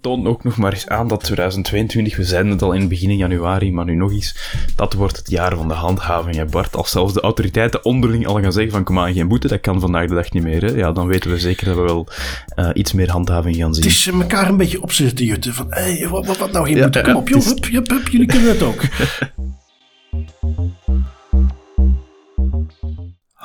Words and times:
toont 0.00 0.26
ook 0.26 0.44
nog 0.44 0.56
maar 0.56 0.72
eens 0.72 0.88
aan 0.88 1.08
dat 1.08 1.24
2022, 1.24 2.16
we 2.16 2.24
zijn 2.24 2.46
het 2.50 2.62
al 2.62 2.72
in 2.72 2.88
begin 2.88 3.16
januari, 3.16 3.72
maar 3.72 3.84
nu 3.84 3.94
nog 3.94 4.12
eens, 4.12 4.36
dat 4.76 4.92
wordt 4.92 5.16
het 5.16 5.30
jaar 5.30 5.56
van 5.56 5.68
de 5.68 5.74
handhaving, 5.74 6.36
hè 6.36 6.44
Bart. 6.44 6.76
Als 6.76 6.90
zelfs 6.90 7.12
de 7.12 7.20
autoriteiten 7.20 7.84
onderling 7.84 8.26
al 8.26 8.40
gaan 8.40 8.52
zeggen 8.52 8.72
van 8.72 8.84
kom 8.84 8.98
aan, 8.98 9.12
geen 9.12 9.28
boete, 9.28 9.48
dat 9.48 9.60
kan 9.60 9.80
vandaag 9.80 10.08
de 10.08 10.14
dag 10.14 10.32
niet 10.32 10.42
meer, 10.42 10.62
hè. 10.62 10.70
Ja, 10.70 10.92
dan 10.92 11.06
weten 11.06 11.30
we 11.30 11.38
zeker 11.38 11.66
dat 11.66 11.76
we 11.76 11.82
wel 11.82 12.06
uh, 12.56 12.70
iets 12.72 12.92
meer 12.92 13.10
handhaving 13.10 13.56
gaan 13.56 13.74
zien. 13.74 13.84
Het 13.84 13.92
is 13.92 14.06
elkaar 14.06 14.48
een 14.48 14.56
beetje 14.56 14.82
opzetten 14.82 15.16
te 15.16 15.24
jutten, 15.24 15.54
van 15.54 15.66
hey, 15.70 16.08
wat, 16.10 16.26
wat, 16.26 16.38
wat 16.38 16.52
nou 16.52 16.66
geen 16.66 16.80
boete, 16.80 17.00
kom 17.00 17.16
op 17.16 17.28
joh, 17.28 17.44
hup, 17.44 17.64
hup, 17.70 17.88
hup, 17.88 18.08
jullie 18.08 18.26
kunnen 18.26 18.48
het 18.48 18.62
ook. 18.62 18.82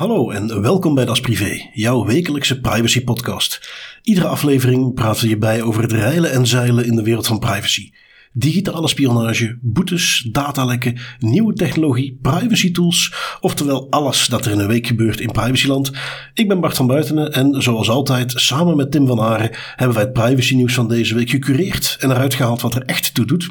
Hallo 0.04 0.29
en 0.29 0.61
welkom 0.61 0.95
bij 0.95 1.05
Das 1.05 1.20
Privé, 1.20 1.70
jouw 1.73 2.05
wekelijkse 2.05 2.59
privacy 2.59 3.03
podcast. 3.03 3.70
Iedere 4.02 4.27
aflevering 4.27 4.93
praten 4.93 5.23
we 5.23 5.29
je 5.29 5.38
bij 5.38 5.62
over 5.62 5.81
het 5.81 5.91
reilen 5.91 6.31
en 6.31 6.48
zeilen 6.48 6.85
in 6.85 6.95
de 6.95 7.03
wereld 7.03 7.27
van 7.27 7.39
privacy. 7.39 7.91
Digitale 8.34 8.88
spionage, 8.88 9.57
boetes, 9.62 10.27
datalekken, 10.31 10.98
nieuwe 11.20 11.53
technologie, 11.53 12.20
privacy 12.21 12.71
tools, 12.71 13.13
oftewel 13.39 13.88
alles 13.89 14.27
dat 14.27 14.45
er 14.45 14.52
in 14.52 14.59
een 14.59 14.67
week 14.67 14.88
gebeurt 14.88 15.20
in 15.20 15.31
privacyland. 15.31 15.91
Ik 16.34 16.48
ben 16.48 16.59
Bart 16.59 16.76
van 16.76 16.88
Buitenen 16.88 17.34
en 17.34 17.62
zoals 17.62 17.90
altijd, 17.90 18.31
samen 18.35 18.76
met 18.76 18.91
Tim 18.91 19.07
van 19.07 19.20
Aren, 19.20 19.51
hebben 19.76 19.95
wij 19.95 20.05
het 20.05 20.13
privacy 20.13 20.55
nieuws 20.55 20.73
van 20.73 20.88
deze 20.88 21.15
week 21.15 21.29
gecureerd 21.29 21.98
en 21.99 22.12
eruit 22.12 22.34
gehaald 22.34 22.62
wat 22.62 22.76
er 22.76 22.84
echt 22.85 23.13
toe 23.13 23.26
doet. 23.26 23.49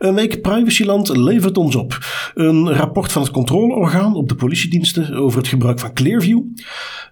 Een 0.00 0.14
week 0.14 0.40
Privacyland 0.40 1.16
levert 1.16 1.58
ons 1.58 1.76
op. 1.76 1.98
Een 2.34 2.72
rapport 2.72 3.12
van 3.12 3.22
het 3.22 3.30
controleorgaan 3.30 4.14
op 4.14 4.28
de 4.28 4.34
politiediensten 4.34 5.14
over 5.14 5.38
het 5.38 5.48
gebruik 5.48 5.78
van 5.78 5.92
Clearview. 5.92 6.40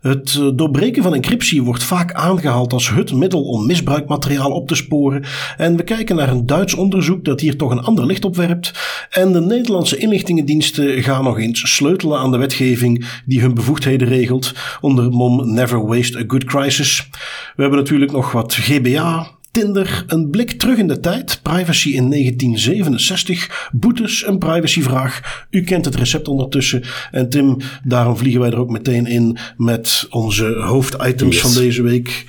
Het 0.01 0.37
eh, 0.39 0.49
doorbreken 0.55 1.03
van 1.03 1.15
encryptie 1.15 1.63
wordt 1.63 1.83
vaak 1.83 2.13
aangehaald 2.13 2.73
als 2.73 2.91
het 2.91 3.13
middel 3.13 3.43
om 3.43 3.67
misbruikmateriaal 3.67 4.51
op 4.51 4.69
te 4.69 4.75
sporen. 4.75 5.25
En 5.57 5.77
we 5.77 5.83
kijken 5.83 6.17
naar 6.17 6.29
een 6.29 6.47
Duits 6.47 6.75
onderzoek 6.75 7.25
dat 7.25 7.41
hier 7.41 7.57
toch 7.57 7.71
een 7.71 7.83
ander 7.83 8.07
licht 8.07 8.25
op 8.25 8.37
werpt. 8.37 8.73
En 9.11 9.33
de 9.33 9.41
Nederlandse 9.41 9.97
inlichtingendiensten 9.97 11.03
gaan 11.03 11.25
nog 11.25 11.39
eens 11.39 11.75
sleutelen 11.75 12.19
aan 12.19 12.31
de 12.31 12.39
wetgeving 12.39 13.21
die 13.27 13.41
hun 13.41 13.55
bevoegdheden 13.55 14.09
regelt 14.09 14.53
onder 14.81 15.11
mom 15.11 15.53
Never 15.53 15.87
Waste 15.87 16.19
a 16.19 16.25
Good 16.27 16.45
Crisis. 16.45 17.09
We 17.57 17.63
hebben 17.63 17.79
natuurlijk 17.79 18.13
nog 18.13 18.33
wat 18.33 18.55
GBA, 18.55 19.38
Tinder, 19.51 20.05
een 20.07 20.31
blik 20.31 20.53
terug 20.53 20.79
in 20.79 20.89
de 20.89 21.01
tijd, 21.01 21.41
privacy 21.43 21.89
in 21.89 22.11
1967, 22.11 23.69
boetes, 23.73 24.27
een 24.27 24.39
privacyvraag. 24.39 25.47
U 25.51 25.63
kent 25.63 25.85
het 25.85 25.95
recept 25.95 26.29
ondertussen. 26.29 26.83
En 27.11 27.29
Tim, 27.29 27.57
daarom 27.85 28.17
vliegen 28.17 28.41
wij 28.41 28.51
er 28.51 28.59
ook 28.59 28.71
meteen 28.71 29.07
in 29.07 29.39
met 29.57 30.07
onze 30.11 30.45
hoofditems 30.47 31.41
van 31.41 31.55
deze 31.55 31.83
week. 31.83 32.25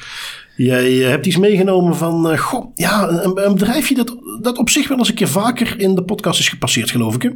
Jij 0.56 1.04
eh, 1.04 1.10
hebt 1.10 1.26
iets 1.26 1.38
meegenomen 1.38 1.96
van, 1.96 2.32
uh, 2.32 2.38
goh, 2.38 2.72
ja, 2.76 3.10
een, 3.10 3.46
een, 3.46 3.54
bedrijfje 3.54 3.96
dat, 3.96 4.16
dat 4.42 4.58
op 4.58 4.70
zich 4.70 4.88
wel 4.88 4.98
eens 4.98 5.10
een 5.10 5.16
keer 5.16 5.28
vaker 5.28 5.80
in 5.80 5.96
de 5.96 6.04
podcast 6.04 6.40
is 6.40 6.50
gepasseerd, 6.50 6.92
geloof 6.92 7.16
ik. 7.16 7.22
Hè? 7.22 7.30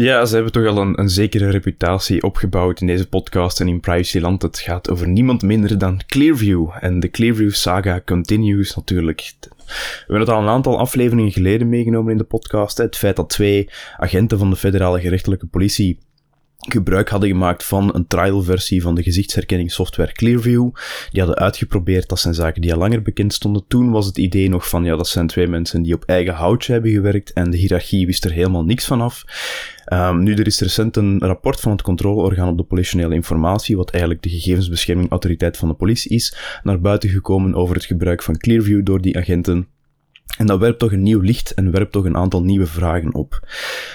Ja, 0.00 0.24
ze 0.24 0.34
hebben 0.34 0.52
toch 0.52 0.66
al 0.66 0.78
een, 0.78 1.00
een, 1.00 1.08
zekere 1.08 1.50
reputatie 1.50 2.22
opgebouwd 2.22 2.80
in 2.80 2.86
deze 2.86 3.08
podcast 3.08 3.60
en 3.60 3.68
in 3.68 3.80
Privacyland. 3.80 4.42
Het 4.42 4.58
gaat 4.58 4.90
over 4.90 5.08
niemand 5.08 5.42
minder 5.42 5.78
dan 5.78 6.00
Clearview. 6.06 6.68
En 6.80 7.00
de 7.00 7.10
Clearview 7.10 7.50
saga 7.50 8.00
continues 8.04 8.76
natuurlijk. 8.76 9.34
We 9.40 9.74
hebben 9.98 10.20
het 10.20 10.28
al 10.28 10.42
een 10.42 10.48
aantal 10.48 10.78
afleveringen 10.78 11.32
geleden 11.32 11.68
meegenomen 11.68 12.12
in 12.12 12.18
de 12.18 12.24
podcast. 12.24 12.78
Het 12.78 12.96
feit 12.96 13.16
dat 13.16 13.28
twee 13.28 13.70
agenten 13.96 14.38
van 14.38 14.50
de 14.50 14.56
federale 14.56 15.00
gerechtelijke 15.00 15.46
politie 15.46 15.98
gebruik 16.58 17.08
hadden 17.08 17.28
gemaakt 17.28 17.64
van 17.64 17.94
een 17.94 18.06
trial-versie 18.06 18.82
van 18.82 18.94
de 18.94 19.02
gezichtsherkenningssoftware 19.02 20.12
Clearview. 20.12 20.70
Die 21.10 21.22
hadden 21.22 21.38
uitgeprobeerd, 21.38 22.08
dat 22.08 22.20
zijn 22.20 22.34
zaken 22.34 22.60
die 22.60 22.72
al 22.72 22.78
langer 22.78 23.02
bekend 23.02 23.32
stonden. 23.32 23.64
Toen 23.68 23.90
was 23.90 24.06
het 24.06 24.18
idee 24.18 24.48
nog 24.48 24.68
van, 24.68 24.84
ja, 24.84 24.96
dat 24.96 25.08
zijn 25.08 25.26
twee 25.26 25.46
mensen 25.46 25.82
die 25.82 25.94
op 25.94 26.04
eigen 26.04 26.34
houtje 26.34 26.72
hebben 26.72 26.90
gewerkt 26.90 27.32
en 27.32 27.50
de 27.50 27.56
hiërarchie 27.56 28.06
wist 28.06 28.24
er 28.24 28.32
helemaal 28.32 28.64
niks 28.64 28.86
van 28.86 29.00
af. 29.00 29.24
Um, 29.92 30.22
nu, 30.22 30.34
er 30.34 30.46
is 30.46 30.60
recent 30.60 30.96
een 30.96 31.18
rapport 31.18 31.60
van 31.60 31.72
het 31.72 31.82
controleorgaan 31.82 32.48
op 32.48 32.56
de 32.56 32.62
politionele 32.62 33.14
informatie, 33.14 33.76
wat 33.76 33.90
eigenlijk 33.90 34.22
de 34.22 34.28
gegevensbeschermingautoriteit 34.28 35.56
van 35.56 35.68
de 35.68 35.74
politie 35.74 36.10
is, 36.10 36.36
naar 36.62 36.80
buiten 36.80 37.10
gekomen 37.10 37.54
over 37.54 37.74
het 37.74 37.84
gebruik 37.84 38.22
van 38.22 38.38
Clearview 38.38 38.84
door 38.84 39.00
die 39.00 39.16
agenten 39.16 39.68
en 40.36 40.46
dat 40.46 40.58
werpt 40.58 40.78
toch 40.78 40.92
een 40.92 41.02
nieuw 41.02 41.20
licht 41.20 41.54
en 41.54 41.70
werpt 41.70 41.92
toch 41.92 42.04
een 42.04 42.16
aantal 42.16 42.42
nieuwe 42.42 42.66
vragen 42.66 43.14
op. 43.14 43.40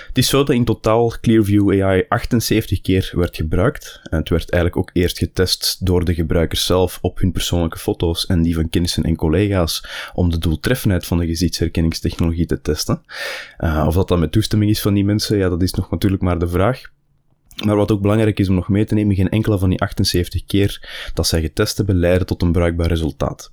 Het 0.07 0.17
is 0.17 0.29
zo 0.29 0.44
dat 0.44 0.55
in 0.55 0.66
totaal 0.66 1.13
Clearview 1.21 1.81
AI 1.81 2.05
78 2.07 2.81
keer 2.81 3.11
werd 3.16 3.35
gebruikt. 3.35 3.99
En 4.03 4.17
het 4.17 4.29
werd 4.29 4.51
eigenlijk 4.51 4.81
ook 4.81 4.89
eerst 4.93 5.17
getest 5.17 5.85
door 5.85 6.05
de 6.05 6.13
gebruikers 6.13 6.66
zelf 6.66 6.99
op 7.01 7.19
hun 7.19 7.31
persoonlijke 7.31 7.77
foto's 7.77 8.25
en 8.25 8.41
die 8.41 8.55
van 8.55 8.69
kennissen 8.69 9.03
en 9.03 9.16
collega's 9.16 9.85
om 10.13 10.29
de 10.29 10.38
doeltreffendheid 10.38 11.05
van 11.05 11.17
de 11.17 11.25
gezichtsherkenningstechnologie 11.25 12.45
te 12.45 12.61
testen. 12.61 13.01
Uh, 13.59 13.83
of 13.88 13.95
dat 13.95 14.07
dan 14.07 14.19
met 14.19 14.31
toestemming 14.31 14.72
is 14.72 14.81
van 14.81 14.93
die 14.93 15.05
mensen, 15.05 15.38
ja, 15.38 15.49
dat 15.49 15.61
is 15.61 15.73
nog 15.73 15.91
natuurlijk 15.91 16.22
maar 16.22 16.39
de 16.39 16.47
vraag. 16.47 16.81
Maar 17.66 17.75
wat 17.75 17.91
ook 17.91 18.01
belangrijk 18.01 18.39
is 18.39 18.49
om 18.49 18.55
nog 18.55 18.69
mee 18.69 18.85
te 18.85 18.93
nemen, 18.93 19.16
geen 19.16 19.29
enkele 19.29 19.57
van 19.57 19.69
die 19.69 19.81
78 19.81 20.45
keer 20.45 20.89
dat 21.13 21.27
zij 21.27 21.41
getest 21.41 21.77
hebben 21.77 21.95
leiden 21.95 22.27
tot 22.27 22.41
een 22.41 22.51
bruikbaar 22.51 22.88
resultaat. 22.88 23.51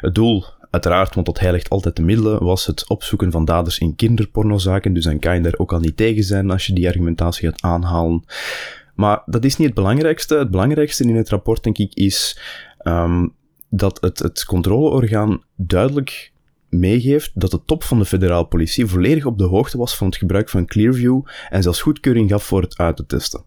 Het 0.00 0.14
doel 0.14 0.44
Uiteraard, 0.70 1.14
want 1.14 1.26
dat 1.26 1.40
heiligt 1.40 1.68
altijd 1.68 1.96
de 1.96 2.02
middelen, 2.02 2.44
was 2.44 2.66
het 2.66 2.88
opzoeken 2.88 3.30
van 3.30 3.44
daders 3.44 3.78
in 3.78 3.96
kinderpornozaken, 3.96 4.92
dus 4.92 5.04
dan 5.04 5.18
kan 5.18 5.34
je 5.34 5.40
daar 5.40 5.56
ook 5.56 5.72
al 5.72 5.80
niet 5.80 5.96
tegen 5.96 6.24
zijn 6.24 6.50
als 6.50 6.66
je 6.66 6.72
die 6.72 6.88
argumentatie 6.88 7.48
gaat 7.48 7.62
aanhalen. 7.62 8.24
Maar 8.94 9.22
dat 9.26 9.44
is 9.44 9.56
niet 9.56 9.66
het 9.66 9.76
belangrijkste. 9.76 10.36
Het 10.36 10.50
belangrijkste 10.50 11.04
in 11.04 11.16
het 11.16 11.28
rapport, 11.28 11.62
denk 11.62 11.78
ik, 11.78 11.94
is 11.94 12.40
um, 12.82 13.32
dat 13.68 14.00
het, 14.00 14.18
het 14.18 14.44
controleorgaan 14.44 15.42
duidelijk 15.56 16.32
meegeeft 16.68 17.30
dat 17.34 17.50
de 17.50 17.64
top 17.64 17.82
van 17.82 17.98
de 17.98 18.04
federale 18.04 18.46
politie 18.46 18.86
volledig 18.86 19.24
op 19.24 19.38
de 19.38 19.44
hoogte 19.44 19.78
was 19.78 19.96
van 19.96 20.06
het 20.06 20.16
gebruik 20.16 20.48
van 20.48 20.66
Clearview 20.66 21.20
en 21.48 21.62
zelfs 21.62 21.82
goedkeuring 21.82 22.30
gaf 22.30 22.44
voor 22.44 22.62
het 22.62 22.78
uit 22.78 22.96
te 22.96 23.06
testen. 23.06 23.44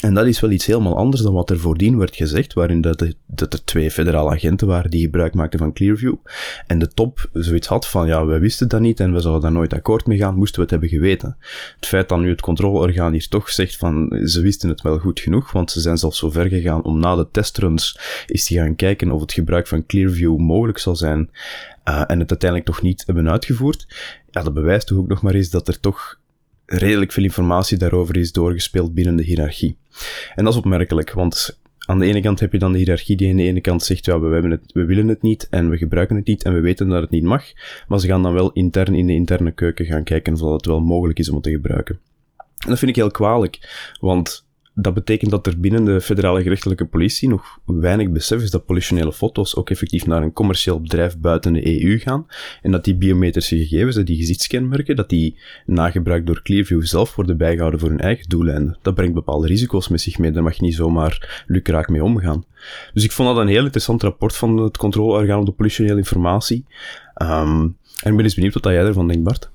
En 0.00 0.14
dat 0.14 0.26
is 0.26 0.40
wel 0.40 0.50
iets 0.50 0.66
helemaal 0.66 0.96
anders 0.96 1.22
dan 1.22 1.32
wat 1.32 1.50
er 1.50 1.58
voordien 1.58 1.98
werd 1.98 2.16
gezegd, 2.16 2.52
waarin 2.52 2.80
dat, 2.80 3.06
dat 3.26 3.52
er 3.52 3.64
twee 3.64 3.90
federale 3.90 4.30
agenten 4.30 4.66
waren 4.66 4.90
die 4.90 5.02
gebruik 5.02 5.34
maakten 5.34 5.58
van 5.58 5.72
Clearview. 5.72 6.14
En 6.66 6.78
de 6.78 6.88
top 6.88 7.28
zoiets 7.32 7.66
had 7.66 7.88
van, 7.88 8.06
ja, 8.06 8.26
wij 8.26 8.40
wisten 8.40 8.68
dat 8.68 8.80
niet 8.80 9.00
en 9.00 9.12
we 9.12 9.20
zouden 9.20 9.42
daar 9.42 9.52
nooit 9.52 9.74
akkoord 9.74 10.06
mee 10.06 10.18
gaan, 10.18 10.34
moesten 10.34 10.56
we 10.56 10.62
het 10.62 10.70
hebben 10.70 10.88
geweten. 10.88 11.36
Het 11.76 11.86
feit 11.86 12.08
dat 12.08 12.18
nu 12.18 12.30
het 12.30 12.40
controleorgaan 12.40 13.12
hier 13.12 13.28
toch 13.28 13.50
zegt 13.50 13.76
van, 13.76 14.20
ze 14.24 14.40
wisten 14.40 14.68
het 14.68 14.80
wel 14.80 14.98
goed 14.98 15.20
genoeg, 15.20 15.52
want 15.52 15.70
ze 15.70 15.80
zijn 15.80 15.96
zelfs 15.96 16.18
zo 16.18 16.30
ver 16.30 16.48
gegaan 16.48 16.82
om 16.82 16.98
na 16.98 17.16
de 17.16 17.28
testruns 17.30 17.98
eens 18.26 18.44
te 18.44 18.54
gaan 18.54 18.76
kijken 18.76 19.10
of 19.10 19.20
het 19.20 19.32
gebruik 19.32 19.66
van 19.66 19.86
Clearview 19.86 20.38
mogelijk 20.38 20.78
zal 20.78 20.96
zijn, 20.96 21.30
uh, 21.88 22.04
en 22.06 22.18
het 22.18 22.30
uiteindelijk 22.30 22.64
toch 22.64 22.82
niet 22.82 23.02
hebben 23.06 23.30
uitgevoerd. 23.30 23.86
Ja, 24.30 24.42
dat 24.42 24.54
bewijst 24.54 24.86
toch 24.86 24.98
ook 24.98 25.08
nog 25.08 25.22
maar 25.22 25.34
eens 25.34 25.50
dat 25.50 25.68
er 25.68 25.80
toch 25.80 26.20
redelijk 26.66 27.12
veel 27.12 27.24
informatie 27.24 27.78
daarover 27.78 28.16
is 28.16 28.32
doorgespeeld 28.32 28.94
binnen 28.94 29.16
de 29.16 29.22
hiërarchie. 29.22 29.76
En 30.34 30.44
dat 30.44 30.52
is 30.52 30.58
opmerkelijk, 30.58 31.12
want 31.12 31.60
aan 31.78 31.98
de 31.98 32.06
ene 32.06 32.20
kant 32.20 32.40
heb 32.40 32.52
je 32.52 32.58
dan 32.58 32.72
de 32.72 32.78
hiërarchie 32.78 33.16
die 33.16 33.30
aan 33.30 33.36
de 33.36 33.42
ene 33.42 33.60
kant 33.60 33.82
zegt, 33.82 34.04
ja, 34.04 34.20
we, 34.20 34.32
hebben 34.32 34.50
het, 34.50 34.72
we 34.72 34.84
willen 34.84 35.08
het 35.08 35.22
niet 35.22 35.48
en 35.50 35.70
we 35.70 35.76
gebruiken 35.76 36.16
het 36.16 36.26
niet 36.26 36.42
en 36.42 36.54
we 36.54 36.60
weten 36.60 36.88
dat 36.88 37.00
het 37.00 37.10
niet 37.10 37.22
mag, 37.22 37.44
maar 37.88 38.00
ze 38.00 38.06
gaan 38.06 38.22
dan 38.22 38.32
wel 38.32 38.52
intern 38.52 38.94
in 38.94 39.06
de 39.06 39.12
interne 39.12 39.52
keuken 39.52 39.86
gaan 39.86 40.04
kijken 40.04 40.32
of 40.32 40.52
het 40.52 40.66
wel 40.66 40.80
mogelijk 40.80 41.18
is 41.18 41.28
om 41.28 41.34
het 41.34 41.44
te 41.44 41.50
gebruiken. 41.50 42.00
En 42.36 42.68
dat 42.68 42.78
vind 42.78 42.90
ik 42.90 42.96
heel 42.96 43.10
kwalijk, 43.10 43.94
want 44.00 44.46
dat 44.74 44.94
betekent 44.94 45.30
dat 45.30 45.46
er 45.46 45.60
binnen 45.60 45.84
de 45.84 46.00
federale 46.00 46.42
gerechtelijke 46.42 46.84
politie 46.84 47.28
nog 47.28 47.58
weinig 47.64 48.10
besef 48.10 48.42
is 48.42 48.50
dat 48.50 48.66
politionele 48.66 49.12
foto's 49.12 49.56
ook 49.56 49.70
effectief 49.70 50.06
naar 50.06 50.22
een 50.22 50.32
commercieel 50.32 50.80
bedrijf 50.80 51.18
buiten 51.18 51.52
de 51.52 51.82
EU 51.82 51.98
gaan. 51.98 52.26
En 52.62 52.70
dat 52.70 52.84
die 52.84 52.94
biometrische 52.94 53.56
gegevens, 53.56 53.96
die 53.96 54.16
gezichtskenmerken, 54.16 54.96
dat 54.96 55.08
die 55.08 55.36
nagebruikt 55.66 56.26
door 56.26 56.42
Clearview 56.42 56.84
zelf 56.84 57.14
worden 57.14 57.36
bijgehouden 57.36 57.80
voor 57.80 57.88
hun 57.88 58.00
eigen 58.00 58.28
doeleinden. 58.28 58.78
Dat 58.82 58.94
brengt 58.94 59.14
bepaalde 59.14 59.46
risico's 59.46 59.88
met 59.88 60.00
zich 60.00 60.18
mee, 60.18 60.30
daar 60.30 60.42
mag 60.42 60.56
je 60.56 60.62
niet 60.62 60.74
zomaar 60.74 61.44
lukraak 61.46 61.88
mee 61.88 62.04
omgaan. 62.04 62.44
Dus 62.94 63.04
ik 63.04 63.12
vond 63.12 63.28
dat 63.28 63.36
een 63.36 63.48
heel 63.48 63.64
interessant 63.64 64.02
rapport 64.02 64.36
van 64.36 64.56
het 64.56 64.76
controleorgaan 64.76 65.38
op 65.38 65.46
de 65.46 65.52
politionele 65.52 65.96
informatie. 65.96 66.64
Um, 67.22 67.76
en 68.02 68.16
ben 68.16 68.24
eens 68.24 68.34
benieuwd 68.34 68.54
wat 68.54 68.64
jij 68.64 68.84
ervan 68.84 69.08
denkt, 69.08 69.22
Bart. 69.22 69.50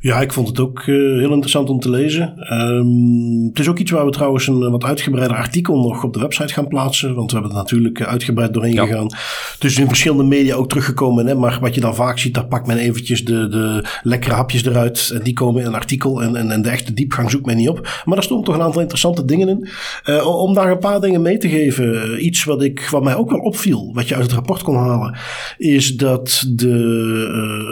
Ja, 0.00 0.20
ik 0.20 0.32
vond 0.32 0.48
het 0.48 0.60
ook 0.60 0.86
uh, 0.86 1.18
heel 1.18 1.30
interessant 1.30 1.68
om 1.68 1.80
te 1.80 1.90
lezen. 1.90 2.52
Um, 2.52 3.46
het 3.48 3.58
is 3.58 3.68
ook 3.68 3.78
iets 3.78 3.90
waar 3.90 4.04
we 4.04 4.10
trouwens 4.10 4.46
een 4.46 4.70
wat 4.70 4.84
uitgebreider 4.84 5.36
artikel 5.36 5.80
nog 5.80 6.04
op 6.04 6.12
de 6.12 6.20
website 6.20 6.52
gaan 6.52 6.68
plaatsen. 6.68 7.14
Want 7.14 7.30
we 7.30 7.36
hebben 7.36 7.56
er 7.56 7.62
natuurlijk 7.62 8.02
uitgebreid 8.02 8.54
doorheen 8.54 8.72
ja. 8.72 8.86
gegaan. 8.86 9.10
Het 9.52 9.64
is 9.64 9.78
in 9.78 9.86
verschillende 9.86 10.24
media 10.24 10.54
ook 10.54 10.68
teruggekomen. 10.68 11.26
Hè, 11.26 11.34
maar 11.34 11.58
wat 11.60 11.74
je 11.74 11.80
dan 11.80 11.94
vaak 11.94 12.18
ziet, 12.18 12.34
daar 12.34 12.46
pakt 12.46 12.66
men 12.66 12.78
eventjes 12.78 13.24
de, 13.24 13.48
de 13.48 13.84
lekkere 14.02 14.34
hapjes 14.34 14.64
eruit. 14.64 15.10
En 15.14 15.22
die 15.22 15.32
komen 15.32 15.60
in 15.60 15.66
een 15.66 15.74
artikel. 15.74 16.22
En, 16.22 16.36
en, 16.36 16.50
en 16.50 16.62
de 16.62 16.68
echte 16.68 16.94
diepgang 16.94 17.30
zoekt 17.30 17.46
men 17.46 17.56
niet 17.56 17.68
op. 17.68 18.02
Maar 18.04 18.14
daar 18.14 18.24
stonden 18.24 18.46
toch 18.46 18.54
een 18.54 18.62
aantal 18.62 18.80
interessante 18.80 19.24
dingen 19.24 19.48
in. 19.48 19.68
Uh, 20.04 20.26
om 20.26 20.54
daar 20.54 20.70
een 20.70 20.78
paar 20.78 21.00
dingen 21.00 21.22
mee 21.22 21.38
te 21.38 21.48
geven. 21.48 22.24
Iets 22.26 22.44
wat, 22.44 22.62
ik, 22.62 22.88
wat 22.90 23.02
mij 23.02 23.16
ook 23.16 23.30
wel 23.30 23.40
opviel, 23.40 23.90
wat 23.94 24.08
je 24.08 24.14
uit 24.14 24.24
het 24.24 24.32
rapport 24.32 24.62
kon 24.62 24.76
halen. 24.76 25.18
Is 25.58 25.96
dat 25.96 26.44
de, 26.48 26.68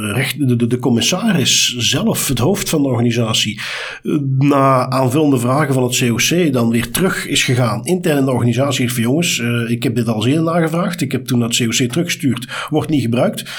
uh, 0.03 0.17
recht, 0.17 0.49
de, 0.49 0.56
de, 0.56 0.67
de 0.67 0.79
commissaris 0.79 1.76
zelf 1.76 2.24
het 2.29 2.38
hoofd 2.38 2.69
van 2.69 2.82
de 2.82 2.88
organisatie, 2.88 3.61
na 4.38 4.91
aanvullende 4.91 5.38
vragen 5.38 5.75
van 5.75 5.82
het 5.82 5.99
COC 5.99 6.53
dan 6.53 6.71
weer 6.71 6.91
terug 6.91 7.26
is 7.26 7.43
gegaan. 7.43 7.85
Intern 7.85 8.19
in 8.19 8.25
de 8.25 8.31
organisatie 8.31 8.85
is 8.85 8.93
van 8.93 9.03
jongens, 9.03 9.43
ik 9.67 9.82
heb 9.82 9.94
dit 9.94 10.09
al 10.09 10.23
zeer 10.23 10.43
nagevraagd. 10.43 11.00
Ik 11.00 11.12
heb 11.12 11.25
toen 11.25 11.41
het 11.41 11.56
COC 11.56 11.73
teruggestuurd, 11.91 12.67
wordt 12.71 12.88
niet 12.88 13.03
gebruikt. 13.03 13.50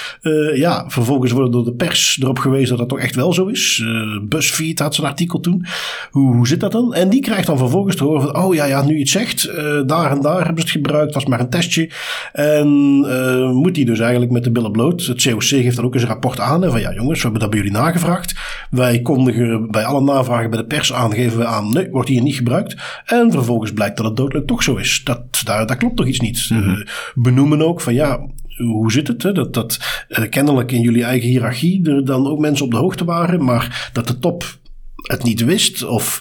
ja, 0.54 0.86
vervolgens 0.88 1.32
wordt 1.32 1.52
door 1.52 1.66
de 1.66 1.74
pers 1.74 2.18
erop 2.22 2.40
gewezen 2.40 2.70
dat 2.70 2.78
dat 2.78 2.90
toch 2.90 3.00
echt 3.00 3.16
wel 3.16 3.34
zo 3.34 3.46
is. 3.46 3.86
BuzzFeed 4.30 4.80
had 4.80 4.96
zijn 4.96 5.08
artikel 5.08 5.40
toen. 5.40 5.66
Hoe, 6.12 6.36
hoe 6.36 6.48
zit 6.48 6.60
dat 6.60 6.72
dan? 6.72 6.94
En 6.94 7.10
die 7.10 7.22
krijgt 7.22 7.48
dan 7.48 7.58
vervolgens 7.58 7.96
te 7.96 8.04
horen 8.04 8.22
van, 8.22 8.38
oh 8.44 8.56
ja, 8.56 8.66
ja, 8.66 8.86
nu 8.86 8.94
je 8.94 9.00
het 9.00 9.10
zegt, 9.10 9.52
daar 9.86 10.12
en 10.12 10.22
daar 10.22 10.46
hebben 10.46 10.56
ze 10.56 10.62
het 10.62 10.70
gebruikt, 10.70 11.14
was 11.14 11.26
maar 11.26 11.40
een 11.40 11.50
testje. 11.50 11.90
En 12.34 12.68
moet 13.54 13.76
die 13.76 13.86
dus 13.86 14.00
eigenlijk 14.00 14.32
met 14.32 14.44
de 14.44 14.52
billen 14.52 14.72
bloot. 14.72 15.06
Het 15.06 15.24
COC 15.24 15.44
geeft 15.44 15.76
dan 15.76 15.86
ook 15.86 15.94
eens 15.94 16.04
een 16.04 16.10
rapport 16.10 16.40
aan. 16.40 16.64
van 16.72 16.80
ja, 16.80 16.94
jongens, 16.94 17.18
we 17.18 17.24
hebben 17.24 17.42
dat 17.42 17.50
bij 17.50 17.60
jullie 17.60 17.74
nagevraagd. 17.74 18.34
Wij 18.70 19.02
kondigen 19.02 19.72
bij 19.72 19.86
alle 19.86 20.02
navragen 20.02 20.50
bij 20.50 20.60
de 20.60 20.66
pers 20.66 20.94
aan, 20.94 21.14
geven 21.14 21.38
we 21.38 21.46
aan, 21.46 21.74
nee, 21.74 21.90
wordt 21.90 22.10
hier 22.10 22.22
niet 22.22 22.36
gebruikt. 22.36 22.76
En 23.06 23.32
vervolgens 23.32 23.74
blijkt 23.74 23.98
dat 23.98 24.06
het 24.06 24.16
doodelijk 24.16 24.48
toch 24.48 24.64
zo 24.64 24.76
is. 24.76 25.02
Dat, 25.04 25.42
daar, 25.44 25.68
daar 25.68 25.78
klopt 25.78 25.98
toch 25.98 26.08
iets 26.08 26.20
niet. 26.20 26.50
Mm 26.50 26.84
benoemen 27.16 27.62
ook 27.62 27.82
van 27.82 27.94
ja, 27.94 28.28
hoe 28.58 28.92
zit 28.92 29.08
het? 29.08 29.24
Hè? 29.24 29.32
Dat, 29.32 29.54
dat 29.54 29.80
uh, 30.10 30.30
kennelijk 30.30 30.72
in 30.72 30.82
jullie 30.82 31.04
eigen 31.04 31.30
hiërarchie 31.30 31.90
er 31.90 32.06
dan 32.06 32.28
ook 32.28 32.40
mensen 32.40 32.66
op 32.66 32.72
de 32.72 32.78
hoogte 32.78 33.06
waren, 33.06 33.44
maar 33.44 33.90
dat 33.94 34.08
de 34.08 34.20
top 34.20 34.44
het 34.96 35.24
niet 35.24 35.44
wist. 35.44 35.84
Of, 35.84 36.20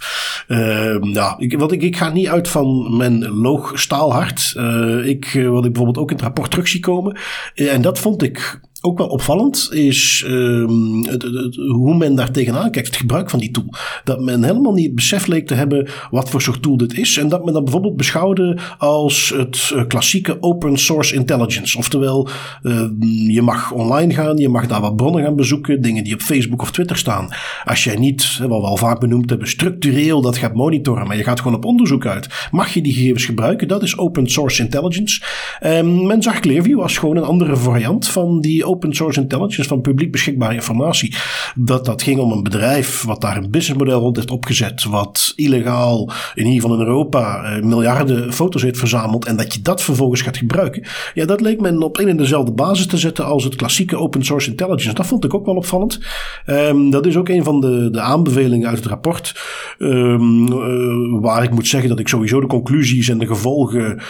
uh, 0.49 0.97
nou, 0.97 1.45
ik, 1.45 1.59
wat 1.59 1.73
ik, 1.73 1.83
ik 1.83 1.97
ga 1.97 2.09
niet 2.09 2.29
uit 2.29 2.49
van 2.49 2.97
mijn 2.97 3.29
loog 3.29 3.73
staalhart. 3.75 4.55
Uh, 4.57 5.07
ik, 5.07 5.25
wat 5.33 5.65
ik 5.65 5.73
bijvoorbeeld 5.73 5.99
ook 5.99 6.11
in 6.11 6.17
het 6.17 6.25
rapport 6.25 6.51
terug 6.51 6.69
zie 6.69 6.81
komen. 6.81 7.17
en 7.55 7.83
dat 7.83 7.99
vond 7.99 8.23
ik 8.23 8.61
ook 8.85 8.99
wel 8.99 9.07
opvallend 9.07 9.69
is 9.73 10.25
um, 10.27 11.07
het, 11.07 11.23
hoe 11.57 11.97
men 11.97 12.15
daar 12.15 12.31
tegenaan 12.31 12.71
kijkt, 12.71 12.87
het 12.89 12.97
gebruik 12.97 13.31
van 13.31 13.39
die 13.39 13.51
tool. 13.51 13.75
Dat 14.05 14.21
men 14.21 14.45
helemaal 14.45 14.73
niet 14.73 14.85
het 14.85 14.95
besef 14.95 15.27
leek 15.27 15.47
te 15.47 15.55
hebben 15.55 15.89
wat 16.11 16.31
voor 16.31 16.43
soort 16.43 16.63
tool 16.63 16.77
dit 16.77 16.99
is. 16.99 17.19
En 17.19 17.29
dat 17.29 17.45
men 17.45 17.53
dat 17.53 17.65
bijvoorbeeld 17.65 17.97
beschouwde 17.97 18.59
als 18.79 19.33
het 19.37 19.73
uh, 19.75 19.87
klassieke 19.87 20.37
open 20.41 20.79
source 20.79 21.15
intelligence. 21.15 21.79
Oftewel, 21.79 22.29
uh, 22.63 22.87
je 23.27 23.43
mag 23.43 23.73
online 23.73 24.15
gaan, 24.15 24.37
je 24.37 24.49
mag 24.49 24.67
daar 24.67 24.81
wat 24.81 24.97
bronnen 24.97 25.23
gaan 25.25 25.37
bezoeken, 25.37 25.83
dingen 25.83 26.05
die 26.05 26.15
op 26.15 26.21
Facebook 26.21 26.63
of 26.63 26.71
Twitter 26.71 26.97
staan. 26.97 27.29
Als 27.65 27.85
jij 27.85 27.97
niet, 27.97 28.39
wat 28.39 28.61
we 28.61 28.67
al 28.67 28.77
vaak 28.77 29.01
benoemd 29.01 29.31
hebben, 29.31 29.49
structureel 29.49 30.21
dat 30.21 30.37
gaat 30.37 30.55
monitoren, 30.55 31.07
maar 31.07 31.17
je 31.17 31.25
gaat 31.25 31.41
gewoon 31.41 31.57
op 31.57 31.65
onderzoek 31.65 32.07
uit, 32.07 32.49
mag 32.51 32.75
je 32.75 32.83
die 32.83 32.95
gegevens 32.95 33.25
gebruiken. 33.25 33.69
Dat 33.69 33.83
is 33.83 33.99
open 33.99 34.31
source 34.31 34.63
intelligence. 34.63 35.23
Um, 35.63 36.07
men 36.07 36.23
zag 36.23 36.41
Clearview 36.41 36.81
als 36.81 36.99
gewoon 36.99 37.17
een 37.17 37.23
andere 37.23 37.57
variant 37.57 38.09
van 38.09 38.41
die 38.41 38.65
open 38.65 38.73
source 38.81 39.21
intelligence, 39.21 39.69
van 39.69 39.81
publiek 39.81 40.13
beschikbare 40.13 40.55
informatie. 40.55 41.17
Dat 41.55 41.85
dat 41.85 42.03
ging 42.03 42.19
om 42.19 42.33
een 42.33 42.43
bedrijf 42.43 43.03
wat 43.03 43.21
daar 43.21 43.37
een 43.37 43.51
businessmodel 43.51 44.01
rond 44.01 44.17
heeft 44.17 44.31
opgezet, 44.31 44.85
wat 44.85 45.33
illegaal, 45.37 46.11
in 46.35 46.47
ieder 46.47 46.61
geval 46.61 46.81
in 46.81 46.87
Europa, 46.87 47.43
eh, 47.43 47.63
miljarden 47.63 48.33
foto's 48.33 48.63
heeft 48.63 48.79
verzameld 48.79 49.25
en 49.25 49.37
dat 49.37 49.55
je 49.55 49.63
dat 49.63 49.83
vervolgens 49.83 50.23
gaat 50.23 50.37
gebruiken. 50.37 50.83
Ja, 51.15 51.25
dat 51.25 51.41
leek 51.41 51.61
men 51.61 51.83
op 51.83 51.99
een 51.99 52.09
en 52.09 52.17
dezelfde 52.17 52.53
basis 52.53 52.87
te 52.87 52.97
zetten 52.97 53.25
als 53.25 53.45
het 53.45 53.55
klassieke 53.55 53.97
open 53.97 54.25
source 54.25 54.51
intelligence. 54.51 54.95
Dat 54.95 55.07
vond 55.07 55.25
ik 55.25 55.35
ook 55.35 55.47
wel 55.47 55.55
opvallend. 55.55 56.01
Um, 56.47 56.91
dat 56.91 57.07
is 57.07 57.17
ook 57.17 57.29
een 57.29 57.45
van 57.45 57.61
de, 57.61 57.89
de 57.91 58.01
aanbevelingen 58.01 58.69
uit 58.69 58.79
het 58.79 58.87
rapport, 58.87 59.43
um, 59.79 60.53
uh, 60.53 61.21
waar 61.21 61.43
ik 61.43 61.51
moet 61.51 61.67
zeggen 61.67 61.89
dat 61.89 61.99
ik 61.99 62.09
sowieso 62.09 62.41
de 62.41 62.47
conclusies 62.47 63.09
en 63.09 63.19
de 63.19 63.27
gevolgen 63.27 64.03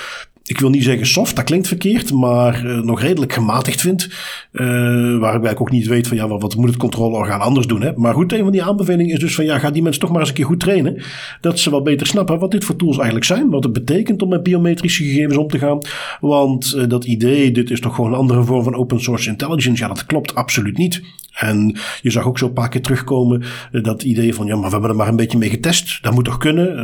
ik 0.47 0.61
wil 0.61 0.71
niet 0.71 0.85
zeggen 0.85 1.07
soft, 1.07 1.37
dat 1.37 1.45
klinkt 1.45 1.69
verkeerd, 1.69 2.13
maar 2.13 2.65
uh, 2.65 2.81
nog 2.81 3.01
redelijk 3.01 3.33
gematigd 3.33 3.81
vind. 3.81 4.09
Uh, 4.53 5.19
waarbij 5.19 5.51
ik 5.51 5.61
ook 5.61 5.71
niet 5.71 5.87
weet 5.87 6.07
van 6.07 6.17
ja, 6.17 6.29
wat, 6.29 6.57
moet 6.57 6.69
het 6.69 6.77
controleorgaan 6.77 7.41
anders 7.41 7.67
doen. 7.67 7.83
Hè? 7.83 7.93
Maar 7.97 8.15
goed, 8.15 8.33
een 8.33 8.43
van 8.43 8.53
die 8.53 8.63
aanbevelingen 8.63 9.15
is 9.15 9.21
dus 9.21 9.35
van 9.35 9.45
ja, 9.45 9.59
ga 9.59 9.71
die 9.71 9.83
mensen 9.83 10.01
toch 10.01 10.11
maar 10.11 10.21
eens 10.21 10.29
een 10.29 10.35
keer 10.35 10.45
goed 10.45 10.61
trainen. 10.61 11.03
Dat 11.41 11.59
ze 11.59 11.71
wel 11.71 11.83
beter 11.83 12.07
snappen 12.07 12.39
wat 12.39 12.51
dit 12.51 12.65
voor 12.65 12.77
tools 12.77 12.97
eigenlijk 12.97 13.27
zijn. 13.27 13.51
Wat 13.51 13.65
het 13.65 13.73
betekent 13.73 14.23
om 14.23 14.29
met 14.29 14.43
biometrische 14.43 15.05
gegevens 15.05 15.37
om 15.37 15.49
te 15.49 15.59
gaan. 15.59 15.79
Want 16.21 16.75
uh, 16.77 16.89
dat 16.89 17.05
idee, 17.05 17.51
dit 17.51 17.71
is 17.71 17.81
toch 17.81 17.95
gewoon 17.95 18.13
een 18.13 18.19
andere 18.19 18.45
vorm 18.45 18.63
van 18.63 18.75
open 18.75 19.01
source 19.01 19.31
intelligence. 19.31 19.83
Ja, 19.83 19.89
dat 19.89 20.07
klopt 20.07 20.35
absoluut 20.35 20.77
niet. 20.77 21.03
En 21.35 21.77
je 22.03 22.11
zag 22.11 22.27
ook 22.27 22.39
zo 22.39 22.47
een 22.47 22.53
paar 22.53 22.69
keer 22.69 22.83
terugkomen 22.83 23.43
dat 23.73 24.03
idee 24.03 24.35
van 24.35 24.47
ja, 24.47 24.55
maar 24.55 24.65
we 24.65 24.73
hebben 24.73 24.91
er 24.91 24.97
maar 24.97 25.09
een 25.09 25.17
beetje 25.17 25.39
mee 25.39 25.51
getest. 25.51 26.03
Dat 26.03 26.15
moet 26.15 26.25
toch 26.25 26.39
kunnen? 26.39 26.79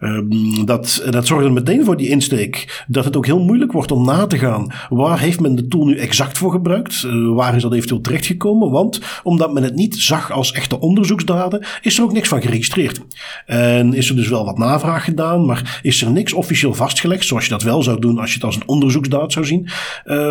Um, 0.00 0.66
dat, 0.66 1.06
dat 1.10 1.26
zorgde 1.26 1.50
meteen 1.50 1.84
voor 1.84 1.96
die 1.96 2.08
insteek 2.08 2.84
dat 2.86 3.04
het 3.04 3.16
ook 3.16 3.26
heel 3.26 3.44
moeilijk 3.44 3.72
wordt 3.72 3.90
om 3.90 4.04
na 4.04 4.26
te 4.26 4.38
gaan. 4.38 4.72
Waar 4.88 5.18
heeft 5.18 5.40
men 5.40 5.54
de 5.54 5.68
tool 5.68 5.84
nu 5.84 5.96
exact 5.96 6.38
voor 6.38 6.50
gebruikt? 6.50 7.02
Uh, 7.02 7.34
waar 7.34 7.56
is 7.56 7.62
dat 7.62 7.72
eventueel 7.72 8.00
terechtgekomen? 8.00 8.70
Want 8.70 9.00
omdat 9.22 9.52
men 9.52 9.62
het 9.62 9.74
niet 9.74 9.96
zag 9.96 10.32
als 10.32 10.52
echte 10.52 10.80
onderzoeksdaden, 10.80 11.64
is 11.82 11.98
er 11.98 12.04
ook 12.04 12.12
niks 12.12 12.28
van 12.28 12.42
geregistreerd. 12.42 13.00
En 13.46 13.94
is 13.94 14.08
er 14.08 14.16
dus 14.16 14.28
wel 14.28 14.44
wat 14.44 14.58
navraag 14.58 15.04
gedaan, 15.04 15.46
maar 15.46 15.80
is 15.82 16.02
er 16.02 16.10
niks 16.10 16.32
officieel 16.32 16.74
vastgelegd, 16.74 17.26
zoals 17.26 17.44
je 17.44 17.50
dat 17.50 17.62
wel 17.62 17.82
zou 17.82 18.00
doen 18.00 18.18
als 18.18 18.28
je 18.28 18.34
het 18.34 18.44
als 18.44 18.56
een 18.56 18.68
onderzoeksdaad 18.68 19.32
zou 19.32 19.46
zien. 19.46 19.68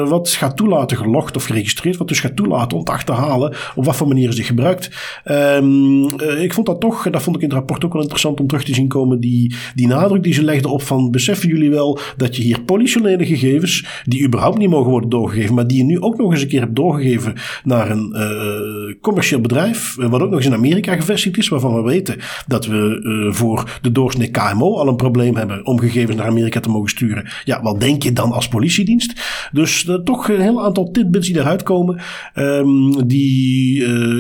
Wat 0.08 0.30
gaat 0.30 0.58
toelaten 0.58 0.98
gelogd 0.98 1.36
of 1.36 1.44
geregistreerd, 1.44 1.98
wat 1.98 2.08
dus 2.08 2.20
gaat 2.20 2.36
toelaten 2.36 2.78
om 2.78 2.84
te 2.84 2.92
achterhalen 2.92 3.31
op 3.76 3.86
wat 3.86 3.96
voor 3.96 4.08
manier 4.08 4.30
is 4.30 4.36
dit 4.36 4.46
gebruikt. 4.46 4.90
Um, 5.26 6.04
uh, 6.04 6.44
ik 6.44 6.54
vond 6.54 6.66
dat 6.66 6.80
toch, 6.80 7.10
dat 7.10 7.22
vond 7.22 7.36
ik 7.36 7.42
in 7.42 7.48
het 7.48 7.58
rapport 7.58 7.86
ook 7.86 7.94
wel 7.94 8.02
interessant 8.02 8.40
om 8.40 8.48
terug 8.48 8.64
te 8.64 8.74
zien 8.74 8.88
komen, 8.88 9.20
die, 9.20 9.56
die 9.76 9.88
nadruk 9.88 10.24
die 10.24 10.34
ze 10.34 10.44
legden 10.44 10.72
op 10.72 10.82
van 10.82 11.12
beseffen 11.12 11.50
jullie 11.50 11.70
wel 11.70 12.00
dat 12.18 12.36
je 12.36 12.44
hier 12.44 12.62
politionele 12.62 13.26
gegevens, 13.26 13.86
die 14.04 14.26
überhaupt 14.26 14.58
niet 14.58 14.70
mogen 14.70 14.92
worden 14.92 15.10
doorgegeven, 15.10 15.56
maar 15.56 15.68
die 15.68 15.78
je 15.78 15.84
nu 15.84 16.02
ook 16.02 16.18
nog 16.18 16.32
eens 16.32 16.42
een 16.42 16.48
keer 16.48 16.60
hebt 16.60 16.76
doorgegeven 16.76 17.34
naar 17.64 17.90
een 17.90 18.16
uh, 18.16 18.96
commercieel 19.02 19.42
bedrijf, 19.42 19.98
eh, 19.98 20.10
wat 20.10 20.22
ook 20.22 20.30
nog 20.30 20.38
eens 20.38 20.48
in 20.48 20.54
Amerika 20.54 20.96
gevestigd 20.96 21.38
is, 21.38 21.48
waarvan 21.48 21.76
we 21.76 21.82
weten 21.82 22.18
dat 22.48 22.66
we 22.66 23.30
voor 23.34 23.80
de 23.82 23.92
doorsnee 23.92 24.32
KMO 24.32 24.76
al 24.76 24.88
een 24.88 24.96
probleem 24.96 25.36
hebben 25.36 25.66
om 25.66 25.80
gegevens 25.80 26.18
naar 26.18 26.28
Amerika 26.28 26.60
te 26.60 26.70
mogen 26.70 26.90
sturen. 26.90 27.30
Ja, 27.44 27.62
wat 27.62 27.80
denk 27.80 28.04
je 28.04 28.14
dan 28.14 28.32
als 28.32 28.48
politiedienst? 28.48 29.22
Dus 29.52 29.90
toch 30.04 30.30
een 30.30 30.42
heel 30.42 30.64
aantal 30.64 30.92
tidbits 30.92 31.28
die 31.28 31.40
eruit 31.40 31.64
komen, 31.64 32.00
um, 32.36 33.08
die 33.08 33.21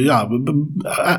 ja, 0.03 0.29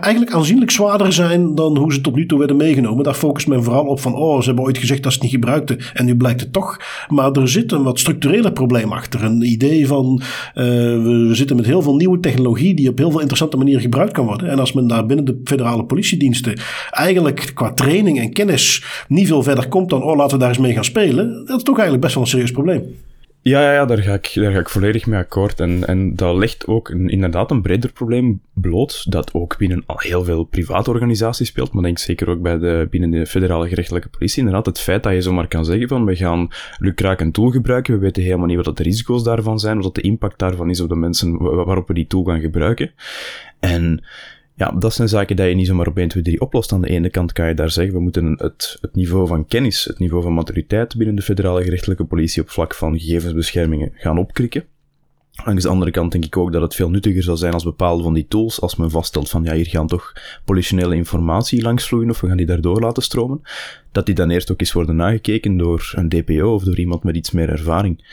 eigenlijk 0.00 0.32
aanzienlijk 0.32 0.70
zwaarder 0.70 1.12
zijn 1.12 1.54
dan 1.54 1.76
hoe 1.76 1.92
ze 1.92 2.00
tot 2.00 2.14
nu 2.14 2.26
toe 2.26 2.38
werden 2.38 2.56
meegenomen. 2.56 3.04
Daar 3.04 3.14
focust 3.14 3.46
men 3.46 3.64
vooral 3.64 3.84
op 3.84 4.00
van, 4.00 4.14
oh, 4.14 4.40
ze 4.40 4.46
hebben 4.46 4.64
ooit 4.64 4.78
gezegd 4.78 5.02
dat 5.02 5.12
ze 5.12 5.18
het 5.18 5.26
niet 5.26 5.34
gebruikten 5.34 5.78
en 5.94 6.04
nu 6.04 6.16
blijkt 6.16 6.40
het 6.40 6.52
toch. 6.52 6.80
Maar 7.08 7.32
er 7.32 7.48
zit 7.48 7.72
een 7.72 7.82
wat 7.82 7.98
structureler 7.98 8.52
probleem 8.52 8.92
achter. 8.92 9.24
Een 9.24 9.42
idee 9.42 9.86
van 9.86 10.22
uh, 10.54 10.64
we 10.64 11.30
zitten 11.32 11.56
met 11.56 11.66
heel 11.66 11.82
veel 11.82 11.96
nieuwe 11.96 12.20
technologie 12.20 12.74
die 12.74 12.88
op 12.88 12.98
heel 12.98 13.10
veel 13.10 13.20
interessante 13.20 13.56
manieren 13.56 13.82
gebruikt 13.82 14.12
kan 14.12 14.26
worden. 14.26 14.48
En 14.48 14.58
als 14.58 14.72
men 14.72 14.86
daar 14.86 15.06
binnen 15.06 15.24
de 15.24 15.40
federale 15.44 15.84
politiediensten 15.84 16.60
eigenlijk 16.90 17.50
qua 17.54 17.72
training 17.72 18.20
en 18.20 18.32
kennis 18.32 18.84
niet 19.08 19.26
veel 19.26 19.42
verder 19.42 19.68
komt 19.68 19.90
dan 19.90 20.02
oh 20.02 20.16
laten 20.16 20.32
we 20.32 20.38
daar 20.38 20.48
eens 20.48 20.58
mee 20.58 20.72
gaan 20.72 20.84
spelen. 20.84 21.44
Dat 21.46 21.56
is 21.56 21.62
toch 21.62 21.76
eigenlijk 21.76 22.02
best 22.02 22.14
wel 22.14 22.22
een 22.22 22.28
serieus 22.28 22.50
probleem. 22.50 22.82
Ja, 23.44 23.62
ja, 23.62 23.72
ja 23.72 23.84
daar, 23.84 23.98
ga 23.98 24.14
ik, 24.14 24.30
daar 24.34 24.52
ga 24.52 24.58
ik 24.58 24.68
volledig 24.68 25.06
mee 25.06 25.18
akkoord. 25.18 25.60
En, 25.60 25.86
en 25.86 26.16
dat 26.16 26.36
legt 26.36 26.66
ook 26.66 26.90
inderdaad 26.90 27.50
een 27.50 27.62
breder 27.62 27.92
probleem 27.92 28.40
bloot, 28.52 29.10
dat 29.10 29.34
ook 29.34 29.58
binnen 29.58 29.82
al 29.86 29.96
heel 29.98 30.24
veel 30.24 30.44
private 30.44 30.90
organisaties 30.90 31.48
speelt, 31.48 31.72
maar 31.72 31.82
denk 31.82 31.98
zeker 31.98 32.28
ook 32.28 32.42
bij 32.42 32.58
de, 32.58 32.86
binnen 32.90 33.10
de 33.10 33.26
federale 33.26 33.68
gerechtelijke 33.68 34.08
politie. 34.08 34.38
Inderdaad, 34.38 34.66
het 34.66 34.80
feit 34.80 35.02
dat 35.02 35.12
je 35.12 35.20
zomaar 35.20 35.48
kan 35.48 35.64
zeggen 35.64 35.88
van, 35.88 36.04
we 36.04 36.16
gaan 36.16 36.48
lukraak 36.78 37.20
een 37.20 37.32
tool 37.32 37.50
gebruiken, 37.50 37.94
we 37.94 38.00
weten 38.00 38.22
helemaal 38.22 38.46
niet 38.46 38.64
wat 38.64 38.76
de 38.76 38.82
risico's 38.82 39.24
daarvan 39.24 39.58
zijn, 39.58 39.80
wat 39.80 39.94
de 39.94 40.00
impact 40.00 40.38
daarvan 40.38 40.70
is 40.70 40.80
op 40.80 40.88
de 40.88 40.96
mensen 40.96 41.38
waarop 41.38 41.88
we 41.88 41.94
die 41.94 42.06
tool 42.06 42.24
gaan 42.24 42.40
gebruiken. 42.40 42.90
En 43.60 44.04
ja, 44.62 44.70
dat 44.78 44.94
zijn 44.94 45.08
zaken 45.08 45.36
die 45.36 45.46
je 45.46 45.54
niet 45.54 45.66
zomaar 45.66 45.86
op 45.86 45.98
1, 45.98 46.08
2, 46.08 46.22
3 46.22 46.40
oplost. 46.40 46.72
Aan 46.72 46.80
de 46.80 46.88
ene 46.88 47.10
kant 47.10 47.32
kan 47.32 47.48
je 47.48 47.54
daar 47.54 47.70
zeggen, 47.70 47.94
we 47.94 48.00
moeten 48.00 48.34
het, 48.38 48.78
het 48.80 48.94
niveau 48.94 49.26
van 49.26 49.46
kennis, 49.46 49.84
het 49.84 49.98
niveau 49.98 50.22
van 50.22 50.34
maturiteit 50.34 50.96
binnen 50.96 51.16
de 51.16 51.22
federale 51.22 51.62
gerechtelijke 51.62 52.04
politie 52.04 52.42
op 52.42 52.50
vlak 52.50 52.74
van 52.74 52.98
gegevensbeschermingen 52.98 53.92
gaan 53.94 54.18
opkrikken. 54.18 54.64
Langs 55.44 55.62
de 55.62 55.68
andere 55.68 55.90
kant 55.90 56.12
denk 56.12 56.24
ik 56.24 56.36
ook 56.36 56.52
dat 56.52 56.62
het 56.62 56.74
veel 56.74 56.90
nuttiger 56.90 57.22
zal 57.22 57.36
zijn 57.36 57.52
als 57.52 57.64
bepaalde 57.64 58.02
van 58.02 58.14
die 58.14 58.26
tools, 58.28 58.60
als 58.60 58.76
men 58.76 58.90
vaststelt 58.90 59.30
van 59.30 59.44
ja, 59.44 59.54
hier 59.54 59.66
gaan 59.66 59.86
toch 59.86 60.12
politionele 60.44 60.94
informatie 60.94 61.62
langs 61.62 61.86
vloeien 61.86 62.10
of 62.10 62.20
we 62.20 62.26
gaan 62.26 62.36
die 62.36 62.46
daardoor 62.46 62.80
laten 62.80 63.02
stromen, 63.02 63.40
dat 63.92 64.06
die 64.06 64.14
dan 64.14 64.30
eerst 64.30 64.52
ook 64.52 64.60
eens 64.60 64.72
worden 64.72 64.96
nagekeken 64.96 65.56
door 65.56 65.92
een 65.96 66.08
DPO 66.08 66.54
of 66.54 66.64
door 66.64 66.78
iemand 66.78 67.02
met 67.02 67.16
iets 67.16 67.30
meer 67.30 67.48
ervaring 67.48 68.04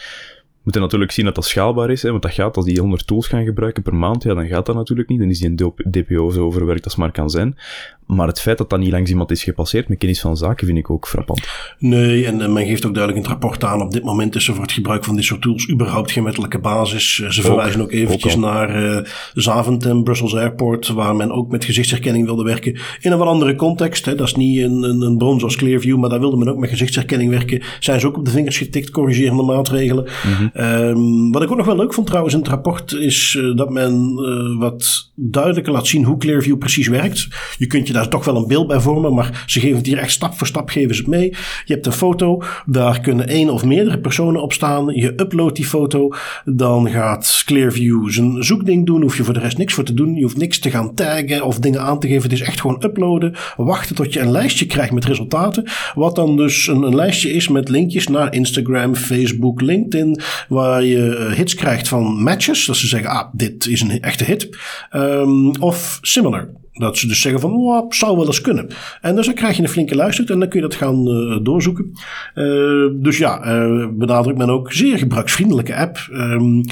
moeten 0.63 0.81
natuurlijk 0.81 1.11
zien 1.11 1.25
dat 1.25 1.35
dat 1.35 1.45
schaalbaar 1.45 1.89
is, 1.89 2.01
hè, 2.01 2.09
want 2.09 2.21
dat 2.21 2.33
gaat 2.33 2.55
als 2.55 2.65
die 2.65 2.79
100 2.79 3.07
tools 3.07 3.27
gaan 3.27 3.43
gebruiken 3.43 3.83
per 3.83 3.95
maand, 3.95 4.23
ja, 4.23 4.33
dan 4.33 4.47
gaat 4.47 4.65
dat 4.65 4.75
natuurlijk 4.75 5.09
niet. 5.09 5.19
Dan 5.19 5.29
is 5.29 5.39
die 5.39 5.49
een 5.49 5.73
DPO 5.91 6.29
zo 6.29 6.45
overwerkt 6.45 6.83
als 6.83 6.95
maar 6.95 7.11
kan 7.11 7.29
zijn. 7.29 7.57
Maar 8.05 8.27
het 8.27 8.41
feit 8.41 8.57
dat 8.57 8.69
dat 8.69 8.79
niet 8.79 8.91
langs 8.91 9.09
iemand 9.09 9.31
is 9.31 9.43
gepasseerd 9.43 9.89
met 9.89 9.97
kennis 9.97 10.21
van 10.21 10.37
zaken 10.37 10.65
vind 10.65 10.77
ik 10.77 10.89
ook 10.89 11.07
frappant. 11.07 11.47
Nee, 11.79 12.25
en, 12.25 12.53
men 12.53 12.65
geeft 12.65 12.85
ook 12.85 12.93
duidelijk 12.93 13.25
in 13.25 13.31
het 13.31 13.41
rapport 13.41 13.63
aan, 13.63 13.81
op 13.81 13.91
dit 13.91 14.03
moment 14.03 14.35
is 14.35 14.47
er 14.47 14.53
voor 14.53 14.63
het 14.63 14.71
gebruik 14.71 15.03
van 15.03 15.15
dit 15.15 15.23
soort 15.23 15.41
tools 15.41 15.69
überhaupt 15.69 16.11
geen 16.11 16.23
wettelijke 16.23 16.59
basis. 16.59 17.21
Eh, 17.21 17.29
ze 17.29 17.41
verwijzen 17.41 17.81
ook, 17.81 17.91
eventjes 17.91 18.35
naar 18.35 18.83
uh, 18.83 19.05
Zaventem, 19.33 20.03
Brussels 20.03 20.35
Airport, 20.35 20.87
waar 20.87 21.15
men 21.15 21.31
ook 21.31 21.51
met 21.51 21.65
gezichtsherkenning 21.65 22.25
wilde 22.25 22.43
werken. 22.43 22.77
In 22.99 23.11
een 23.11 23.17
wat 23.17 23.27
andere 23.27 23.55
context, 23.55 24.05
hè. 24.05 24.15
dat 24.15 24.27
is 24.27 24.35
niet 24.35 24.59
een, 24.59 24.83
een, 24.83 25.01
een 25.01 25.17
bron 25.17 25.39
zoals 25.39 25.55
Clearview, 25.55 25.97
maar 25.97 26.09
daar 26.09 26.19
wilde 26.19 26.37
men 26.37 26.49
ook 26.49 26.57
met 26.57 26.69
gezichtsherkenning 26.69 27.29
werken. 27.29 27.63
Zijn 27.79 27.99
ze 27.99 28.07
ook 28.07 28.17
op 28.17 28.25
de 28.25 28.31
vingers 28.31 28.57
getikt, 28.57 28.89
corrigerende 28.89 29.43
maatregelen. 29.43 30.07
Mm 30.25 30.49
Ehm, 30.53 31.32
wat 31.32 31.41
ik 31.41 31.51
ook 31.51 31.58
nog 31.58 31.65
wel 31.65 31.75
leuk 31.75 31.94
vond 31.94 32.08
trouwens 32.08 32.34
in 32.34 32.39
het 32.39 32.50
rapport 32.50 32.91
is 32.91 33.38
eh, 33.39 33.56
dat 33.56 33.70
men 33.70 34.20
uh, 34.20 34.60
wat 34.60 35.12
duidelijker 35.15 35.74
laat 35.74 35.88
zien 35.88 36.03
hoe 36.03 36.18
Clearview 36.18 36.58
precies 36.58 36.88
werkt. 36.88 37.27
Je 37.58 37.68
kunt 37.68 37.88
je 37.88 37.94
daar 37.94 38.10
toch 38.10 38.25
wel 38.25 38.36
een 38.36 38.48
beeld 38.48 38.68
bij 38.68 38.79
vormen, 38.79 39.13
maar 39.13 39.44
ze 39.46 39.60
geven 39.60 39.77
het 39.77 39.86
hier 39.86 39.98
echt 39.98 40.12
stap 40.12 40.34
voor 40.34 40.48
stap 40.48 40.70
geven 40.70 40.96
ze 40.96 41.01
het 41.01 41.10
mee. 41.10 41.29
Je 41.65 41.74
hebt 41.74 41.86
een 41.86 41.91
foto, 41.91 42.44
daar 42.65 43.00
kunnen 43.00 43.27
één 43.27 43.50
of 43.50 43.65
meerdere 43.65 44.00
personen 44.00 44.41
op 44.41 44.53
staan. 44.53 44.86
Je 44.88 45.13
uploadt 45.15 45.56
die 45.56 45.65
foto, 45.65 46.10
dan 46.46 46.89
gaat 46.89 47.44
Clearview 47.46 48.10
zijn 48.10 48.44
zoekding 48.44 48.86
doen. 48.86 49.01
Hoef 49.01 49.18
je 49.18 49.24
voor 49.24 49.34
de 49.34 49.39
rest 49.39 49.58
niks 49.58 49.74
voor 49.74 49.84
te 49.84 49.94
doen. 49.94 50.15
Je 50.15 50.24
hoeft 50.24 50.38
niks 50.38 50.60
te 50.60 50.70
gaan 50.70 50.94
taggen 50.94 51.44
of 51.44 51.60
dingen 51.60 51.82
aan 51.82 52.00
te 52.00 52.08
geven. 52.08 52.24
Het 52.24 52.32
is 52.32 52.41
echt 52.41 52.62
gewoon 52.62 52.84
uploaden, 52.84 53.36
wachten 53.58 53.96
tot 53.96 54.13
je 54.13 54.20
een 54.20 54.32
lijstje 54.32 54.65
krijgt 54.65 54.91
met 54.91 55.06
resultaten. 55.06 55.63
Wat 55.94 56.15
dan 56.15 56.38
dus 56.38 56.68
een 56.68 56.96
lijstje 56.96 57.34
is 57.34 57.48
met 57.48 57.70
linkjes 57.70 58.08
naar 58.08 58.34
Instagram, 58.34 58.96
Facebook, 58.96 59.62
LinkedIn, 59.62 60.20
waar 60.48 60.84
je 60.84 61.15
eh, 61.15 61.31
hits 61.36 61.55
krijgt 61.55 61.88
van 61.88 62.03
matches. 62.03 62.65
Dat 62.65 62.75
ze 62.75 62.88
zeggen, 62.88 63.10
ah, 63.10 63.27
dit 63.34 63.67
is 63.67 63.81
een 63.81 64.01
echte 64.01 64.24
hit. 64.24 64.58
Um, 64.91 65.55
of 65.62 66.00
similar. 66.01 66.50
Dat 66.79 66.98
ze 66.98 67.07
dus 67.07 67.21
zeggen 67.21 67.41
van, 67.41 67.53
oh, 67.53 67.86
zou 67.89 68.17
wel 68.17 68.25
eens 68.25 68.41
kunnen. 68.41 68.67
En 69.01 69.15
dus 69.15 69.25
dan 69.25 69.36
krijg 69.36 69.55
je 69.55 69.63
een 69.63 69.69
flinke 69.69 69.95
luistert 69.95 70.29
en 70.29 70.39
dan 70.39 70.50
kun 70.50 70.62
je 70.62 70.67
dat 70.67 70.75
gaan 70.75 71.07
uh, 71.07 71.38
doorzoeken. 71.43 71.91
Uh, 72.36 72.89
dus 72.93 73.17
ja, 73.17 73.45
uh, 73.45 73.88
benadrukt 73.91 74.38
men 74.38 74.50
ook 74.50 74.74
zeer 74.74 74.98
gebruiksvriendelijke 74.98 75.75
app. 75.75 76.07
Um, 76.12 76.63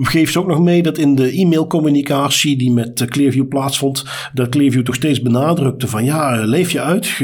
geeft 0.00 0.36
ook 0.36 0.46
nog 0.46 0.60
mee 0.60 0.82
dat 0.82 0.98
in 0.98 1.14
de 1.14 1.30
e-mailcommunicatie 1.30 2.56
die 2.56 2.72
met 2.72 3.04
Clearview 3.08 3.48
plaatsvond, 3.48 4.04
dat 4.34 4.48
Clearview 4.48 4.82
toch 4.82 4.94
steeds 4.94 5.22
benadrukte 5.22 5.88
van 5.88 6.04
ja, 6.04 6.44
leef 6.44 6.70
je 6.70 6.80
uit, 6.80 7.18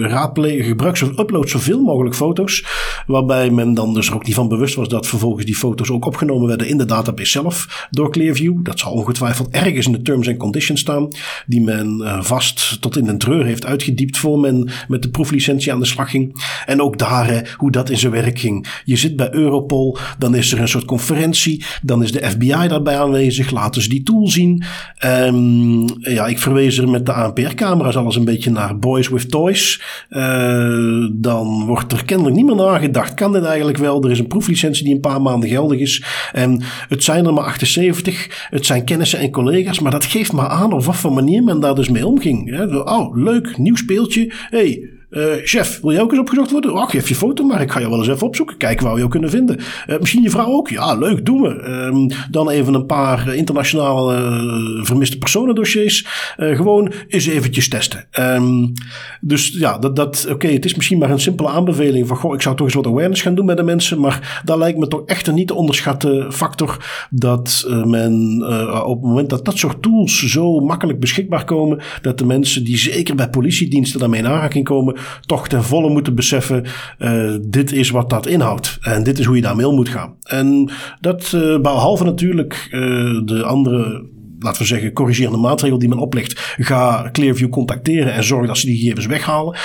raadpleeg, 0.00 0.66
gebruik 0.66 1.00
upload 1.00 1.50
zoveel 1.50 1.80
mogelijk 1.80 2.14
foto's. 2.14 2.64
Waarbij 3.06 3.50
men 3.50 3.74
dan 3.74 3.94
dus 3.94 4.08
er 4.08 4.14
ook 4.14 4.26
niet 4.26 4.34
van 4.34 4.48
bewust 4.48 4.74
was 4.74 4.88
dat 4.88 5.06
vervolgens 5.06 5.44
die 5.44 5.56
foto's 5.56 5.90
ook 5.90 6.06
opgenomen 6.06 6.48
werden 6.48 6.68
in 6.68 6.78
de 6.78 6.84
database 6.84 7.30
zelf 7.30 7.86
door 7.90 8.10
Clearview. 8.10 8.64
Dat 8.64 8.78
zal 8.78 8.92
ongetwijfeld 8.92 9.48
ergens 9.50 9.86
in 9.86 9.92
de 9.92 10.02
terms 10.02 10.28
and 10.28 10.36
conditions 10.36 10.80
staan 10.80 11.08
die 11.46 11.60
men 11.60 12.00
uh, 12.00 12.22
vast 12.22 12.80
tot 12.80 12.96
in 12.96 13.04
de 13.04 13.16
treur 13.16 13.44
heeft 13.44 13.66
uitgediept 13.66 14.18
voor 14.18 14.38
men 14.38 14.70
met 14.88 15.02
de 15.02 15.10
proeflicentie 15.10 15.72
aan 15.72 15.80
de 15.80 15.86
slag 15.86 16.10
ging. 16.10 16.44
En 16.66 16.80
ook 16.80 16.98
daar 16.98 17.26
hè, 17.26 17.40
hoe 17.56 17.70
dat 17.70 17.90
in 17.90 17.98
zijn 17.98 18.12
werk 18.12 18.38
ging. 18.38 18.66
Je 18.84 18.96
zit 18.96 19.16
bij 19.16 19.34
Europol, 19.34 19.98
dan 20.18 20.34
is 20.34 20.52
er 20.52 20.60
een 20.60 20.68
soort 20.68 20.84
conferentie, 20.84 21.64
dan 21.82 22.02
is 22.02 22.12
de 22.12 22.30
FBI 22.30 22.68
daarbij 22.68 22.98
aanwezig, 22.98 23.50
laten 23.50 23.82
ze 23.82 23.88
die 23.88 24.02
tool 24.02 24.28
zien. 24.28 24.64
Um, 25.04 25.84
ja, 25.98 26.26
ik 26.26 26.38
verwees 26.38 26.78
er 26.78 26.88
met 26.88 27.06
de 27.06 27.12
ANPR-camera's 27.12 27.96
alles 27.96 28.16
een 28.16 28.24
beetje 28.24 28.50
naar 28.50 28.78
Boys 28.78 29.08
with 29.08 29.30
Toys. 29.30 29.82
Uh, 30.10 31.08
dan 31.12 31.64
wordt 31.66 31.92
er 31.92 32.04
kennelijk 32.04 32.36
niet 32.36 32.46
meer 32.46 32.56
nagedacht. 32.56 33.14
Kan 33.14 33.32
dit 33.32 33.44
eigenlijk 33.44 33.78
wel? 33.78 34.04
Er 34.04 34.10
is 34.10 34.18
een 34.18 34.26
proeflicentie 34.26 34.84
die 34.84 34.94
een 34.94 35.00
paar 35.00 35.22
maanden 35.22 35.48
geldig 35.48 35.78
is. 35.78 36.04
En 36.32 36.62
het 36.88 37.04
zijn 37.04 37.26
er 37.26 37.32
maar 37.32 37.44
78. 37.44 38.46
Het 38.50 38.66
zijn 38.66 38.84
kennissen 38.84 39.18
en 39.18 39.30
collega's, 39.30 39.80
maar 39.80 39.92
dat 39.92 40.04
geeft 40.04 40.32
maar 40.32 40.48
aan 40.48 40.72
of 40.72 40.86
wat 40.86 40.96
voor 40.96 41.12
manier 41.16 41.42
men 41.42 41.60
daar 41.60 41.74
dus 41.74 41.88
mee 41.88 42.06
omging. 42.06 42.60
Oh, 42.84 43.16
leuk, 43.16 43.58
nieuw 43.58 43.76
speeltje. 43.76 44.32
hey, 44.50 44.90
uh, 45.10 45.24
chef, 45.42 45.80
wil 45.80 45.92
jij 45.92 46.00
ook 46.00 46.10
eens 46.10 46.20
opgezocht 46.20 46.50
worden? 46.50 46.72
Oh, 46.72 46.88
geef 46.88 47.08
je 47.08 47.14
foto 47.14 47.44
maar, 47.44 47.60
ik 47.60 47.72
ga 47.72 47.80
je 47.80 47.88
wel 47.88 47.98
eens 47.98 48.08
even 48.08 48.26
opzoeken. 48.26 48.56
Kijken 48.56 48.84
waar 48.84 48.92
we 48.92 48.98
jou 48.98 49.10
kunnen 49.10 49.30
vinden. 49.30 49.58
Uh, 49.86 49.98
misschien 49.98 50.22
je 50.22 50.30
vrouw 50.30 50.52
ook? 50.52 50.68
Ja, 50.68 50.94
leuk, 50.94 51.24
doen 51.24 51.42
we. 51.42 51.48
Um, 51.48 52.10
dan 52.30 52.50
even 52.50 52.74
een 52.74 52.86
paar 52.86 53.34
internationale 53.34 54.14
uh, 54.16 54.84
vermiste 54.84 55.18
personen 55.18 55.54
dossiers. 55.54 56.06
gewoon 56.36 56.92
eens 57.08 57.26
eventjes 57.26 57.68
testen. 57.68 58.06
Um, 58.20 58.72
dus 59.20 59.48
ja, 59.58 59.78
dat, 59.78 59.96
dat, 59.96 60.26
oké, 60.30 60.48
het 60.48 60.64
is 60.64 60.74
misschien 60.74 60.98
maar 60.98 61.10
een 61.10 61.20
simpele 61.20 61.48
aanbeveling 61.48 62.06
van, 62.06 62.16
goh, 62.16 62.34
ik 62.34 62.42
zou 62.42 62.56
toch 62.56 62.66
eens 62.66 62.74
wat 62.74 62.86
awareness 62.86 63.22
gaan 63.22 63.34
doen 63.34 63.46
met 63.46 63.56
de 63.56 63.62
mensen. 63.62 64.00
Maar 64.00 64.42
daar 64.44 64.58
lijkt 64.58 64.78
me 64.78 64.88
toch 64.88 65.02
echt 65.06 65.26
een 65.26 65.34
niet 65.34 65.46
te 65.46 65.54
onderschatten 65.54 66.32
factor 66.32 66.84
dat 67.10 67.66
men 67.84 68.42
op 68.84 68.96
het 69.00 69.08
moment 69.08 69.30
dat 69.30 69.44
dat 69.44 69.58
soort 69.58 69.82
tools 69.82 70.26
zo 70.26 70.60
makkelijk 70.60 71.00
beschikbaar 71.00 71.44
komen, 71.44 71.82
dat 72.02 72.18
de 72.18 72.26
mensen 72.26 72.64
die 72.64 72.76
zeker 72.76 73.14
bij 73.14 73.30
politiediensten 73.30 74.00
daarmee 74.00 74.20
in 74.20 74.26
aanraking 74.26 74.64
komen, 74.64 74.95
toch 75.20 75.48
ten 75.48 75.64
volle 75.64 75.90
moeten 75.90 76.14
beseffen: 76.14 76.64
uh, 76.98 77.36
dit 77.40 77.72
is 77.72 77.90
wat 77.90 78.10
dat 78.10 78.26
inhoudt. 78.26 78.78
En 78.80 79.02
dit 79.02 79.18
is 79.18 79.24
hoe 79.24 79.36
je 79.36 79.42
daarmee 79.42 79.68
om 79.68 79.74
moet 79.74 79.88
gaan. 79.88 80.14
En 80.22 80.70
dat, 81.00 81.32
uh, 81.34 81.60
behalve 81.60 82.04
natuurlijk 82.04 82.68
uh, 82.70 82.80
de 83.24 83.42
andere 83.44 84.14
laten 84.38 84.60
we 84.60 84.66
zeggen, 84.66 84.92
corrigerende 84.92 85.38
maatregel 85.38 85.78
die 85.78 85.88
men 85.88 85.98
oplegt. 85.98 86.54
Ga 86.58 87.08
Clearview 87.12 87.50
contacteren 87.50 88.12
en 88.12 88.24
zorg 88.24 88.46
dat 88.46 88.58
ze 88.58 88.66
die 88.66 88.78
gegevens 88.78 89.06
weghalen. 89.06 89.56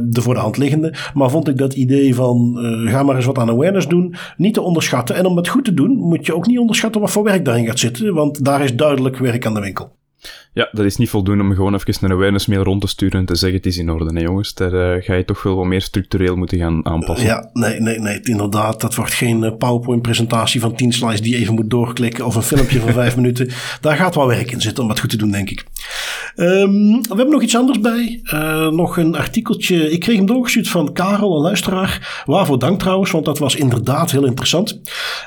De 0.00 0.20
voor 0.22 0.34
de 0.34 0.40
hand 0.40 0.56
liggende. 0.56 0.94
Maar 1.14 1.30
vond 1.30 1.48
ik 1.48 1.56
dat 1.56 1.74
idee 1.74 2.14
van 2.14 2.58
ga 2.84 3.02
maar 3.02 3.16
eens 3.16 3.24
wat 3.24 3.38
aan 3.38 3.50
awareness 3.50 3.88
doen 3.88 4.14
niet 4.36 4.54
te 4.54 4.60
onderschatten. 4.60 5.16
En 5.16 5.26
om 5.26 5.36
het 5.36 5.48
goed 5.48 5.64
te 5.64 5.74
doen 5.74 5.96
moet 5.96 6.26
je 6.26 6.34
ook 6.34 6.46
niet 6.46 6.58
onderschatten 6.58 7.00
wat 7.00 7.10
voor 7.10 7.24
werk 7.24 7.44
daarin 7.44 7.66
gaat 7.66 7.78
zitten. 7.78 8.14
Want 8.14 8.44
daar 8.44 8.64
is 8.64 8.74
duidelijk 8.74 9.18
werk 9.18 9.46
aan 9.46 9.54
de 9.54 9.60
winkel. 9.60 9.96
Ja, 10.54 10.68
dat 10.72 10.84
is 10.84 10.96
niet 10.96 11.10
voldoende 11.10 11.44
om 11.44 11.54
gewoon 11.54 11.74
even 11.74 11.94
een 12.00 12.12
awareness 12.12 12.46
mail 12.46 12.62
rond 12.62 12.80
te 12.80 12.86
sturen 12.86 13.20
en 13.20 13.26
te 13.26 13.34
zeggen 13.34 13.58
het 13.58 13.66
is 13.66 13.76
in 13.76 13.90
orde, 13.90 14.12
nee 14.12 14.22
jongens. 14.22 14.54
Daar 14.54 14.96
uh, 14.96 15.02
ga 15.02 15.14
je 15.14 15.24
toch 15.24 15.42
wel 15.42 15.56
wat 15.56 15.66
meer 15.66 15.80
structureel 15.80 16.36
moeten 16.36 16.58
gaan 16.58 16.86
aanpassen. 16.86 17.26
Ja, 17.26 17.50
nee, 17.52 17.80
nee, 17.80 17.98
nee, 17.98 18.20
inderdaad. 18.22 18.80
Dat 18.80 18.94
wordt 18.94 19.12
geen 19.12 19.44
eh, 19.44 19.56
PowerPoint-presentatie 19.58 20.60
van 20.60 20.74
10 20.74 20.92
slides 20.92 21.20
die 21.20 21.32
je 21.32 21.38
even 21.38 21.54
moet 21.54 21.70
doorklikken 21.70 22.26
of 22.26 22.34
een 22.34 22.42
filmpje 22.42 22.80
van 22.80 22.92
5 23.02 23.16
minuten. 23.16 23.48
Daar 23.80 23.96
gaat 23.96 24.14
wel 24.14 24.26
werk 24.26 24.50
in 24.50 24.60
zitten 24.60 24.82
om 24.82 24.88
wat 24.88 25.00
goed 25.00 25.10
te 25.10 25.16
doen, 25.16 25.30
denk 25.30 25.50
ik. 25.50 25.64
Um, 26.36 26.90
we 26.90 27.06
hebben 27.08 27.30
nog 27.30 27.42
iets 27.42 27.56
anders 27.56 27.80
bij. 27.80 28.20
Uh, 28.24 28.68
nog 28.68 28.96
een 28.96 29.16
artikeltje. 29.16 29.90
Ik 29.90 30.00
kreeg 30.00 30.16
hem 30.16 30.26
doorgestuurd 30.26 30.68
van 30.68 30.92
Karel, 30.92 31.36
een 31.36 31.42
luisteraar. 31.42 32.22
Waarvoor 32.26 32.58
dank 32.58 32.78
trouwens, 32.78 33.10
want 33.10 33.24
dat 33.24 33.38
was 33.38 33.56
inderdaad 33.56 34.10
heel 34.10 34.26
interessant. 34.26 34.80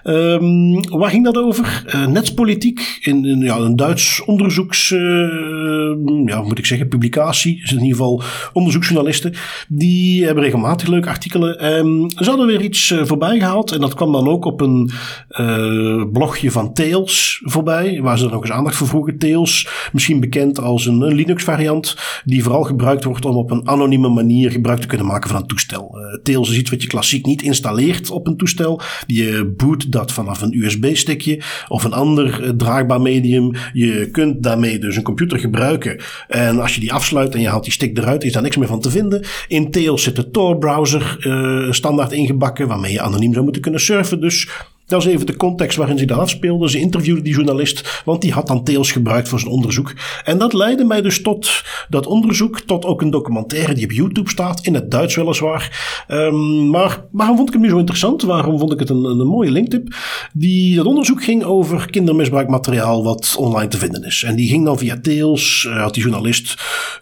Um, 0.03 0.89
waar 0.89 1.09
ging 1.09 1.23
dat 1.23 1.37
over? 1.37 1.83
Uh, 1.95 2.07
netspolitiek 2.07 2.99
in, 3.01 3.25
in 3.25 3.39
ja, 3.39 3.57
een 3.57 3.75
Duits 3.75 4.23
onderzoeks 4.25 4.91
uh, 5.17 6.25
ja, 6.25 6.41
moet 6.41 6.57
ik 6.57 6.65
zeggen, 6.65 6.87
publicatie. 6.87 7.61
In 7.65 7.73
ieder 7.73 7.87
geval 7.87 8.23
onderzoeksjournalisten. 8.53 9.33
Die 9.67 10.25
hebben 10.25 10.43
regelmatig 10.43 10.87
leuke 10.87 11.09
artikelen. 11.09 11.77
Um, 11.77 12.09
ze 12.09 12.29
hadden 12.29 12.47
weer 12.47 12.61
iets 12.61 12.89
uh, 12.89 13.05
voorbij 13.05 13.39
gehaald. 13.39 13.71
En 13.71 13.79
dat 13.79 13.93
kwam 13.93 14.11
dan 14.11 14.27
ook 14.27 14.45
op 14.45 14.61
een 14.61 14.91
uh, 15.29 16.03
blogje 16.11 16.51
van 16.51 16.73
Tails 16.73 17.41
voorbij. 17.43 18.01
Waar 18.01 18.17
ze 18.17 18.25
er 18.25 18.31
nog 18.31 18.41
eens 18.41 18.51
aandacht 18.51 18.75
voor 18.75 18.87
vroegen. 18.87 19.17
Tails, 19.17 19.69
misschien 19.91 20.19
bekend 20.19 20.59
als 20.59 20.85
een, 20.85 21.01
een 21.01 21.15
Linux 21.15 21.43
variant. 21.43 21.97
Die 22.25 22.43
vooral 22.43 22.63
gebruikt 22.63 23.03
wordt 23.03 23.25
om 23.25 23.35
op 23.35 23.51
een 23.51 23.67
anonieme 23.67 24.09
manier 24.09 24.51
gebruik 24.51 24.79
te 24.79 24.87
kunnen 24.87 25.07
maken 25.07 25.29
van 25.29 25.41
een 25.41 25.47
toestel. 25.47 25.95
Tails 26.23 26.49
is 26.49 26.57
iets 26.57 26.69
wat 26.69 26.81
je 26.81 26.87
klassiek 26.87 27.25
niet 27.25 27.41
installeert 27.41 28.11
op 28.11 28.27
een 28.27 28.37
toestel. 28.37 28.81
Je 29.05 29.53
boot 29.57 29.91
dat 29.91 30.11
vanaf 30.11 30.41
een 30.41 30.63
USB-stickje 30.63 31.41
of 31.67 31.83
een 31.83 31.93
ander 31.93 32.57
draagbaar 32.57 33.01
medium. 33.01 33.51
Je 33.73 34.09
kunt 34.11 34.43
daarmee 34.43 34.79
dus 34.79 34.95
een 34.95 35.03
computer 35.07 35.39
gebruiken. 35.39 35.99
En 36.27 36.59
als 36.59 36.73
je 36.73 36.79
die 36.79 36.93
afsluit 36.93 37.33
en 37.33 37.41
je 37.41 37.47
haalt 37.47 37.63
die 37.63 37.71
stick 37.71 37.97
eruit, 37.97 38.23
is 38.23 38.33
daar 38.33 38.41
niks 38.41 38.57
meer 38.57 38.67
van 38.67 38.79
te 38.79 38.91
vinden. 38.91 39.25
In 39.47 39.71
Tails 39.71 40.03
zit 40.03 40.15
de 40.15 40.31
Tor-browser 40.31 41.17
uh, 41.19 41.71
standaard 41.71 42.11
ingebakken, 42.11 42.67
waarmee 42.67 42.91
je 42.91 43.01
anoniem 43.01 43.31
zou 43.31 43.43
moeten 43.43 43.61
kunnen 43.61 43.81
surfen. 43.81 44.21
Dus 44.21 44.47
dat 44.87 45.05
is 45.05 45.07
even 45.07 45.25
de 45.25 45.35
context 45.35 45.77
waarin 45.77 45.97
zich 45.97 46.07
dat 46.07 46.17
afspeelde. 46.17 46.69
Ze 46.69 46.79
interviewde 46.79 47.21
die 47.21 47.33
journalist, 47.33 48.01
want 48.05 48.21
die 48.21 48.31
had 48.31 48.47
dan 48.47 48.63
Tails 48.63 48.91
gebruikt 48.91 49.29
voor 49.29 49.39
zijn 49.39 49.51
onderzoek. 49.51 49.93
En 50.23 50.37
dat 50.37 50.53
leidde 50.53 50.83
mij 50.83 51.01
dus 51.01 51.21
tot 51.21 51.63
dat 51.89 52.05
onderzoek, 52.05 52.59
tot 52.59 52.85
ook 52.85 53.01
een 53.01 53.09
documentaire 53.09 53.73
die 53.73 53.83
op 53.83 53.91
YouTube 53.91 54.29
staat, 54.29 54.65
in 54.65 54.73
het 54.73 54.91
Duits 54.91 55.15
weliswaar. 55.15 56.05
Um, 56.07 56.69
maar 56.69 57.05
waarom 57.11 57.35
vond 57.35 57.47
ik 57.47 57.53
het 57.53 57.63
nu 57.63 57.69
zo 57.69 57.77
interessant? 57.77 58.21
Waarom 58.21 58.59
vond 58.59 58.73
ik 58.73 58.79
het 58.79 58.89
een, 58.89 59.03
een 59.03 59.27
mooie 59.27 59.51
linktip? 59.51 59.95
Die, 60.33 60.75
dat 60.75 60.85
onderzoek 60.85 61.23
ging 61.23 61.43
over 61.43 61.89
kindermisbruikmateriaal 61.89 63.03
wat 63.03 63.35
online 63.39 63.67
te 63.67 63.77
vinden 63.77 64.03
is. 64.03 64.23
En 64.23 64.35
die 64.35 64.49
ging 64.49 64.65
dan 64.65 64.77
via 64.77 64.99
Tails, 65.01 65.65
uh, 65.67 65.81
had 65.81 65.93
die 65.93 66.03
journalist, 66.03 66.55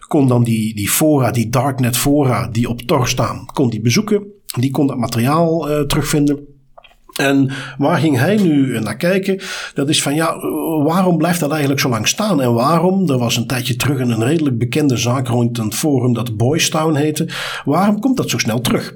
kon 0.08 0.28
dan 0.28 0.44
die, 0.44 0.74
die 0.74 0.88
fora, 0.88 1.30
die 1.30 1.48
darknet 1.48 1.96
fora 1.96 2.48
die 2.48 2.68
op 2.68 2.80
Tor 2.80 3.08
staan, 3.08 3.46
kon 3.52 3.70
die 3.70 3.80
bezoeken. 3.80 4.34
Die 4.60 4.70
kon 4.70 4.86
dat 4.86 4.96
materiaal 4.96 5.70
uh, 5.70 5.80
terugvinden. 5.80 6.55
En 7.16 7.50
waar 7.78 7.98
ging 7.98 8.18
hij 8.18 8.36
nu 8.36 8.80
naar 8.80 8.96
kijken? 8.96 9.40
Dat 9.74 9.88
is 9.88 10.02
van 10.02 10.14
ja, 10.14 10.36
waarom 10.84 11.16
blijft 11.16 11.40
dat 11.40 11.50
eigenlijk 11.50 11.80
zo 11.80 11.88
lang 11.88 12.08
staan? 12.08 12.40
En 12.40 12.52
waarom, 12.52 13.10
er 13.10 13.18
was 13.18 13.36
een 13.36 13.46
tijdje 13.46 13.76
terug 13.76 13.98
een 13.98 14.24
redelijk 14.24 14.58
bekende 14.58 14.96
zaak 14.96 15.28
rond 15.28 15.58
een 15.58 15.72
forum 15.72 16.12
dat 16.12 16.36
Boys 16.36 16.70
Town 16.70 16.94
heette. 16.94 17.28
Waarom 17.64 18.00
komt 18.00 18.16
dat 18.16 18.30
zo 18.30 18.38
snel 18.38 18.60
terug? 18.60 18.94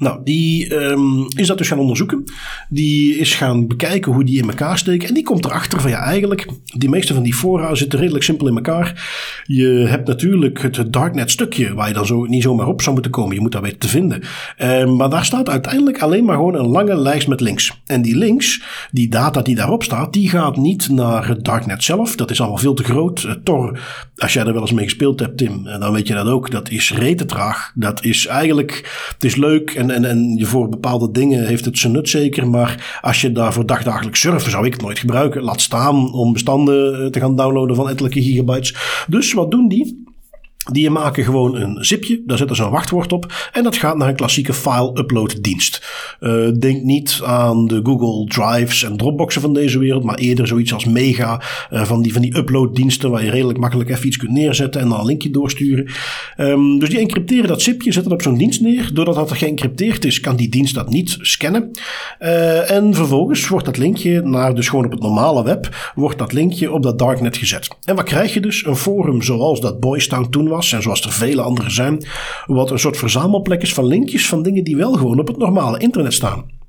Nou, 0.00 0.20
die 0.24 0.74
um, 0.74 1.26
is 1.36 1.46
dat 1.46 1.58
dus 1.58 1.68
gaan 1.68 1.78
onderzoeken. 1.78 2.24
Die 2.68 3.16
is 3.16 3.34
gaan 3.34 3.66
bekijken 3.66 4.12
hoe 4.12 4.24
die 4.24 4.42
in 4.42 4.48
elkaar 4.48 4.78
steken. 4.78 5.08
En 5.08 5.14
die 5.14 5.22
komt 5.22 5.44
erachter 5.44 5.80
van 5.80 5.90
ja, 5.90 6.02
eigenlijk, 6.02 6.46
die 6.64 6.88
meeste 6.88 7.14
van 7.14 7.22
die 7.22 7.34
fora 7.34 7.74
zitten 7.74 7.98
redelijk 7.98 8.24
simpel 8.24 8.48
in 8.48 8.54
elkaar. 8.54 9.08
Je 9.46 9.68
hebt 9.88 10.06
natuurlijk 10.08 10.62
het 10.62 10.92
darknet 10.92 11.30
stukje 11.30 11.74
waar 11.74 11.88
je 11.88 11.94
dan 11.94 12.06
zo 12.06 12.24
niet 12.24 12.42
zomaar 12.42 12.66
op 12.66 12.82
zou 12.82 12.94
moeten 12.94 13.12
komen. 13.12 13.34
Je 13.34 13.40
moet 13.40 13.52
daar 13.52 13.62
weten 13.62 13.78
te 13.78 13.88
vinden. 13.88 14.22
Um, 14.58 14.96
maar 14.96 15.10
daar 15.10 15.24
staat 15.24 15.48
uiteindelijk 15.48 15.98
alleen 16.02 16.24
maar 16.24 16.36
gewoon 16.36 16.54
een 16.54 16.68
lange 16.68 16.96
lijst 16.96 17.28
met 17.28 17.40
links. 17.40 17.80
En 17.86 18.02
die 18.02 18.16
links, 18.16 18.62
die 18.90 19.08
data 19.08 19.42
die 19.42 19.54
daarop 19.54 19.82
staat, 19.82 20.12
die 20.12 20.28
gaat 20.28 20.56
niet 20.56 20.88
naar 20.88 21.28
het 21.28 21.44
darknet 21.44 21.84
zelf. 21.84 22.16
Dat 22.16 22.30
is 22.30 22.40
allemaal 22.40 22.58
veel 22.58 22.74
te 22.74 22.84
groot. 22.84 23.22
Uh, 23.22 23.32
Tor, 23.44 23.80
als 24.16 24.32
jij 24.32 24.44
er 24.44 24.52
wel 24.52 24.62
eens 24.62 24.72
mee 24.72 24.84
gespeeld 24.84 25.20
hebt, 25.20 25.38
Tim, 25.38 25.64
dan 25.64 25.92
weet 25.92 26.08
je 26.08 26.14
dat 26.14 26.26
ook. 26.26 26.50
Dat 26.50 26.70
is 26.70 26.92
rete 26.92 27.24
traag. 27.24 27.72
Dat 27.74 28.04
is 28.04 28.26
eigenlijk, 28.26 29.08
het 29.14 29.24
is 29.24 29.36
leuk 29.36 29.70
en 29.70 29.89
En, 29.90 30.04
en, 30.04 30.46
voor 30.46 30.68
bepaalde 30.68 31.10
dingen 31.10 31.46
heeft 31.46 31.64
het 31.64 31.78
zijn 31.78 31.92
nut 31.92 32.08
zeker. 32.08 32.48
Maar 32.48 32.98
als 33.00 33.20
je 33.20 33.32
daarvoor 33.32 33.66
dagdagelijks 33.66 34.20
surfen, 34.20 34.50
zou 34.50 34.66
ik 34.66 34.72
het 34.72 34.82
nooit 34.82 34.98
gebruiken. 34.98 35.42
Laat 35.42 35.60
staan 35.60 36.12
om 36.12 36.32
bestanden 36.32 37.12
te 37.12 37.20
gaan 37.20 37.36
downloaden 37.36 37.76
van 37.76 37.88
ettelijke 37.88 38.22
gigabytes. 38.22 39.04
Dus 39.08 39.32
wat 39.32 39.50
doen 39.50 39.68
die? 39.68 40.08
Die 40.72 40.90
maken 40.90 41.24
gewoon 41.24 41.56
een 41.56 41.84
zipje, 41.84 42.22
daar 42.26 42.36
zetten 42.36 42.56
ze 42.56 42.62
een 42.62 42.70
wachtwoord 42.70 43.12
op 43.12 43.50
en 43.52 43.62
dat 43.62 43.76
gaat 43.76 43.96
naar 43.96 44.08
een 44.08 44.16
klassieke 44.16 44.52
file-upload 44.52 45.42
dienst. 45.42 45.88
Uh, 46.20 46.48
denk 46.58 46.82
niet 46.82 47.20
aan 47.24 47.66
de 47.66 47.80
Google 47.82 48.26
Drives 48.26 48.84
en 48.84 48.96
Dropboxen 48.96 49.40
van 49.40 49.52
deze 49.52 49.78
wereld, 49.78 50.04
maar 50.04 50.18
eerder 50.18 50.46
zoiets 50.46 50.72
als 50.72 50.84
Mega, 50.84 51.42
uh, 51.72 51.84
van 51.84 52.02
die, 52.02 52.12
van 52.12 52.22
die 52.22 52.36
upload-diensten 52.36 53.10
waar 53.10 53.24
je 53.24 53.30
redelijk 53.30 53.58
makkelijk 53.58 53.90
even 53.90 54.06
iets 54.06 54.16
kunt 54.16 54.32
neerzetten 54.32 54.80
en 54.80 54.88
dan 54.88 55.00
een 55.00 55.06
linkje 55.06 55.30
doorsturen. 55.30 55.88
Um, 56.38 56.78
dus 56.78 56.88
die 56.88 56.98
encrypteren 56.98 57.48
dat 57.48 57.62
zipje, 57.62 57.92
zetten 57.92 58.10
dat 58.10 58.18
op 58.20 58.26
zo'n 58.26 58.38
dienst 58.38 58.60
neer. 58.60 58.90
Doordat 58.94 59.14
dat 59.14 59.32
geëncrypteerd 59.32 60.04
is, 60.04 60.20
kan 60.20 60.36
die 60.36 60.48
dienst 60.48 60.74
dat 60.74 60.90
niet 60.90 61.16
scannen. 61.20 61.70
Uh, 62.20 62.70
en 62.70 62.94
vervolgens 62.94 63.48
wordt 63.48 63.66
dat 63.66 63.76
linkje 63.76 64.22
naar, 64.22 64.54
dus 64.54 64.68
gewoon 64.68 64.84
op 64.84 64.90
het 64.90 65.02
normale 65.02 65.44
web, 65.44 65.92
wordt 65.94 66.18
dat 66.18 66.32
linkje 66.32 66.72
op 66.72 66.82
dat 66.82 66.98
darknet 66.98 67.36
gezet. 67.36 67.68
En 67.84 67.96
wat 67.96 68.04
krijg 68.04 68.34
je 68.34 68.40
dus? 68.40 68.66
Een 68.66 68.76
forum 68.76 69.22
zoals 69.22 69.60
dat 69.60 69.80
Boys 69.80 70.08
Town 70.08 70.30
toen 70.30 70.48
was 70.48 70.59
en 70.72 70.82
zoals 70.82 71.04
er 71.04 71.12
vele 71.12 71.42
andere 71.42 71.70
zijn, 71.70 72.04
wat 72.46 72.70
een 72.70 72.78
soort 72.78 72.96
verzamelplek 72.96 73.62
is 73.62 73.74
van 73.74 73.86
linkjes 73.86 74.28
van 74.28 74.42
dingen 74.42 74.64
die 74.64 74.76
wel 74.76 74.92
gewoon 74.92 75.20
op 75.20 75.26
het 75.26 75.36
normale 75.36 75.78
internet 75.78 76.12
staan. 76.12 76.59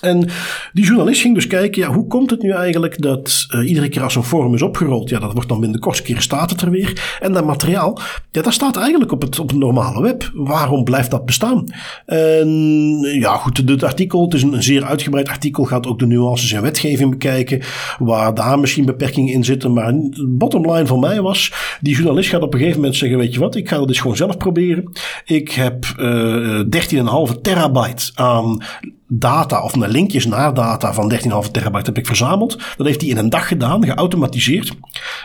En 0.00 0.28
die 0.72 0.84
journalist 0.84 1.20
ging 1.20 1.34
dus 1.34 1.46
kijken, 1.46 1.82
ja, 1.82 1.92
hoe 1.92 2.06
komt 2.06 2.30
het 2.30 2.42
nu 2.42 2.50
eigenlijk 2.50 3.02
dat 3.02 3.46
uh, 3.54 3.68
iedere 3.68 3.88
keer 3.88 4.02
als 4.02 4.14
een 4.14 4.22
forum 4.22 4.54
is 4.54 4.62
opgerold, 4.62 5.08
ja, 5.08 5.18
dat 5.18 5.32
wordt 5.32 5.48
dan 5.48 5.60
binnen 5.60 5.80
de 5.80 6.02
keer 6.02 6.20
staat 6.20 6.50
het 6.50 6.60
er 6.60 6.70
weer. 6.70 7.16
En 7.20 7.32
dat 7.32 7.44
materiaal, 7.44 7.98
ja, 8.30 8.42
dat 8.42 8.52
staat 8.52 8.76
eigenlijk 8.76 9.12
op 9.12 9.22
het, 9.22 9.38
op 9.38 9.48
het 9.48 9.58
normale 9.58 10.02
web. 10.02 10.30
Waarom 10.34 10.84
blijft 10.84 11.10
dat 11.10 11.24
bestaan? 11.26 11.64
En 12.06 12.48
ja, 13.00 13.36
goed, 13.36 13.62
het 13.66 13.82
artikel, 13.82 14.24
het 14.24 14.34
is 14.34 14.42
een, 14.42 14.62
zeer 14.62 14.84
uitgebreid 14.84 15.28
artikel, 15.28 15.64
gaat 15.64 15.86
ook 15.86 15.98
de 15.98 16.06
nuances 16.06 16.52
in 16.52 16.60
wetgeving 16.60 17.10
bekijken, 17.10 17.62
waar 17.98 18.34
daar 18.34 18.58
misschien 18.58 18.84
beperkingen 18.84 19.32
in 19.32 19.44
zitten. 19.44 19.72
Maar 19.72 19.94
bottom 20.28 20.72
line 20.72 20.86
voor 20.86 20.98
mij 20.98 21.20
was, 21.20 21.52
die 21.80 21.94
journalist 21.94 22.28
gaat 22.28 22.42
op 22.42 22.52
een 22.52 22.58
gegeven 22.58 22.80
moment 22.80 22.96
zeggen, 22.98 23.18
weet 23.18 23.34
je 23.34 23.40
wat, 23.40 23.54
ik 23.54 23.68
ga 23.68 23.76
dat 23.76 23.88
eens 23.88 24.00
gewoon 24.00 24.16
zelf 24.16 24.36
proberen. 24.36 24.92
Ik 25.24 25.50
heb 25.50 25.84
uh, 25.98 26.60
13,5 27.30 27.40
terabyte 27.42 28.10
aan 28.14 28.62
data 29.08 29.62
of 29.62 29.76
naar 29.76 29.88
linkjes 29.88 30.26
naar 30.26 30.54
data 30.54 30.92
van 30.92 31.12
13,5 31.12 31.18
terabyte 31.50 31.84
heb 31.84 31.98
ik 31.98 32.06
verzameld. 32.06 32.58
Dat 32.76 32.86
heeft 32.86 33.00
hij 33.00 33.10
in 33.10 33.16
een 33.16 33.30
dag 33.30 33.48
gedaan, 33.48 33.84
geautomatiseerd. 33.84 34.72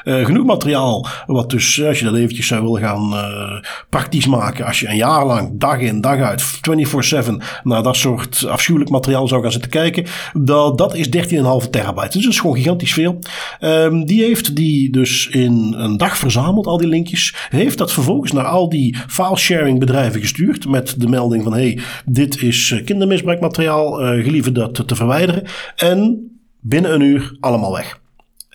Uh, 0.04 0.26
genoeg 0.26 0.46
materiaal, 0.46 1.08
wat 1.26 1.50
dus, 1.50 1.84
als 1.84 2.00
je 2.00 2.06
dat 2.06 2.16
eventjes 2.16 2.48
zou 2.48 2.64
willen 2.64 2.82
gaan 2.82 3.14
uh, 3.14 3.70
praktisch 3.90 4.28
maken, 4.28 4.66
als 4.66 4.80
je 4.80 4.88
een 4.88 4.96
jaar 4.96 5.26
lang, 5.26 5.60
dag 5.60 5.80
in, 5.80 6.02
dag 6.02 6.20
uit, 6.20 6.44
24-7 6.44 7.32
naar 7.64 7.84
dat 7.84 7.96
soort 7.96 8.46
afschuwelijk 8.48 8.92
materiaal 8.92 9.28
zou 9.28 9.42
gaan 9.42 9.52
zitten 9.52 9.72
kijken, 9.72 10.06
dat, 10.34 10.78
dat 10.78 10.96
is 10.96 11.08
13,5 11.08 11.70
terabyte. 11.70 12.12
Dus 12.12 12.24
dat 12.24 12.34
is 12.34 12.40
gewoon 12.40 12.56
gigantisch 12.56 12.94
veel. 12.94 13.20
Um, 13.62 14.06
die 14.06 14.24
heeft 14.24 14.56
die 14.56 14.92
dus 14.92 15.28
in 15.28 15.74
een 15.78 15.98
dag 15.98 16.18
verzameld, 16.18 16.68
al 16.68 16.78
die 16.78 16.88
linkjes. 16.88 17.36
Heeft 17.50 17.78
dat 17.78 17.92
vervolgens 17.92 18.32
naar 18.32 18.46
al 18.46 18.70
die 18.70 18.98
file-sharing 19.08 19.80
bedrijven 19.80 20.22
gestuurd 20.22 20.68
met 20.68 20.96
de 20.98 21.08
melding 21.08 21.44
van, 21.44 21.54
hey, 21.54 21.80
dit 22.06 22.42
is 22.42 22.72
eh, 22.72 22.86
kindermisbruikmateriaal 22.86 23.71
materiaal 23.72 24.16
uh, 24.16 24.24
gelieve 24.24 24.52
dat 24.52 24.88
te 24.88 24.96
verwijderen. 24.96 25.44
En 25.76 26.30
binnen 26.60 26.94
een 26.94 27.02
uur 27.02 27.38
allemaal 27.40 27.74
weg. 27.74 28.00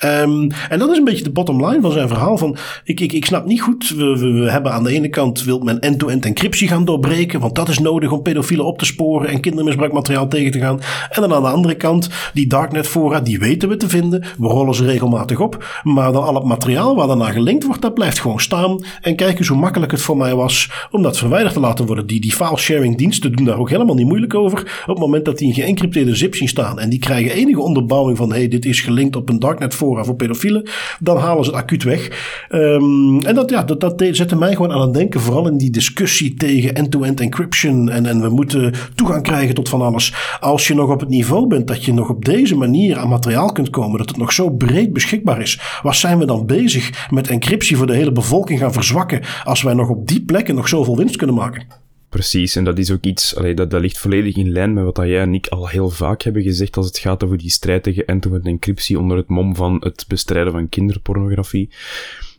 Um, 0.04 0.50
en 0.68 0.78
dat 0.78 0.90
is 0.90 0.98
een 0.98 1.04
beetje 1.04 1.24
de 1.24 1.30
bottom 1.30 1.66
line 1.66 1.80
van 1.80 1.92
zijn 1.92 2.08
verhaal. 2.08 2.38
Van, 2.38 2.56
ik, 2.84 3.00
ik, 3.00 3.12
ik 3.12 3.24
snap 3.24 3.46
niet 3.46 3.60
goed. 3.60 3.88
We, 3.88 4.18
we, 4.18 4.50
hebben 4.50 4.72
aan 4.72 4.82
de 4.82 4.92
ene 4.92 5.08
kant 5.08 5.44
wil 5.44 5.58
men 5.58 5.80
end-to-end 5.80 6.24
encryptie 6.24 6.68
gaan 6.68 6.84
doorbreken. 6.84 7.40
Want 7.40 7.54
dat 7.54 7.68
is 7.68 7.78
nodig 7.78 8.10
om 8.10 8.22
pedofielen 8.22 8.66
op 8.66 8.78
te 8.78 8.84
sporen 8.84 9.28
en 9.28 9.40
kindermisbruikmateriaal 9.40 10.28
tegen 10.28 10.52
te 10.52 10.58
gaan. 10.58 10.80
En 11.10 11.20
dan 11.20 11.32
aan 11.32 11.42
de 11.42 11.48
andere 11.48 11.74
kant, 11.74 12.08
die 12.32 12.46
darknet 12.46 12.86
fora, 12.86 13.20
die 13.20 13.38
weten 13.38 13.68
we 13.68 13.76
te 13.76 13.88
vinden. 13.88 14.24
We 14.38 14.46
rollen 14.46 14.74
ze 14.74 14.84
regelmatig 14.84 15.40
op. 15.40 15.80
Maar 15.82 16.12
dan 16.12 16.24
al 16.24 16.34
het 16.34 16.44
materiaal 16.44 16.96
waar 16.96 17.06
daarna 17.06 17.30
gelinkt 17.30 17.64
wordt, 17.64 17.82
dat 17.82 17.94
blijft 17.94 18.20
gewoon 18.20 18.40
staan. 18.40 18.84
En 19.00 19.16
kijk 19.16 19.38
eens 19.38 19.48
hoe 19.48 19.58
makkelijk 19.58 19.92
het 19.92 20.00
voor 20.00 20.16
mij 20.16 20.34
was 20.34 20.70
om 20.90 21.02
dat 21.02 21.18
verwijderd 21.18 21.54
te 21.54 21.60
laten 21.60 21.86
worden. 21.86 22.06
Die, 22.06 22.20
die 22.20 22.32
file 22.32 22.58
sharing 22.58 22.96
diensten 22.96 23.32
doen 23.32 23.44
daar 23.44 23.58
ook 23.58 23.70
helemaal 23.70 23.94
niet 23.94 24.06
moeilijk 24.06 24.34
over. 24.34 24.58
Op 24.82 24.86
het 24.86 24.98
moment 24.98 25.24
dat 25.24 25.38
die 25.38 25.48
een 25.48 25.54
geëncrypteerde 25.54 26.14
zip 26.14 26.34
zien 26.34 26.48
staan. 26.48 26.80
En 26.80 26.90
die 26.90 26.98
krijgen 26.98 27.32
enige 27.32 27.60
onderbouwing 27.60 28.16
van, 28.16 28.32
hey, 28.32 28.48
dit 28.48 28.64
is 28.64 28.80
gelinkt 28.80 29.16
op 29.16 29.28
een 29.28 29.38
darknet 29.38 29.74
fora 29.74 29.84
voor 29.94 30.14
pedofielen, 30.14 30.68
dan 31.00 31.16
halen 31.16 31.44
ze 31.44 31.50
het 31.50 31.60
acuut 31.60 31.82
weg. 31.82 32.10
Um, 32.50 33.20
en 33.20 33.34
dat, 33.34 33.50
ja, 33.50 33.62
dat, 33.62 33.80
dat 33.80 34.04
zette 34.10 34.36
mij 34.36 34.52
gewoon 34.52 34.72
aan 34.72 34.80
het 34.80 34.94
denken, 34.94 35.20
vooral 35.20 35.48
in 35.48 35.58
die 35.58 35.70
discussie 35.70 36.34
tegen 36.34 36.74
end-to-end 36.74 37.20
encryption. 37.20 37.88
En, 37.88 38.06
en 38.06 38.20
we 38.20 38.28
moeten 38.28 38.74
toegang 38.94 39.22
krijgen 39.22 39.54
tot 39.54 39.68
van 39.68 39.82
alles. 39.82 40.14
Als 40.40 40.66
je 40.66 40.74
nog 40.74 40.90
op 40.90 41.00
het 41.00 41.08
niveau 41.08 41.46
bent 41.46 41.66
dat 41.66 41.84
je 41.84 41.92
nog 41.92 42.08
op 42.08 42.24
deze 42.24 42.56
manier 42.56 42.98
aan 42.98 43.08
materiaal 43.08 43.52
kunt 43.52 43.70
komen, 43.70 43.98
dat 43.98 44.08
het 44.08 44.18
nog 44.18 44.32
zo 44.32 44.50
breed 44.50 44.92
beschikbaar 44.92 45.40
is, 45.40 45.60
wat 45.82 45.96
zijn 45.96 46.18
we 46.18 46.26
dan 46.26 46.46
bezig 46.46 47.06
met 47.10 47.28
encryptie 47.28 47.76
voor 47.76 47.86
de 47.86 47.94
hele 47.94 48.12
bevolking 48.12 48.58
gaan 48.58 48.72
verzwakken 48.72 49.22
als 49.44 49.62
wij 49.62 49.74
nog 49.74 49.88
op 49.88 50.08
die 50.08 50.24
plekken 50.24 50.54
nog 50.54 50.68
zoveel 50.68 50.96
winst 50.96 51.16
kunnen 51.16 51.36
maken? 51.36 51.85
Precies, 52.16 52.56
en 52.56 52.64
dat 52.64 52.78
is 52.78 52.90
ook 52.90 53.04
iets, 53.04 53.36
allee, 53.36 53.54
dat, 53.54 53.70
dat 53.70 53.80
ligt 53.80 53.98
volledig 53.98 54.36
in 54.36 54.52
lijn 54.52 54.74
met 54.74 54.84
wat 54.84 54.96
jij 54.96 55.20
en 55.20 55.34
ik 55.34 55.46
al 55.46 55.68
heel 55.68 55.90
vaak 55.90 56.22
hebben 56.22 56.42
gezegd 56.42 56.76
als 56.76 56.86
het 56.86 56.98
gaat 56.98 57.24
over 57.24 57.38
die 57.38 57.50
strijd 57.50 57.82
tegen 57.82 58.06
end-to-end 58.06 58.46
encryptie 58.46 58.98
onder 58.98 59.16
het 59.16 59.28
mom 59.28 59.54
van 59.54 59.76
het 59.80 60.04
bestrijden 60.08 60.52
van 60.52 60.68
kinderpornografie. 60.68 61.70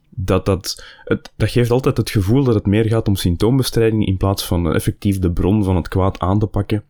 Dat, 0.10 0.46
dat, 0.46 0.84
het, 1.04 1.32
dat 1.36 1.50
geeft 1.50 1.72
altijd 1.72 1.98
het 1.98 2.10
gevoel 2.10 2.44
dat 2.44 2.54
het 2.54 2.66
meer 2.66 2.86
gaat 2.86 3.08
om 3.08 3.16
symptoombestrijding 3.16 4.06
in 4.06 4.18
plaats 4.18 4.46
van 4.46 4.74
effectief 4.74 5.20
de 5.20 5.32
bron 5.32 5.64
van 5.64 5.76
het 5.76 5.88
kwaad 5.88 6.20
aan 6.20 6.40
te 6.40 6.48
pakken. 6.48 6.84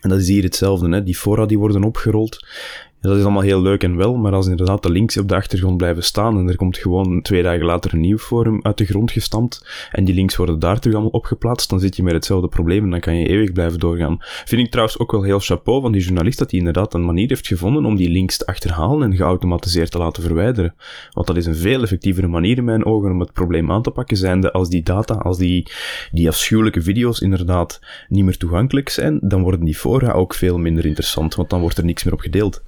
En 0.00 0.08
dat 0.08 0.18
is 0.18 0.28
hier 0.28 0.42
hetzelfde, 0.42 0.88
hè. 0.88 1.02
die 1.02 1.16
fora 1.16 1.46
die 1.46 1.58
worden 1.58 1.84
opgerold 1.84 2.46
dat 3.02 3.16
is 3.16 3.22
allemaal 3.22 3.42
heel 3.42 3.62
leuk 3.62 3.82
en 3.82 3.96
wel, 3.96 4.16
maar 4.16 4.32
als 4.32 4.46
inderdaad 4.46 4.82
de 4.82 4.90
links 4.90 5.16
op 5.16 5.28
de 5.28 5.34
achtergrond 5.34 5.76
blijven 5.76 6.04
staan 6.04 6.38
en 6.38 6.48
er 6.48 6.56
komt 6.56 6.78
gewoon 6.78 7.22
twee 7.22 7.42
dagen 7.42 7.64
later 7.64 7.94
een 7.94 8.00
nieuw 8.00 8.18
forum 8.18 8.58
uit 8.62 8.78
de 8.78 8.84
grond 8.84 9.10
gestampt 9.10 9.66
en 9.92 10.04
die 10.04 10.14
links 10.14 10.36
worden 10.36 10.58
daar 10.58 10.78
terug 10.78 10.94
allemaal 10.94 11.12
opgeplaatst, 11.12 11.70
dan 11.70 11.80
zit 11.80 11.96
je 11.96 12.02
met 12.02 12.12
hetzelfde 12.12 12.48
probleem 12.48 12.84
en 12.84 12.90
dan 12.90 13.00
kan 13.00 13.16
je 13.16 13.28
eeuwig 13.28 13.52
blijven 13.52 13.78
doorgaan. 13.78 14.16
Vind 14.20 14.62
ik 14.62 14.70
trouwens 14.70 14.98
ook 14.98 15.12
wel 15.12 15.22
heel 15.22 15.38
chapeau 15.38 15.80
van 15.80 15.92
die 15.92 16.02
journalist 16.02 16.38
dat 16.38 16.50
hij 16.50 16.58
inderdaad 16.58 16.94
een 16.94 17.04
manier 17.04 17.28
heeft 17.28 17.46
gevonden 17.46 17.84
om 17.84 17.96
die 17.96 18.10
links 18.10 18.36
te 18.36 18.46
achterhalen 18.46 19.10
en 19.10 19.16
geautomatiseerd 19.16 19.90
te 19.90 19.98
laten 19.98 20.22
verwijderen. 20.22 20.74
Want 21.10 21.26
dat 21.26 21.36
is 21.36 21.46
een 21.46 21.56
veel 21.56 21.82
effectievere 21.82 22.26
manier 22.26 22.56
in 22.56 22.64
mijn 22.64 22.84
ogen 22.84 23.10
om 23.10 23.20
het 23.20 23.32
probleem 23.32 23.72
aan 23.72 23.82
te 23.82 23.90
pakken, 23.90 24.16
zijnde 24.16 24.52
als 24.52 24.68
die 24.68 24.82
data, 24.82 25.14
als 25.14 25.38
die, 25.38 25.66
die 26.12 26.28
afschuwelijke 26.28 26.82
video's 26.82 27.20
inderdaad 27.20 27.80
niet 28.08 28.24
meer 28.24 28.36
toegankelijk 28.36 28.88
zijn, 28.88 29.18
dan 29.22 29.42
worden 29.42 29.64
die 29.64 29.76
fora 29.76 30.12
ook 30.12 30.34
veel 30.34 30.58
minder 30.58 30.86
interessant, 30.86 31.34
want 31.34 31.50
dan 31.50 31.60
wordt 31.60 31.78
er 31.78 31.84
niks 31.84 32.04
meer 32.04 32.12
op 32.14 32.20
gedeeld. 32.20 32.62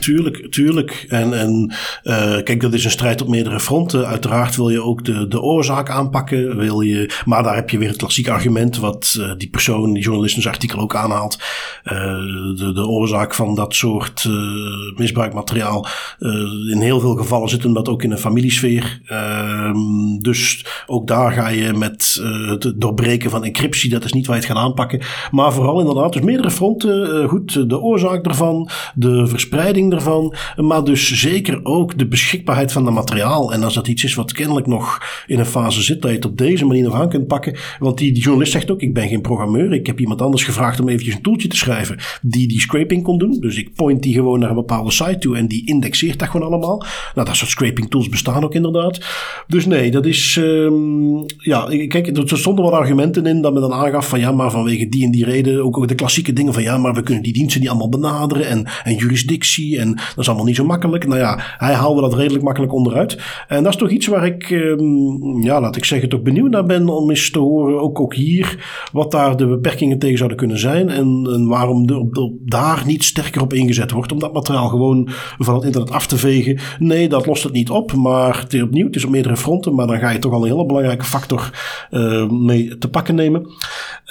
Tuurlijk, 0.00 0.52
tuurlijk. 0.52 1.04
En, 1.08 1.38
en 1.38 1.72
uh, 2.04 2.42
kijk, 2.42 2.60
dat 2.60 2.74
is 2.74 2.84
een 2.84 2.90
strijd 2.90 3.22
op 3.22 3.28
meerdere 3.28 3.60
fronten. 3.60 4.06
Uiteraard 4.06 4.56
wil 4.56 4.68
je 4.68 4.82
ook 4.82 5.04
de, 5.04 5.28
de 5.28 5.40
oorzaak 5.40 5.90
aanpakken. 5.90 6.56
Wil 6.56 6.80
je, 6.80 7.14
maar 7.24 7.42
daar 7.42 7.54
heb 7.54 7.70
je 7.70 7.78
weer 7.78 7.88
het 7.88 7.96
klassieke 7.96 8.30
argument 8.30 8.78
wat 8.78 9.16
uh, 9.18 9.30
die 9.36 9.50
persoon, 9.50 9.92
die 9.92 10.02
journalist 10.02 10.36
in 10.36 10.42
zijn 10.42 10.54
artikel 10.54 10.78
ook 10.78 10.94
aanhaalt. 10.94 11.38
Uh, 11.84 11.92
de, 12.56 12.72
de 12.74 12.86
oorzaak 12.86 13.34
van 13.34 13.54
dat 13.54 13.74
soort 13.74 14.28
misbruikmateriaal. 14.96 15.86
in 16.70 16.80
heel 16.80 17.00
veel 17.00 17.14
gevallen 17.14 17.48
zit 17.48 17.62
hem 17.62 17.74
dat 17.74 17.88
ook 17.88 18.02
in 18.02 18.10
een 18.10 18.18
familiesfeer. 18.18 19.00
Ehm, 19.06 20.18
dus 20.18 20.66
ook 20.86 21.06
daar 21.06 21.32
ga 21.32 21.48
je 21.48 21.72
met 21.72 22.22
het 22.48 22.72
doorbreken 22.76 23.30
van 23.30 23.44
encryptie, 23.44 23.90
dat 23.90 24.04
is 24.04 24.12
niet 24.12 24.26
waar 24.26 24.36
je 24.36 24.42
het 24.42 24.50
gaat 24.52 24.62
aanpakken. 24.62 25.00
Maar 25.30 25.52
vooral 25.52 25.80
inderdaad, 25.80 26.12
dus 26.12 26.22
meerdere 26.22 26.50
fronten. 26.50 27.28
goed, 27.28 27.68
de 27.68 27.80
oorzaak 27.80 28.26
ervan, 28.26 28.68
de 28.94 29.26
verspreiding 29.26 29.63
ervan, 29.72 30.34
maar 30.56 30.84
dus 30.84 31.12
zeker 31.12 31.60
ook 31.62 31.98
de 31.98 32.06
beschikbaarheid 32.06 32.72
van 32.72 32.84
dat 32.84 32.94
materiaal. 32.94 33.52
En 33.52 33.62
als 33.62 33.74
dat 33.74 33.88
iets 33.88 34.04
is 34.04 34.14
wat 34.14 34.32
kennelijk 34.32 34.66
nog 34.66 35.02
in 35.26 35.38
een 35.38 35.46
fase 35.46 35.82
zit, 35.82 36.02
dat 36.02 36.10
je 36.10 36.16
het 36.16 36.26
op 36.26 36.38
deze 36.38 36.64
manier 36.64 36.82
nog 36.82 36.94
aan 36.94 37.08
kunt 37.08 37.26
pakken. 37.26 37.56
Want 37.78 37.98
die, 37.98 38.12
journalist 38.12 38.52
zegt 38.52 38.70
ook, 38.70 38.80
ik 38.80 38.94
ben 38.94 39.08
geen 39.08 39.20
programmeur. 39.20 39.72
Ik 39.72 39.86
heb 39.86 40.00
iemand 40.00 40.22
anders 40.22 40.44
gevraagd 40.44 40.80
om 40.80 40.88
eventjes 40.88 41.14
een 41.14 41.22
toeltje 41.22 41.48
te 41.48 41.56
schrijven 41.56 41.98
die 42.22 42.48
die 42.48 42.60
scraping 42.60 43.02
kon 43.02 43.18
doen. 43.18 43.36
Dus 43.40 43.56
ik 43.56 43.74
point 43.74 44.02
die 44.02 44.14
gewoon 44.14 44.38
naar 44.38 44.48
een 44.48 44.54
bepaalde 44.54 44.90
site 44.90 45.18
toe 45.18 45.36
en 45.36 45.48
die 45.48 45.66
indexeert 45.66 46.18
dat 46.18 46.28
gewoon 46.28 46.46
allemaal. 46.46 46.84
Nou, 47.14 47.26
dat 47.26 47.36
soort 47.36 47.50
scraping 47.50 47.90
tools 47.90 48.08
bestaan 48.08 48.44
ook 48.44 48.54
inderdaad. 48.54 49.00
Dus 49.46 49.66
nee, 49.66 49.90
dat 49.90 50.06
is, 50.06 50.36
um, 50.40 51.24
ja, 51.36 51.66
kijk, 51.88 52.16
er 52.16 52.38
stonden 52.38 52.64
wel 52.64 52.76
argumenten 52.76 53.26
in 53.26 53.42
dat 53.42 53.52
men 53.52 53.62
dan 53.62 53.72
aangaf 53.72 54.08
van 54.08 54.20
ja, 54.20 54.32
maar 54.32 54.50
vanwege 54.50 54.88
die 54.88 55.04
en 55.04 55.10
die 55.10 55.24
reden, 55.24 55.64
ook, 55.64 55.88
de 55.88 55.94
klassieke 55.94 56.32
dingen 56.32 56.52
van 56.52 56.62
ja, 56.62 56.78
maar 56.78 56.94
we 56.94 57.02
kunnen 57.02 57.22
die 57.22 57.32
diensten 57.32 57.60
niet 57.60 57.68
allemaal 57.68 57.88
benaderen 57.88 58.46
en, 58.46 58.66
en 58.84 58.94
jurisdictie 58.94 59.53
en 59.62 59.94
dat 59.94 60.18
is 60.18 60.26
allemaal 60.26 60.46
niet 60.46 60.56
zo 60.56 60.64
makkelijk. 60.64 61.06
Nou 61.06 61.20
ja, 61.20 61.38
hij 61.58 61.74
haalde 61.74 62.00
dat 62.00 62.14
redelijk 62.14 62.44
makkelijk 62.44 62.72
onderuit. 62.72 63.18
En 63.48 63.62
dat 63.62 63.72
is 63.72 63.78
toch 63.78 63.90
iets 63.90 64.06
waar 64.06 64.26
ik, 64.26 64.50
ehm, 64.50 65.42
ja, 65.42 65.60
laat 65.60 65.76
ik 65.76 65.84
zeggen, 65.84 66.08
toch 66.08 66.22
benieuwd 66.22 66.50
naar 66.50 66.66
ben 66.66 66.88
om 66.88 67.10
eens 67.10 67.30
te 67.30 67.38
horen, 67.38 67.80
ook, 67.80 68.00
ook 68.00 68.14
hier, 68.14 68.64
wat 68.92 69.10
daar 69.10 69.36
de 69.36 69.46
beperkingen 69.46 69.98
tegen 69.98 70.16
zouden 70.16 70.38
kunnen 70.38 70.58
zijn 70.58 70.88
en, 70.88 71.28
en 71.32 71.46
waarom 71.46 71.88
er 71.88 72.30
daar 72.40 72.82
niet 72.86 73.04
sterker 73.04 73.42
op 73.42 73.52
ingezet 73.52 73.90
wordt 73.90 74.12
om 74.12 74.18
dat 74.18 74.32
materiaal 74.32 74.68
gewoon 74.68 75.08
van 75.38 75.54
het 75.54 75.64
internet 75.64 75.90
af 75.90 76.06
te 76.06 76.16
vegen. 76.16 76.58
Nee, 76.78 77.08
dat 77.08 77.26
lost 77.26 77.42
het 77.42 77.52
niet 77.52 77.70
op, 77.70 77.92
maar 77.92 78.40
het 78.40 78.54
is 78.54 78.62
opnieuw, 78.62 78.86
het 78.86 78.96
is 78.96 79.04
op 79.04 79.10
meerdere 79.10 79.36
fronten, 79.36 79.74
maar 79.74 79.86
dan 79.86 79.98
ga 79.98 80.10
je 80.10 80.18
toch 80.18 80.32
al 80.32 80.42
een 80.42 80.50
hele 80.50 80.66
belangrijke 80.66 81.04
factor 81.04 81.50
uh, 81.90 82.30
mee 82.30 82.78
te 82.78 82.88
pakken 82.88 83.14
nemen. 83.14 83.46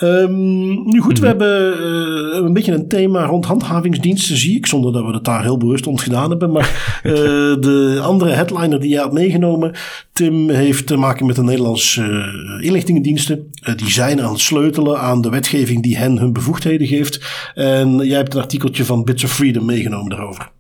Um, 0.04 0.86
nu 0.86 1.00
goed, 1.00 1.20
we 1.20 1.28
mhm. 1.28 1.38
hebben 1.38 1.74
uh, 1.80 2.46
een 2.46 2.54
beetje 2.54 2.74
een 2.74 2.88
thema 2.88 3.26
rond 3.26 3.46
handhavingsdiensten, 3.46 4.38
zie 4.38 4.58
ik, 4.58 4.66
zonder 4.66 4.94
dat 4.94 5.06
we 5.06 5.12
het 5.14 5.24
daar 5.34 5.44
heel 5.44 5.58
bewust 5.58 5.88
ons 5.88 6.04
gedaan 6.04 6.30
hebben. 6.30 6.52
Maar 6.52 7.02
uh, 7.04 7.14
de 7.68 8.00
andere 8.02 8.32
headliner 8.32 8.80
die 8.80 8.90
je 8.90 9.00
had 9.00 9.14
meegenomen, 9.14 9.76
Tim, 10.14 10.50
heeft 10.50 10.88
te 10.88 10.98
maken 10.98 11.26
met 11.26 11.36
de 11.36 11.44
Nederlandse 11.44 12.32
inlichtingendiensten. 12.62 13.52
die 13.76 13.90
zijn 13.92 14.22
aan 14.22 14.32
het 14.32 14.40
sleutelen 14.40 15.00
aan 15.00 15.22
de 15.22 15.30
wetgeving 15.30 15.84
die 15.84 15.98
hen 15.98 16.18
hun 16.18 16.34
bevoegdheden 16.34 16.88
geeft. 16.88 17.52
En 17.54 17.98
jij 17.98 18.18
hebt 18.18 18.34
een 18.34 18.42
artikeltje 18.42 18.86
van 18.86 19.04
Bits 19.04 19.24
of 19.24 19.32
Freedom 19.32 19.66
meegenomen 19.66 20.10
daarover. 20.10 20.52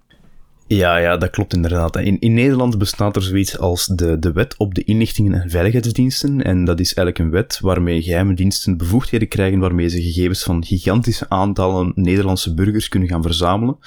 Ja, 0.68 0.98
ja, 0.98 1.18
dat 1.18 1.30
klopt 1.30 1.54
inderdaad. 1.54 1.96
In, 1.96 2.20
in 2.20 2.34
Nederland 2.34 2.78
bestaat 2.78 3.16
er 3.16 3.22
zoiets 3.22 3.58
als 3.58 3.86
de, 3.86 4.20
de 4.20 4.32
Wet 4.32 4.58
op 4.58 4.74
de 4.76 4.84
Inlichtingen 4.84 5.42
en 5.42 5.50
Veiligheidsdiensten. 5.50 6.44
En 6.44 6.66
dat 6.66 6.80
is 6.80 6.94
eigenlijk 6.94 7.20
een 7.20 7.40
wet 7.40 7.60
waarmee 7.62 8.02
geheime 8.02 8.34
diensten 8.34 8.78
bevoegdheden 8.78 9.28
krijgen 9.28 9.60
waarmee 9.60 9.88
ze 9.88 10.02
gegevens 10.02 10.44
van 10.44 10.66
gigantische 10.66 11.26
aantallen 11.30 11.92
Nederlandse 11.96 12.54
burgers 12.54 12.90
kunnen 12.90 13.10
gaan 13.10 13.22
verzamelen. 13.22 13.78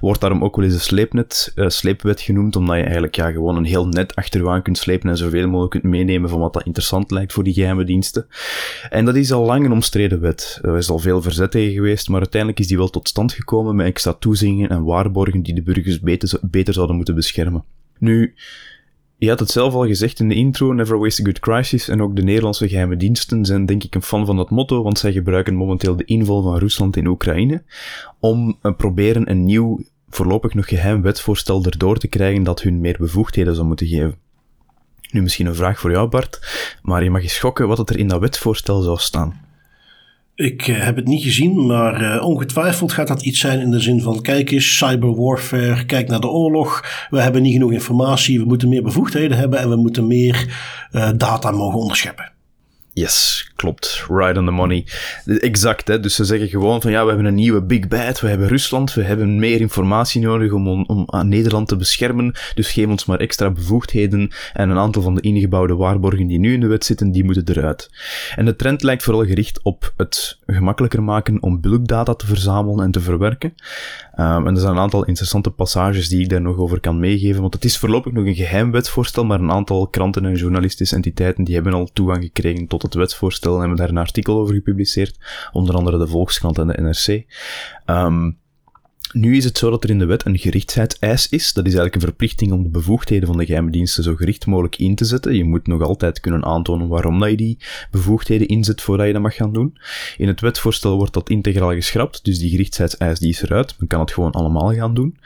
Wordt 0.00 0.20
daarom 0.20 0.44
ook 0.44 0.56
wel 0.56 0.64
eens 0.64 0.74
de 0.74 0.80
sleepnet, 0.80 1.52
uh, 1.54 1.68
sleepwet 1.68 2.20
genoemd, 2.20 2.56
omdat 2.56 2.76
je 2.76 2.82
eigenlijk 2.82 3.14
ja, 3.14 3.30
gewoon 3.30 3.56
een 3.56 3.64
heel 3.64 3.86
net 3.86 4.14
achter 4.14 4.42
je 4.42 4.48
aan 4.48 4.62
kunt 4.62 4.78
slepen 4.78 5.10
en 5.10 5.16
zoveel 5.16 5.48
mogelijk 5.48 5.70
kunt 5.70 5.92
meenemen 5.92 6.28
van 6.30 6.40
wat 6.40 6.52
dat 6.52 6.66
interessant 6.66 7.10
lijkt 7.10 7.32
voor 7.32 7.44
die 7.44 7.54
geheime 7.54 7.84
diensten. 7.84 8.26
En 8.90 9.04
dat 9.04 9.14
is 9.14 9.32
al 9.32 9.44
lang 9.44 9.64
een 9.64 9.72
omstreden 9.72 10.20
wet. 10.20 10.58
Er 10.62 10.76
is 10.76 10.90
al 10.90 10.98
veel 10.98 11.22
verzet 11.22 11.50
tegen 11.50 11.74
geweest, 11.74 12.08
maar 12.08 12.20
uiteindelijk 12.20 12.60
is 12.60 12.66
die 12.68 12.76
wel 12.76 12.90
tot 12.90 13.08
stand 13.08 13.32
gekomen 13.32 13.76
met 13.76 13.86
extra 13.86 14.12
toezingen 14.12 14.68
en 14.68 14.84
waarborgen 14.84 15.42
die 15.42 15.54
de 15.54 15.62
burgers 15.62 16.00
beter 16.00 16.23
beter 16.42 16.74
zouden 16.74 16.96
moeten 16.96 17.14
beschermen. 17.14 17.64
Nu, 17.98 18.34
je 19.16 19.28
had 19.28 19.40
het 19.40 19.50
zelf 19.50 19.74
al 19.74 19.86
gezegd 19.86 20.20
in 20.20 20.28
de 20.28 20.34
intro, 20.34 20.72
Never 20.72 20.98
Waste 20.98 21.22
a 21.22 21.24
Good 21.24 21.38
Crisis, 21.38 21.88
en 21.88 22.02
ook 22.02 22.16
de 22.16 22.22
Nederlandse 22.22 22.68
geheime 22.68 22.96
diensten 22.96 23.44
zijn 23.44 23.66
denk 23.66 23.84
ik 23.84 23.94
een 23.94 24.02
fan 24.02 24.26
van 24.26 24.36
dat 24.36 24.50
motto, 24.50 24.82
want 24.82 24.98
zij 24.98 25.12
gebruiken 25.12 25.54
momenteel 25.54 25.96
de 25.96 26.04
inval 26.04 26.42
van 26.42 26.58
Rusland 26.58 26.96
in 26.96 27.06
Oekraïne 27.06 27.62
om 28.20 28.58
uh, 28.62 28.72
proberen 28.76 29.30
een 29.30 29.44
nieuw, 29.44 29.80
voorlopig 30.08 30.54
nog 30.54 30.68
geheim 30.68 31.02
wetsvoorstel 31.02 31.64
erdoor 31.64 31.98
te 31.98 32.08
krijgen 32.08 32.42
dat 32.42 32.62
hun 32.62 32.80
meer 32.80 32.96
bevoegdheden 32.98 33.54
zou 33.54 33.66
moeten 33.66 33.86
geven. 33.86 34.16
Nu 35.10 35.22
misschien 35.22 35.46
een 35.46 35.54
vraag 35.54 35.78
voor 35.80 35.90
jou 35.90 36.08
Bart, 36.08 36.40
maar 36.82 37.04
je 37.04 37.10
mag 37.10 37.22
eens 37.22 37.34
schokken 37.34 37.68
wat 37.68 37.90
er 37.90 37.98
in 37.98 38.08
dat 38.08 38.20
wetsvoorstel 38.20 38.80
zou 38.80 38.98
staan. 38.98 39.43
Ik 40.34 40.66
uh, 40.66 40.82
heb 40.82 40.96
het 40.96 41.06
niet 41.06 41.22
gezien, 41.22 41.66
maar 41.66 42.02
uh, 42.02 42.24
ongetwijfeld 42.24 42.92
gaat 42.92 43.08
dat 43.08 43.22
iets 43.22 43.40
zijn 43.40 43.60
in 43.60 43.70
de 43.70 43.80
zin 43.80 44.02
van: 44.02 44.22
kijk 44.22 44.50
eens, 44.50 44.76
cyberwarfare, 44.76 45.84
kijk 45.86 46.08
naar 46.08 46.20
de 46.20 46.28
oorlog. 46.28 46.84
We 47.10 47.20
hebben 47.20 47.42
niet 47.42 47.52
genoeg 47.52 47.72
informatie, 47.72 48.38
we 48.38 48.44
moeten 48.44 48.68
meer 48.68 48.82
bevoegdheden 48.82 49.36
hebben 49.36 49.58
en 49.58 49.68
we 49.68 49.76
moeten 49.76 50.06
meer 50.06 50.46
uh, 50.92 51.10
data 51.16 51.50
mogen 51.50 51.78
onderscheppen. 51.78 52.33
Yes, 52.94 53.46
klopt. 53.56 54.04
Right 54.08 54.36
on 54.36 54.44
the 54.44 54.50
money. 54.50 54.86
Exact, 55.26 55.88
hè. 55.88 56.00
Dus 56.00 56.14
ze 56.14 56.24
zeggen 56.24 56.48
gewoon 56.48 56.82
van 56.82 56.90
ja, 56.90 57.02
we 57.02 57.08
hebben 57.08 57.26
een 57.26 57.34
nieuwe 57.34 57.62
big 57.62 57.88
bad, 57.88 58.20
we 58.20 58.28
hebben 58.28 58.48
Rusland, 58.48 58.94
we 58.94 59.02
hebben 59.02 59.38
meer 59.38 59.60
informatie 59.60 60.20
nodig 60.20 60.52
om, 60.52 60.68
om 60.68 61.04
aan 61.06 61.28
Nederland 61.28 61.68
te 61.68 61.76
beschermen, 61.76 62.34
dus 62.54 62.72
geef 62.72 62.86
ons 62.86 63.04
maar 63.04 63.18
extra 63.18 63.50
bevoegdheden 63.50 64.30
en 64.52 64.70
een 64.70 64.78
aantal 64.78 65.02
van 65.02 65.14
de 65.14 65.20
ingebouwde 65.20 65.74
waarborgen 65.74 66.26
die 66.26 66.38
nu 66.38 66.52
in 66.52 66.60
de 66.60 66.66
wet 66.66 66.84
zitten, 66.84 67.12
die 67.12 67.24
moeten 67.24 67.48
eruit. 67.48 67.90
En 68.36 68.44
de 68.44 68.56
trend 68.56 68.82
lijkt 68.82 69.02
vooral 69.02 69.24
gericht 69.24 69.62
op 69.62 69.92
het 69.96 70.38
gemakkelijker 70.46 71.02
maken 71.02 71.42
om 71.42 71.60
bulkdata 71.60 72.14
te 72.14 72.26
verzamelen 72.26 72.84
en 72.84 72.90
te 72.90 73.00
verwerken. 73.00 73.54
Um, 74.16 74.46
en 74.46 74.54
er 74.54 74.60
zijn 74.60 74.72
een 74.72 74.78
aantal 74.78 75.04
interessante 75.04 75.50
passages 75.50 76.08
die 76.08 76.20
ik 76.20 76.28
daar 76.28 76.40
nog 76.40 76.56
over 76.56 76.80
kan 76.80 76.98
meegeven, 76.98 77.40
want 77.40 77.54
het 77.54 77.64
is 77.64 77.78
voorlopig 77.78 78.12
nog 78.12 78.24
een 78.24 78.34
geheim 78.34 78.70
wetsvoorstel, 78.70 79.24
maar 79.24 79.40
een 79.40 79.50
aantal 79.50 79.88
kranten 79.88 80.24
en 80.24 80.34
journalistische 80.34 80.94
entiteiten 80.94 81.44
die 81.44 81.54
hebben 81.54 81.72
al 81.72 81.90
toegang 81.92 82.22
gekregen 82.22 82.66
tot 82.66 82.82
het 82.82 82.94
wetsvoorstel 82.94 83.52
en 83.54 83.60
hebben 83.60 83.76
daar 83.76 83.88
een 83.88 83.98
artikel 83.98 84.38
over 84.38 84.54
gepubliceerd, 84.54 85.18
onder 85.52 85.74
andere 85.74 85.98
de 85.98 86.06
Volkskrant 86.06 86.58
en 86.58 86.66
de 86.66 86.80
NRC. 86.82 87.06
Um, 87.08 87.24
ehm, 87.84 88.30
nu 89.14 89.36
is 89.36 89.44
het 89.44 89.58
zo 89.58 89.70
dat 89.70 89.84
er 89.84 89.90
in 89.90 89.98
de 89.98 90.04
wet 90.04 90.26
een 90.26 90.38
gerichtseis 90.38 91.28
is. 91.28 91.52
Dat 91.52 91.66
is 91.66 91.74
eigenlijk 91.74 91.94
een 91.94 92.00
verplichting 92.00 92.52
om 92.52 92.62
de 92.62 92.68
bevoegdheden 92.68 93.26
van 93.26 93.36
de 93.36 93.46
geheime 93.46 93.70
diensten 93.70 94.02
zo 94.02 94.14
gericht 94.14 94.46
mogelijk 94.46 94.76
in 94.76 94.94
te 94.94 95.04
zetten. 95.04 95.36
Je 95.36 95.44
moet 95.44 95.66
nog 95.66 95.82
altijd 95.82 96.20
kunnen 96.20 96.44
aantonen 96.44 96.88
waarom 96.88 97.20
dat 97.20 97.30
je 97.30 97.36
die 97.36 97.58
bevoegdheden 97.90 98.48
inzet 98.48 98.82
voordat 98.82 99.06
je 99.06 99.12
dat 99.12 99.22
mag 99.22 99.34
gaan 99.34 99.52
doen. 99.52 99.78
In 100.16 100.28
het 100.28 100.40
wetsvoorstel 100.40 100.96
wordt 100.96 101.12
dat 101.12 101.28
integraal 101.28 101.74
geschrapt, 101.74 102.24
dus 102.24 102.38
die 102.38 102.50
gerichtseis 102.50 103.18
die 103.18 103.28
is 103.28 103.42
eruit. 103.42 103.74
Men 103.78 103.88
kan 103.88 104.00
het 104.00 104.12
gewoon 104.12 104.32
allemaal 104.32 104.72
gaan 104.72 104.94
doen. 104.94 105.16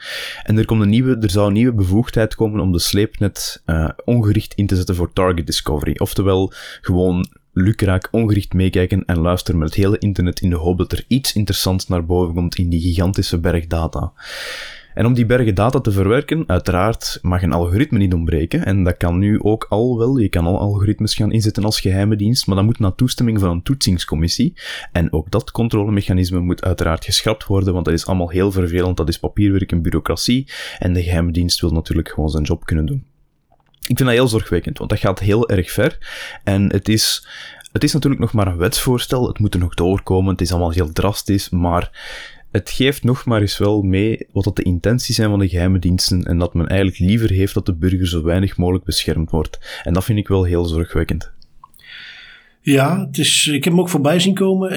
En 0.43 0.57
er, 0.57 0.65
komt 0.65 0.81
een 0.81 0.89
nieuwe, 0.89 1.17
er 1.17 1.29
zou 1.29 1.47
een 1.47 1.53
nieuwe 1.53 1.73
bevoegdheid 1.73 2.35
komen 2.35 2.59
om 2.59 2.71
de 2.71 2.79
sleepnet 2.79 3.61
uh, 3.65 3.89
ongericht 4.05 4.53
in 4.53 4.67
te 4.67 4.75
zetten 4.75 4.95
voor 4.95 5.13
target 5.13 5.45
discovery. 5.45 5.95
Oftewel 5.97 6.53
gewoon 6.81 7.27
lukraak 7.53 8.07
ongericht 8.11 8.53
meekijken 8.53 9.05
en 9.05 9.19
luisteren 9.19 9.59
met 9.59 9.69
het 9.69 9.77
hele 9.77 9.97
internet 9.97 10.39
in 10.39 10.49
de 10.49 10.55
hoop 10.55 10.77
dat 10.77 10.91
er 10.91 11.05
iets 11.07 11.33
interessants 11.33 11.87
naar 11.87 12.05
boven 12.05 12.33
komt 12.33 12.55
in 12.55 12.69
die 12.69 12.81
gigantische 12.81 13.39
berg 13.39 13.67
data. 13.67 14.11
En 14.93 15.05
om 15.05 15.13
die 15.13 15.25
bergen 15.25 15.55
data 15.55 15.79
te 15.79 15.91
verwerken, 15.91 16.43
uiteraard 16.47 17.19
mag 17.21 17.41
een 17.41 17.53
algoritme 17.53 17.97
niet 17.97 18.13
ontbreken. 18.13 18.65
En 18.65 18.83
dat 18.83 18.97
kan 18.97 19.17
nu 19.17 19.41
ook 19.41 19.65
al 19.69 19.97
wel. 19.97 20.17
Je 20.17 20.29
kan 20.29 20.45
al 20.45 20.59
algoritmes 20.59 21.15
gaan 21.15 21.31
inzetten 21.31 21.63
als 21.63 21.79
geheime 21.79 22.15
dienst, 22.15 22.47
maar 22.47 22.55
dat 22.55 22.65
moet 22.65 22.79
na 22.79 22.91
toestemming 22.91 23.39
van 23.39 23.49
een 23.49 23.63
toetsingscommissie. 23.63 24.53
En 24.91 25.13
ook 25.13 25.31
dat 25.31 25.51
controlemechanisme 25.51 26.39
moet 26.39 26.63
uiteraard 26.63 27.05
geschrapt 27.05 27.45
worden, 27.45 27.73
want 27.73 27.85
dat 27.85 27.93
is 27.93 28.05
allemaal 28.05 28.29
heel 28.29 28.51
vervelend. 28.51 28.97
Dat 28.97 29.09
is 29.09 29.19
papierwerk 29.19 29.71
en 29.71 29.81
bureaucratie. 29.81 30.47
En 30.79 30.93
de 30.93 31.03
geheime 31.03 31.31
dienst 31.31 31.61
wil 31.61 31.71
natuurlijk 31.71 32.09
gewoon 32.09 32.29
zijn 32.29 32.43
job 32.43 32.65
kunnen 32.65 32.85
doen. 32.85 33.08
Ik 33.81 33.97
vind 33.97 34.09
dat 34.09 34.17
heel 34.17 34.27
zorgwekkend, 34.27 34.77
want 34.77 34.89
dat 34.89 34.99
gaat 34.99 35.19
heel 35.19 35.49
erg 35.49 35.71
ver. 35.71 35.97
En 36.43 36.71
het 36.71 36.89
is, 36.89 37.27
het 37.71 37.83
is 37.83 37.93
natuurlijk 37.93 38.21
nog 38.21 38.33
maar 38.33 38.47
een 38.47 38.57
wetsvoorstel. 38.57 39.27
Het 39.27 39.39
moet 39.39 39.53
er 39.53 39.59
nog 39.59 39.73
doorkomen. 39.73 40.31
Het 40.31 40.41
is 40.41 40.51
allemaal 40.51 40.71
heel 40.71 40.91
drastisch. 40.91 41.49
Maar 41.49 41.91
het 42.51 42.69
geeft 42.69 43.03
nog 43.03 43.25
maar 43.25 43.41
eens 43.41 43.57
wel 43.57 43.81
mee 43.81 44.27
wat 44.31 44.43
dat 44.43 44.55
de 44.55 44.63
intenties 44.63 45.15
zijn 45.15 45.29
van 45.29 45.39
de 45.39 45.49
geheime 45.49 45.79
diensten. 45.79 46.23
En 46.23 46.37
dat 46.37 46.53
men 46.53 46.67
eigenlijk 46.67 46.99
liever 46.99 47.29
heeft 47.29 47.53
dat 47.53 47.65
de 47.65 47.75
burger 47.75 48.07
zo 48.07 48.23
weinig 48.23 48.57
mogelijk 48.57 48.85
beschermd 48.85 49.31
wordt. 49.31 49.81
En 49.83 49.93
dat 49.93 50.03
vind 50.03 50.19
ik 50.19 50.27
wel 50.27 50.43
heel 50.43 50.65
zorgwekkend. 50.65 51.31
Ja, 52.61 53.05
het 53.05 53.17
is, 53.17 53.47
ik 53.47 53.63
heb 53.63 53.73
hem 53.73 53.81
ook 53.81 53.89
voorbij 53.89 54.19
zien 54.19 54.33
komen 54.33 54.71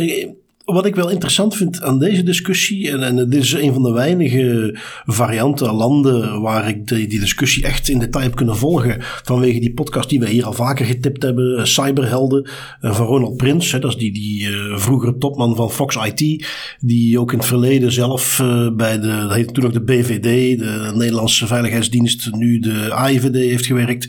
wat 0.65 0.87
ik 0.87 0.95
wel 0.95 1.11
interessant 1.11 1.57
vind 1.57 1.83
aan 1.83 1.99
deze 1.99 2.23
discussie, 2.23 2.91
en, 2.91 3.03
en 3.03 3.17
dit 3.17 3.43
is 3.43 3.53
een 3.53 3.73
van 3.73 3.83
de 3.83 3.93
weinige 3.93 4.79
varianten, 5.05 5.75
landen 5.75 6.41
waar 6.41 6.69
ik 6.69 6.87
die, 6.89 7.21
discussie 7.21 7.65
echt 7.65 7.89
in 7.89 7.99
detail 7.99 8.25
heb 8.25 8.35
kunnen 8.35 8.57
volgen, 8.57 8.97
vanwege 9.01 9.61
die 9.61 9.73
podcast 9.73 10.09
die 10.09 10.21
wij 10.21 10.31
hier 10.31 10.45
al 10.45 10.53
vaker 10.53 10.87
getipt 10.87 11.23
hebben, 11.23 11.59
eh, 11.59 11.65
Cyberhelden, 11.65 12.51
uh, 12.83 12.95
van 12.95 13.07
Ronald 13.07 13.37
Prins, 13.37 13.73
hè, 13.73 13.79
dat 13.79 13.91
is 13.91 13.97
die, 13.97 14.13
die 14.13 14.49
uh, 14.49 14.79
vroegere 14.79 15.19
topman 15.19 15.57
van 15.57 15.71
Fox 15.71 15.97
IT, 15.97 16.47
die 16.81 17.21
ook 17.21 17.33
in 17.33 17.39
het 17.39 17.47
verleden 17.47 17.93
zelf 17.93 18.37
bij 18.77 19.01
de, 19.01 19.07
dat 19.07 19.35
heette 19.35 19.53
toen 19.53 19.65
nog 19.65 19.73
de 19.73 19.83
BVD, 19.83 20.59
de 20.59 20.93
Nederlandse 20.95 21.47
Veiligheidsdienst, 21.47 22.31
nu 22.33 22.59
de 22.59 22.93
AIVD 22.93 23.35
heeft 23.35 23.67
gewerkt. 23.67 24.09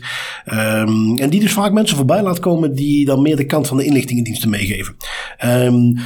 Um, 0.52 1.16
en 1.18 1.30
die 1.30 1.40
dus 1.40 1.52
vaak 1.52 1.72
mensen 1.72 1.96
voorbij 1.96 2.22
laat 2.22 2.38
komen 2.38 2.74
die 2.74 3.04
dan 3.04 3.22
meer 3.22 3.36
de 3.36 3.46
kant 3.46 3.66
van 3.66 3.76
de 3.76 3.84
inlichtingendiensten 3.84 4.50
meegeven. 4.50 4.94
Um, 5.44 5.96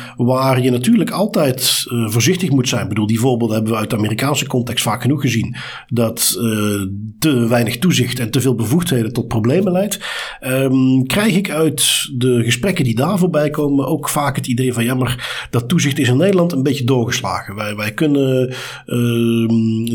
je 0.62 0.70
natuurlijk 0.70 1.10
altijd 1.10 1.84
uh, 1.92 2.08
voorzichtig 2.08 2.50
moet 2.50 2.68
zijn. 2.68 2.82
Ik 2.82 2.88
bedoel, 2.88 3.06
die 3.06 3.20
voorbeelden 3.20 3.56
hebben 3.56 3.72
we 3.72 3.78
uit 3.78 3.90
de 3.90 3.96
Amerikaanse 3.96 4.46
context 4.46 4.84
vaak 4.84 5.02
genoeg 5.02 5.20
gezien. 5.20 5.56
Dat 5.88 6.36
uh, 6.40 6.82
te 7.18 7.46
weinig 7.48 7.78
toezicht 7.78 8.18
en 8.18 8.30
te 8.30 8.40
veel 8.40 8.54
bevoegdheden 8.54 9.12
tot 9.12 9.28
problemen 9.28 9.72
leidt. 9.72 10.00
Um, 10.46 11.06
krijg 11.06 11.36
ik 11.36 11.50
uit 11.50 12.08
de 12.16 12.42
gesprekken 12.44 12.84
die 12.84 12.94
daar 12.94 13.18
voorbij 13.18 13.50
komen 13.50 13.86
ook 13.86 14.08
vaak 14.08 14.36
het 14.36 14.46
idee 14.46 14.72
van 14.72 14.84
ja, 14.84 14.94
maar 14.94 15.46
dat 15.50 15.68
toezicht 15.68 15.98
is 15.98 16.08
in 16.08 16.16
Nederland 16.16 16.52
een 16.52 16.62
beetje 16.62 16.84
doorgeslagen. 16.84 17.54
Wij, 17.54 17.76
wij 17.76 17.92
kunnen 17.92 18.54
uh, 18.86 19.48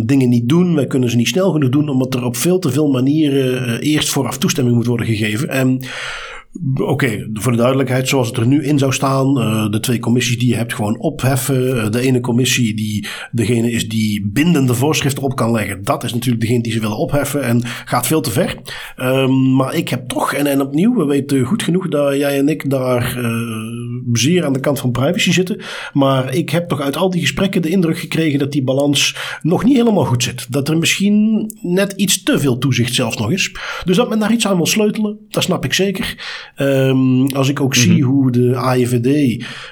dingen 0.05 0.29
niet 0.29 0.49
doen, 0.49 0.75
wij 0.75 0.87
kunnen 0.87 1.09
ze 1.09 1.15
niet 1.15 1.27
snel 1.27 1.51
genoeg 1.51 1.69
doen, 1.69 1.89
omdat 1.89 2.13
er 2.13 2.23
op 2.23 2.37
veel 2.37 2.59
te 2.59 2.71
veel 2.71 2.87
manieren 2.87 3.69
uh, 3.69 3.93
eerst 3.93 4.09
vooraf 4.09 4.37
toestemming 4.37 4.75
moet 4.75 4.85
worden 4.85 5.05
gegeven. 5.05 5.49
En 5.49 5.81
Oké, 6.75 7.29
voor 7.33 7.51
de 7.51 7.57
duidelijkheid, 7.57 8.07
zoals 8.07 8.27
het 8.27 8.37
er 8.37 8.47
nu 8.47 8.63
in 8.63 8.79
zou 8.79 8.93
staan, 8.93 9.37
uh, 9.37 9.71
de 9.71 9.79
twee 9.79 9.99
commissies 9.99 10.39
die 10.39 10.49
je 10.49 10.55
hebt 10.55 10.73
gewoon 10.73 10.99
opheffen. 10.99 11.67
Uh, 11.67 11.89
de 11.89 11.99
ene 11.99 12.19
commissie 12.19 12.75
die 12.75 13.07
degene 13.31 13.71
is 13.71 13.89
die 13.89 14.29
bindende 14.33 14.73
voorschriften 14.73 15.23
op 15.23 15.35
kan 15.35 15.51
leggen, 15.51 15.83
dat 15.83 16.03
is 16.03 16.13
natuurlijk 16.13 16.41
degene 16.41 16.63
die 16.63 16.71
ze 16.71 16.79
willen 16.79 16.97
opheffen 16.97 17.43
en 17.43 17.61
gaat 17.85 18.07
veel 18.07 18.21
te 18.21 18.31
ver. 18.31 18.57
Um, 18.97 19.55
maar 19.55 19.75
ik 19.75 19.89
heb 19.89 20.07
toch, 20.07 20.33
en, 20.33 20.45
en 20.45 20.61
opnieuw, 20.61 20.95
we 20.95 21.05
weten 21.05 21.45
goed 21.45 21.63
genoeg 21.63 21.87
dat 21.87 22.15
jij 22.15 22.37
en 22.37 22.47
ik 22.47 22.69
daar 22.69 23.17
uh, 23.17 23.29
zeer 24.11 24.45
aan 24.45 24.53
de 24.53 24.59
kant 24.59 24.79
van 24.79 24.91
privacy 24.91 25.31
zitten. 25.31 25.61
Maar 25.93 26.33
ik 26.33 26.49
heb 26.49 26.69
toch 26.69 26.81
uit 26.81 26.97
al 26.97 27.09
die 27.09 27.21
gesprekken 27.21 27.61
de 27.61 27.69
indruk 27.69 27.97
gekregen 27.97 28.39
dat 28.39 28.51
die 28.51 28.63
balans 28.63 29.15
nog 29.41 29.63
niet 29.63 29.77
helemaal 29.77 30.05
goed 30.05 30.23
zit. 30.23 30.51
Dat 30.51 30.69
er 30.69 30.77
misschien 30.77 31.49
net 31.61 31.91
iets 31.91 32.23
te 32.23 32.39
veel 32.39 32.57
toezicht 32.57 32.93
zelfs 32.93 33.17
nog 33.17 33.31
is. 33.31 33.55
Dus 33.85 33.95
dat 33.95 34.09
men 34.09 34.19
daar 34.19 34.31
iets 34.31 34.47
aan 34.47 34.55
wil 34.55 34.65
sleutelen, 34.65 35.17
dat 35.29 35.43
snap 35.43 35.65
ik 35.65 35.73
zeker. 35.73 36.41
Um, 36.57 37.27
als 37.27 37.49
ik 37.49 37.59
ook 37.61 37.75
zie 37.75 37.97
mhm. 37.97 38.03
hoe 38.03 38.31
de 38.31 38.55
AIVD 38.55 39.05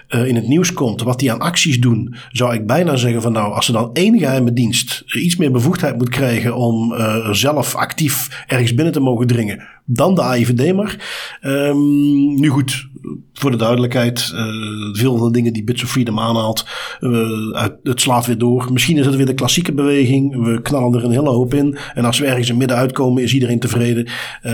uh, 0.10 0.28
in 0.28 0.36
het 0.36 0.48
nieuws 0.48 0.74
komt, 0.74 1.02
wat 1.02 1.20
die 1.20 1.32
aan 1.32 1.40
acties 1.40 1.80
doen, 1.80 2.16
zou 2.32 2.54
ik 2.54 2.68
bijna 2.68 2.96
zeggen 2.96 3.22
van 3.22 3.32
nou, 3.32 3.54
als 3.54 3.68
er 3.68 3.74
dan 3.74 3.90
één 3.94 4.20
geheime 4.20 4.54
dienst 4.54 5.04
iets 5.14 5.36
meer 5.36 5.52
bevoegdheid 5.52 5.98
moet 5.98 6.10
krijgen 6.10 6.56
om 6.56 6.92
uh, 6.92 7.30
zelf 7.30 7.76
actief 7.76 8.44
ergens 8.48 8.74
binnen 8.74 8.94
te 8.94 9.00
mogen 9.00 9.28
dringen, 9.28 9.64
dan 9.86 10.16
de 10.16 10.22
AIVD 10.22 10.74
maar. 10.74 10.96
Um, 11.42 12.40
nu 12.40 12.48
goed, 12.48 12.88
voor 13.34 13.52
de 13.52 13.58
duidelijkheid, 13.58 14.32
uh, 14.34 14.96
veel 14.96 15.18
van 15.18 15.28
de 15.28 15.34
dingen 15.34 15.54
die 15.54 15.64
Bits 15.64 15.84
of 15.84 15.90
Freedom 15.90 16.20
aanhaalt, 16.20 16.66
uh, 17.00 17.68
het 17.84 18.02
slaat 18.02 18.26
weer 18.26 18.38
door. 18.38 18.70
Misschien 18.72 18.98
is 18.98 19.06
het 19.06 19.16
weer 19.16 19.26
de 19.26 19.34
klassieke 19.34 19.74
beweging. 19.74 20.44
We 20.44 20.62
knallen 20.62 21.00
er 21.00 21.04
een 21.04 21.12
hele 21.12 21.30
hoop 21.30 21.54
in. 21.54 21.78
En 21.94 22.06
als 22.06 22.20
we 22.20 22.26
ergens 22.26 22.50
in 22.50 22.58
midden 22.58 22.78
uitkomen, 22.78 23.24
is 23.24 23.34
iedereen 23.34 23.60
tevreden. 23.60 24.06
Uh, 24.06 24.52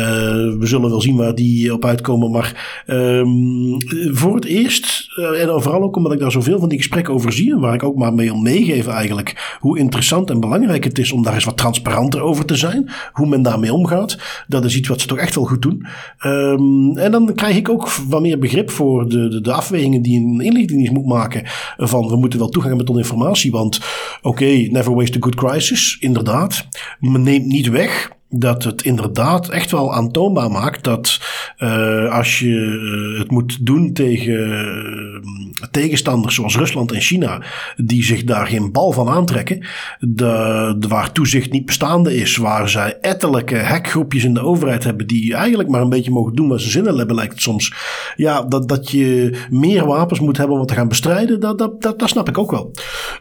we 0.59 0.65
zullen 0.65 0.89
wel 0.89 1.01
zien 1.01 1.15
waar 1.15 1.35
die 1.35 1.73
op 1.73 1.85
uitkomen. 1.85 2.31
Maar 2.31 2.83
um, 2.87 3.77
voor 4.15 4.35
het 4.35 4.45
eerst, 4.45 5.07
en 5.15 5.61
vooral 5.61 5.83
ook 5.83 5.95
omdat 5.95 6.11
ik 6.11 6.19
daar 6.19 6.31
zoveel 6.31 6.59
van 6.59 6.69
die 6.69 6.77
gesprekken 6.77 7.13
over 7.13 7.33
zie, 7.33 7.51
en 7.51 7.59
waar 7.59 7.73
ik 7.73 7.83
ook 7.83 7.97
maar 7.97 8.13
mee 8.13 8.33
om 8.33 8.41
meegeven 8.41 8.91
eigenlijk, 8.91 9.57
hoe 9.59 9.79
interessant 9.79 10.29
en 10.29 10.39
belangrijk 10.39 10.83
het 10.83 10.99
is 10.99 11.11
om 11.11 11.23
daar 11.23 11.33
eens 11.33 11.43
wat 11.43 11.57
transparanter 11.57 12.21
over 12.21 12.45
te 12.45 12.55
zijn. 12.55 12.89
Hoe 13.11 13.27
men 13.27 13.41
daarmee 13.41 13.73
omgaat. 13.73 14.17
Dat 14.47 14.65
is 14.65 14.75
iets 14.77 14.87
wat 14.87 15.01
ze 15.01 15.07
toch 15.07 15.17
echt 15.17 15.35
wel 15.35 15.43
goed 15.43 15.61
doen. 15.61 15.85
Um, 16.25 16.97
en 16.97 17.11
dan 17.11 17.33
krijg 17.35 17.55
ik 17.55 17.69
ook 17.69 17.89
wat 18.07 18.21
meer 18.21 18.36
begrip 18.39 18.71
voor 18.71 19.09
de, 19.09 19.27
de, 19.27 19.41
de 19.41 19.53
afwegingen 19.53 20.01
die 20.01 20.19
een 20.19 20.41
inlichtingendienst 20.41 20.91
moet 20.91 21.05
maken. 21.05 21.41
Van 21.77 22.07
we 22.07 22.15
moeten 22.15 22.39
wel 22.39 22.49
toegang 22.49 22.75
hebben 22.75 22.93
tot 22.93 23.03
informatie. 23.03 23.51
Want 23.51 23.79
oké, 24.21 24.45
never 24.45 24.95
waste 24.95 25.17
a 25.17 25.21
good 25.21 25.35
crisis. 25.35 25.97
Inderdaad. 25.99 26.67
Men 26.99 27.23
neemt 27.23 27.45
niet 27.45 27.69
weg 27.69 28.15
dat 28.29 28.63
het 28.63 28.81
inderdaad 28.81 29.49
echt 29.49 29.71
wel 29.71 29.93
aantoonbaar 29.93 30.51
maakt 30.51 30.83
dat 30.83 31.19
uh, 31.59 32.15
als 32.15 32.39
je 32.39 32.55
uh, 32.55 33.19
het 33.19 33.31
moet 33.31 33.65
doen 33.65 33.93
tegen 33.93 34.33
uh, 34.33 35.67
tegenstanders 35.71 36.35
zoals 36.35 36.57
Rusland 36.57 36.91
en 36.91 37.01
China, 37.01 37.41
die 37.77 38.03
zich 38.03 38.23
daar 38.23 38.47
geen 38.47 38.71
bal 38.71 38.91
van 38.91 39.09
aantrekken, 39.09 39.65
de, 39.99 40.75
de, 40.79 40.87
waar 40.87 41.11
toezicht 41.11 41.51
niet 41.51 41.65
bestaande 41.65 42.15
is, 42.15 42.37
waar 42.37 42.69
zij 42.69 42.97
etterlijke 43.01 43.57
hackgroepjes 43.57 44.23
in 44.23 44.33
de 44.33 44.41
overheid 44.41 44.83
hebben 44.83 45.07
die 45.07 45.33
eigenlijk 45.33 45.69
maar 45.69 45.81
een 45.81 45.89
beetje 45.89 46.11
mogen 46.11 46.35
doen 46.35 46.47
wat 46.47 46.61
ze 46.61 46.69
zin 46.69 46.85
hebben, 46.85 47.15
lijkt 47.15 47.33
het 47.33 47.41
soms. 47.41 47.73
Ja, 48.15 48.41
dat, 48.41 48.69
dat 48.69 48.91
je 48.91 49.37
meer 49.49 49.85
wapens 49.85 50.19
moet 50.19 50.37
hebben 50.37 50.59
om 50.59 50.65
te 50.65 50.73
gaan 50.73 50.87
bestrijden, 50.87 51.39
dat, 51.39 51.57
dat, 51.57 51.81
dat, 51.81 51.99
dat 51.99 52.09
snap 52.09 52.29
ik 52.29 52.37
ook 52.37 52.51
wel. 52.51 52.71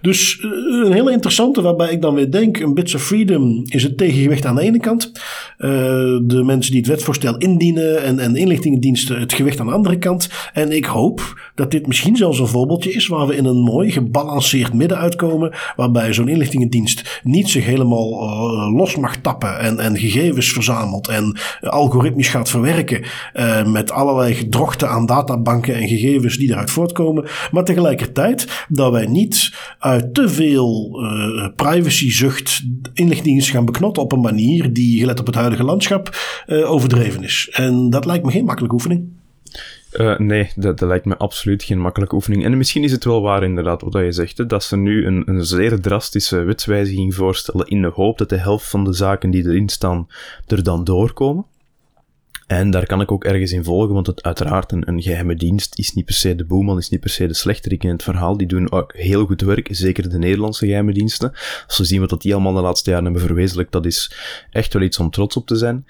Dus 0.01 0.39
een 0.83 0.93
hele 0.93 1.13
interessante 1.13 1.63
waarbij 1.63 1.93
ik 1.93 2.03
dan 2.03 2.15
weer 2.15 2.31
denk, 2.31 2.59
een 2.59 2.75
Bits 2.75 2.95
of 2.95 3.03
Freedom 3.03 3.63
is 3.65 3.83
het 3.83 3.97
tegengewicht 3.97 4.47
aan 4.47 4.55
de 4.55 4.63
ene 4.63 4.81
kant. 4.81 4.96
Uh, 5.05 5.69
de 6.23 6.43
mensen 6.45 6.73
die 6.73 6.81
het 6.81 6.91
wetsvoorstel 6.91 7.37
indienen 7.37 8.03
en, 8.03 8.19
en 8.19 8.33
de 8.33 8.39
inlichtingendiensten 8.39 9.21
het 9.21 9.33
gewicht 9.33 9.61
aan 9.61 9.67
de 9.67 9.73
andere 9.73 9.99
kant. 9.99 10.29
En 10.53 10.73
ik 10.73 10.85
hoop 10.85 11.41
dat 11.55 11.71
dit 11.71 11.87
misschien 11.87 12.17
zelfs 12.17 12.39
een 12.39 12.47
voorbeeldje 12.47 12.93
is 12.93 13.07
waar 13.07 13.27
we 13.27 13.37
in 13.37 13.45
een 13.45 13.63
mooi 13.63 13.91
gebalanceerd 13.91 14.75
midden 14.75 14.99
uitkomen. 14.99 15.55
Waarbij 15.77 16.13
zo'n 16.13 16.29
inlichtingendienst 16.29 17.21
niet 17.23 17.49
zich 17.49 17.65
helemaal 17.65 18.23
uh, 18.23 18.77
los 18.77 18.97
mag 18.97 19.17
tappen 19.17 19.59
en, 19.59 19.79
en 19.79 19.99
gegevens 19.99 20.53
verzamelt 20.53 21.09
en 21.09 21.37
algoritmisch 21.61 22.29
gaat 22.29 22.51
verwerken 22.51 23.05
met 23.67 23.91
allerlei 23.91 24.35
gedrochten 24.35 24.89
aan 24.89 25.07
databanken 25.07 25.75
en 25.75 25.89
gegevens 25.89 26.37
die 26.37 26.51
eruit 26.51 26.71
voortkomen. 26.71 27.25
Maar 27.51 27.65
tegelijkertijd 27.65 28.65
dat 28.69 28.93
wij 28.93 29.07
niet 29.07 29.53
uit 29.79 30.15
te 30.15 30.29
veel 30.29 31.01
privacyzucht 31.57 32.63
inlichtingendiensten 32.95 33.55
gaan 33.55 33.65
beknotten 33.65 34.03
op 34.03 34.13
een 34.13 34.21
manier 34.21 34.73
die 34.73 34.86
die 34.91 35.01
gelet 35.01 35.21
op 35.21 35.27
het 35.27 35.35
huidige 35.35 35.65
landschap 35.65 36.17
uh, 36.47 36.71
overdreven 36.71 37.23
is. 37.23 37.49
En 37.53 37.91
dat 37.91 38.05
lijkt 38.05 38.25
me 38.25 38.31
geen 38.31 38.45
makkelijke 38.45 38.75
oefening. 38.75 39.09
Uh, 39.93 40.19
nee, 40.19 40.51
dat, 40.57 40.79
dat, 40.79 40.89
lijkt 40.89 41.05
me 41.05 41.17
absoluut 41.17 41.63
geen 41.63 41.81
makkelijke 41.81 42.15
oefening. 42.15 42.45
En 42.45 42.57
misschien 42.57 42.85
is 42.85 42.93
het 42.93 43.05
wel 43.05 43.23
waar, 43.23 43.43
inderdaad, 43.43 43.83
wat 43.83 43.93
je 43.93 44.13
zegt, 44.13 44.49
dat 44.49 44.65
ze 44.65 44.77
nu 44.77 45.07
een, 45.07 45.23
een 45.27 45.45
zeer 45.45 45.81
drastische 45.81 46.43
wetswijziging 46.43 47.15
voorstellen 47.15 47.67
in 47.67 47.83
de 47.83 47.91
hoop 47.95 48.19
dat 48.19 48.29
de 48.29 48.37
helft 48.37 48.69
van 48.69 48.85
de 48.85 48.93
zaken 48.93 49.31
die 49.31 49.45
erin 49.45 49.69
staan 49.69 50.09
er 50.47 50.63
dan 50.63 50.85
doorkomen. 50.85 51.45
En 52.47 52.71
daar 52.71 52.87
kan 52.87 53.01
ik 53.01 53.13
ook 53.13 53.25
ergens 53.25 53.53
in 53.53 53.65
volgen, 53.65 53.95
want 53.95 54.07
het 54.07 54.23
uiteraard 54.23 54.73
een, 54.73 54.89
een 54.89 55.03
geheime 55.03 55.35
dienst 55.35 55.79
is 55.79 55.93
niet 55.93 56.05
per 56.05 56.15
se 56.15 56.35
de 56.35 56.45
boeman, 56.45 56.79
is 56.79 56.89
niet 56.89 57.01
per 57.01 57.11
se 57.11 57.27
de 57.27 57.35
slechterik 57.35 57.85
in 57.85 57.91
het 57.91 58.03
verhaal. 58.03 58.37
Die 58.37 58.47
doen 58.47 58.73
ook 58.73 58.93
heel 58.97 59.27
goed 59.27 59.41
werk, 59.41 59.69
zeker 59.71 60.11
de 60.11 60.19
Nederlandse 60.19 60.67
geheime 60.67 60.93
diensten. 60.93 61.33
Als 61.67 61.79
we 61.79 61.85
zien 61.85 62.07
wat 62.07 62.23
die 62.23 62.35
allemaal 62.35 62.55
de 62.55 62.61
laatste 62.61 62.91
jaren 62.91 63.05
hebben 63.05 63.23
verwezenlijkt, 63.23 63.73
dat 63.73 63.87
is 63.87 64.17
echt 64.51 64.73
wel 64.73 64.83
iets 64.83 64.99
om 64.99 65.11
trots 65.11 65.37
op 65.37 65.47
te 65.47 65.57
zijn. 65.57 65.87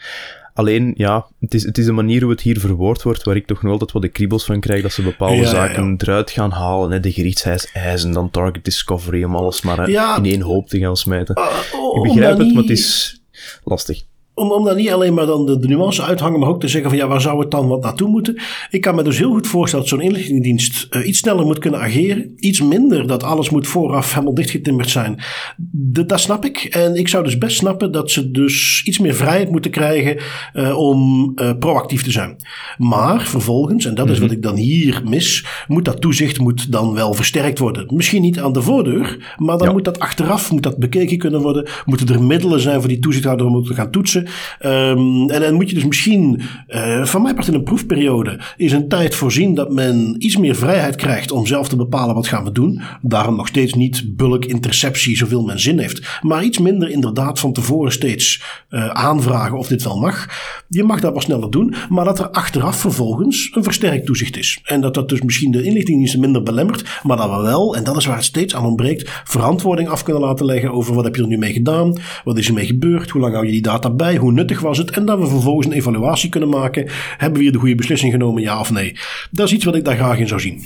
Alleen, 0.55 0.93
ja, 0.97 1.27
het 1.41 1.55
is, 1.55 1.65
het 1.65 1.79
is 1.79 1.85
de 1.85 1.93
manier 1.93 2.23
hoe 2.23 2.31
het 2.31 2.41
hier 2.41 2.61
verwoord 2.61 3.03
wordt, 3.03 3.23
waar 3.23 3.37
ik 3.37 3.47
toch 3.47 3.63
nog 3.63 3.73
altijd 3.73 3.93
wat 3.93 4.03
de 4.03 4.09
kriebels 4.09 4.45
van 4.45 4.61
krijg, 4.61 4.83
dat 4.83 4.93
ze 4.93 5.03
bepaalde 5.03 5.47
zaken 5.47 5.95
eruit 5.99 6.31
gaan 6.31 6.51
halen. 6.51 6.91
Hè, 6.91 7.01
de 7.01 7.13
gerichtseisen, 7.13 8.13
dan 8.13 8.31
target 8.31 8.65
discovery, 8.65 9.25
om 9.25 9.37
alles 9.37 9.63
maar 9.63 9.89
in 9.89 10.25
één 10.25 10.41
hoop 10.41 10.69
te 10.69 10.79
gaan 10.79 10.97
smijten. 10.97 11.39
Uh, 11.39 11.97
ik 11.97 12.03
begrijp 12.03 12.39
het, 12.39 12.53
maar 12.53 12.63
het 12.63 12.71
is 12.71 13.21
lastig 13.65 14.03
om, 14.37 14.53
om 14.53 14.65
dan 14.65 14.77
niet 14.77 14.91
alleen 14.91 15.15
maar 15.15 15.27
dan 15.27 15.47
de, 15.47 15.59
de 15.59 15.69
nuance 15.69 16.03
uithangen, 16.03 16.41
maar 16.41 16.49
ook 16.49 16.61
te 16.61 16.69
zeggen 16.69 16.91
van 16.91 16.99
ja, 16.99 17.07
waar 17.07 17.21
zou 17.21 17.41
het 17.41 17.51
dan 17.51 17.69
wat 17.69 17.83
naartoe 17.83 18.09
moeten? 18.09 18.41
Ik 18.71 18.81
kan 18.81 18.95
me 18.95 19.03
dus 19.03 19.19
heel 19.19 19.33
goed 19.33 19.47
voorstellen 19.47 19.89
dat 19.89 19.99
zo'n 19.99 20.09
inlichtingendienst 20.09 20.87
uh, 20.91 21.07
iets 21.07 21.19
sneller 21.19 21.45
moet 21.47 21.59
kunnen 21.59 21.81
ageren. 21.81 22.33
Iets 22.37 22.63
minder 22.63 23.07
dat 23.07 23.23
alles 23.23 23.51
moet 23.51 23.67
vooraf 23.67 24.13
helemaal 24.13 24.35
dichtgetimmerd 24.35 24.91
zijn. 24.91 25.21
De, 25.71 26.07
dat 26.07 26.21
snap 26.21 26.45
ik. 26.45 26.65
En 26.65 26.95
ik 26.95 27.09
zou 27.09 27.25
dus 27.25 27.39
best 27.39 27.57
snappen 27.57 27.93
dat 27.93 28.11
ze 28.11 28.31
dus 28.31 28.83
iets 28.85 28.99
meer 28.99 29.15
vrijheid 29.15 29.51
moeten 29.51 29.71
krijgen 29.71 30.19
uh, 30.55 30.79
om 30.79 31.33
uh, 31.37 31.51
proactief 31.59 32.03
te 32.03 32.11
zijn. 32.11 32.37
Maar 32.79 33.23
vervolgens, 33.23 33.85
en 33.85 33.95
dat 33.95 34.11
is 34.11 34.19
wat 34.19 34.29
mhm. 34.29 34.37
ik 34.37 34.43
dan 34.43 34.57
hier 34.57 35.03
mis, 35.05 35.47
moet 35.69 35.85
dat 35.85 36.01
toezicht 36.01 36.39
moet 36.39 36.73
dan 36.73 36.95
wel 36.95 37.15
versterkt 37.15 37.59
worden. 37.59 37.95
Misschien 37.95 38.23
niet 38.23 38.41
aan 38.41 38.53
de 38.53 38.63
voordeur, 38.63 39.35
maar 39.37 39.59
dan 39.59 39.73
moet 39.73 39.85
dat 39.85 39.99
achteraf 39.99 40.51
moet 40.51 40.63
dat 40.63 40.79
bekeken 40.79 41.19
kunnen 41.19 41.41
worden. 41.41 41.69
Moeten 41.85 42.09
er 42.09 42.23
middelen 42.23 42.61
zijn 42.61 42.81
voor 42.81 42.89
die 42.89 42.99
toezichthouder 42.99 43.47
om 43.47 43.65
te 43.65 43.75
gaan 43.75 43.91
toetsen. 43.91 44.26
Um, 44.65 45.31
en 45.31 45.41
dan 45.41 45.55
moet 45.55 45.69
je 45.69 45.75
dus 45.75 45.87
misschien, 45.87 46.41
uh, 46.69 47.05
van 47.05 47.23
mij 47.23 47.35
part 47.35 47.47
in 47.47 47.55
een 47.55 47.63
proefperiode, 47.63 48.41
is 48.57 48.73
een 48.73 48.89
tijd 48.89 49.15
voorzien 49.15 49.55
dat 49.55 49.73
men 49.73 50.15
iets 50.19 50.37
meer 50.37 50.55
vrijheid 50.55 50.97
krijgt 50.97 51.31
om 51.31 51.47
zelf 51.47 51.69
te 51.69 51.77
bepalen 51.77 52.15
wat 52.15 52.29
gaan 52.29 52.45
we 52.45 52.53
doen. 52.53 52.81
Daarom 53.03 53.37
nog 53.37 53.47
steeds 53.47 53.75
niet 53.75 54.17
bulk 54.17 54.45
interceptie 54.45 55.17
zoveel 55.17 55.43
men 55.43 55.61
zin 55.61 55.79
heeft. 55.79 56.19
Maar 56.23 56.45
iets 56.45 56.59
minder 56.59 56.91
inderdaad 56.91 57.41
van 57.41 57.53
tevoren 57.53 57.93
steeds 57.93 58.43
uh, 58.71 58.89
aanvragen 58.89 59.59
of 59.59 59.67
dit 59.67 59.83
wel 59.83 59.99
mag. 59.99 60.27
Je 60.69 60.85
mag 60.85 61.01
dat 61.01 61.15
wat 61.15 61.23
sneller 61.23 61.51
doen, 61.51 61.75
maar 61.89 62.05
dat 62.05 62.19
er 62.19 62.31
achteraf 62.31 62.77
vervolgens 62.81 63.51
een 63.55 63.63
versterkt 63.63 64.07
toezicht 64.07 64.37
is. 64.37 64.61
En 64.65 64.81
dat 64.81 64.95
dat 64.95 65.09
dus 65.09 65.23
misschien 65.23 65.51
de 65.51 65.63
inlichtingendiensten 65.63 66.21
minder 66.21 66.43
belemmert, 66.43 67.01
maar 67.03 67.17
dat 67.17 67.31
we 67.31 67.43
wel, 67.43 67.77
en 67.77 67.85
dat 67.85 67.97
is 67.97 68.07
waar 68.07 68.17
het 68.17 68.25
steeds 68.25 68.55
aan 68.55 68.65
ontbreekt, 68.65 69.23
verantwoording 69.25 69.89
af 69.89 70.03
kunnen 70.03 70.23
laten 70.23 70.47
leggen 70.47 70.73
over 70.73 70.95
wat 70.95 71.05
heb 71.05 71.17
je 71.17 71.23
er 71.23 71.29
nu 71.29 71.39
mee 71.39 71.53
gedaan, 71.53 71.97
wat 72.25 72.39
is 72.39 72.49
er 72.49 72.55
mee 72.55 72.67
gebeurd, 72.67 73.11
hoe 73.11 73.21
lang 73.21 73.35
hou 73.35 73.47
je 73.47 73.53
die 73.53 73.63
data 73.63 73.91
bij, 73.91 74.16
hoe 74.21 74.33
nuttig 74.33 74.61
was 74.61 74.79
het? 74.79 74.91
En 74.91 75.05
dat 75.05 75.19
we 75.19 75.27
vervolgens 75.27 75.67
een 75.67 75.73
evaluatie 75.73 76.29
kunnen 76.31 76.49
maken. 76.49 76.91
Hebben 77.17 77.39
we 77.39 77.43
hier 77.43 77.53
de 77.53 77.59
goede 77.59 77.75
beslissing 77.75 78.13
genomen, 78.13 78.43
ja 78.43 78.61
of 78.61 78.71
nee? 78.71 78.97
Dat 79.31 79.47
is 79.47 79.53
iets 79.53 79.65
wat 79.65 79.75
ik 79.75 79.85
daar 79.85 79.97
graag 79.97 80.19
in 80.19 80.29
zou 80.29 80.41
zien. 80.41 80.63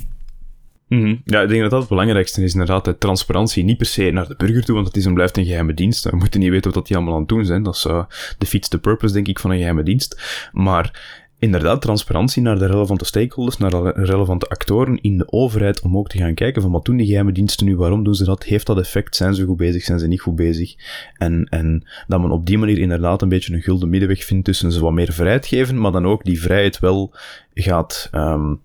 Mm 0.90 1.20
Ja, 1.24 1.40
ik 1.40 1.48
denk 1.48 1.60
dat 1.60 1.70
dat 1.70 1.80
het 1.80 1.88
belangrijkste 1.88 2.42
is, 2.42 2.52
inderdaad, 2.52 2.84
de 2.84 2.98
transparantie. 2.98 3.64
Niet 3.64 3.76
per 3.76 3.86
se 3.86 4.10
naar 4.10 4.28
de 4.28 4.34
burger 4.36 4.64
toe, 4.64 4.74
want 4.74 4.86
het 4.86 4.96
is 4.96 5.04
en 5.04 5.14
blijft 5.14 5.36
een 5.36 5.44
geheime 5.44 5.74
dienst. 5.74 6.04
We 6.04 6.16
moeten 6.16 6.40
niet 6.40 6.50
weten 6.50 6.72
wat 6.72 6.86
die 6.86 6.96
allemaal 6.96 7.14
aan 7.14 7.20
het 7.20 7.28
doen 7.28 7.44
zijn. 7.44 7.62
Dat 7.62 7.74
is 7.74 7.84
uh, 7.84 8.04
defeats 8.38 8.68
the 8.68 8.78
purpose, 8.78 9.14
denk 9.14 9.28
ik, 9.28 9.38
van 9.38 9.50
een 9.50 9.56
geheime 9.56 9.82
dienst. 9.82 10.48
Maar 10.52 11.18
inderdaad 11.40 11.82
transparantie 11.82 12.42
naar 12.42 12.58
de 12.58 12.66
relevante 12.66 13.04
stakeholders, 13.04 13.58
naar 13.58 13.70
de 13.70 13.92
relevante 13.94 14.48
actoren 14.48 15.00
in 15.00 15.18
de 15.18 15.32
overheid, 15.32 15.80
om 15.80 15.96
ook 15.96 16.08
te 16.08 16.18
gaan 16.18 16.34
kijken 16.34 16.62
van 16.62 16.70
wat 16.70 16.84
doen 16.84 16.96
die 16.96 17.06
geheime 17.06 17.32
diensten 17.32 17.66
nu, 17.66 17.76
waarom 17.76 18.04
doen 18.04 18.14
ze 18.14 18.24
dat, 18.24 18.44
heeft 18.44 18.66
dat 18.66 18.78
effect, 18.78 19.16
zijn 19.16 19.34
ze 19.34 19.44
goed 19.44 19.56
bezig, 19.56 19.82
zijn 19.82 19.98
ze 19.98 20.06
niet 20.06 20.20
goed 20.20 20.36
bezig. 20.36 20.74
En, 21.16 21.44
en 21.44 21.88
dat 22.06 22.20
men 22.20 22.30
op 22.30 22.46
die 22.46 22.58
manier 22.58 22.78
inderdaad 22.78 23.22
een 23.22 23.28
beetje 23.28 23.54
een 23.54 23.62
gulden 23.62 23.88
middenweg 23.88 24.24
vindt 24.24 24.44
tussen 24.44 24.72
ze 24.72 24.80
wat 24.80 24.92
meer 24.92 25.12
vrijheid 25.12 25.46
geven, 25.46 25.80
maar 25.80 25.92
dan 25.92 26.06
ook 26.06 26.24
die 26.24 26.40
vrijheid 26.40 26.78
wel 26.78 27.12
gaat 27.54 28.08
um, 28.12 28.60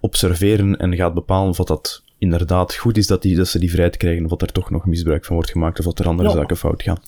observeren 0.00 0.76
en 0.76 0.96
gaat 0.96 1.14
bepalen 1.14 1.56
wat 1.56 1.66
dat 1.66 2.04
inderdaad 2.18 2.74
goed 2.74 2.96
is 2.96 3.06
dat, 3.06 3.22
die, 3.22 3.36
dat 3.36 3.48
ze 3.48 3.58
die 3.58 3.70
vrijheid 3.70 3.96
krijgen, 3.96 4.24
of 4.24 4.30
wat 4.30 4.42
er 4.42 4.52
toch 4.52 4.70
nog 4.70 4.86
misbruik 4.86 5.24
van 5.24 5.34
wordt 5.34 5.50
gemaakt, 5.50 5.78
of 5.78 5.84
wat 5.84 5.98
er 5.98 6.06
andere 6.06 6.30
zaken 6.30 6.56
fout 6.56 6.82
gaan. 6.82 6.98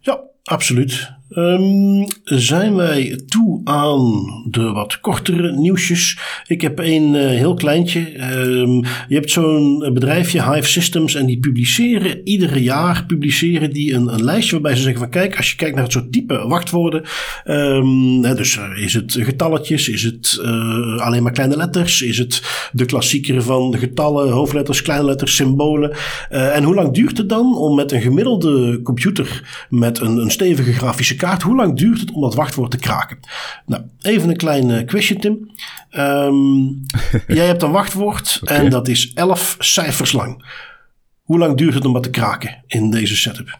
Ja, 0.00 0.20
absoluut. 0.44 1.12
Um, 1.36 2.06
zijn 2.24 2.74
wij 2.74 3.20
toe 3.28 3.60
aan 3.64 4.24
de 4.50 4.72
wat 4.72 5.00
kortere 5.00 5.52
nieuwsjes. 5.52 6.18
Ik 6.46 6.60
heb 6.60 6.78
een 6.78 7.14
uh, 7.14 7.26
heel 7.26 7.54
kleintje. 7.54 8.00
Um, 8.36 8.84
je 9.08 9.14
hebt 9.14 9.30
zo'n 9.30 9.90
bedrijfje, 9.92 10.52
Hive 10.52 10.68
Systems, 10.68 11.14
en 11.14 11.26
die 11.26 11.38
publiceren 11.38 12.20
iedere 12.24 12.62
jaar 12.62 13.04
publiceren 13.06 13.70
die 13.70 13.94
een, 13.94 14.14
een 14.14 14.24
lijstje 14.24 14.52
waarbij 14.52 14.74
ze 14.76 14.82
zeggen 14.82 15.00
van 15.00 15.10
kijk, 15.10 15.36
als 15.36 15.50
je 15.50 15.56
kijkt 15.56 15.74
naar 15.74 15.84
het 15.84 15.92
soort 15.92 16.12
type 16.12 16.46
wachtwoorden, 16.46 17.02
hè, 18.22 18.34
dus 18.34 18.56
uh, 18.56 18.82
is 18.84 18.94
het 18.94 19.16
getalletjes, 19.20 19.88
is 19.88 20.02
het 20.02 20.38
uh, 20.42 20.96
alleen 20.96 21.22
maar 21.22 21.32
kleine 21.32 21.56
letters, 21.56 22.02
is 22.02 22.18
het 22.18 22.42
de 22.72 22.84
klassieker 22.84 23.42
van 23.42 23.78
getallen, 23.78 24.30
hoofdletters, 24.30 24.82
kleine 24.82 25.04
letters, 25.06 25.36
symbolen. 25.36 25.96
en 26.28 26.62
hoe 26.62 26.74
lang 26.74 26.94
duurt 26.94 27.18
het 27.18 27.28
dan 27.28 27.56
om 27.56 27.74
met 27.74 27.92
een 27.92 28.02
gemiddelde 28.02 28.80
computer 28.82 29.42
met 29.68 30.00
een, 30.00 30.16
een 30.16 30.30
stevige 30.30 30.72
grafische 30.72 31.16
kaart, 31.24 31.42
hoe 31.42 31.56
lang 31.56 31.76
duurt 31.76 32.00
het 32.00 32.10
om 32.10 32.20
dat 32.20 32.34
wachtwoord 32.34 32.70
te 32.70 32.78
kraken? 32.78 33.18
Nou, 33.66 33.82
even 34.00 34.28
een 34.28 34.36
klein 34.36 34.68
uh, 34.68 34.86
quizje, 34.86 35.16
Tim. 35.16 35.50
Um, 35.90 36.86
jij 37.38 37.46
hebt 37.46 37.62
een 37.62 37.70
wachtwoord 37.70 38.38
okay. 38.42 38.56
en 38.56 38.70
dat 38.70 38.88
is 38.88 39.12
11 39.12 39.56
cijfers 39.58 40.12
lang. 40.12 40.44
Hoe 41.22 41.38
lang 41.38 41.56
duurt 41.56 41.74
het 41.74 41.84
om 41.84 41.92
dat 41.92 42.02
te 42.02 42.10
kraken 42.10 42.64
in 42.66 42.90
deze 42.90 43.16
setup? 43.16 43.58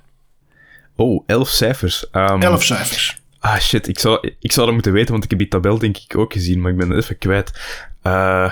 Oh, 0.97 1.23
11 1.27 1.49
cijfers. 1.49 2.07
Um, 2.13 2.43
11 2.43 2.65
cijfers. 2.65 3.23
Ah 3.39 3.59
shit, 3.59 3.89
ik 3.89 3.99
zou, 3.99 4.33
ik 4.41 4.53
zou 4.53 4.67
dat 4.67 4.75
moeten 4.75 4.93
weten, 4.93 5.13
want 5.13 5.25
ik 5.25 5.31
heb 5.31 5.39
die 5.39 5.49
tabel 5.49 5.79
denk 5.79 5.97
ik 5.97 6.17
ook 6.17 6.33
gezien, 6.33 6.61
maar 6.61 6.71
ik 6.71 6.77
ben 6.77 6.91
het 6.91 7.03
even 7.03 7.19
kwijt. 7.19 7.61
Uh, 8.03 8.51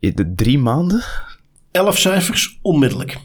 de 0.00 0.32
drie 0.34 0.58
maanden? 0.58 1.04
11 1.70 1.98
cijfers, 1.98 2.58
onmiddellijk. 2.62 3.18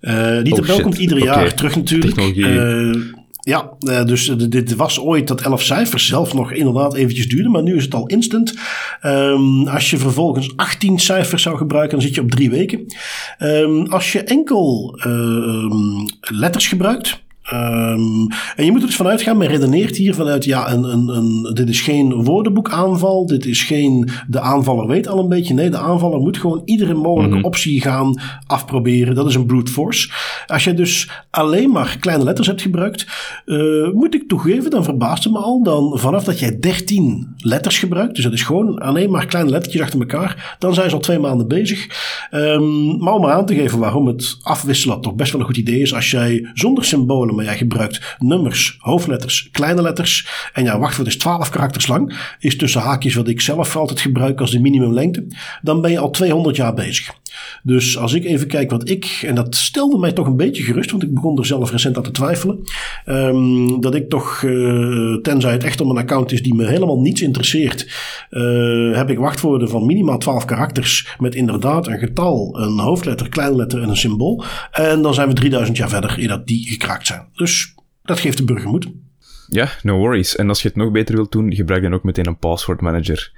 Uh, 0.00 0.42
die 0.42 0.52
oh, 0.52 0.58
tabel 0.58 0.80
komt 0.80 0.98
ieder 0.98 1.18
jaar 1.18 1.54
terug 1.54 1.76
natuurlijk. 1.76 2.16
Uh, 2.36 3.12
ja, 3.44 3.70
uh, 3.80 4.04
dus 4.04 4.26
dit 4.48 4.74
was 4.74 5.00
ooit 5.00 5.28
dat 5.28 5.40
11 5.40 5.62
cijfers 5.62 6.06
zelf 6.06 6.34
nog 6.34 6.52
inderdaad 6.52 6.94
eventjes 6.94 7.28
duurde, 7.28 7.48
maar 7.48 7.62
nu 7.62 7.76
is 7.76 7.84
het 7.84 7.94
al 7.94 8.06
instant. 8.06 8.54
Um, 9.02 9.68
als 9.68 9.90
je 9.90 9.98
vervolgens 9.98 10.56
18 10.56 10.98
cijfers 10.98 11.42
zou 11.42 11.56
gebruiken, 11.56 11.98
dan 11.98 12.06
zit 12.06 12.14
je 12.14 12.20
op 12.20 12.30
drie 12.30 12.50
weken. 12.50 12.86
Um, 13.38 13.86
als 13.86 14.12
je 14.12 14.22
enkel 14.22 14.98
uh, 15.06 15.72
letters 16.20 16.68
gebruikt, 16.68 17.21
Um, 17.50 18.28
en 18.56 18.64
je 18.64 18.70
moet 18.70 18.80
er 18.80 18.86
dus 18.86 18.96
vanuit 18.96 19.22
gaan, 19.22 19.36
men 19.36 19.48
redeneert 19.48 19.96
hier 19.96 20.14
vanuit, 20.14 20.44
ja, 20.44 20.72
een, 20.72 20.84
een, 20.84 21.08
een, 21.08 21.54
dit 21.54 21.68
is 21.68 21.80
geen 21.80 22.24
woordenboekaanval, 22.24 23.26
dit 23.26 23.46
is 23.46 23.62
geen, 23.62 24.10
de 24.28 24.40
aanvaller 24.40 24.86
weet 24.86 25.08
al 25.08 25.18
een 25.18 25.28
beetje. 25.28 25.54
Nee, 25.54 25.70
de 25.70 25.78
aanvaller 25.78 26.20
moet 26.20 26.38
gewoon 26.38 26.62
iedere 26.64 26.94
mogelijke 26.94 27.28
mm 27.28 27.40
-hmm. 27.40 27.44
optie 27.44 27.80
gaan 27.80 28.20
afproberen. 28.46 29.14
Dat 29.14 29.28
is 29.28 29.34
een 29.34 29.46
brute 29.46 29.72
force. 29.72 30.10
Als 30.46 30.64
je 30.64 30.74
dus 30.74 31.10
alleen 31.30 31.70
maar 31.70 31.96
kleine 32.00 32.24
letters 32.24 32.46
hebt 32.46 32.62
gebruikt, 32.62 33.06
uh, 33.46 33.90
moet 33.90 34.14
ik 34.14 34.28
toegeven, 34.28 34.70
dan 34.70 34.84
verbaast 34.84 35.24
het 35.24 35.32
me 35.32 35.38
al, 35.38 35.62
dan 35.62 35.98
vanaf 35.98 36.24
dat 36.24 36.38
jij 36.38 36.58
13 36.58 37.34
letters 37.36 37.78
gebruikt, 37.78 38.14
dus 38.14 38.24
dat 38.24 38.32
is 38.32 38.42
gewoon 38.42 38.78
alleen 38.78 39.10
maar 39.10 39.26
kleine 39.26 39.50
lettertjes 39.50 39.82
achter 39.82 40.00
elkaar, 40.00 40.56
dan 40.58 40.74
zijn 40.74 40.88
ze 40.88 40.94
al 40.94 41.00
twee 41.00 41.18
maanden 41.18 41.48
bezig. 41.48 41.86
Um, 42.30 42.98
maar 42.98 43.14
om 43.14 43.20
maar 43.20 43.32
aan 43.32 43.46
te 43.46 43.54
geven 43.54 43.78
waarom 43.78 44.06
het 44.06 44.36
afwisselen 44.42 45.00
toch 45.00 45.14
best 45.14 45.32
wel 45.32 45.40
een 45.40 45.46
goed 45.46 45.56
idee 45.56 45.80
is, 45.80 45.94
als 45.94 46.10
jij 46.10 46.50
zonder 46.54 46.84
symbolen 46.84 47.31
maar 47.34 47.44
jij 47.44 47.56
gebruikt 47.56 48.16
nummers, 48.18 48.76
hoofdletters, 48.78 49.48
kleine 49.52 49.82
letters. 49.82 50.28
En 50.52 50.64
jouw 50.64 50.78
wachtwoord 50.78 51.08
is 51.08 51.16
12 51.18 51.50
karakters 51.50 51.86
lang. 51.86 52.34
Is 52.38 52.56
tussen 52.56 52.80
haakjes 52.80 53.14
wat 53.14 53.28
ik 53.28 53.40
zelf 53.40 53.76
altijd 53.76 54.00
gebruik 54.00 54.40
als 54.40 54.50
de 54.50 54.60
minimumlengte. 54.60 55.26
Dan 55.62 55.80
ben 55.80 55.90
je 55.90 55.98
al 55.98 56.10
200 56.10 56.56
jaar 56.56 56.74
bezig. 56.74 57.20
Dus 57.62 57.98
als 57.98 58.12
ik 58.12 58.24
even 58.24 58.46
kijk 58.46 58.70
wat 58.70 58.88
ik, 58.88 59.22
en 59.26 59.34
dat 59.34 59.56
stelde 59.56 59.98
mij 59.98 60.12
toch 60.12 60.26
een 60.26 60.36
beetje 60.36 60.62
gerust, 60.62 60.90
want 60.90 61.02
ik 61.02 61.14
begon 61.14 61.38
er 61.38 61.46
zelf 61.46 61.70
recent 61.70 61.96
aan 61.96 62.02
te 62.02 62.10
twijfelen. 62.10 62.58
Um, 63.06 63.80
dat 63.80 63.94
ik 63.94 64.08
toch, 64.08 64.42
uh, 64.42 65.16
tenzij 65.16 65.52
het 65.52 65.64
echt 65.64 65.80
om 65.80 65.90
een 65.90 65.96
account 65.96 66.32
is 66.32 66.42
die 66.42 66.54
me 66.54 66.66
helemaal 66.66 67.00
niets 67.00 67.22
interesseert, 67.22 67.86
uh, 68.30 68.96
heb 68.96 69.10
ik 69.10 69.18
wachtwoorden 69.18 69.68
van 69.68 69.86
minimaal 69.86 70.18
12 70.18 70.44
karakters 70.44 71.16
met 71.18 71.34
inderdaad 71.34 71.86
een 71.86 71.98
getal, 71.98 72.58
een 72.58 72.78
hoofdletter, 72.78 73.28
kleine 73.28 73.56
letter 73.56 73.82
en 73.82 73.88
een 73.88 73.96
symbool. 73.96 74.44
En 74.70 75.02
dan 75.02 75.14
zijn 75.14 75.28
we 75.28 75.34
3000 75.34 75.76
jaar 75.76 75.88
verder 75.88 76.18
eer 76.18 76.28
dat 76.28 76.46
die 76.46 76.68
gekraakt 76.68 77.06
zijn. 77.06 77.26
Dus 77.34 77.74
dat 78.02 78.18
geeft 78.18 78.36
de 78.36 78.44
burger 78.44 78.68
moed. 78.68 78.88
Ja, 79.48 79.68
no 79.82 79.96
worries. 79.96 80.36
En 80.36 80.48
als 80.48 80.62
je 80.62 80.68
het 80.68 80.76
nog 80.76 80.90
beter 80.90 81.14
wilt 81.14 81.32
doen, 81.32 81.54
gebruik 81.54 81.82
dan 81.82 81.94
ook 81.94 82.02
meteen 82.02 82.26
een 82.26 82.38
password 82.38 82.80
manager. 82.80 83.32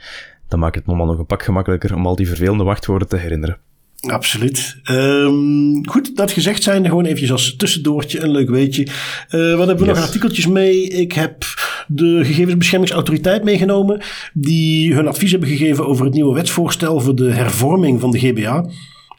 Dan 0.49 0.59
maakt 0.59 0.75
het 0.75 0.87
allemaal 0.87 1.07
nog 1.07 1.19
een 1.19 1.27
pak 1.27 1.43
gemakkelijker 1.43 1.95
om 1.95 2.07
al 2.07 2.17
die 2.17 2.29
vervelende 2.29 2.65
wachtwoorden 2.65 3.09
te 3.09 3.17
herinneren. 3.17 3.59
Absoluut. 4.07 4.77
Um, 4.91 5.89
goed, 5.89 6.17
dat 6.17 6.33
gezegd 6.33 6.63
zijn, 6.63 6.85
gewoon 6.85 7.05
eventjes 7.05 7.33
als 7.33 7.57
tussendoortje, 7.57 8.21
een 8.21 8.31
leuk 8.31 8.51
weetje. 8.51 8.83
Uh, 8.83 9.57
wat 9.57 9.67
hebben 9.67 9.85
we 9.85 9.91
yes. 9.91 9.95
nog 9.95 10.07
artikeltjes 10.07 10.47
mee? 10.47 10.89
Ik 10.89 11.13
heb 11.13 11.45
de 11.87 12.21
gegevensbeschermingsautoriteit 12.25 13.45
meegenomen, 13.45 14.03
die 14.33 14.95
hun 14.95 15.09
advies 15.09 15.31
hebben 15.31 15.49
gegeven 15.49 15.87
over 15.87 16.05
het 16.05 16.15
nieuwe 16.15 16.35
wetsvoorstel 16.35 17.01
voor 17.01 17.15
de 17.15 17.31
hervorming 17.31 18.01
van 18.01 18.11
de 18.11 18.19
GBA. 18.19 18.67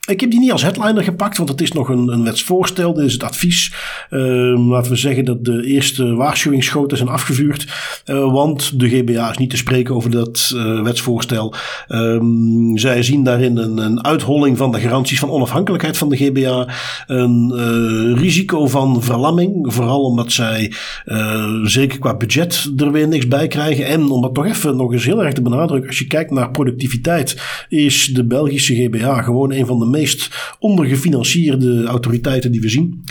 Ik 0.06 0.20
heb 0.20 0.30
die 0.30 0.40
niet 0.40 0.52
als 0.52 0.62
headliner 0.62 1.02
gepakt, 1.02 1.36
want 1.36 1.48
het 1.48 1.60
is 1.60 1.72
nog 1.72 1.88
een, 1.88 2.08
een 2.08 2.24
wetsvoorstel. 2.24 2.94
Dit 2.94 3.04
is 3.04 3.12
het 3.12 3.22
advies. 3.22 3.74
Uh, 4.10 4.68
laten 4.68 4.90
we 4.90 4.96
zeggen 4.96 5.24
dat 5.24 5.44
de 5.44 5.64
eerste 5.64 6.14
waarschuwingsschoten 6.14 6.96
zijn 6.96 7.08
afgevuurd. 7.08 7.66
Uh, 8.06 8.32
want 8.32 8.80
de 8.80 8.88
GBA 8.88 9.30
is 9.30 9.36
niet 9.36 9.50
te 9.50 9.56
spreken 9.56 9.94
over 9.94 10.10
dat 10.10 10.52
uh, 10.54 10.82
wetsvoorstel. 10.82 11.54
Um, 11.88 12.78
zij 12.78 13.02
zien 13.02 13.24
daarin 13.24 13.56
een, 13.56 13.78
een, 13.78 14.04
uitholling 14.04 14.56
van 14.56 14.72
de 14.72 14.80
garanties 14.80 15.18
van 15.18 15.30
onafhankelijkheid 15.30 15.98
van 15.98 16.08
de 16.08 16.16
GBA. 16.16 16.68
Een 17.06 17.52
eh, 17.56 18.20
risico 18.20 18.66
van 18.66 19.02
verlamming. 19.02 19.74
Vooral 19.74 20.02
omdat 20.02 20.32
zij 20.32 20.72
zeker 21.62 21.98
qua 21.98 22.16
budget 22.16 22.70
er 22.76 22.92
weer 22.92 23.08
niks 23.08 23.28
bij 23.28 23.46
krijgen. 23.46 23.86
En 23.86 24.10
om 24.10 24.22
dat 24.22 24.34
toch 24.34 24.46
even 24.46 24.76
nog 24.76 24.92
eens 24.92 25.04
heel 25.04 25.24
erg 25.24 25.34
te 25.34 25.42
benadrukken. 25.42 25.88
Als 25.88 25.98
je 25.98 26.06
kijkt 26.06 26.30
naar 26.30 26.50
productiviteit, 26.50 27.42
is 27.68 28.06
de 28.06 28.24
Belgische 28.24 28.74
GBA 28.74 29.22
gewoon 29.22 29.52
een 29.52 29.66
van 29.66 29.78
de 29.78 29.86
meest 29.96 30.54
ondergefinancierde 30.58 31.84
autoriteiten 31.84 32.52
die 32.52 32.60
we 32.60 32.68
zien. 32.68 33.04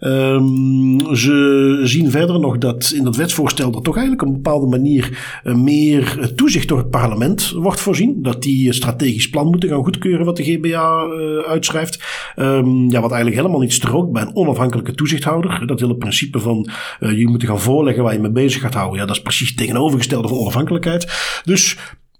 Um, 0.00 1.16
ze 1.16 1.80
zien 1.82 2.10
verder 2.10 2.40
nog 2.40 2.58
dat 2.58 2.92
in 2.94 3.04
dat 3.04 3.16
wetsvoorstel 3.16 3.70
dat 3.70 3.84
toch 3.84 3.96
eigenlijk 3.96 4.26
op 4.26 4.34
een 4.34 4.42
bepaalde 4.42 4.66
manier 4.66 5.40
uh, 5.44 5.54
meer 5.54 6.32
toezicht 6.34 6.68
door 6.68 6.78
het 6.78 6.90
parlement 6.90 7.50
wordt 7.50 7.80
voorzien. 7.80 8.22
Dat 8.22 8.42
die 8.42 8.66
een 8.66 8.74
strategisch 8.74 9.30
plan 9.30 9.46
moeten 9.46 9.68
gaan 9.68 9.84
goedkeuren 9.84 10.26
wat 10.26 10.36
de 10.36 10.44
GBA 10.44 11.06
uitschrijft. 11.48 12.02
Um, 12.36 12.90
ja, 12.90 13.00
wat 13.00 13.10
eigenlijk 13.10 13.40
helemaal 13.40 13.60
niet 13.60 13.72
strookt 13.72 14.12
bij 14.12 14.22
een 14.22 14.36
onafhankelijke 14.36 14.94
toezichthouder. 14.94 15.66
Dat 15.66 15.80
hele 15.80 15.96
principe 15.96 16.40
van 16.40 16.68
je 16.98 17.28
moet 17.28 17.44
gaan 17.44 17.60
voorleggen 17.60 18.02
waar 18.02 18.12
je 18.12 18.20
mee 18.20 18.30
bezig 18.30 18.60
gaat 18.60 18.74
houden. 18.74 19.00
Ja, 19.00 19.06
dat 19.06 19.16
is 19.16 19.22
precies 19.22 19.54
tegenovergestelde 19.54 20.28
van 20.28 20.38
onafhankelijkheid. 20.38 21.12
Dus 21.44 21.76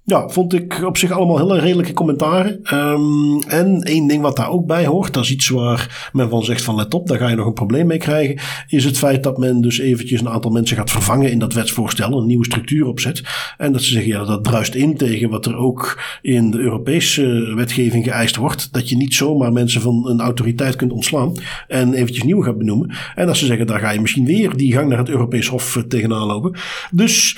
ja, 0.08 0.28
vond 0.28 0.54
ik 0.54 0.82
op 0.84 0.96
zich 0.96 1.10
allemaal 1.10 1.38
hele 1.38 1.58
redelijke 1.58 1.92
commentaren. 1.92 2.60
Um, 2.74 3.42
en 3.42 3.82
één 3.82 4.06
ding 4.06 4.22
wat 4.22 4.36
daar 4.36 4.50
ook 4.50 4.66
bij 4.66 4.86
hoort, 4.86 5.14
dat 5.14 5.24
is 5.24 5.30
iets 5.30 5.48
waar 5.48 6.10
men 6.12 6.28
van 6.28 6.44
zegt 6.44 6.62
van 6.62 6.74
let 6.74 6.94
op, 6.94 7.06
daar 7.06 7.18
ga 7.18 7.28
je 7.28 7.36
nog 7.36 7.46
een 7.46 7.52
probleem 7.52 7.86
mee 7.86 7.98
krijgen, 7.98 8.40
is 8.68 8.84
het 8.84 8.98
feit 8.98 9.22
dat 9.22 9.38
men 9.38 9.60
dus 9.60 9.78
eventjes 9.78 10.20
een 10.20 10.28
aantal 10.28 10.50
mensen 10.50 10.76
gaat 10.76 10.90
vervangen 10.90 11.30
in 11.30 11.38
dat 11.38 11.52
wetsvoorstel, 11.52 12.18
een 12.18 12.26
nieuwe 12.26 12.44
structuur 12.44 12.86
opzet. 12.86 13.22
En 13.56 13.72
dat 13.72 13.82
ze 13.82 13.92
zeggen, 13.92 14.12
ja, 14.12 14.24
dat 14.24 14.44
druist 14.44 14.74
in 14.74 14.96
tegen 14.96 15.30
wat 15.30 15.46
er 15.46 15.56
ook 15.56 16.02
in 16.22 16.50
de 16.50 16.58
Europese 16.58 17.52
wetgeving 17.54 18.04
geëist 18.04 18.36
wordt, 18.36 18.72
dat 18.72 18.88
je 18.88 18.96
niet 18.96 19.14
zomaar 19.14 19.52
mensen 19.52 19.80
van 19.80 20.08
een 20.08 20.20
autoriteit 20.20 20.76
kunt 20.76 20.92
ontslaan 20.92 21.32
en 21.68 21.94
eventjes 21.94 22.24
nieuw 22.24 22.42
gaat 22.42 22.58
benoemen. 22.58 22.96
En 23.14 23.26
dat 23.26 23.36
ze 23.36 23.46
zeggen, 23.46 23.66
daar 23.66 23.80
ga 23.80 23.90
je 23.90 24.00
misschien 24.00 24.26
weer 24.26 24.56
die 24.56 24.72
gang 24.72 24.88
naar 24.88 24.98
het 24.98 25.08
Europees 25.08 25.46
Hof 25.48 25.84
tegenaan 25.88 26.26
lopen. 26.26 26.58
Dus 26.90 27.36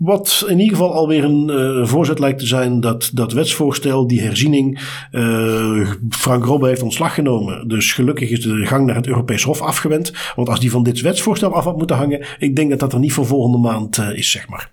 wat 0.00 0.44
in 0.48 0.58
ieder 0.60 0.76
geval 0.76 0.94
alweer 0.94 1.24
een 1.24 1.48
uh, 1.50 1.86
voorzet 1.86 2.18
lijkt 2.18 2.38
te 2.38 2.46
zijn 2.46 2.80
dat 2.80 3.10
dat 3.14 3.32
wetsvoorstel, 3.32 4.06
die 4.06 4.20
herziening, 4.20 4.80
uh, 5.12 5.90
Frank 6.08 6.44
Robbe 6.44 6.66
heeft 6.66 6.82
ontslag 6.82 7.14
genomen. 7.14 7.68
Dus 7.68 7.92
gelukkig 7.92 8.30
is 8.30 8.40
de 8.40 8.66
gang 8.66 8.86
naar 8.86 8.96
het 8.96 9.06
Europees 9.06 9.42
Hof 9.42 9.60
afgewend. 9.60 10.12
Want 10.36 10.48
als 10.48 10.60
die 10.60 10.70
van 10.70 10.82
dit 10.82 11.00
wetsvoorstel 11.00 11.54
af 11.54 11.64
had 11.64 11.76
moeten 11.76 11.96
hangen, 11.96 12.26
ik 12.38 12.56
denk 12.56 12.70
dat 12.70 12.78
dat 12.80 12.92
er 12.92 12.98
niet 12.98 13.12
voor 13.12 13.26
volgende 13.26 13.58
maand 13.58 13.96
uh, 13.98 14.16
is, 14.16 14.30
zeg 14.30 14.48
maar. 14.48 14.70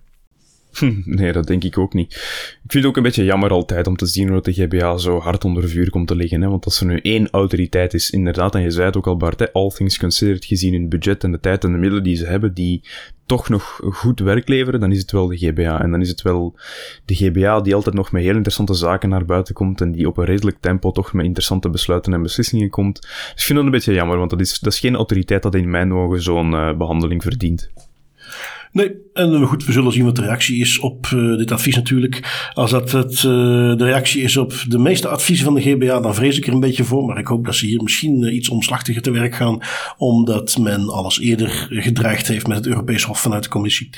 Nee, 1.05 1.31
dat 1.31 1.47
denk 1.47 1.63
ik 1.63 1.77
ook 1.77 1.93
niet. 1.93 2.13
Ik 2.13 2.71
vind 2.73 2.83
het 2.83 2.85
ook 2.85 2.97
een 2.97 3.03
beetje 3.03 3.23
jammer 3.23 3.49
altijd 3.49 3.87
om 3.87 3.95
te 3.95 4.05
zien 4.05 4.29
hoe 4.29 4.41
de 4.41 4.53
GBA 4.53 4.97
zo 4.97 5.19
hard 5.19 5.45
onder 5.45 5.69
vuur 5.69 5.89
komt 5.89 6.07
te 6.07 6.15
liggen. 6.15 6.41
Hè? 6.41 6.49
Want 6.49 6.65
als 6.65 6.79
er 6.79 6.85
nu 6.85 6.99
één 7.01 7.29
autoriteit 7.29 7.93
is, 7.93 8.09
inderdaad, 8.09 8.55
en 8.55 8.61
je 8.61 8.71
zei 8.71 8.85
het 8.85 8.97
ook 8.97 9.07
al 9.07 9.17
Bart, 9.17 9.39
hè, 9.39 9.51
all 9.51 9.69
things 9.69 9.97
considered, 9.97 10.45
gezien 10.45 10.73
hun 10.73 10.89
budget 10.89 11.23
en 11.23 11.31
de 11.31 11.39
tijd 11.39 11.63
en 11.63 11.71
de 11.71 11.77
middelen 11.77 12.03
die 12.03 12.15
ze 12.15 12.25
hebben, 12.25 12.53
die 12.53 12.81
toch 13.25 13.49
nog 13.49 13.79
goed 13.83 14.19
werk 14.19 14.47
leveren, 14.47 14.79
dan 14.79 14.91
is 14.91 14.99
het 14.99 15.11
wel 15.11 15.27
de 15.27 15.37
GBA. 15.37 15.81
En 15.81 15.91
dan 15.91 16.01
is 16.01 16.09
het 16.09 16.21
wel 16.21 16.55
de 17.05 17.15
GBA 17.15 17.61
die 17.61 17.75
altijd 17.75 17.95
nog 17.95 18.11
met 18.11 18.21
heel 18.21 18.35
interessante 18.35 18.73
zaken 18.73 19.09
naar 19.09 19.25
buiten 19.25 19.53
komt 19.53 19.81
en 19.81 19.91
die 19.91 20.07
op 20.07 20.17
een 20.17 20.25
redelijk 20.25 20.57
tempo 20.59 20.91
toch 20.91 21.13
met 21.13 21.25
interessante 21.25 21.69
besluiten 21.69 22.13
en 22.13 22.21
beslissingen 22.21 22.69
komt. 22.69 23.01
Dus 23.01 23.33
ik 23.35 23.41
vind 23.41 23.57
dat 23.57 23.65
een 23.65 23.71
beetje 23.71 23.93
jammer, 23.93 24.17
want 24.17 24.29
dat 24.29 24.39
is, 24.39 24.59
dat 24.59 24.75
geen 24.75 24.95
autoriteit 24.95 25.43
dat 25.43 25.55
in 25.55 25.69
mijn 25.69 25.93
ogen 25.93 26.21
zo'n 26.21 26.51
uh, 26.51 26.77
behandeling 26.77 27.23
verdient. 27.23 27.69
Nee, 28.71 28.91
en 29.13 29.43
goed, 29.43 29.65
we 29.65 29.71
zullen 29.71 29.91
zien 29.91 30.05
wat 30.05 30.15
de 30.15 30.21
reactie 30.21 30.59
is 30.59 30.79
op 30.79 31.07
uh, 31.13 31.37
dit 31.37 31.51
advies 31.51 31.75
natuurlijk. 31.75 32.49
Als 32.53 32.71
dat 32.71 32.91
het, 32.91 33.13
uh, 33.13 33.21
de 33.75 33.83
reactie 33.83 34.21
is 34.21 34.37
op 34.37 34.53
de 34.67 34.77
meeste 34.77 35.07
adviezen 35.07 35.45
van 35.45 35.53
de 35.53 35.61
GBA, 35.61 35.99
dan 35.99 36.15
vrees 36.15 36.37
ik 36.37 36.47
er 36.47 36.53
een 36.53 36.59
beetje 36.59 36.83
voor. 36.83 37.05
Maar 37.05 37.17
ik 37.17 37.27
hoop 37.27 37.45
dat 37.45 37.55
ze 37.55 37.65
hier 37.65 37.83
misschien 37.83 38.21
uh, 38.21 38.35
iets 38.35 38.49
omslachtiger 38.49 39.01
te 39.01 39.11
werk 39.11 39.35
gaan, 39.35 39.61
omdat 39.97 40.57
men 40.57 40.89
alles 40.89 41.19
eerder 41.19 41.67
gedreigd 41.69 42.27
heeft 42.27 42.47
met 42.47 42.57
het 42.57 42.67
Europees 42.67 43.03
Hof 43.03 43.19
vanuit 43.19 43.43
de 43.43 43.49
commissie. 43.49 43.89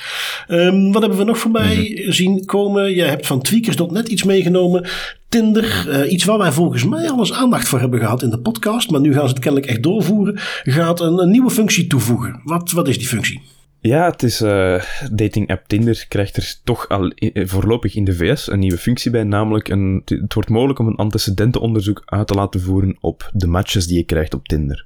Um, 0.48 0.92
wat 0.92 1.02
hebben 1.02 1.20
we 1.20 1.26
nog 1.26 1.38
voorbij 1.38 1.76
mm 1.76 2.04
-hmm. 2.04 2.12
zien 2.12 2.46
komen? 2.46 2.94
Jij 2.94 3.08
hebt 3.08 3.28
van 3.28 3.42
tweakers.net 3.42 4.08
iets 4.08 4.24
meegenomen. 4.24 4.90
Tinder, 5.30 5.86
uh, 5.90 6.12
iets 6.12 6.24
waar 6.24 6.38
wij 6.38 6.52
volgens 6.52 6.86
mij 6.86 7.10
al 7.10 7.20
eens 7.20 7.34
aandacht 7.34 7.68
voor 7.68 7.80
hebben 7.80 8.00
gehad 8.00 8.24
in 8.24 8.30
de 8.30 8.40
podcast, 8.40 8.92
maar 8.92 9.02
nu 9.02 9.14
gaan 9.14 9.28
ze 9.28 9.34
het 9.34 9.40
kennelijk 9.40 9.72
echt 9.72 9.84
doorvoeren, 9.84 10.34
gaat 10.64 11.00
een, 11.00 11.18
een 11.18 11.32
nieuwe 11.32 11.50
functie 11.50 11.88
toevoegen. 11.88 12.42
Wat, 12.44 12.72
wat 12.72 12.88
is 12.88 12.98
die 12.98 13.08
functie? 13.08 13.42
Ja, 13.82 14.10
het 14.10 14.24
is 14.24 14.42
uh, 14.42 14.84
dating 15.12 15.50
app 15.50 15.68
Tinder 15.68 16.06
krijgt 16.08 16.38
er 16.38 16.56
toch 16.64 16.88
al 16.88 17.12
voorlopig 17.34 17.96
in 17.96 18.04
de 18.04 18.14
VS 18.14 18.48
een 18.48 18.60
nieuwe 18.60 18.78
functie 18.78 19.12
bij, 19.12 19.24
namelijk 19.24 19.70
een, 19.70 20.02
het 20.06 20.34
wordt 20.34 20.50
mogelijk 20.50 20.80
om 20.80 20.88
een 20.88 20.96
antecedentenonderzoek 20.96 22.02
uit 22.06 22.28
te 22.28 22.34
laten 22.34 22.62
voeren 22.62 22.98
op 23.00 23.30
de 23.34 23.48
matches 23.48 23.88
die 23.88 23.98
je 23.98 24.04
krijgt 24.04 24.34
op 24.34 24.48
Tinder. 24.48 24.86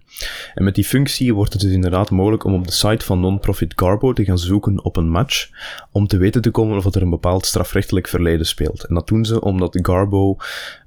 En 0.53 0.63
met 0.63 0.75
die 0.75 0.83
functie 0.83 1.33
wordt 1.33 1.53
het 1.53 1.61
dus 1.61 1.71
inderdaad 1.71 2.09
mogelijk 2.09 2.43
om 2.43 2.53
op 2.53 2.67
de 2.67 2.73
site 2.73 3.05
van 3.05 3.19
non-profit 3.19 3.73
Garbo 3.75 4.13
te 4.13 4.23
gaan 4.23 4.39
zoeken 4.39 4.83
op 4.83 4.95
een 4.95 5.09
match, 5.09 5.49
om 5.91 6.07
te 6.07 6.17
weten 6.17 6.41
te 6.41 6.51
komen 6.51 6.77
of 6.77 6.95
er 6.95 7.01
een 7.01 7.09
bepaald 7.09 7.45
strafrechtelijk 7.45 8.07
verleden 8.07 8.45
speelt. 8.45 8.83
En 8.83 8.95
dat 8.95 9.07
doen 9.07 9.25
ze 9.25 9.41
omdat 9.41 9.79
Garbo 9.81 10.37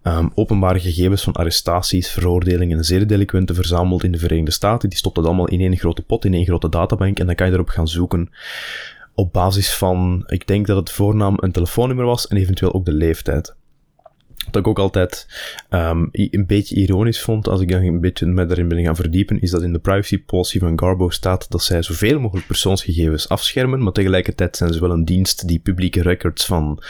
um, 0.02 0.30
openbare 0.34 0.80
gegevens 0.80 1.22
van 1.22 1.32
arrestaties, 1.32 2.10
veroordelingen 2.10 2.78
en 2.78 2.84
zedendelinquenten 2.84 3.54
verzamelt 3.54 4.04
in 4.04 4.12
de 4.12 4.18
Verenigde 4.18 4.50
Staten. 4.50 4.88
Die 4.88 4.98
stopt 4.98 5.14
dat 5.14 5.24
allemaal 5.24 5.48
in 5.48 5.60
één 5.60 5.76
grote 5.76 6.02
pot, 6.02 6.24
in 6.24 6.34
één 6.34 6.44
grote 6.44 6.68
databank, 6.68 7.18
en 7.18 7.26
dan 7.26 7.34
kan 7.34 7.46
je 7.46 7.52
erop 7.52 7.68
gaan 7.68 7.88
zoeken 7.88 8.30
op 9.14 9.32
basis 9.32 9.74
van, 9.74 10.22
ik 10.26 10.46
denk 10.46 10.66
dat 10.66 10.76
het 10.76 10.90
voornaam 10.90 11.34
een 11.40 11.52
telefoonnummer 11.52 12.04
was 12.04 12.26
en 12.26 12.36
eventueel 12.36 12.72
ook 12.74 12.84
de 12.84 12.92
leeftijd. 12.92 13.54
Wat 14.44 14.56
ik 14.56 14.66
ook 14.66 14.78
altijd 14.78 15.26
um, 15.70 16.08
een 16.12 16.46
beetje 16.46 16.76
ironisch 16.76 17.22
vond, 17.22 17.48
als 17.48 17.60
ik 17.60 17.70
dan 17.70 17.82
een 17.82 18.00
beetje 18.00 18.26
me 18.26 18.46
daarin 18.46 18.68
ben 18.68 18.82
gaan 18.82 18.96
verdiepen, 18.96 19.40
is 19.40 19.50
dat 19.50 19.62
in 19.62 19.72
de 19.72 19.78
privacy 19.78 20.22
policy 20.22 20.58
van 20.58 20.78
Garbo 20.78 21.08
staat 21.08 21.50
dat 21.50 21.62
zij 21.62 21.82
zoveel 21.82 22.20
mogelijk 22.20 22.46
persoonsgegevens 22.46 23.28
afschermen, 23.28 23.82
maar 23.82 23.92
tegelijkertijd 23.92 24.56
zijn 24.56 24.72
ze 24.72 24.80
wel 24.80 24.90
een 24.90 25.04
dienst 25.04 25.48
die 25.48 25.58
publieke 25.58 26.02
records 26.02 26.46
van 26.46 26.82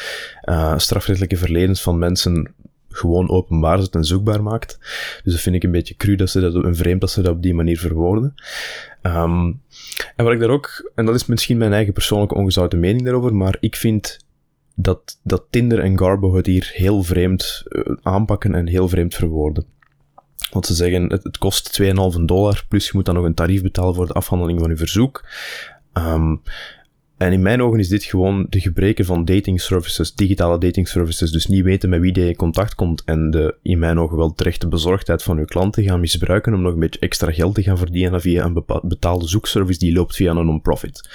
uh, 0.44 0.78
strafrechtelijke 0.78 1.36
verledens 1.36 1.82
van 1.82 1.98
mensen 1.98 2.54
gewoon 2.90 3.30
openbaar 3.30 3.80
zet 3.80 3.94
en 3.94 4.04
zoekbaar 4.04 4.42
maakt. 4.42 4.78
Dus 5.22 5.32
dat 5.32 5.42
vind 5.42 5.56
ik 5.56 5.62
een 5.62 5.70
beetje 5.70 5.96
cru 5.96 6.14
dat 6.14 6.30
ze 6.30 6.40
dat, 6.40 6.54
een 6.54 6.76
vreemd 6.76 7.00
dat 7.00 7.10
ze 7.10 7.22
dat 7.22 7.32
op 7.32 7.42
die 7.42 7.54
manier 7.54 7.78
verwoorden. 7.78 8.34
Um, 9.02 9.60
en 10.16 10.24
wat 10.24 10.32
ik 10.32 10.40
daar 10.40 10.50
ook, 10.50 10.90
en 10.94 11.06
dat 11.06 11.14
is 11.14 11.26
misschien 11.26 11.58
mijn 11.58 11.72
eigen 11.72 11.92
persoonlijke 11.92 12.34
ongezouten 12.34 12.80
mening 12.80 13.04
daarover, 13.04 13.34
maar 13.34 13.56
ik 13.60 13.76
vind 13.76 14.18
dat, 14.76 15.20
dat 15.22 15.44
Tinder 15.50 15.78
en 15.78 15.98
Garbo 15.98 16.34
het 16.34 16.46
hier 16.46 16.70
heel 16.74 17.02
vreemd 17.02 17.62
uh, 17.68 17.82
aanpakken 18.02 18.54
en 18.54 18.66
heel 18.66 18.88
vreemd 18.88 19.14
verwoorden. 19.14 19.64
Want 20.50 20.66
ze 20.66 20.74
zeggen, 20.74 21.10
het, 21.10 21.38
kost 21.38 21.82
2,5 21.82 21.88
dollar, 22.24 22.64
plus 22.68 22.86
je 22.86 22.92
moet 22.94 23.04
dan 23.04 23.14
nog 23.14 23.24
een 23.24 23.34
tarief 23.34 23.62
betalen 23.62 23.94
voor 23.94 24.06
de 24.06 24.12
afhandeling 24.12 24.60
van 24.60 24.70
je 24.70 24.76
verzoek. 24.76 25.24
Um, 25.92 26.42
en 27.16 27.32
in 27.32 27.42
mijn 27.42 27.62
ogen 27.62 27.78
is 27.78 27.88
dit 27.88 28.04
gewoon 28.04 28.46
de 28.48 28.60
gebreken 28.60 29.04
van 29.04 29.24
dating 29.24 29.60
services, 29.60 30.14
digitale 30.14 30.58
dating 30.58 30.88
services. 30.88 31.30
Dus 31.30 31.46
niet 31.46 31.64
weten 31.64 31.88
met 31.88 32.00
wie 32.00 32.20
je 32.20 32.28
in 32.28 32.36
contact 32.36 32.74
komt 32.74 33.02
en 33.04 33.30
de, 33.30 33.54
in 33.62 33.78
mijn 33.78 33.98
ogen 33.98 34.16
wel 34.16 34.32
terechte 34.32 34.68
bezorgdheid 34.68 35.22
van 35.22 35.38
uw 35.38 35.44
klanten 35.44 35.82
gaan 35.82 36.00
misbruiken 36.00 36.54
om 36.54 36.62
nog 36.62 36.72
een 36.72 36.78
beetje 36.78 37.00
extra 37.00 37.32
geld 37.32 37.54
te 37.54 37.62
gaan 37.62 37.78
verdienen 37.78 38.20
via 38.20 38.44
een 38.44 38.64
betaalde 38.82 39.28
zoekservice 39.28 39.78
die 39.78 39.92
loopt 39.92 40.14
via 40.14 40.30
een 40.30 40.46
non-profit. 40.46 41.08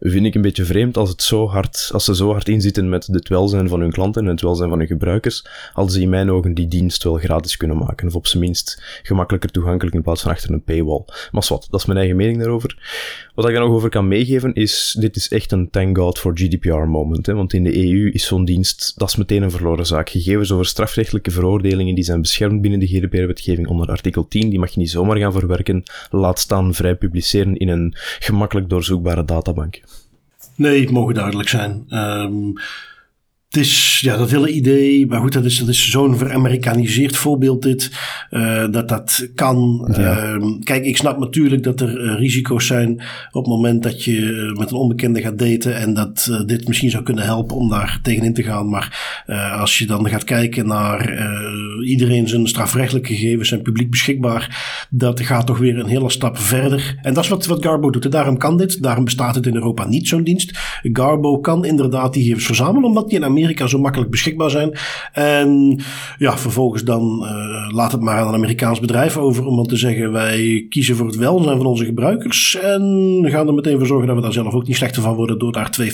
Vind 0.00 0.26
ik 0.26 0.34
een 0.34 0.42
beetje 0.42 0.64
vreemd 0.64 0.96
als, 0.96 1.08
het 1.08 1.22
zo 1.22 1.48
hard, 1.48 1.90
als 1.92 2.04
ze 2.04 2.14
zo 2.14 2.32
hard 2.32 2.48
inzitten 2.48 2.88
met 2.88 3.06
het 3.06 3.28
welzijn 3.28 3.68
van 3.68 3.80
hun 3.80 3.92
klanten 3.92 4.24
en 4.24 4.30
het 4.30 4.40
welzijn 4.40 4.68
van 4.68 4.78
hun 4.78 4.88
gebruikers, 4.88 5.46
hadden 5.72 5.94
ze 5.94 6.00
in 6.00 6.08
mijn 6.08 6.30
ogen 6.30 6.54
die 6.54 6.68
dienst 6.68 7.02
wel 7.02 7.14
gratis 7.14 7.56
kunnen 7.56 7.78
maken. 7.78 8.06
Of 8.06 8.14
op 8.14 8.26
zijn 8.26 8.42
minst 8.42 9.00
gemakkelijker 9.02 9.50
toegankelijk 9.50 9.96
in 9.96 10.02
plaats 10.02 10.22
van 10.22 10.30
achter 10.30 10.50
een 10.50 10.62
paywall. 10.62 11.02
Maar 11.06 11.46
wat, 11.48 11.66
dat 11.70 11.80
is 11.80 11.86
mijn 11.86 11.98
eigen 11.98 12.16
mening 12.16 12.38
daarover. 12.38 12.76
Wat 13.34 13.48
ik 13.48 13.54
er 13.54 13.60
nog 13.60 13.70
over 13.70 13.88
kan 13.88 14.08
meegeven 14.08 14.54
is, 14.54 14.96
dit 14.98 15.16
is 15.16 15.28
echt 15.28 15.47
een 15.52 15.70
thank 15.70 15.98
God 15.98 16.18
for 16.18 16.32
GDPR 16.34 16.74
moment. 16.74 17.26
Hè, 17.26 17.34
want 17.34 17.52
in 17.52 17.64
de 17.64 17.86
EU 17.86 18.10
is 18.10 18.26
zo'n 18.26 18.44
dienst, 18.44 18.92
dat 18.96 19.08
is 19.08 19.16
meteen 19.16 19.42
een 19.42 19.50
verloren 19.50 19.86
zaak. 19.86 20.08
Gegevens 20.08 20.52
over 20.52 20.66
strafrechtelijke 20.66 21.30
veroordelingen 21.30 21.94
die 21.94 22.04
zijn 22.04 22.20
beschermd 22.20 22.60
binnen 22.60 22.80
de 22.80 22.86
GDPR-wetgeving 22.86 23.66
onder 23.68 23.88
artikel 23.88 24.28
10, 24.28 24.48
die 24.48 24.58
mag 24.58 24.70
je 24.70 24.78
niet 24.78 24.90
zomaar 24.90 25.16
gaan 25.16 25.32
verwerken, 25.32 25.82
laat 26.10 26.38
staan 26.38 26.74
vrij 26.74 26.94
publiceren 26.94 27.56
in 27.56 27.68
een 27.68 27.94
gemakkelijk 28.18 28.68
doorzoekbare 28.68 29.24
databank. 29.24 29.80
Nee, 30.54 30.80
het 30.80 30.90
mogen 30.90 31.14
duidelijk 31.14 31.48
zijn. 31.48 31.84
Um, 31.90 32.52
het 33.48 33.56
is 33.56 34.00
ja, 34.00 34.16
dat 34.16 34.30
hele 34.30 34.50
idee, 34.50 35.06
maar 35.06 35.20
goed, 35.20 35.32
dat 35.32 35.44
is, 35.44 35.58
dat 35.58 35.68
is 35.68 35.90
zo'n 35.90 36.16
veramerikaniseerd 36.16 37.16
voorbeeld 37.16 37.62
dit, 37.62 37.90
uh, 38.30 38.70
dat 38.70 38.88
dat 38.88 39.28
kan. 39.34 39.88
Ja. 39.96 40.34
Uh, 40.34 40.44
kijk, 40.62 40.84
ik 40.84 40.96
snap 40.96 41.18
natuurlijk 41.18 41.62
dat 41.62 41.80
er 41.80 42.04
uh, 42.04 42.18
risico's 42.18 42.66
zijn 42.66 42.90
op 43.30 43.44
het 43.44 43.52
moment 43.54 43.82
dat 43.82 44.04
je 44.04 44.48
eh, 44.50 44.58
met 44.58 44.70
een 44.70 44.76
onbekende 44.76 45.20
gaat 45.20 45.38
daten 45.38 45.76
en 45.76 45.94
dat 45.94 46.42
dit 46.46 46.68
misschien 46.68 46.90
zou 46.90 47.02
kunnen 47.02 47.24
helpen 47.24 47.56
om 47.56 47.68
daar 47.68 47.98
tegenin 48.02 48.34
te 48.34 48.42
gaan. 48.42 48.68
Maar 48.68 49.16
als 49.58 49.78
je 49.78 49.86
dan 49.86 50.08
gaat 50.08 50.24
kijken 50.24 50.66
naar 50.66 51.22
iedereen 51.84 52.28
zijn 52.28 52.48
strafrechtelijke 52.48 53.14
gegevens 53.14 53.48
zijn 53.48 53.62
publiek 53.62 53.90
beschikbaar, 53.90 54.86
dat 54.90 55.20
gaat 55.20 55.46
toch 55.46 55.58
weer 55.58 55.78
een 55.78 55.86
hele 55.86 56.10
stap 56.10 56.38
verder. 56.38 56.98
En 57.02 57.14
dat 57.14 57.24
is 57.24 57.30
wat, 57.30 57.46
wat 57.46 57.64
Garbo 57.64 57.90
doet. 57.90 58.04
En 58.04 58.10
daarom 58.10 58.38
kan 58.38 58.56
dit, 58.56 58.82
daarom 58.82 59.04
bestaat 59.04 59.34
het 59.34 59.46
in 59.46 59.54
Europa 59.54 59.86
niet, 59.86 60.08
zo'n 60.08 60.22
dienst. 60.22 60.58
Garbo 60.82 61.38
kan 61.38 61.64
inderdaad 61.64 62.12
die 62.12 62.22
gegevens 62.22 62.46
verzamelen, 62.46 62.88
omdat 62.88 63.08
die 63.08 63.18
in 63.18 63.24
Amerika 63.24 63.37
zo 63.66 63.78
makkelijk 63.78 64.10
beschikbaar 64.10 64.50
zijn. 64.50 64.78
En 65.12 65.80
ja, 66.18 66.38
vervolgens 66.38 66.84
dan 66.84 67.22
uh, 67.22 67.74
laat 67.74 67.92
het 67.92 68.00
maar 68.00 68.18
aan 68.20 68.28
een 68.28 68.34
Amerikaans 68.34 68.80
bedrijf 68.80 69.16
over 69.16 69.46
om 69.46 69.56
dan 69.56 69.66
te 69.66 69.76
zeggen: 69.76 70.12
wij 70.12 70.66
kiezen 70.68 70.96
voor 70.96 71.06
het 71.06 71.16
welzijn 71.16 71.56
van 71.56 71.66
onze 71.66 71.84
gebruikers. 71.84 72.58
En 72.62 73.24
gaan 73.26 73.46
er 73.46 73.54
meteen 73.54 73.78
voor 73.78 73.86
zorgen 73.86 74.06
dat 74.06 74.16
we 74.16 74.22
daar 74.22 74.32
zelf 74.32 74.54
ook 74.54 74.66
niet 74.66 74.76
slechter 74.76 75.02
van 75.02 75.14
worden 75.14 75.38
door 75.38 75.52
daar 75.52 75.78
2,50 75.80 75.86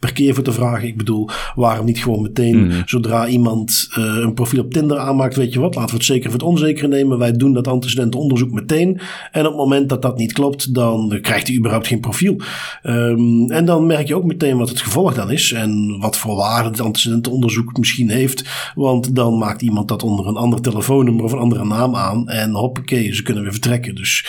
per 0.00 0.12
keer 0.12 0.34
voor 0.34 0.44
te 0.44 0.52
vragen. 0.52 0.88
Ik 0.88 0.96
bedoel, 0.96 1.28
waarom 1.54 1.86
niet 1.86 1.98
gewoon 1.98 2.22
meteen 2.22 2.64
mm. 2.64 2.82
zodra 2.84 3.26
iemand 3.26 3.88
uh, 3.98 4.04
een 4.04 4.34
profiel 4.34 4.62
op 4.62 4.72
Tinder 4.72 4.98
aanmaakt, 4.98 5.36
weet 5.36 5.52
je 5.52 5.60
wat, 5.60 5.74
laten 5.74 5.90
we 5.90 5.96
het 5.96 6.04
zeker 6.04 6.30
voor 6.30 6.38
het 6.38 6.48
onzekere 6.48 6.88
nemen. 6.88 7.18
Wij 7.18 7.32
doen 7.32 7.52
dat 7.52 7.68
antecedentenonderzoek 7.68 8.50
meteen. 8.50 9.00
En 9.32 9.40
op 9.40 9.46
het 9.46 9.56
moment 9.56 9.88
dat 9.88 10.02
dat 10.02 10.18
niet 10.18 10.32
klopt, 10.32 10.74
dan 10.74 11.18
krijgt 11.20 11.46
hij 11.46 11.56
überhaupt 11.56 11.86
geen 11.86 12.00
profiel. 12.00 12.36
Um, 12.82 13.50
en 13.50 13.64
dan 13.64 13.86
merk 13.86 14.06
je 14.06 14.16
ook 14.16 14.24
meteen 14.24 14.58
wat 14.58 14.68
het 14.68 14.80
gevolg 14.80 15.14
dan 15.14 15.30
is 15.30 15.52
en 15.52 15.96
wat 16.00 16.18
voor 16.18 16.36
waarde 16.36 16.55
het 16.64 16.80
antecedentenonderzoek 16.80 17.76
misschien 17.78 18.10
heeft. 18.10 18.72
Want 18.74 19.14
dan 19.14 19.38
maakt 19.38 19.62
iemand 19.62 19.88
dat 19.88 20.02
onder 20.02 20.26
een 20.26 20.36
ander 20.36 20.60
telefoonnummer 20.60 21.24
of 21.24 21.32
een 21.32 21.38
andere 21.38 21.64
naam 21.64 21.96
aan. 21.96 22.28
En 22.28 22.50
hoppakee, 22.54 23.14
ze 23.14 23.22
kunnen 23.22 23.42
weer 23.42 23.52
vertrekken. 23.52 23.94
Dus 23.94 24.26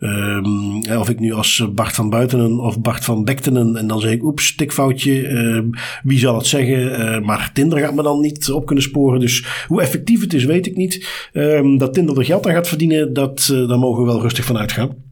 um, 0.00 0.98
of 0.98 1.08
ik 1.08 1.20
nu 1.20 1.32
als 1.32 1.64
Bart 1.74 1.94
van 1.94 2.10
Buitenen 2.10 2.60
of 2.60 2.80
Bart 2.80 3.04
van 3.04 3.24
Bektenen. 3.24 3.76
En 3.76 3.86
dan 3.86 4.00
zeg 4.00 4.12
ik, 4.12 4.22
oeps, 4.22 4.54
tikfoutje. 4.54 5.28
Uh, 5.28 5.62
wie 6.02 6.18
zal 6.18 6.36
het 6.36 6.46
zeggen? 6.46 7.00
Uh, 7.00 7.20
maar 7.26 7.50
Tinder 7.52 7.78
gaat 7.78 7.94
me 7.94 8.02
dan 8.02 8.20
niet 8.20 8.50
op 8.50 8.66
kunnen 8.66 8.84
sporen. 8.84 9.20
Dus 9.20 9.46
hoe 9.66 9.80
effectief 9.80 10.20
het 10.20 10.34
is, 10.34 10.44
weet 10.44 10.66
ik 10.66 10.76
niet. 10.76 11.28
Um, 11.32 11.78
dat 11.78 11.94
Tinder 11.94 12.18
er 12.18 12.24
geld 12.24 12.46
aan 12.46 12.52
gaat 12.52 12.68
verdienen, 12.68 13.12
dat, 13.12 13.48
uh, 13.52 13.68
daar 13.68 13.78
mogen 13.78 14.02
we 14.02 14.08
wel 14.08 14.20
rustig 14.20 14.44
van 14.44 14.58
uitgaan. 14.58 15.08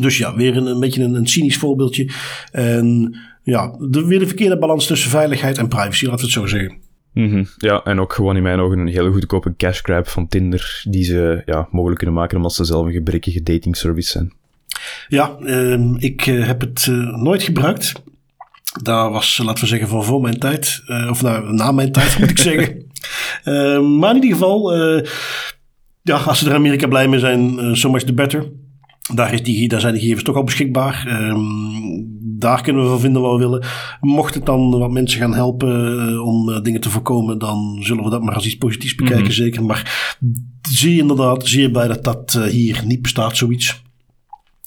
Dus 0.00 0.18
ja, 0.18 0.34
weer 0.36 0.56
een, 0.56 0.66
een 0.66 0.80
beetje 0.80 1.02
een, 1.02 1.14
een 1.14 1.26
cynisch 1.26 1.56
voorbeeldje. 1.56 2.10
En 2.52 3.16
ja, 3.46 3.76
de, 3.78 4.06
weer 4.06 4.18
de 4.18 4.26
verkeerde 4.26 4.58
balans 4.58 4.86
tussen 4.86 5.10
veiligheid 5.10 5.58
en 5.58 5.68
privacy, 5.68 6.04
laten 6.04 6.18
we 6.18 6.24
het 6.24 6.32
zo 6.32 6.46
zeggen. 6.46 6.76
Mm 7.12 7.30
-hmm. 7.30 7.46
Ja, 7.56 7.82
en 7.84 8.00
ook 8.00 8.12
gewoon 8.12 8.36
in 8.36 8.42
mijn 8.42 8.60
ogen 8.60 8.78
een 8.78 8.86
hele 8.86 9.10
goedkope 9.10 9.54
cash 9.56 9.80
grab 9.82 10.08
van 10.08 10.28
Tinder, 10.28 10.82
die 10.88 11.04
ze 11.04 11.42
ja, 11.44 11.68
mogelijk 11.70 11.98
kunnen 11.98 12.16
maken 12.16 12.36
omdat 12.36 12.54
ze 12.54 12.64
zelf 12.64 12.86
een 12.86 12.92
gebrekkige 12.92 13.42
dating 13.42 13.76
service 13.76 14.10
zijn. 14.10 14.32
Ja, 15.08 15.36
uh, 15.40 15.94
ik 15.98 16.26
uh, 16.26 16.46
heb 16.46 16.60
het 16.60 16.86
uh, 16.86 17.16
nooit 17.16 17.42
gebruikt. 17.42 17.92
Daar 18.82 19.10
was, 19.10 19.40
laten 19.44 19.62
we 19.62 19.68
zeggen, 19.68 19.88
van 19.88 20.04
voor 20.04 20.20
mijn 20.20 20.38
tijd. 20.38 20.82
Uh, 20.86 21.10
of 21.10 21.22
nou, 21.22 21.52
na 21.52 21.72
mijn 21.72 21.92
tijd, 21.92 22.18
moet 22.18 22.30
ik 22.30 22.38
zeggen. 22.50 22.90
Ehm, 23.44 23.98
maar 23.98 24.10
in 24.10 24.22
ieder 24.22 24.38
geval, 24.38 24.76
ja, 26.02 26.16
als 26.16 26.38
ze 26.38 26.44
er 26.44 26.50
in 26.50 26.56
Amerika 26.56 26.86
blij 26.86 27.08
mee 27.08 27.20
zijn, 27.20 27.76
so 27.76 27.90
much 27.90 28.02
the 28.02 28.14
better. 28.14 28.52
Daar, 29.14 29.32
is 29.32 29.42
die, 29.42 29.68
daar 29.68 29.80
zijn 29.80 29.94
de 29.94 30.00
gegevens 30.00 30.24
toch 30.24 30.36
al 30.36 30.44
beschikbaar. 30.44 31.06
Um, 31.22 32.15
daar 32.38 32.62
kunnen 32.62 32.82
we 32.82 32.88
van 32.88 33.00
vinden 33.00 33.22
wat 33.22 33.32
we 33.32 33.38
willen. 33.38 33.64
Mocht 34.00 34.34
het 34.34 34.46
dan 34.46 34.78
wat 34.78 34.90
mensen 34.90 35.20
gaan 35.20 35.34
helpen 35.34 36.10
uh, 36.12 36.24
om 36.26 36.48
uh, 36.48 36.62
dingen 36.62 36.80
te 36.80 36.90
voorkomen, 36.90 37.38
dan 37.38 37.78
zullen 37.80 38.04
we 38.04 38.10
dat 38.10 38.22
maar 38.22 38.34
als 38.34 38.46
iets 38.46 38.56
positiefs 38.56 38.94
bekijken, 38.94 39.18
mm 39.18 39.24
-hmm. 39.24 39.34
zeker. 39.34 39.64
Maar 39.64 40.16
zie 40.68 40.94
je 40.94 41.00
inderdaad, 41.00 41.46
zie 41.46 41.62
je 41.62 41.70
bij 41.70 41.88
dat 41.88 42.04
dat 42.04 42.34
uh, 42.38 42.44
hier 42.44 42.82
niet 42.86 43.02
bestaat, 43.02 43.36
zoiets. 43.36 43.84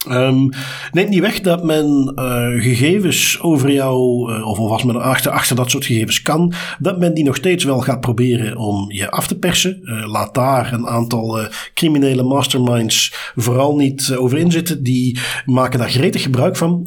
Um, 0.07 0.49
neemt 0.91 1.09
niet 1.09 1.19
weg 1.19 1.41
dat 1.41 1.63
men 1.63 2.13
uh, 2.15 2.63
gegevens 2.63 3.39
over 3.41 3.71
jou, 3.71 4.31
uh, 4.33 4.47
of 4.47 4.57
als 4.57 4.83
men 4.83 5.01
achter, 5.01 5.31
achter 5.31 5.55
dat 5.55 5.69
soort 5.69 5.85
gegevens 5.85 6.21
kan, 6.21 6.53
dat 6.79 6.99
men 6.99 7.13
die 7.13 7.23
nog 7.23 7.35
steeds 7.35 7.63
wel 7.63 7.79
gaat 7.79 7.99
proberen 7.99 8.57
om 8.57 8.91
je 8.91 9.11
af 9.11 9.27
te 9.27 9.37
persen. 9.37 9.79
Uh, 9.83 10.07
laat 10.07 10.33
daar 10.33 10.73
een 10.73 10.87
aantal 10.87 11.39
criminele 11.73 12.23
masterminds 12.23 13.31
vooral 13.35 13.75
niet 13.75 14.15
over 14.15 14.37
inzitten. 14.37 14.83
Die 14.83 15.19
maken 15.45 15.79
daar 15.79 15.89
gretig 15.89 16.21
gebruik 16.21 16.55
van. 16.55 16.85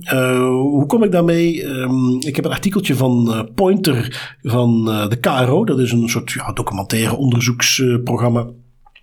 hoe 0.49 0.87
kom 0.87 1.03
ik 1.03 1.13
daarmee? 1.13 1.65
Um, 1.65 2.21
ik 2.21 2.37
heb 2.37 2.45
een 2.45 2.51
artikeltje 2.51 2.95
van 2.95 3.49
Pointer 3.55 4.37
van 4.43 4.85
de 4.85 5.17
KRO. 5.21 5.65
Dat 5.65 5.79
is 5.79 5.93
een 5.93 6.09
soort 6.09 6.33
ja, 6.33 6.53
documentaire 6.53 7.17
onderzoeksprogramma. 7.17 8.47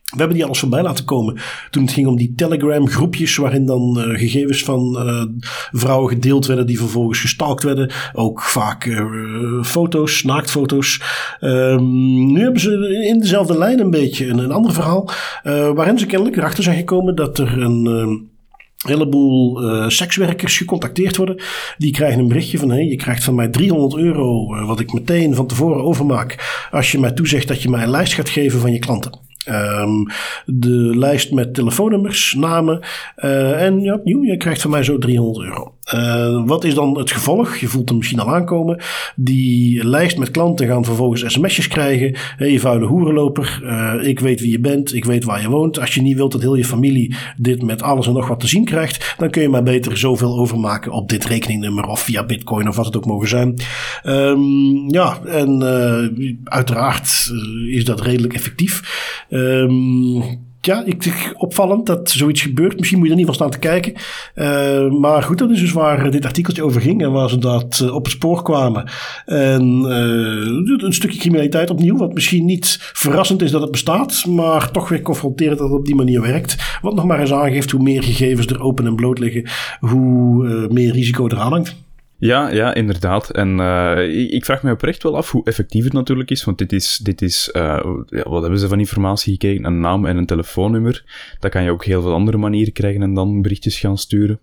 We 0.10 0.18
hebben 0.18 0.36
die 0.36 0.46
alles 0.46 0.60
voorbij 0.60 0.82
laten 0.82 1.06
komen. 1.06 1.38
Toen 1.70 1.84
het 1.84 1.92
ging 1.92 2.08
om 2.08 2.16
die 2.16 2.34
Telegram 2.36 2.88
groepjes 2.88 3.36
waarin 3.36 3.66
dan 3.66 3.96
uh, 3.98 4.20
gegevens 4.20 4.64
van 4.64 5.08
uh, 5.08 5.24
vrouwen 5.72 6.10
gedeeld 6.10 6.46
werden 6.46 6.68
die 6.68 6.78
vervolgens 6.78 7.20
gestalkt 7.20 7.64
werden. 7.64 7.92
Ook 8.14 8.42
vaak 8.42 8.86
uh, 8.86 9.64
foto's, 9.64 10.24
naaktfoto's. 10.24 11.02
Um, 11.42 12.32
nu 12.32 12.42
hebben 12.42 12.62
ze 12.62 13.06
in 13.08 13.20
dezelfde 13.20 13.58
lijn 13.58 13.80
een 13.80 13.90
beetje 13.90 14.28
een, 14.28 14.38
een 14.38 14.52
ander 14.52 14.74
verhaal. 14.74 15.10
waarin 15.44 16.00
ze 16.00 16.06
kennelijk 16.06 16.38
erachter 16.38 16.64
zijn 16.64 16.78
gekomen 16.78 17.16
dat 17.16 17.38
er 17.38 17.62
een 17.62 18.28
heleboel 18.78 19.64
uh, 19.64 19.90
sekswerkers 19.90 20.58
gecontacteerd 20.58 21.18
worden. 21.18 21.42
Die 21.78 21.92
krijgen 21.92 22.20
een 22.20 22.28
berichtje 22.28 22.58
van: 22.58 22.70
hey, 22.70 22.86
je 22.86 22.96
krijgt 22.96 23.24
van 23.24 23.36
mij 23.36 23.48
300 23.48 23.96
euro, 23.96 24.46
wat 24.66 24.80
ik 24.80 24.94
meteen 24.94 25.36
van 25.36 25.48
tevoren 25.48 25.84
overmaak. 25.84 26.68
Als 26.72 26.92
je 26.92 27.00
mij 27.00 27.12
toezegt 27.12 27.48
dat 27.48 27.62
je 27.62 27.70
mij 27.70 27.84
een 27.84 27.90
lijst 27.90 28.14
gaat 28.14 28.30
geven 28.30 28.60
van 28.60 28.72
je 28.72 28.80
klanten. 28.80 29.29
Um, 29.50 30.06
de 30.46 30.98
lijst 30.98 31.32
met 31.32 31.54
telefoonnummers, 31.54 32.34
namen. 32.34 32.80
Uh, 33.18 33.64
en 33.64 33.82
ja, 33.82 33.94
opnieuw, 33.94 34.24
je 34.24 34.38
krijgt 34.38 34.62
van 34.62 34.72
mij 34.72 34.84
zo 34.84 34.98
300 34.98 35.46
euro. 35.46 35.74
Uh, 35.96 36.42
wat 36.46 36.64
is 36.64 36.74
dan 36.74 36.98
het 36.98 37.12
gevolg? 37.12 37.58
Je 37.58 37.68
voelt 37.68 37.90
hem 37.90 37.98
misschien 37.98 38.20
al 38.20 38.34
aankomen. 38.34 38.82
Die 39.16 39.88
lijst 39.88 40.18
met 40.18 40.32
klanten 40.32 40.68
gaan 40.68 40.86
vervolgens 40.86 41.34
sms'jes 41.34 41.68
krijgen. 41.68 42.16
Hé, 42.38 42.50
hey, 42.50 42.60
vuile 42.60 42.86
hoerenloper. 42.86 43.60
Uh, 43.64 44.08
ik 44.08 44.20
weet 44.20 44.40
wie 44.40 44.52
je 44.52 44.60
bent. 44.60 44.94
Ik 44.94 45.06
weet 45.06 45.24
waar 45.24 45.42
je 45.42 45.50
woont. 45.50 45.80
Als 45.80 45.94
je 45.94 46.02
niet 46.02 46.16
wilt 46.16 46.32
dat 46.32 46.42
heel 46.42 46.56
je 46.56 46.66
familie 46.66 47.16
dit 47.38 47.62
met 47.62 47.82
alles 47.82 48.08
en 48.08 48.14
nog 48.14 48.28
wat 48.28 48.40
te 48.40 48.48
zien 48.48 48.66
krijgt, 48.66 49.16
dan 49.18 49.30
kun 49.30 49.42
je 49.42 49.50
maar 49.50 49.64
beter 49.64 49.98
zoveel 49.98 50.40
overmaken 50.40 50.92
op 50.92 51.10
dit 51.10 51.26
rekeningnummer 51.26 51.86
of 51.86 52.02
via 52.02 52.26
bitcoin 52.26 52.68
of 52.68 52.76
wat 52.76 52.86
het 52.86 52.98
ook 52.98 53.06
mogen 53.06 53.28
zijn. 53.28 53.56
Um, 54.04 54.94
ja, 54.94 55.20
en 55.26 55.62
uh, 55.62 56.34
uiteraard 56.44 57.32
is 57.70 57.86
dat 57.86 58.02
redelijk 58.02 58.34
effectief. 58.34 58.82
Um, 59.30 60.48
ja, 60.70 60.84
ik, 60.86 61.34
opvallend 61.38 61.86
dat 61.86 62.10
zoiets 62.10 62.42
gebeurt. 62.42 62.78
Misschien 62.78 62.98
moet 62.98 63.08
je 63.08 63.14
er 63.14 63.18
niet 63.18 63.28
van 63.28 63.36
staan 63.36 63.50
te 63.50 63.60
kijken. 63.60 63.94
Uh, 64.36 64.92
maar 64.92 65.24
goed, 65.24 65.38
dat 65.38 65.50
is 65.50 65.60
dus 65.60 65.72
waar 65.72 66.12
dit 66.12 66.26
artikeltje 66.26 66.64
over 66.64 66.82
ging. 66.82 67.02
En 67.02 67.12
waar 67.12 67.30
ze 67.30 67.38
dat 67.38 67.80
uh, 67.84 67.96
op 67.96 68.04
het 68.04 68.14
spoor 68.14 68.44
kwamen. 68.44 68.90
En 69.26 69.82
uh, 69.82 70.86
een 70.86 70.94
stukje 70.94 71.20
criminaliteit 71.20 71.70
opnieuw. 71.70 71.98
Wat 71.98 72.14
misschien 72.14 72.46
niet 72.46 72.78
verrassend 72.94 73.42
is 73.42 73.52
dat 73.52 73.62
het 73.62 73.72
bestaat. 73.72 74.26
Maar 74.26 74.72
toch 74.72 74.90
weer 74.90 75.02
confronterend 75.02 75.58
dat 75.58 75.70
het 75.70 75.80
op 75.80 75.86
die 75.86 75.96
manier 75.96 76.22
werkt. 76.22 76.78
Wat 76.82 76.96
nog 76.96 77.06
maar 77.06 77.20
eens 77.20 77.34
aangeeft 77.34 77.72
hoe 77.72 77.84
meer 77.84 78.04
gegevens 78.04 78.48
er 78.48 78.62
open 78.62 78.86
en 78.86 78.96
bloot 78.96 79.20
liggen. 79.20 79.50
Hoe 79.80 80.68
meer 80.70 80.92
risico 80.92 81.28
eraan 81.28 81.52
hangt. 81.52 81.76
Ja, 82.20 82.50
ja, 82.50 82.74
inderdaad. 82.74 83.30
En 83.30 83.60
uh, 83.60 84.32
ik 84.32 84.46
vraag 84.46 84.64
me 84.64 84.72
oprecht 84.72 85.04
wel 85.04 85.18
af 85.18 85.32
hoe 85.32 85.46
effectief 85.46 85.84
het 85.84 85.94
natuurlijk 85.94 86.30
is. 86.30 86.44
Want 86.44 86.58
dit 86.58 86.72
is, 86.72 87.00
dit 87.04 87.22
is 87.22 87.50
uh, 87.54 87.62
ja, 88.06 88.30
wat 88.30 88.42
hebben 88.42 88.60
ze 88.60 88.68
van 88.68 88.80
informatie 88.80 89.32
gekregen? 89.32 89.66
Een 89.66 89.80
naam 89.80 90.06
en 90.06 90.18
een 90.18 90.26
telefoonnummer. 90.26 91.04
Dat 91.40 91.52
kan 91.52 91.64
je 91.64 91.72
ook 91.72 91.86
heel 91.86 92.02
veel 92.02 92.14
andere 92.14 92.38
manieren 92.38 92.74
krijgen 92.74 93.02
en 93.02 93.14
dan 93.14 93.42
berichtjes 93.42 93.80
gaan 93.80 93.98
sturen. 93.98 94.40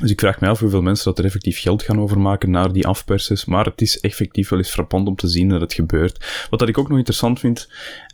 Dus 0.00 0.10
ik 0.10 0.20
vraag 0.20 0.40
me 0.40 0.48
af 0.48 0.60
hoeveel 0.60 0.82
mensen 0.82 1.04
dat 1.04 1.18
er 1.18 1.24
effectief 1.24 1.60
geld 1.60 1.82
gaan 1.82 2.00
overmaken 2.00 2.50
naar 2.50 2.72
die 2.72 2.86
afpersers. 2.86 3.44
Maar 3.44 3.64
het 3.64 3.80
is 3.80 4.00
effectief 4.00 4.48
wel 4.48 4.58
eens 4.58 4.70
frappant 4.70 5.08
om 5.08 5.16
te 5.16 5.28
zien 5.28 5.48
dat 5.48 5.60
het 5.60 5.74
gebeurt. 5.74 6.46
Wat 6.50 6.58
dat 6.58 6.68
ik 6.68 6.78
ook 6.78 6.88
nog 6.88 6.98
interessant 6.98 7.40
vind, 7.40 7.68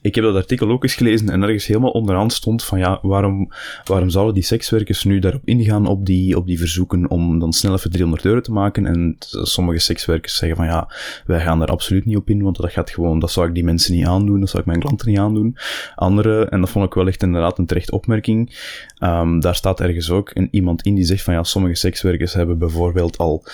ik 0.04 0.14
heb 0.14 0.24
dat 0.24 0.34
artikel 0.34 0.70
ook 0.70 0.82
eens 0.82 0.94
gelezen 0.94 1.28
en 1.28 1.42
ergens 1.42 1.66
helemaal 1.66 1.90
onderaan 1.90 2.30
stond 2.30 2.64
van 2.64 2.78
ja, 2.78 2.98
waarom, 3.02 3.48
waarom 3.84 4.10
zouden 4.10 4.34
die 4.34 4.42
sekswerkers 4.42 5.04
nu 5.04 5.18
daarop 5.18 5.42
ingaan 5.44 5.86
op 5.86 6.06
die, 6.06 6.36
op 6.36 6.46
die 6.46 6.58
verzoeken 6.58 7.10
om 7.10 7.38
dan 7.38 7.52
snel 7.52 7.72
even 7.72 7.90
300 7.90 8.24
euro 8.24 8.40
te 8.40 8.52
maken? 8.52 8.86
En 8.86 9.16
sommige 9.28 9.78
sekswerkers 9.78 10.36
zeggen 10.36 10.56
van 10.56 10.66
ja, 10.66 10.90
wij 11.26 11.40
gaan 11.40 11.62
er 11.62 11.68
absoluut 11.68 12.04
niet 12.04 12.16
op 12.16 12.30
in, 12.30 12.42
want 12.42 12.56
dat 12.56 12.72
gaat 12.72 12.90
gewoon, 12.90 13.18
dat 13.18 13.30
zou 13.30 13.48
ik 13.48 13.54
die 13.54 13.64
mensen 13.64 13.94
niet 13.94 14.06
aandoen, 14.06 14.40
dat 14.40 14.48
zou 14.48 14.62
ik 14.62 14.68
mijn 14.68 14.80
klanten 14.80 15.08
niet 15.08 15.18
aandoen. 15.18 15.56
Andere, 15.94 16.44
en 16.44 16.60
dat 16.60 16.70
vond 16.70 16.86
ik 16.86 16.94
wel 16.94 17.06
echt 17.06 17.22
inderdaad 17.22 17.58
een 17.58 17.66
terecht 17.66 17.90
opmerking, 17.90 18.56
um, 19.00 19.40
daar 19.40 19.54
staat 19.54 19.80
ergens 19.80 20.10
ook 20.10 20.30
een, 20.34 20.48
iemand 20.50 20.82
in 20.82 20.94
die 20.94 21.04
zegt 21.04 21.22
van 21.22 21.34
ja, 21.34 21.42
sommige 21.42 21.74
sekswerkers 21.74 22.32
hebben 22.32 22.58
bijvoorbeeld 22.58 23.18
al 23.18 23.44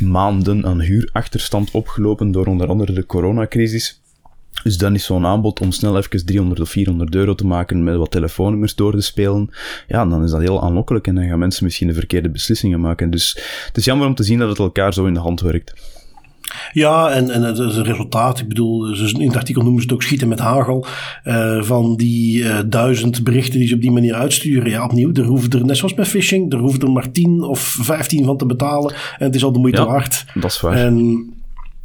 maanden 0.00 0.66
aan 0.66 0.80
huurachterstand 0.80 1.70
opgelopen 1.70 2.30
door 2.30 2.46
onder 2.46 2.68
andere 2.68 2.92
de 2.92 3.06
coronacrisis. 3.06 4.01
Dus 4.62 4.78
dan 4.78 4.94
is 4.94 5.04
zo'n 5.04 5.26
aanbod 5.26 5.60
om 5.60 5.72
snel 5.72 5.96
even 5.96 6.26
300 6.26 6.60
of 6.60 6.68
400 6.68 7.14
euro 7.14 7.34
te 7.34 7.46
maken 7.46 7.84
met 7.84 7.96
wat 7.96 8.10
telefoonnummers 8.10 8.74
door 8.74 8.92
te 8.92 9.00
spelen. 9.00 9.50
Ja, 9.88 10.06
dan 10.06 10.24
is 10.24 10.30
dat 10.30 10.40
heel 10.40 10.62
aanlokkelijk 10.62 11.06
en 11.06 11.14
dan 11.14 11.28
gaan 11.28 11.38
mensen 11.38 11.64
misschien 11.64 11.88
de 11.88 11.94
verkeerde 11.94 12.30
beslissingen 12.30 12.80
maken. 12.80 13.10
Dus 13.10 13.38
het 13.66 13.76
is 13.76 13.84
jammer 13.84 14.06
om 14.06 14.14
te 14.14 14.22
zien 14.22 14.38
dat 14.38 14.48
het 14.48 14.58
elkaar 14.58 14.94
zo 14.94 15.06
in 15.06 15.14
de 15.14 15.20
hand 15.20 15.40
werkt. 15.40 15.72
Ja, 16.72 17.10
en, 17.10 17.30
en 17.30 17.42
het, 17.42 17.58
het 17.58 17.76
resultaat, 17.76 18.38
ik 18.38 18.48
bedoel, 18.48 18.94
in 18.94 19.26
het 19.26 19.36
artikel 19.36 19.62
noemen 19.62 19.80
ze 19.80 19.86
het 19.86 19.96
ook 19.96 20.02
schieten 20.02 20.28
met 20.28 20.38
hagel. 20.38 20.86
Uh, 21.24 21.62
van 21.62 21.96
die 21.96 22.38
uh, 22.42 22.58
duizend 22.66 23.24
berichten 23.24 23.58
die 23.58 23.68
ze 23.68 23.74
op 23.74 23.80
die 23.80 23.90
manier 23.90 24.14
uitsturen. 24.14 24.70
Ja, 24.70 24.84
opnieuw, 24.84 25.12
er 25.12 25.24
hoeven 25.24 25.50
er, 25.50 25.64
net 25.64 25.76
zoals 25.76 25.94
bij 25.94 26.04
phishing, 26.04 26.52
er 26.52 26.58
hoeven 26.58 26.80
er 26.80 26.90
maar 26.90 27.10
10 27.10 27.42
of 27.42 27.60
15 27.80 28.24
van 28.24 28.36
te 28.36 28.46
betalen. 28.46 28.94
En 29.18 29.26
het 29.26 29.34
is 29.34 29.44
al 29.44 29.52
de 29.52 29.58
moeite 29.58 29.80
ja, 29.80 29.86
waard. 29.86 30.24
Dat 30.34 30.50
is 30.50 30.60
waar. 30.60 30.76
En 30.76 31.26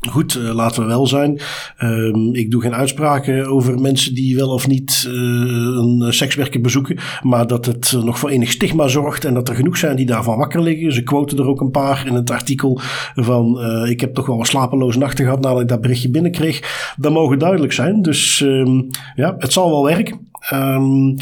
Goed, 0.09 0.35
uh, 0.35 0.53
laten 0.53 0.81
we 0.81 0.87
wel 0.87 1.07
zijn. 1.07 1.39
Um, 1.83 2.33
ik 2.35 2.51
doe 2.51 2.61
geen 2.61 2.75
uitspraken 2.75 3.47
over 3.47 3.79
mensen 3.79 4.15
die 4.15 4.35
wel 4.35 4.49
of 4.49 4.67
niet 4.67 5.05
uh, 5.07 5.13
een 5.13 6.13
sekswerker 6.13 6.61
bezoeken. 6.61 6.97
Maar 7.21 7.47
dat 7.47 7.65
het 7.65 7.97
nog 8.03 8.19
voor 8.19 8.29
enig 8.29 8.51
stigma 8.51 8.87
zorgt 8.87 9.25
en 9.25 9.33
dat 9.33 9.49
er 9.49 9.55
genoeg 9.55 9.77
zijn 9.77 9.95
die 9.95 10.05
daarvan 10.05 10.37
wakker 10.37 10.61
liggen. 10.61 10.93
Ze 10.93 11.03
quoten 11.03 11.37
er 11.37 11.47
ook 11.47 11.61
een 11.61 11.71
paar 11.71 12.03
in 12.07 12.13
het 12.13 12.31
artikel 12.31 12.79
van 13.15 13.59
ik 13.89 14.01
heb 14.01 14.13
toch 14.13 14.25
wel 14.25 14.39
een 14.39 14.45
slapeloze 14.45 14.99
nachten 14.99 15.25
gehad 15.25 15.41
nadat 15.41 15.61
ik 15.61 15.67
dat 15.67 15.81
berichtje 15.81 16.09
binnenkreeg. 16.09 16.93
Dat 16.97 17.11
mogen 17.11 17.39
duidelijk 17.39 17.73
zijn. 17.73 18.01
Dus 18.01 18.39
um, 18.39 18.87
ja, 19.15 19.35
het 19.37 19.53
zal 19.53 19.69
wel 19.69 19.83
werken. 19.83 20.27
Um, 20.53 21.15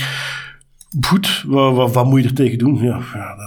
Goed, 1.02 1.44
wat, 1.48 1.76
wat, 1.76 1.94
wat, 1.94 2.06
moet 2.06 2.22
je 2.22 2.28
er 2.28 2.34
tegen 2.34 2.58
doen? 2.58 2.78
Ja, 2.84 3.00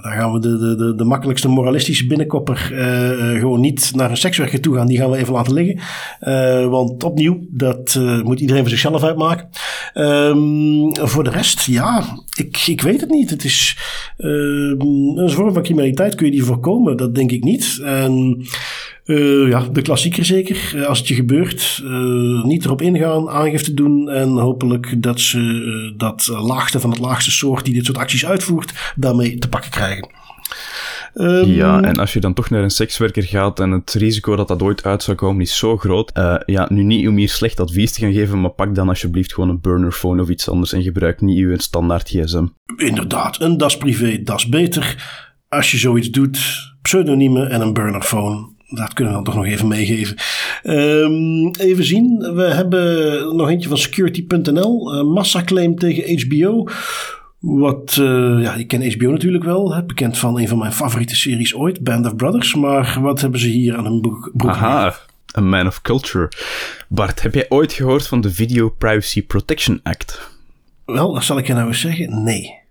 daar 0.02 0.12
gaan 0.12 0.32
we 0.32 0.38
de, 0.38 0.76
de, 0.76 0.94
de, 0.94 1.04
makkelijkste 1.04 1.48
moralistische 1.48 2.06
binnenkopper 2.06 2.70
uh, 2.72 3.40
gewoon 3.40 3.60
niet 3.60 3.92
naar 3.94 4.10
een 4.10 4.16
sekswerker 4.16 4.60
toe 4.60 4.74
gaan. 4.74 4.86
Die 4.86 4.98
gaan 4.98 5.10
we 5.10 5.16
even 5.16 5.32
laten 5.32 5.52
liggen. 5.52 5.78
Uh, 6.20 6.66
want 6.70 7.04
opnieuw, 7.04 7.38
dat 7.48 7.98
moet 8.24 8.40
iedereen 8.40 8.62
voor 8.62 8.70
zichzelf 8.70 9.02
uitmaken. 9.02 9.48
Um, 9.94 10.96
voor 11.06 11.24
de 11.24 11.30
rest, 11.30 11.60
ja, 11.60 12.04
ik, 12.36 12.66
ik 12.66 12.80
weet 12.80 13.00
het 13.00 13.10
niet. 13.10 13.30
Het 13.30 13.44
is 13.44 13.78
een 14.16 15.30
vorm 15.30 15.52
van 15.52 15.62
criminaliteit. 15.62 16.14
Kun 16.14 16.26
je 16.26 16.32
die 16.32 16.44
voorkomen? 16.44 16.96
Dat 16.96 17.14
denk 17.14 17.30
ik 17.30 17.44
niet. 17.44 17.80
En 17.84 18.44
uh, 19.08 19.48
ja, 19.48 19.68
de 19.72 19.82
klassieker 19.82 20.24
zeker. 20.24 20.72
Uh, 20.74 20.86
als 20.86 20.98
het 20.98 21.08
je 21.08 21.14
gebeurt, 21.14 21.80
uh, 21.84 22.44
niet 22.44 22.64
erop 22.64 22.82
ingaan, 22.82 23.28
aangifte 23.28 23.74
doen 23.74 24.08
en 24.10 24.28
hopelijk 24.28 25.02
dat 25.02 25.20
ze 25.20 25.94
dat 25.96 26.26
laagste 26.26 26.80
van 26.80 26.90
het 26.90 26.98
laagste 26.98 27.30
soort 27.30 27.64
die 27.64 27.74
dit 27.74 27.84
soort 27.84 27.98
acties 27.98 28.26
uitvoert, 28.26 28.92
daarmee 28.96 29.38
te 29.38 29.48
pakken 29.48 29.70
krijgen. 29.70 30.08
Um, 31.14 31.46
ja, 31.46 31.80
en 31.82 31.96
als 31.96 32.12
je 32.12 32.20
dan 32.20 32.34
toch 32.34 32.50
naar 32.50 32.62
een 32.62 32.70
sekswerker 32.70 33.22
gaat 33.22 33.60
en 33.60 33.70
het 33.70 33.92
risico 33.92 34.36
dat 34.36 34.48
dat 34.48 34.62
ooit 34.62 34.84
uit 34.84 35.02
zou 35.02 35.16
komen 35.16 35.42
is 35.42 35.58
zo 35.58 35.76
groot. 35.76 36.10
ja, 36.46 36.66
nu 36.68 36.82
niet 36.82 37.08
om 37.08 37.16
hier 37.16 37.28
slecht 37.28 37.60
advies 37.60 37.92
te 37.92 38.00
gaan 38.00 38.12
geven, 38.12 38.40
maar 38.40 38.50
pak 38.50 38.74
dan 38.74 38.88
alsjeblieft 38.88 39.34
gewoon 39.34 39.48
een 39.50 39.60
burnerphone 39.60 40.22
of 40.22 40.28
iets 40.28 40.48
anders 40.48 40.72
en 40.72 40.82
gebruik 40.82 41.20
niet 41.20 41.38
uw 41.38 41.56
standaard 41.56 42.08
gsm. 42.08 42.46
Inderdaad, 42.76 43.40
een 43.40 43.56
das 43.56 43.76
privé, 43.76 44.22
das 44.22 44.48
beter. 44.48 44.96
Als 45.48 45.70
je 45.70 45.78
zoiets 45.78 46.10
doet, 46.10 46.38
pseudoniemen 46.82 47.50
en 47.50 47.60
een 47.60 47.72
burnerphone 47.72 48.56
dat 48.68 48.92
kunnen 48.92 49.14
we 49.14 49.22
dan 49.22 49.34
toch 49.34 49.42
nog 49.42 49.52
even 49.52 49.68
meegeven. 49.68 50.16
Um, 50.62 51.54
even 51.54 51.84
zien. 51.84 52.18
We 52.34 52.42
hebben 52.42 53.36
nog 53.36 53.48
eentje 53.48 53.68
van 53.68 53.78
security.nl. 53.78 54.94
Uh, 54.94 55.12
massaclaim 55.12 55.76
tegen 55.76 56.26
HBO. 56.26 56.68
Wat, 57.38 57.96
uh, 58.00 58.42
ja, 58.42 58.54
ik 58.54 58.68
ken 58.68 58.92
HBO 58.92 59.10
natuurlijk 59.10 59.44
wel. 59.44 59.82
Bekend 59.86 60.18
van 60.18 60.38
een 60.38 60.48
van 60.48 60.58
mijn 60.58 60.72
favoriete 60.72 61.16
series 61.16 61.54
ooit, 61.54 61.80
Band 61.84 62.06
of 62.06 62.16
Brothers. 62.16 62.54
Maar 62.54 62.98
wat 63.00 63.20
hebben 63.20 63.40
ze 63.40 63.48
hier 63.48 63.76
aan 63.76 63.84
hun 63.84 64.00
broek? 64.00 64.32
Aha, 64.46 64.94
a 65.36 65.40
man 65.40 65.66
of 65.66 65.82
culture. 65.82 66.32
Bart, 66.88 67.22
heb 67.22 67.34
jij 67.34 67.46
ooit 67.48 67.72
gehoord 67.72 68.06
van 68.06 68.20
de 68.20 68.30
Video 68.30 68.68
Privacy 68.68 69.22
Protection 69.26 69.80
Act? 69.82 70.30
Wel, 70.84 71.12
dat 71.12 71.24
zal 71.24 71.38
ik 71.38 71.46
je 71.46 71.52
nou 71.52 71.68
eens 71.68 71.80
zeggen. 71.80 72.22
Nee. 72.22 72.66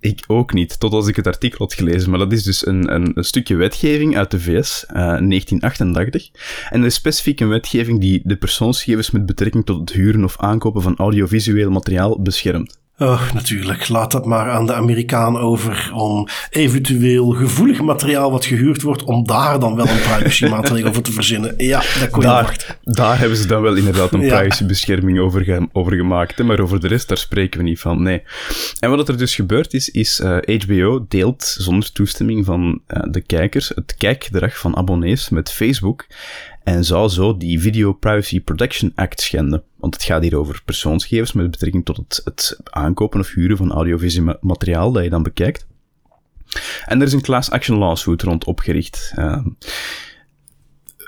Ik 0.00 0.24
ook 0.26 0.52
niet, 0.52 0.80
tot 0.80 0.92
als 0.92 1.06
ik 1.06 1.16
het 1.16 1.26
artikel 1.26 1.58
had 1.58 1.74
gelezen. 1.74 2.10
Maar 2.10 2.18
dat 2.18 2.32
is 2.32 2.42
dus 2.42 2.66
een, 2.66 2.94
een, 2.94 3.12
een 3.14 3.24
stukje 3.24 3.54
wetgeving 3.56 4.16
uit 4.16 4.30
de 4.30 4.40
VS, 4.40 4.84
uh, 4.88 4.94
1988. 4.94 6.30
En 6.70 6.80
dat 6.80 6.90
is 6.90 6.94
specifiek 6.94 7.40
een 7.40 7.48
wetgeving 7.48 8.00
die 8.00 8.20
de 8.24 8.36
persoonsgegevens 8.36 9.10
met 9.10 9.26
betrekking 9.26 9.66
tot 9.66 9.80
het 9.80 9.92
huren 9.92 10.24
of 10.24 10.38
aankopen 10.38 10.82
van 10.82 10.96
audiovisueel 10.96 11.70
materiaal 11.70 12.22
beschermt. 12.22 12.78
Oh, 13.02 13.32
natuurlijk. 13.32 13.88
Laat 13.88 14.12
dat 14.12 14.26
maar 14.26 14.50
aan 14.50 14.66
de 14.66 14.74
Amerikaan 14.74 15.38
over 15.38 15.90
om 15.94 16.28
eventueel 16.50 17.30
gevoelig 17.30 17.80
materiaal 17.80 18.30
wat 18.30 18.44
gehuurd 18.44 18.82
wordt, 18.82 19.04
om 19.04 19.26
daar 19.26 19.60
dan 19.60 19.76
wel 19.76 19.88
een 19.88 20.00
privacymaatregel 20.00 20.88
over 20.88 21.02
te 21.02 21.12
verzinnen. 21.12 21.54
Ja, 21.56 21.82
dat 22.00 22.10
kon 22.10 22.22
je 22.22 22.26
daar, 22.26 22.78
daar 22.82 23.18
hebben 23.18 23.38
ze 23.38 23.46
dan 23.46 23.62
wel 23.62 23.74
inderdaad 23.74 24.12
een 24.12 24.20
privacybescherming 24.20 25.18
over, 25.18 25.68
over 25.72 25.92
gemaakt. 25.92 26.38
Hè? 26.38 26.44
Maar 26.44 26.60
over 26.60 26.80
de 26.80 26.88
rest, 26.88 27.08
daar 27.08 27.18
spreken 27.18 27.58
we 27.58 27.64
niet 27.64 27.80
van. 27.80 28.02
Nee. 28.02 28.22
En 28.80 28.90
wat 28.90 29.08
er 29.08 29.18
dus 29.18 29.34
gebeurd 29.34 29.74
is, 29.74 29.88
is 29.88 30.20
uh, 30.20 30.36
eh, 30.36 30.60
HBO 30.60 31.04
deelt 31.08 31.54
zonder 31.58 31.92
toestemming 31.92 32.44
van 32.44 32.80
uh, 32.88 33.02
de 33.10 33.20
kijkers 33.20 33.68
het 33.74 33.94
kijkgedrag 33.98 34.58
van 34.58 34.76
abonnees 34.76 35.28
met 35.28 35.52
Facebook 35.52 36.06
en 36.70 36.84
zou 36.84 37.08
zo 37.08 37.36
die 37.36 37.60
Video 37.60 37.92
Privacy 37.92 38.40
Protection 38.40 38.92
Act 38.94 39.20
schenden. 39.20 39.62
Want 39.76 39.94
het 39.94 40.02
gaat 40.02 40.22
hier 40.22 40.38
over 40.38 40.62
persoonsgegevens 40.64 41.32
met 41.32 41.50
betrekking 41.50 41.84
tot 41.84 41.96
het, 41.96 42.20
het 42.24 42.60
aankopen 42.64 43.20
of 43.20 43.32
huren 43.32 43.56
van 43.56 43.72
audiovisueel 43.72 44.36
materiaal 44.40 44.92
dat 44.92 45.04
je 45.04 45.10
dan 45.10 45.22
bekijkt. 45.22 45.66
En 46.84 47.00
er 47.00 47.06
is 47.06 47.12
een 47.12 47.22
class 47.22 47.50
action 47.50 47.78
lawsuit 47.78 48.22
rond 48.22 48.44
opgericht. 48.44 49.14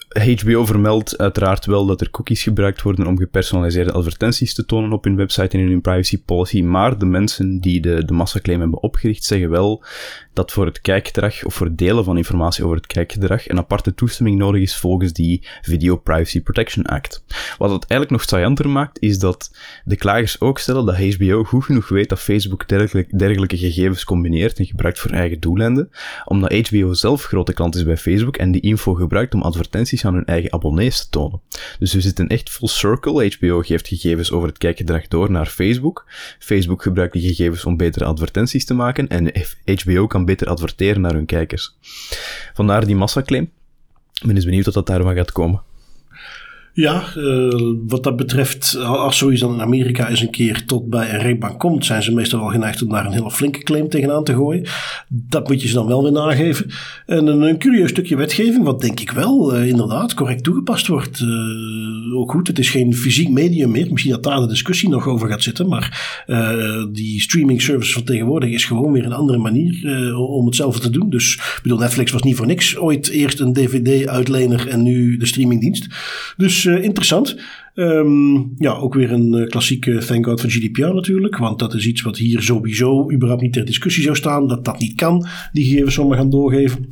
HBO 0.09 0.65
vermeldt 0.65 1.19
uiteraard 1.19 1.67
wel 1.67 1.87
dat 1.87 2.01
er 2.01 2.11
cookies 2.11 2.43
gebruikt 2.43 2.83
worden 2.83 3.07
om 3.07 3.19
gepersonaliseerde 3.19 3.93
advertenties 3.93 4.55
te 4.55 4.65
tonen 4.65 4.93
op 4.93 5.05
hun 5.05 5.17
website 5.17 5.57
en 5.57 5.63
in 5.63 5.69
hun 5.69 5.81
privacy 5.81 6.23
policy, 6.23 6.63
maar 6.63 6.99
de 6.99 7.07
mensen 7.07 7.61
die 7.61 7.81
de, 7.81 8.05
de 8.05 8.13
massaclaim 8.13 8.61
hebben 8.61 8.83
opgericht 8.83 9.25
zeggen 9.25 9.51
wel 9.51 9.85
dat 10.33 10.53
voor 10.53 10.67
het 10.67 10.81
kijkgedrag 10.81 11.45
of 11.45 11.55
voor 11.55 11.75
delen 11.75 12.05
van 12.05 12.17
informatie 12.17 12.65
over 12.65 12.77
het 12.77 12.87
kijkgedrag 12.87 13.49
een 13.49 13.59
aparte 13.59 13.95
toestemming 13.95 14.39
nodig 14.39 14.63
is 14.63 14.77
volgens 14.77 15.13
die 15.13 15.47
Video 15.63 15.97
Privacy 15.97 16.43
Protection 16.43 16.85
Act. 16.87 17.25
Wat 17.59 17.71
het 17.71 17.85
eigenlijk 17.87 18.11
nog 18.11 18.23
saillanter 18.23 18.69
maakt, 18.69 19.01
is 19.01 19.19
dat 19.19 19.57
de 19.85 19.97
klagers 19.97 20.41
ook 20.41 20.59
stellen 20.59 20.87
dat 20.87 20.97
HBO 20.97 21.45
goed 21.45 21.65
genoeg 21.65 21.89
weet 21.89 22.09
dat 22.09 22.21
Facebook 22.21 22.69
dergelijke, 22.69 23.17
dergelijke 23.17 23.57
gegevens 23.57 24.05
combineert 24.05 24.59
en 24.59 24.67
gebruikt 24.67 24.99
voor 24.99 25.11
eigen 25.11 25.41
doeleinden, 25.41 25.91
omdat 26.25 26.69
HBO 26.69 26.93
zelf 26.93 27.25
grote 27.25 27.53
klant 27.53 27.75
is 27.75 27.85
bij 27.85 27.97
Facebook 27.97 28.37
en 28.37 28.53
die 28.53 28.61
info 28.61 28.95
gebruikt 28.95 29.35
om 29.35 29.43
advertenties 29.43 30.05
aan 30.05 30.15
hun 30.15 30.25
eigen 30.25 30.53
abonnees 30.53 31.03
te 31.03 31.11
tonen. 31.11 31.41
Dus 31.79 31.95
we 31.95 32.01
zitten 32.01 32.29
echt 32.29 32.51
full 32.51 32.69
circle. 32.69 33.37
HBO 33.39 33.61
geeft 33.61 33.89
gegevens 33.89 34.33
over 34.33 34.49
het 34.49 34.59
kijkgedrag 34.59 35.09
door 35.09 35.31
naar 35.31 35.47
Facebook. 35.47 36.05
Facebook 36.39 36.83
gebruikt 36.83 37.13
die 37.13 37.23
gegevens 37.23 37.65
om 37.65 37.77
betere 37.77 38.05
advertenties 38.05 38.65
te 38.65 38.75
maken 38.75 39.09
en 39.09 39.33
HBO 39.65 40.07
kan 40.07 40.22
beter 40.25 40.47
adverteren 40.47 41.01
naar 41.01 41.13
hun 41.13 41.27
kijkers. 41.27 41.77
Vandaar 42.55 42.87
die 42.87 42.97
massaclaim. 42.97 43.51
Ik 44.21 44.27
ben 44.27 44.35
benieuwd 44.45 44.65
wat 44.65 44.75
dat 44.75 44.87
daarvan 44.87 45.15
gaat 45.15 45.33
komen. 45.33 45.63
Ja, 46.75 47.05
uh, 47.17 47.75
wat 47.87 48.03
dat 48.03 48.17
betreft, 48.17 48.77
als 48.77 49.19
zoiets 49.19 49.41
dan 49.41 49.55
in 49.55 49.61
Amerika 49.61 50.09
eens 50.09 50.21
een 50.21 50.31
keer 50.31 50.65
tot 50.67 50.89
bij 50.89 51.15
een 51.15 51.21
rechtbank 51.21 51.59
komt, 51.59 51.85
zijn 51.85 52.03
ze 52.03 52.13
meestal 52.13 52.41
wel 52.41 52.49
geneigd 52.49 52.83
om 52.83 52.89
daar 52.89 53.07
een 53.07 53.13
hele 53.13 53.31
flinke 53.31 53.63
claim 53.63 53.89
tegenaan 53.89 54.25
te 54.25 54.35
gooien. 54.35 54.67
Dat 55.09 55.49
moet 55.49 55.63
je 55.63 55.69
ze 55.69 55.75
dan 55.75 55.87
wel 55.87 56.03
weer 56.03 56.13
nageven. 56.13 56.71
En 57.07 57.27
een, 57.27 57.43
een 57.43 57.59
curieus 57.59 57.91
stukje 57.91 58.17
wetgeving, 58.17 58.65
wat 58.65 58.81
denk 58.81 59.01
ik 59.01 59.11
wel 59.11 59.57
uh, 59.57 59.69
inderdaad 59.69 60.15
correct 60.15 60.45
toegepast 60.45 60.87
wordt. 60.87 61.21
Uh, 61.21 62.17
ook 62.19 62.31
goed, 62.31 62.47
het 62.47 62.59
is 62.59 62.71
geen 62.71 62.95
fysiek 62.95 63.29
medium 63.29 63.71
meer. 63.71 63.91
Misschien 63.91 64.13
dat 64.13 64.23
daar 64.23 64.41
de 64.41 64.47
discussie 64.47 64.89
nog 64.89 65.07
over 65.07 65.29
gaat 65.29 65.43
zitten, 65.43 65.69
maar 65.69 66.21
die 66.93 67.21
streaming 67.21 67.63
service 67.63 67.93
van 67.93 68.05
tegenwoordig 68.05 68.51
is 68.51 68.65
gewoon 68.65 68.93
weer 68.93 69.05
een 69.05 69.13
andere 69.13 69.39
manier 69.39 70.17
om 70.17 70.47
hetzelfde 70.47 70.81
te 70.81 70.91
doen. 70.91 71.11
Dus 71.11 71.35
ik 71.35 71.61
bedoel, 71.63 71.79
Netflix 71.79 72.11
was 72.11 72.23
niet 72.23 72.37
voor 72.37 72.47
niks 72.47 72.77
ooit 72.77 73.09
eerst 73.09 73.41
een 73.41 73.53
DVD-uitlener 73.53 74.69
en 74.69 74.83
nu 74.83 75.17
de 75.17 75.27
streamingdienst. 75.27 75.87
Dus 76.37 76.62
uh, 76.67 76.83
interessant. 76.83 77.35
Um, 77.75 78.53
ja, 78.57 78.73
ook 78.73 78.95
weer 78.95 79.13
een 79.13 79.35
uh, 79.35 79.49
klassieke 79.49 79.99
thank 79.99 80.27
God 80.27 80.41
voor 80.41 80.51
GDPR 80.51 80.95
natuurlijk. 80.95 81.37
Want 81.37 81.59
dat 81.59 81.75
is 81.75 81.87
iets 81.87 82.03
wat 82.03 82.17
hier 82.17 82.43
sowieso 82.43 83.13
überhaupt 83.13 83.43
niet 83.43 83.53
ter 83.53 83.65
discussie 83.65 84.03
zou 84.03 84.17
staan. 84.17 84.49
Dat 84.49 84.65
dat 84.65 84.79
niet 84.79 84.95
kan, 84.95 85.27
die 85.53 85.65
gegevens 85.65 85.95
zomaar 85.95 86.19
gaan 86.19 86.31
doorgeven. 86.31 86.89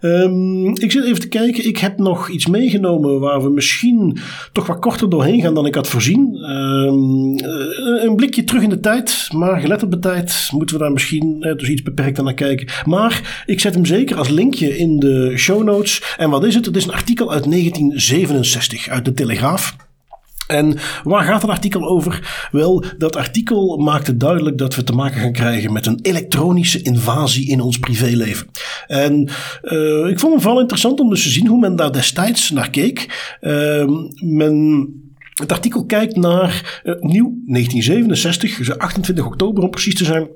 Um, 0.00 0.76
ik 0.76 0.92
zit 0.92 1.04
even 1.04 1.20
te 1.20 1.28
kijken. 1.28 1.66
Ik 1.66 1.78
heb 1.78 1.98
nog 1.98 2.28
iets 2.28 2.46
meegenomen 2.46 3.20
waar 3.20 3.42
we 3.42 3.50
misschien 3.50 4.18
toch 4.52 4.66
wat 4.66 4.78
korter 4.78 5.10
doorheen 5.10 5.40
gaan 5.40 5.54
dan 5.54 5.66
ik 5.66 5.74
had 5.74 5.88
voorzien. 5.88 6.34
Um, 6.34 7.38
een 8.02 8.16
blikje 8.16 8.44
terug 8.44 8.62
in 8.62 8.70
de 8.70 8.80
tijd. 8.80 9.28
Maar 9.34 9.60
gelet 9.60 9.82
op 9.82 9.90
de 9.90 9.98
tijd 9.98 10.48
moeten 10.52 10.76
we 10.76 10.82
daar 10.82 10.92
misschien 10.92 11.40
dus 11.40 11.68
iets 11.68 11.82
beperkter 11.82 12.24
naar 12.24 12.34
kijken. 12.34 12.68
Maar 12.84 13.42
ik 13.46 13.60
zet 13.60 13.74
hem 13.74 13.84
zeker 13.84 14.16
als 14.16 14.28
linkje 14.28 14.78
in 14.78 14.98
de 14.98 15.32
show 15.36 15.64
notes. 15.64 16.14
En 16.16 16.30
wat 16.30 16.44
is 16.44 16.54
het? 16.54 16.66
Het 16.66 16.76
is 16.76 16.84
een 16.84 16.92
artikel 16.92 17.32
uit 17.32 17.50
1967 17.50 18.88
uit 18.88 19.04
de 19.04 19.12
Telegraaf. 19.12 19.76
En 20.46 20.78
waar 21.04 21.24
gaat 21.24 21.42
het 21.42 21.50
artikel 21.50 21.88
over? 21.88 22.48
Wel, 22.50 22.84
dat 22.98 23.16
artikel 23.16 23.76
maakte 23.76 24.16
duidelijk 24.16 24.58
dat 24.58 24.74
we 24.74 24.84
te 24.84 24.92
maken 24.92 25.20
gaan 25.20 25.32
krijgen 25.32 25.72
met 25.72 25.86
een 25.86 25.98
elektronische 26.02 26.82
invasie 26.82 27.48
in 27.48 27.60
ons 27.60 27.78
privéleven. 27.78 28.46
En 28.86 29.28
uh, 29.62 30.08
ik 30.08 30.18
vond 30.18 30.32
het 30.32 30.42
vooral 30.42 30.60
interessant 30.60 31.00
om 31.00 31.10
dus 31.10 31.22
te 31.22 31.28
zien 31.28 31.46
hoe 31.46 31.58
men 31.58 31.76
daar 31.76 31.92
destijds 31.92 32.50
naar 32.50 32.70
keek. 32.70 33.36
Uh, 33.40 33.88
men 34.24 34.86
het 35.34 35.52
artikel 35.52 35.84
kijkt 35.84 36.16
naar 36.16 36.80
uh, 36.84 36.94
nieuw 37.00 37.34
1967, 37.46 38.78
28 38.78 39.26
oktober 39.26 39.62
om 39.62 39.70
precies 39.70 39.94
te 39.94 40.04
zijn. 40.04 40.28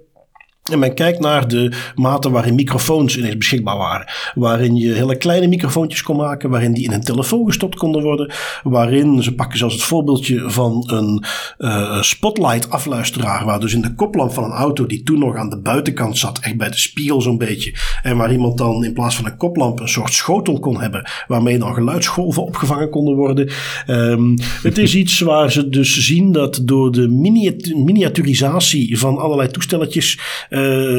En 0.70 0.78
men 0.78 0.94
kijkt 0.94 1.20
naar 1.20 1.48
de 1.48 1.72
mate 1.94 2.30
waarin 2.30 2.54
microfoons 2.54 3.18
ineens 3.18 3.36
beschikbaar 3.36 3.76
waren. 3.76 4.06
Waarin 4.34 4.76
je 4.76 4.92
hele 4.92 5.16
kleine 5.16 5.46
microfoontjes 5.46 6.02
kon 6.02 6.16
maken, 6.16 6.50
waarin 6.50 6.72
die 6.72 6.84
in 6.84 6.92
een 6.92 7.04
telefoon 7.04 7.46
gestopt 7.46 7.76
konden 7.76 8.02
worden. 8.02 8.32
Waarin, 8.62 9.22
ze 9.22 9.34
pakken 9.34 9.58
zelfs 9.58 9.74
het 9.74 9.82
voorbeeldje 9.82 10.50
van 10.50 10.84
een 10.86 11.24
uh, 11.58 12.02
spotlight 12.02 12.70
afluisteraar. 12.70 13.44
Waar 13.44 13.60
dus 13.60 13.74
in 13.74 13.80
de 13.80 13.94
koplamp 13.94 14.32
van 14.32 14.44
een 14.44 14.50
auto 14.50 14.86
die 14.86 15.02
toen 15.02 15.18
nog 15.18 15.36
aan 15.36 15.50
de 15.50 15.60
buitenkant 15.60 16.18
zat, 16.18 16.38
echt 16.38 16.56
bij 16.56 16.70
de 16.70 16.78
spiegel 16.78 17.20
zo'n 17.20 17.38
beetje. 17.38 17.74
En 18.02 18.16
waar 18.16 18.32
iemand 18.32 18.58
dan 18.58 18.84
in 18.84 18.92
plaats 18.92 19.16
van 19.16 19.26
een 19.26 19.36
koplamp 19.36 19.80
een 19.80 19.88
soort 19.88 20.12
schotel 20.12 20.58
kon 20.58 20.80
hebben. 20.80 21.10
Waarmee 21.26 21.58
dan 21.58 21.74
geluidsgolven 21.74 22.42
opgevangen 22.42 22.90
konden 22.90 23.14
worden. 23.14 23.50
Um, 23.86 24.34
het 24.62 24.78
is 24.78 24.94
iets 24.94 25.20
waar 25.20 25.52
ze 25.52 25.68
dus 25.68 26.06
zien 26.06 26.32
dat 26.32 26.60
door 26.62 26.92
de 26.92 27.08
miniaturisatie 27.74 28.98
van 28.98 29.18
allerlei 29.18 29.48
toestelletjes 29.48 30.18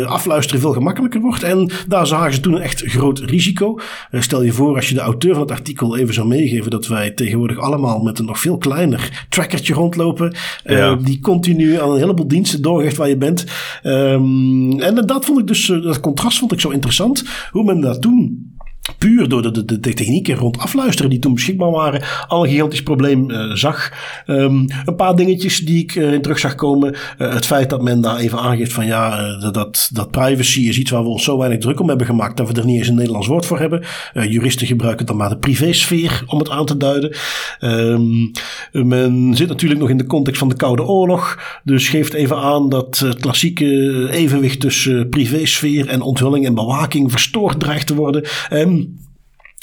afluisteren 0.06 0.62
veel 0.62 0.74
gemakkelijker 0.74 1.22
wordt. 1.22 1.44
En 1.44 1.72
daar 1.88 2.08
zagen 2.08 2.34
ze 2.34 2.40
toen 2.40 2.54
een 2.54 2.62
echt 2.62 2.82
groot 2.82 3.20
risico. 3.20 3.80
Uh, 4.12 4.22
stel 4.22 4.44
je 4.44 4.52
voor 4.52 4.76
als 4.76 4.90
je 4.90 4.96
de 4.96 5.02
auteur 5.02 5.34
van 5.34 5.42
het 5.42 5.52
artikel 5.52 5.98
even 5.98 6.14
zou 6.14 6.28
meegeven 6.28 6.72
dat 6.72 6.88
wij 6.88 7.12
tegenwoordig 7.12 7.58
allemaal 7.58 8.00
met 8.00 8.20
een 8.20 8.26
nog 8.26 8.40
veel 8.40 8.58
kleiner 8.58 9.26
trackertje 9.30 9.74
rondlopen. 9.74 10.36
Uh, 10.66 10.78
ja. 10.78 10.96
Die 10.96 11.20
continu 11.20 11.80
aan 11.80 11.92
een 11.92 12.00
heleboel 12.00 12.28
diensten 12.28 12.62
doorgeeft 12.62 12.98
waar 12.98 13.10
je 13.10 13.18
bent. 13.18 13.46
Um, 13.84 14.80
en 14.80 14.96
dat 15.06 15.26
vond 15.26 15.40
ik 15.40 15.48
dus, 15.48 15.66
dat 15.66 16.00
contrast 16.00 16.40
vond 16.40 16.52
ik 16.52 16.60
zo 16.60 16.70
interessant. 16.70 17.24
Hoe 17.52 17.64
men 17.64 17.82
dat 17.82 18.02
toen 18.02 18.51
puur 18.98 19.30
door 19.30 19.42
de, 19.42 19.66
de, 19.66 19.80
de, 19.80 19.94
technieken 19.94 20.36
rond 20.36 20.58
afluisteren 20.58 21.10
die 21.10 21.20
toen 21.20 21.34
beschikbaar 21.34 21.72
waren, 21.72 22.02
al 22.28 22.44
een 22.44 22.50
gigantisch 22.50 22.84
probleem 22.84 23.30
uh, 23.30 23.54
zag. 23.54 23.92
Um, 24.28 24.66
een 24.86 24.96
paar 24.96 25.16
dingetjes 25.16 25.60
die 25.60 25.84
ik 25.84 25.96
uh, 25.96 26.14
in 26.14 26.22
terug 26.22 26.40
zag 26.40 26.56
komen. 26.56 26.96
Uh, 27.18 27.34
het 27.34 27.46
feit 27.46 27.70
dat 27.70 27.82
men 27.82 28.02
daar 28.02 28.18
even 28.18 28.40
aangeeft 28.40 28.74
van 28.74 28.86
ja, 28.86 29.36
dat, 29.52 29.90
dat 29.94 30.12
privacy 30.12 30.62
is 30.62 30.78
iets 30.78 30.92
waar 30.92 31.04
we 31.04 31.10
ons 31.10 31.24
zo 31.24 31.38
weinig 31.38 31.60
druk 31.60 31.80
om 31.80 31.88
hebben 31.88 32.06
gemaakt 32.06 32.38
dat 32.38 32.48
we 32.48 32.60
er 32.60 32.66
niet 32.66 32.78
eens 32.78 32.88
een 32.88 32.96
Nederlands 32.96 33.28
woord 33.28 33.46
voor 33.46 33.60
hebben. 33.60 33.84
juristen 34.14 34.68
gebruiken 34.68 35.06
dan 35.06 35.18
maar 35.18 35.30
de 35.30 35.38
privésfeer 35.38 36.24
om 36.26 36.40
het 36.40 36.50
aan 36.50 36.66
te 36.66 36.78
duiden. 36.78 37.16
Um, 37.60 38.32
men 38.72 39.36
zit 39.36 39.48
natuurlijk 39.48 39.80
nog 39.80 39.90
in 39.90 39.98
de 39.98 40.06
context 40.06 40.40
van 40.40 40.50
de 40.50 40.56
Koude 40.56 40.84
Oorlog. 40.84 41.40
Dus 41.64 41.90
geeft 41.90 42.14
even 42.14 42.38
aan 42.38 42.70
dat 42.70 42.98
het 43.00 43.20
klassieke 43.20 44.10
evenwicht 44.12 44.60
tussen 44.60 45.10
privésfeer 45.10 45.88
en 45.88 46.02
onthulling 46.02 46.46
en 46.46 46.54
bewaking 46.54 47.12
verstoord 47.12 47.60
dreigt 47.60 47.88
te 47.88 47.96
worden. 47.96 48.24
Um, 48.54 48.81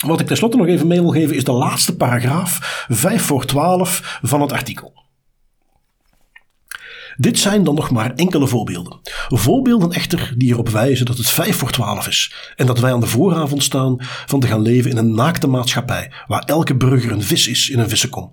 wat 0.06 0.20
ik 0.20 0.26
tenslotte 0.26 0.56
nog 0.56 0.66
even 0.66 0.86
mee 0.86 1.00
wil 1.00 1.10
geven 1.10 1.36
is 1.36 1.44
de 1.44 1.52
laatste 1.52 1.96
paragraaf, 1.96 2.84
5 2.88 3.22
voor 3.22 3.44
12 3.44 4.18
van 4.22 4.40
het 4.40 4.52
artikel. 4.52 4.96
Dit 7.16 7.38
zijn 7.38 7.64
dan 7.64 7.74
nog 7.74 7.90
maar 7.90 8.14
enkele 8.14 8.46
voorbeelden. 8.46 9.00
Voorbeelden 9.28 9.92
echter 9.92 10.34
die 10.36 10.52
erop 10.52 10.68
wijzen 10.68 11.06
dat 11.06 11.16
het 11.16 11.30
5 11.30 11.56
voor 11.56 11.70
12 11.70 12.06
is 12.06 12.34
en 12.56 12.66
dat 12.66 12.78
wij 12.78 12.92
aan 12.92 13.00
de 13.00 13.06
vooravond 13.06 13.62
staan 13.62 13.96
van 14.26 14.40
te 14.40 14.46
gaan 14.46 14.62
leven 14.62 14.90
in 14.90 14.96
een 14.96 15.14
naakte 15.14 15.46
maatschappij 15.46 16.12
waar 16.26 16.42
elke 16.42 16.76
burger 16.76 17.12
een 17.12 17.22
vis 17.22 17.48
is 17.48 17.68
in 17.68 17.78
een 17.78 17.88
vissenkom. 17.88 18.32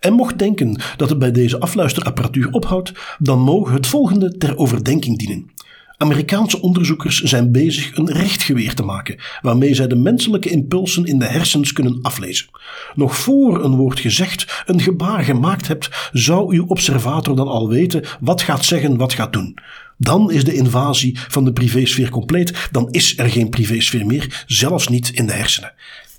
En 0.00 0.12
mocht 0.12 0.38
denken 0.38 0.80
dat 0.96 1.08
het 1.08 1.18
bij 1.18 1.32
deze 1.32 1.60
afluisterapparatuur 1.60 2.50
ophoudt, 2.50 2.92
dan 3.18 3.38
mogen 3.38 3.74
het 3.74 3.86
volgende 3.86 4.36
ter 4.36 4.56
overdenking 4.56 5.18
dienen. 5.18 5.50
Amerikaanse 5.96 6.60
onderzoekers 6.60 7.20
zijn 7.20 7.52
bezig 7.52 7.96
een 7.96 8.12
rechtgeweer 8.12 8.74
te 8.74 8.82
maken, 8.82 9.18
waarmee 9.40 9.74
zij 9.74 9.86
de 9.86 9.96
menselijke 9.96 10.50
impulsen 10.50 11.04
in 11.04 11.18
de 11.18 11.24
hersens 11.24 11.72
kunnen 11.72 11.98
aflezen. 12.02 12.46
Nog 12.94 13.16
voor 13.16 13.64
een 13.64 13.76
woord 13.76 14.00
gezegd, 14.00 14.62
een 14.66 14.80
gebaar 14.80 15.24
gemaakt 15.24 15.68
hebt, 15.68 16.10
zou 16.12 16.54
uw 16.54 16.66
observator 16.66 17.36
dan 17.36 17.48
al 17.48 17.68
weten 17.68 18.04
wat 18.20 18.42
gaat 18.42 18.64
zeggen, 18.64 18.96
wat 18.96 19.12
gaat 19.12 19.32
doen. 19.32 19.58
Dan 19.98 20.30
is 20.30 20.44
de 20.44 20.54
invasie 20.54 21.18
van 21.28 21.44
de 21.44 21.52
privésfeer 21.52 22.10
compleet, 22.10 22.68
dan 22.70 22.90
is 22.90 23.18
er 23.18 23.30
geen 23.30 23.48
privésfeer 23.48 24.06
meer, 24.06 24.44
zelfs 24.46 24.88
niet 24.88 25.10
in 25.10 25.26
de 25.26 25.32
hersenen. 25.32 25.72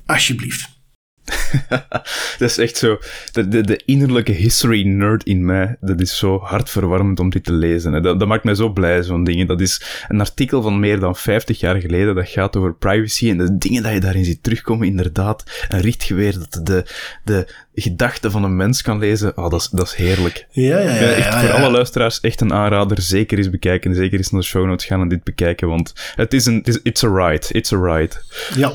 Alsjeblieft. 0.06 0.77
dat 2.38 2.50
is 2.50 2.58
echt 2.58 2.78
zo. 2.78 3.00
De, 3.32 3.82
innerlijke 3.86 4.32
history 4.32 4.88
nerd 4.88 5.24
in 5.24 5.46
mij, 5.46 5.78
dat 5.82 6.02
is 6.02 6.18
zo 6.18 6.40
hartverwarmend 6.40 7.20
om 7.20 7.30
dit 7.30 7.44
te 7.44 7.54
lezen. 7.54 8.04
Dat, 8.04 8.20
dat 8.20 8.28
maakt 8.28 8.44
mij 8.44 8.56
zo 8.56 8.70
blij, 8.70 9.04
zo'n 9.04 9.24
dingen. 9.24 9.48
Dat 9.48 9.62
is 9.62 10.06
een 10.08 10.20
artikel 10.20 10.62
van 10.62 10.80
meer 10.80 11.00
dan 11.00 11.16
50 11.16 11.60
jaar 11.60 11.76
geleden. 11.76 12.16
Dat 12.16 12.30
gaat 12.30 12.56
over 12.56 12.74
privacy 12.74 13.30
en 13.30 13.38
de 13.38 13.58
dingen 13.58 13.84
dat 13.84 13.94
je 13.94 14.00
daarin 14.00 14.26
ziet 14.26 14.44
terugkomen. 14.44 14.88
Inderdaad, 14.88 15.66
een 15.70 15.82
richtgeweer 15.82 16.34
dat 16.34 16.66
de, 16.66 16.86
de, 17.24 17.48
gedachten 17.82 18.32
van 18.32 18.44
een 18.44 18.56
mens 18.56 18.82
kan 18.82 19.00
lezen, 19.00 19.38
oh, 19.38 19.50
dat, 19.50 19.62
is, 19.62 19.70
dat 19.72 19.86
is 19.86 19.94
heerlijk. 19.94 20.48
Ja, 20.52 20.80
ja, 20.80 20.94
ja. 20.94 21.02
ja, 21.02 21.10
echt 21.10 21.36
voor 21.36 21.52
alle 21.52 21.72
luisteraars 21.72 22.20
echt 22.20 22.42
een 22.42 22.54
aanrader. 22.54 23.02
Zeker 23.02 23.38
eens 23.38 23.50
bekijken. 23.50 23.96
Zeker 23.96 24.18
eens 24.18 24.32
naar 24.32 24.42
de 24.42 24.48
show 24.48 24.66
notes 24.66 24.86
gaan 24.86 25.02
en 25.02 25.08
dit 25.08 25.24
bekijken, 25.24 25.68
want 25.68 25.94
het 26.16 26.34
is 26.34 26.46
een, 26.46 26.64
it's 26.84 27.04
a 27.04 27.08
ride. 27.08 27.46
It's 27.52 27.74
a 27.74 27.78
ride. 27.78 28.16
Ja, 28.56 28.72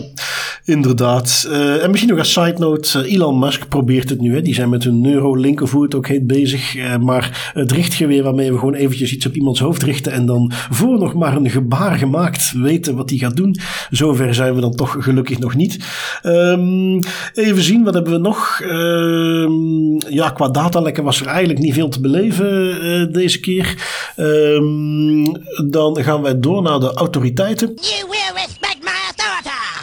inderdaad. 0.64 1.46
Uh, 1.48 1.82
en 1.82 1.90
misschien 1.90 2.11
nog 2.11 2.18
als 2.18 2.32
side 2.32 2.59
note, 2.59 2.98
uh, 2.98 3.12
Elon 3.12 3.38
Musk 3.38 3.68
probeert 3.68 4.09
het 4.09 4.20
nu. 4.20 4.34
Hè. 4.34 4.42
Die 4.42 4.55
zijn 4.55 4.68
met 4.68 4.84
hun 4.84 5.00
Neuralink 5.00 5.61
of 5.61 5.70
hoe 5.70 5.82
het 5.82 5.94
ook 5.94 6.09
heet 6.09 6.26
bezig. 6.26 6.76
Uh, 6.76 6.96
maar 6.96 7.53
het 7.55 7.72
richtgeweer 7.72 8.22
waarmee 8.22 8.53
we 8.53 8.59
gewoon 8.59 8.74
eventjes 8.74 9.12
iets 9.12 9.26
op 9.26 9.34
iemands 9.34 9.61
hoofd 9.61 9.82
richten 9.82 10.12
en 10.12 10.26
dan 10.26 10.53
voor 10.70 10.98
nog 10.98 11.14
maar 11.14 11.36
een 11.36 11.50
gebaar 11.50 11.98
gemaakt 11.98 12.53
weten 12.53 12.96
wat 12.96 13.11
hij 13.11 13.18
gaat 13.18 13.36
doen. 13.36 13.57
Zover 13.90 14.34
zijn 14.34 14.55
we 14.55 14.61
dan 14.61 14.74
toch 14.74 14.96
gelukkig 14.98 15.38
nog 15.38 15.55
niet. 15.55 15.78
Um, 16.22 16.98
even 17.34 17.62
zien, 17.62 17.84
wat 17.84 17.94
hebben 17.94 18.12
we 18.12 18.18
nog? 18.18 18.61
Ehm, 18.93 20.14
ja, 20.14 20.30
qua 20.30 20.49
datalekken 20.49 21.05
was 21.05 21.20
er 21.20 21.26
eigenlijk 21.26 21.59
niet 21.59 21.74
veel 21.74 21.88
te 21.88 22.01
beleven 22.01 22.84
uh, 22.84 23.12
deze 23.12 23.40
keer. 23.40 23.74
Um, 24.16 25.32
dan 25.70 26.03
gaan 26.03 26.22
wij 26.22 26.40
door 26.40 26.62
naar 26.62 26.80
de 26.80 26.93
autoriteiten. 26.95 27.74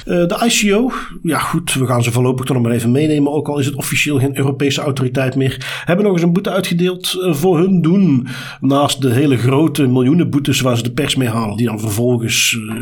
Uh, 0.09 0.27
de 0.27 0.45
ICO, 0.45 0.91
ja 1.23 1.39
goed, 1.39 1.73
we 1.73 1.85
gaan 1.85 2.03
ze 2.03 2.11
voorlopig 2.11 2.45
toch 2.45 2.55
nog 2.55 2.65
maar 2.65 2.75
even 2.75 2.91
meenemen. 2.91 3.31
Ook 3.31 3.47
al 3.47 3.59
is 3.59 3.65
het 3.65 3.75
officieel 3.75 4.19
geen 4.19 4.37
Europese 4.37 4.81
autoriteit 4.81 5.35
meer. 5.35 5.81
Hebben 5.85 6.05
nog 6.05 6.13
eens 6.13 6.23
een 6.23 6.33
boete 6.33 6.49
uitgedeeld 6.49 7.17
uh, 7.19 7.33
voor 7.33 7.57
hun 7.57 7.81
doen. 7.81 8.27
Naast 8.61 9.01
de 9.01 9.11
hele 9.11 9.37
grote 9.37 9.87
miljoenen 9.87 10.29
boetes 10.29 10.61
waar 10.61 10.77
ze 10.77 10.83
de 10.83 10.91
pers 10.91 11.15
mee 11.15 11.27
halen. 11.27 11.57
Die 11.57 11.65
dan 11.65 11.79
vervolgens 11.79 12.51
uh, 12.51 12.73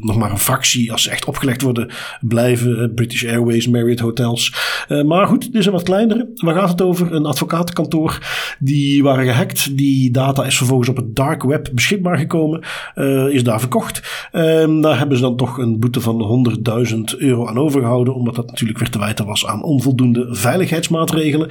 nog 0.00 0.16
maar 0.16 0.30
een 0.30 0.38
fractie, 0.38 0.92
als 0.92 1.02
ze 1.02 1.10
echt 1.10 1.24
opgelegd 1.24 1.62
worden, 1.62 1.90
blijven. 2.20 2.92
British 2.94 3.24
Airways, 3.24 3.68
Marriott 3.68 4.00
Hotels. 4.00 4.54
maar 5.06 5.26
goed, 5.26 5.42
dit 5.42 5.54
is 5.54 5.66
een 5.66 5.72
wat 5.72 5.82
kleinere. 5.82 6.30
Waar 6.34 6.54
gaat 6.54 6.68
het 6.68 6.82
over? 6.82 7.12
Een 7.12 7.26
advocatenkantoor. 7.26 8.18
Die 8.58 9.02
waren 9.02 9.24
gehackt. 9.24 9.76
Die 9.76 10.10
data 10.10 10.44
is 10.44 10.56
vervolgens 10.56 10.88
op 10.88 10.96
het 10.96 11.16
dark 11.16 11.42
web 11.42 11.70
beschikbaar 11.72 12.18
gekomen. 12.18 12.60
is 13.32 13.44
daar 13.44 13.60
verkocht. 13.60 14.28
Ehm, 14.32 14.80
daar 14.80 14.98
hebben 14.98 15.16
ze 15.16 15.22
dan 15.22 15.36
toch 15.36 15.58
een 15.58 15.80
boete 15.80 16.00
van 16.00 16.22
100 16.22 16.53
100.000 16.56 17.18
euro 17.18 17.46
aan 17.46 17.58
overgehouden, 17.58 18.14
omdat 18.14 18.34
dat 18.34 18.46
natuurlijk 18.46 18.78
weer 18.78 18.90
te 18.90 18.98
wijten 18.98 19.26
was 19.26 19.46
aan 19.46 19.62
onvoldoende 19.62 20.26
veiligheidsmaatregelen. 20.30 21.50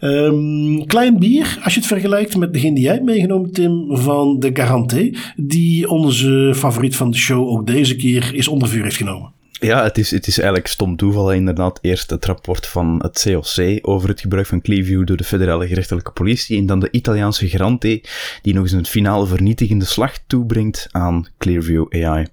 Um, 0.00 0.86
klein 0.86 1.18
bier, 1.18 1.58
als 1.62 1.74
je 1.74 1.80
het 1.80 1.88
vergelijkt 1.88 2.36
met 2.36 2.52
degene 2.52 2.74
die 2.74 2.84
jij 2.84 2.92
hebt 2.92 3.04
meegenomen, 3.04 3.52
Tim, 3.52 3.96
van 3.96 4.38
de 4.38 4.50
Garantie, 4.54 5.16
die 5.36 5.90
onze 5.90 6.52
favoriet 6.54 6.96
van 6.96 7.10
de 7.10 7.16
show 7.16 7.48
ook 7.48 7.66
deze 7.66 7.96
keer 7.96 8.34
is 8.34 8.48
onder 8.48 8.68
vuur 8.68 8.82
heeft 8.82 8.96
genomen. 8.96 9.33
Ja, 9.60 9.82
het 9.82 9.98
is, 9.98 10.10
het 10.10 10.26
is 10.26 10.36
eigenlijk 10.38 10.68
stom 10.68 10.96
toeval 10.96 11.32
inderdaad. 11.32 11.78
Eerst 11.82 12.10
het 12.10 12.24
rapport 12.24 12.66
van 12.66 13.02
het 13.02 13.22
COC 13.22 13.78
over 13.82 14.08
het 14.08 14.20
gebruik 14.20 14.46
van 14.46 14.60
Clearview 14.60 15.06
door 15.06 15.16
de 15.16 15.24
federale 15.24 15.66
gerechtelijke 15.66 16.12
politie 16.12 16.58
en 16.58 16.66
dan 16.66 16.80
de 16.80 16.88
Italiaanse 16.90 17.48
Grante 17.48 18.02
die 18.42 18.54
nog 18.54 18.62
eens 18.62 18.72
een 18.72 18.86
finale 18.86 19.26
vernietigende 19.26 19.84
slag 19.84 20.18
toebrengt 20.26 20.88
aan 20.90 21.26
Clearview 21.38 22.04
AI. 22.04 22.26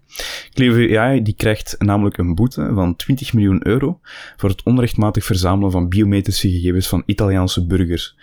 Clearview 0.53 0.97
AI 0.97 1.21
die 1.21 1.33
krijgt 1.33 1.75
namelijk 1.77 2.17
een 2.17 2.35
boete 2.35 2.71
van 2.73 2.95
20 2.95 3.33
miljoen 3.33 3.67
euro 3.67 3.99
voor 4.37 4.49
het 4.49 4.63
onrechtmatig 4.63 5.25
verzamelen 5.25 5.71
van 5.71 5.89
biometrische 5.89 6.49
gegevens 6.49 6.87
van 6.87 7.03
Italiaanse 7.05 7.65
burgers. 7.65 8.15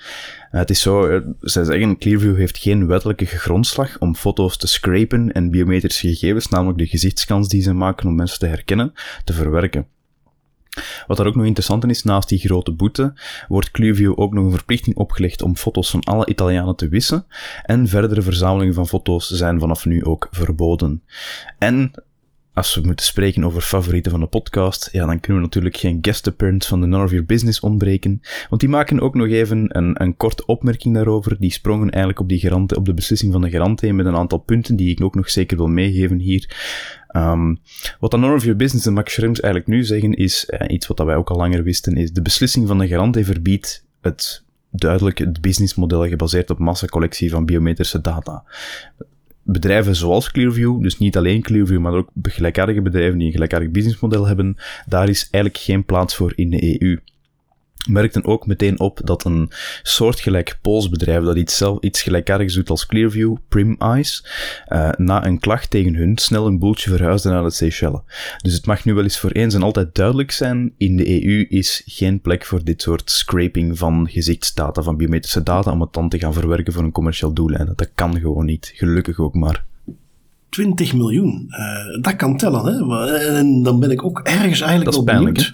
Uh, 0.53 0.61
het 0.61 0.71
is 0.71 0.81
zo, 0.81 1.09
uh, 1.09 1.21
zij 1.41 1.65
zeggen, 1.65 1.99
Clearview 1.99 2.37
heeft 2.37 2.59
geen 2.59 2.87
wettelijke 2.87 3.27
grondslag 3.27 3.99
om 3.99 4.15
foto's 4.15 4.57
te 4.57 4.67
scrapen 4.67 5.33
en 5.33 5.51
biometrische 5.51 6.09
gegevens, 6.09 6.49
namelijk 6.49 6.79
de 6.79 6.87
gezichtskans 6.87 7.49
die 7.49 7.63
ze 7.63 7.73
maken 7.73 8.09
om 8.09 8.15
mensen 8.15 8.39
te 8.39 8.47
herkennen, 8.47 8.93
te 9.25 9.33
verwerken. 9.33 9.87
Wat 11.07 11.17
daar 11.17 11.27
ook 11.27 11.35
nog 11.35 11.45
interessant 11.45 11.91
is, 11.91 12.03
naast 12.03 12.29
die 12.29 12.39
grote 12.39 12.73
boete, 12.73 13.13
wordt 13.49 13.71
Clearview 13.71 14.13
ook 14.17 14.33
nog 14.33 14.45
een 14.45 14.51
verplichting 14.51 14.97
opgelegd 14.97 15.43
om 15.43 15.57
foto's 15.57 15.91
van 15.91 16.05
alle 16.05 16.27
Italianen 16.27 16.77
te 16.77 16.89
wissen. 16.89 17.27
En 17.63 17.89
verdere 17.89 18.23
verzamelingen 18.23 18.75
van 18.75 18.89
foto's 18.89 19.29
zijn 19.29 19.61
vanaf 19.61 19.85
nu 19.85 20.05
ook 20.05 20.29
verboden. 20.31 21.03
En 21.59 21.93
als 22.59 22.75
we 22.75 22.81
moeten 22.87 23.07
spreken 23.07 23.45
over 23.45 23.63
favorieten 23.63 24.11
van 24.11 24.21
de 24.21 24.27
podcast, 24.27 24.89
ja, 24.93 25.07
dan 25.07 25.21
kunnen 25.21 25.43
we 25.43 25.49
natuurlijk 25.49 25.77
geen 25.77 25.99
guest 26.03 26.27
appearance 26.27 26.69
van 26.69 26.81
de 26.81 26.87
None 26.87 27.05
of 27.05 27.11
Your 27.11 27.27
Business 27.27 27.61
ontbreken. 27.61 28.21
Want 28.49 28.61
die 28.61 28.71
maken 28.71 29.01
ook 29.01 29.15
nog 29.15 29.27
even 29.27 29.77
een, 29.77 30.03
een 30.03 30.17
korte 30.17 30.47
opmerking 30.47 30.95
daarover. 30.95 31.37
Die 31.39 31.53
sprongen 31.53 31.91
eigenlijk 31.91 32.21
op, 32.21 32.29
die 32.29 32.39
garante, 32.39 32.77
op 32.77 32.85
de 32.85 32.95
beslissing 32.95 33.33
van 33.33 33.41
de 33.41 33.51
garante 33.51 33.93
met 33.93 34.07
een 34.07 34.17
aantal 34.17 34.39
punten 34.39 34.77
die 34.77 34.91
ik 34.91 35.03
ook 35.03 35.15
nog 35.15 35.31
zeker 35.31 35.57
wil 35.57 35.67
meegeven 35.67 36.19
hier. 36.19 36.57
Um, 37.17 37.59
wat 38.01 38.11
de 38.11 38.17
None 38.17 38.35
of 38.35 38.43
Your 38.43 38.59
Business 38.59 38.87
en 38.87 38.93
Max 38.93 39.13
Schrems 39.13 39.41
eigenlijk 39.41 39.73
nu 39.73 39.85
zeggen 39.85 40.15
is, 40.15 40.47
eh, 40.47 40.75
iets 40.75 40.87
wat 40.87 40.99
wij 40.99 41.17
ook 41.17 41.31
al 41.31 41.37
langer 41.37 41.63
wisten, 41.63 41.97
is 41.97 42.13
de 42.13 42.23
beslissing 42.23 42.67
van 42.67 42.79
de 42.79 42.89
garante 42.89 43.25
verbiedt 43.25 43.85
het 44.01 44.45
duidelijk 44.71 45.19
het 45.19 45.41
businessmodel 45.41 46.09
gebaseerd 46.09 46.51
op 46.51 46.59
massacollectie 46.59 47.31
van 47.31 47.47
biometrische 47.47 48.01
data 48.01 48.45
bedrijven 49.51 49.97
zoals 49.97 50.31
Clearview, 50.31 50.83
dus 50.83 50.99
niet 50.99 51.17
alleen 51.17 51.43
Clearview, 51.43 51.81
maar 51.81 51.93
ook 51.93 52.11
gelijkaardige 52.23 52.83
bedrijven 52.83 53.19
die 53.19 53.27
een 53.27 53.33
gelijkaardig 53.33 53.71
businessmodel 53.71 54.27
hebben, 54.27 54.57
daar 54.87 55.09
is 55.09 55.29
eigenlijk 55.31 55.65
geen 55.65 55.85
plaats 55.85 56.17
voor 56.17 56.33
in 56.35 56.51
de 56.51 56.83
EU 56.83 56.99
merkten 57.89 58.25
ook 58.25 58.47
meteen 58.47 58.81
op 58.81 59.01
dat 59.05 59.25
een 59.25 59.51
soortgelijk 59.83 60.59
Pools 60.63 60.89
bedrijf 60.89 61.25
dat 61.25 61.37
iets, 61.37 61.57
zelf, 61.57 61.81
iets 61.81 62.03
gelijkaardigs 62.03 62.55
doet 62.55 62.71
als 62.71 62.87
Clearview, 62.87 63.37
Prim 63.49 63.77
Eyes, 63.79 64.27
uh, 64.69 64.91
na 64.97 65.27
een 65.27 65.39
klacht 65.39 65.71
tegen 65.71 65.95
hun 65.95 66.19
snel 66.19 66.47
een 66.47 66.59
boeltje 66.59 66.91
verhuisde 66.91 67.29
naar 67.29 67.43
de 67.43 67.51
Seychelles. 67.51 68.01
Dus 68.43 68.53
het 68.53 68.67
mag 68.67 68.85
nu 68.85 68.95
wel 68.95 69.03
eens 69.03 69.19
voor 69.19 69.31
eens 69.31 69.55
en 69.55 69.63
altijd 69.63 69.95
duidelijk 69.95 70.31
zijn, 70.31 70.73
in 70.77 70.97
de 70.97 71.25
EU 71.25 71.47
is 71.49 71.83
geen 71.87 72.21
plek 72.21 72.45
voor 72.45 72.65
dit 72.65 72.83
soort 72.83 73.11
scraping 73.11 73.79
van 73.79 74.09
gezichtsdata, 74.11 74.83
van 74.83 74.97
biometrische 74.97 75.43
data, 75.43 75.73
om 75.73 75.81
het 75.81 75.93
dan 75.93 76.09
te 76.09 76.19
gaan 76.19 76.33
verwerken 76.33 76.73
voor 76.73 76.83
een 76.83 76.93
commercieel 76.93 77.33
doeleinde. 77.33 77.73
Dat 77.77 77.91
kan 77.95 78.21
gewoon 78.21 78.47
niet, 78.47 78.73
gelukkig 78.75 79.19
ook 79.19 79.35
maar. 79.35 79.65
20 80.49 80.95
miljoen, 80.95 81.47
uh, 81.49 82.03
dat 82.03 82.17
kan 82.17 82.37
tellen, 82.37 82.65
hè? 82.65 83.17
En 83.17 83.63
dan 83.63 83.81
ben 83.81 83.91
ik 83.91 84.05
ook 84.05 84.21
ergens 84.25 84.61
eigenlijk 84.61 84.91
wel 84.91 85.05
benieuwd. 85.05 85.53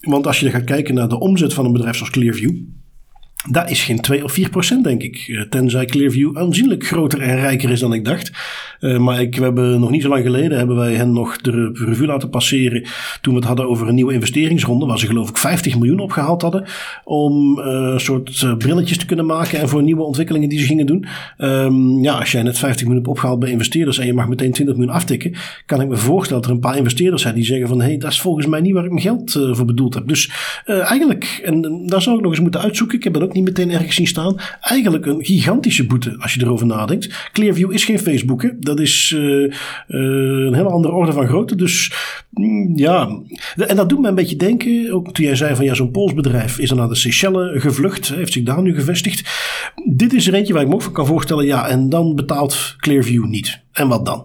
Want 0.00 0.26
als 0.26 0.40
je 0.40 0.50
gaat 0.50 0.64
kijken 0.64 0.94
naar 0.94 1.08
de 1.08 1.20
omzet 1.20 1.54
van 1.54 1.64
een 1.64 1.72
bedrijf 1.72 1.96
zoals 1.96 2.12
Clearview, 2.12 2.56
dat 3.48 3.70
is 3.70 3.82
geen 3.82 4.00
2 4.00 4.24
of 4.24 4.32
4 4.32 4.50
procent, 4.50 4.84
denk 4.84 5.02
ik. 5.02 5.24
Eh, 5.28 5.40
tenzij 5.40 5.84
Clearview 5.84 6.38
aanzienlijk 6.38 6.86
groter 6.86 7.20
en 7.20 7.36
rijker 7.36 7.70
is 7.70 7.80
dan 7.80 7.92
ik 7.92 8.04
dacht. 8.04 8.30
Uh, 8.80 8.98
maar 8.98 9.20
ik, 9.20 9.36
we 9.36 9.42
hebben 9.42 9.80
nog 9.80 9.90
niet 9.90 10.02
zo 10.02 10.08
lang 10.08 10.24
geleden 10.24 10.58
hebben 10.58 10.76
wij 10.76 10.94
hen 10.94 11.12
nog 11.12 11.36
de 11.36 11.70
revue 11.72 12.06
laten 12.06 12.30
passeren. 12.30 12.84
Toen 13.20 13.32
we 13.32 13.38
het 13.38 13.48
hadden 13.48 13.68
over 13.68 13.88
een 13.88 13.94
nieuwe 13.94 14.12
investeringsronde. 14.12 14.86
Waar 14.86 14.98
ze 14.98 15.06
geloof 15.06 15.28
ik 15.28 15.38
50 15.38 15.78
miljoen 15.78 15.98
opgehaald 15.98 16.42
hadden. 16.42 16.64
Om 17.04 17.58
uh, 17.58 17.64
een 17.64 18.00
soort 18.00 18.58
brilletjes 18.58 18.98
te 18.98 19.06
kunnen 19.06 19.26
maken. 19.26 19.58
En 19.58 19.68
voor 19.68 19.82
nieuwe 19.82 20.02
ontwikkelingen 20.02 20.48
die 20.48 20.58
ze 20.58 20.66
gingen 20.66 20.86
doen. 20.86 21.06
Um, 21.38 22.02
ja, 22.02 22.18
als 22.18 22.32
jij 22.32 22.42
net 22.42 22.58
50 22.58 22.86
miljoen 22.86 23.02
hebt 23.02 23.08
opgehaald 23.08 23.38
bij 23.38 23.50
investeerders. 23.50 23.98
En 23.98 24.06
je 24.06 24.14
mag 24.14 24.28
meteen 24.28 24.52
20 24.52 24.76
miljoen 24.76 24.94
aftikken. 24.94 25.34
Kan 25.66 25.80
ik 25.80 25.88
me 25.88 25.96
voorstellen 25.96 26.42
dat 26.42 26.50
er 26.50 26.56
een 26.56 26.62
paar 26.62 26.76
investeerders 26.76 27.22
zijn 27.22 27.34
die 27.34 27.44
zeggen 27.44 27.68
van. 27.68 27.80
Hé, 27.80 27.86
hey, 27.86 27.98
dat 27.98 28.10
is 28.10 28.20
volgens 28.20 28.46
mij 28.46 28.60
niet 28.60 28.72
waar 28.72 28.84
ik 28.84 28.90
mijn 28.90 29.02
geld 29.02 29.32
voor 29.32 29.64
bedoeld 29.64 29.94
heb. 29.94 30.08
Dus 30.08 30.30
eigenlijk, 30.64 31.40
en 31.44 31.86
daar 31.86 32.02
zou 32.02 32.16
ik 32.16 32.22
nog 32.22 32.30
eens 32.30 32.40
moeten 32.40 32.60
uitzoeken. 32.60 32.98
Ik 32.98 33.04
heb 33.04 33.12
dat 33.12 33.22
ook 33.22 33.29
niet 33.32 33.44
meteen 33.44 33.70
ergens 33.70 33.94
zien 33.94 34.06
staan. 34.06 34.36
Eigenlijk 34.60 35.06
een 35.06 35.24
gigantische 35.24 35.86
boete 35.86 36.16
als 36.18 36.34
je 36.34 36.40
erover 36.40 36.66
nadenkt. 36.66 37.28
Clearview 37.32 37.72
is 37.72 37.84
geen 37.84 37.98
Facebook. 37.98 38.52
Dat 38.58 38.80
is 38.80 39.12
uh, 39.16 39.22
uh, 39.22 39.52
een 40.46 40.54
hele 40.54 40.68
andere 40.68 40.94
orde 40.94 41.12
van 41.12 41.26
grootte. 41.26 41.54
Dus 41.54 41.92
mm, 42.30 42.76
ja, 42.78 43.20
en 43.56 43.76
dat 43.76 43.88
doet 43.88 44.00
me 44.00 44.08
een 44.08 44.14
beetje 44.14 44.36
denken. 44.36 44.92
Ook 44.92 45.12
toen 45.12 45.24
jij 45.24 45.36
zei 45.36 45.54
van 45.54 45.64
ja, 45.64 45.74
zo'n 45.74 45.90
Pools 45.90 46.14
bedrijf 46.14 46.58
is 46.58 46.68
dan 46.68 46.78
naar 46.78 46.88
de 46.88 46.94
Seychelles 46.94 47.62
gevlucht. 47.62 48.14
Heeft 48.14 48.32
zich 48.32 48.42
daar 48.42 48.62
nu 48.62 48.74
gevestigd. 48.74 49.30
Dit 49.92 50.12
is 50.12 50.26
er 50.26 50.34
eentje 50.34 50.52
waar 50.52 50.62
ik 50.62 50.68
me 50.68 50.74
ook 50.74 50.82
van 50.82 50.92
kan 50.92 51.06
voorstellen. 51.06 51.46
Ja, 51.46 51.68
en 51.68 51.88
dan 51.88 52.14
betaalt 52.14 52.74
Clearview 52.78 53.24
niet. 53.24 53.60
En 53.72 53.88
wat 53.88 54.06
dan? 54.06 54.24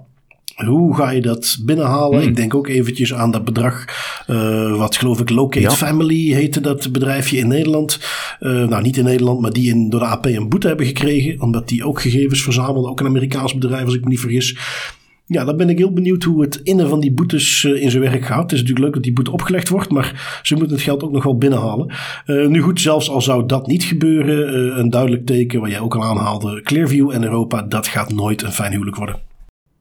Hoe 0.55 0.95
ga 0.95 1.09
je 1.09 1.21
dat 1.21 1.57
binnenhalen? 1.65 2.19
Hmm. 2.19 2.27
Ik 2.27 2.35
denk 2.35 2.55
ook 2.55 2.67
eventjes 2.67 3.13
aan 3.13 3.31
dat 3.31 3.45
bedrag, 3.45 3.85
uh, 4.27 4.77
wat 4.77 4.95
geloof 4.95 5.19
ik 5.19 5.29
Locate 5.29 5.75
Family 5.75 6.33
heette 6.33 6.61
dat 6.61 6.91
bedrijfje 6.91 7.37
in 7.37 7.47
Nederland. 7.47 7.99
Uh, 8.39 8.67
nou, 8.67 8.81
niet 8.81 8.97
in 8.97 9.03
Nederland, 9.03 9.41
maar 9.41 9.51
die 9.51 9.69
in, 9.69 9.89
door 9.89 9.99
de 9.99 10.05
AP 10.05 10.25
een 10.25 10.49
boete 10.49 10.67
hebben 10.67 10.85
gekregen. 10.85 11.41
Omdat 11.41 11.67
die 11.67 11.85
ook 11.85 12.01
gegevens 12.01 12.41
verzamelden. 12.41 12.91
Ook 12.91 12.99
een 12.99 13.05
Amerikaans 13.05 13.53
bedrijf, 13.53 13.85
als 13.85 13.93
ik 13.93 14.03
me 14.03 14.09
niet 14.09 14.19
vergis. 14.19 14.57
Ja, 15.27 15.43
dan 15.43 15.57
ben 15.57 15.69
ik 15.69 15.77
heel 15.77 15.93
benieuwd 15.93 16.23
hoe 16.23 16.41
het 16.41 16.59
innen 16.63 16.89
van 16.89 16.99
die 16.99 17.11
boetes 17.11 17.63
uh, 17.63 17.81
in 17.81 17.91
zijn 17.91 18.03
werk 18.03 18.25
gaat. 18.25 18.41
Het 18.41 18.51
is 18.51 18.59
natuurlijk 18.59 18.85
leuk 18.85 18.93
dat 18.93 19.03
die 19.03 19.13
boete 19.13 19.31
opgelegd 19.31 19.69
wordt, 19.69 19.91
maar 19.91 20.39
ze 20.43 20.55
moeten 20.55 20.73
het 20.73 20.85
geld 20.85 21.03
ook 21.03 21.11
nog 21.11 21.23
wel 21.23 21.37
binnenhalen. 21.37 21.93
Uh, 22.25 22.47
nu 22.47 22.61
goed, 22.61 22.81
zelfs 22.81 23.09
al 23.09 23.21
zou 23.21 23.45
dat 23.45 23.67
niet 23.67 23.83
gebeuren, 23.83 24.55
uh, 24.55 24.77
een 24.77 24.89
duidelijk 24.89 25.25
teken 25.25 25.59
wat 25.59 25.69
jij 25.69 25.79
ook 25.79 25.95
al 25.95 26.03
aanhaalde. 26.03 26.61
Clearview 26.61 27.11
en 27.11 27.23
Europa, 27.23 27.61
dat 27.61 27.87
gaat 27.87 28.13
nooit 28.13 28.43
een 28.43 28.51
fijn 28.51 28.71
huwelijk 28.71 28.97
worden. 28.97 29.34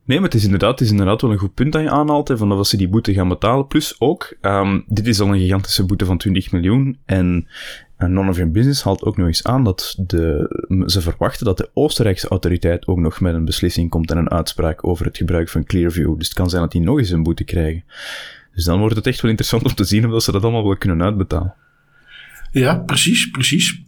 Nee, 0.05 0.19
maar 0.19 0.29
het 0.29 0.39
is 0.39 0.45
inderdaad, 0.45 0.81
is 0.81 0.91
inderdaad 0.91 1.21
wel 1.21 1.33
een 1.33 1.39
goed 1.39 1.55
punt 1.55 1.73
dat 1.73 1.83
je 1.83 1.91
aanhaalt, 1.91 2.33
van 2.35 2.49
dat 2.49 2.67
ze 2.67 2.77
die 2.77 2.89
boete 2.89 3.13
gaan 3.13 3.29
betalen. 3.29 3.67
Plus 3.67 4.01
ook, 4.01 4.37
um, 4.41 4.85
dit 4.87 5.07
is 5.07 5.21
al 5.21 5.29
een 5.29 5.39
gigantische 5.39 5.85
boete 5.85 6.05
van 6.05 6.19
20 6.19 6.53
miljoen. 6.53 6.99
En, 7.05 7.49
en 7.97 8.13
None 8.13 8.31
of 8.31 8.37
Your 8.37 8.51
Business 8.51 8.83
haalt 8.83 9.03
ook 9.03 9.17
nog 9.17 9.27
eens 9.27 9.45
aan 9.45 9.65
dat 9.65 9.95
de, 10.07 10.85
ze 10.87 11.01
verwachten 11.01 11.47
dat 11.47 11.57
de 11.57 11.71
Oostenrijkse 11.75 12.29
autoriteit 12.29 12.87
ook 12.87 12.99
nog 12.99 13.21
met 13.21 13.35
een 13.35 13.45
beslissing 13.45 13.91
komt 13.91 14.11
en 14.11 14.17
een 14.17 14.31
uitspraak 14.31 14.87
over 14.87 15.07
het 15.07 15.17
gebruik 15.17 15.49
van 15.49 15.65
Clearview. 15.65 16.19
Dus 16.19 16.27
het 16.27 16.37
kan 16.37 16.51
zijn 16.51 16.63
dat 16.63 16.73
die 16.73 16.81
nog 16.81 16.99
eens 16.99 17.11
een 17.11 17.23
boete 17.23 17.45
krijgen. 17.45 17.85
Dus 18.55 18.65
dan 18.65 18.79
wordt 18.79 18.97
het 18.97 19.07
echt 19.07 19.21
wel 19.21 19.31
interessant 19.31 19.65
om 19.65 19.75
te 19.75 19.85
zien 19.85 20.13
of 20.13 20.23
ze 20.23 20.33
dat 20.33 20.43
allemaal 20.43 20.65
wel 20.65 20.77
kunnen 20.77 21.03
uitbetalen. 21.03 21.55
Ja, 22.51 22.77
precies, 22.77 23.31
precies. 23.31 23.83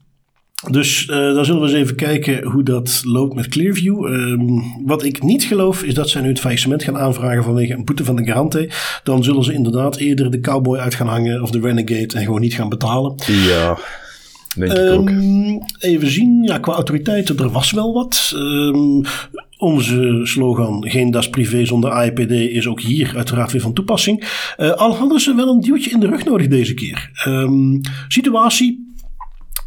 Dus 0.70 1.07
uh, 1.07 1.16
dan 1.16 1.44
zullen 1.44 1.61
we 1.61 1.68
eens 1.68 1.76
even 1.76 1.96
kijken 1.96 2.44
hoe 2.44 2.62
dat 2.62 3.02
loopt 3.04 3.34
met 3.34 3.48
Clearview. 3.48 4.04
Um, 4.04 4.62
wat 4.84 5.04
ik 5.04 5.22
niet 5.22 5.44
geloof 5.44 5.82
is 5.82 5.94
dat 5.94 6.09
zij 6.09 6.22
nu 6.22 6.28
het 6.28 6.40
faillissement 6.40 6.82
gaan 6.82 6.98
aanvragen 6.98 7.44
vanwege 7.44 7.72
een 7.72 7.84
boete 7.84 8.04
van 8.04 8.16
de 8.16 8.24
garante. 8.24 8.70
Dan 9.02 9.24
zullen 9.24 9.44
ze 9.44 9.52
inderdaad 9.52 9.96
eerder 9.96 10.30
de 10.30 10.40
cowboy 10.40 10.78
uit 10.78 10.94
gaan 10.94 11.09
hangen 11.09 11.42
of 11.42 11.50
de 11.50 11.61
renegade 11.61 12.14
en 12.14 12.24
gewoon 12.24 12.40
niet 12.40 12.54
gaan 12.54 12.68
betalen. 12.68 13.14
Ja, 13.26 13.78
denk 14.54 14.72
ik 14.72 14.78
um, 14.78 14.98
ook. 14.98 15.11
Ehm, 15.11 15.59
even 15.78 16.11
zien, 16.11 16.42
ja, 16.42 16.59
qua 16.59 16.72
autoriteiten, 16.72 17.38
er 17.38 17.50
was 17.50 17.70
wel 17.70 17.92
wat. 17.92 18.32
Um, 18.34 19.02
onze 19.59 20.20
slogan, 20.22 20.88
geen 20.88 21.11
das 21.11 21.30
privé 21.30 21.64
zonder 21.64 21.90
AIPD, 21.90 22.30
is 22.30 22.66
ook 22.66 22.80
hier 22.80 23.12
uiteraard 23.16 23.52
weer 23.52 23.61
van 23.61 23.72
toepassing. 23.72 24.28
Uh, 24.59 24.70
al 24.70 24.96
hadden 24.96 25.20
ze 25.20 25.34
wel 25.34 25.48
een 25.48 25.61
duwtje 25.61 25.90
in 25.90 26.00
de 26.00 26.07
rug 26.07 26.24
nodig 26.24 26.48
deze 26.48 26.74
keer. 26.74 27.11
Situatie, 28.09 28.86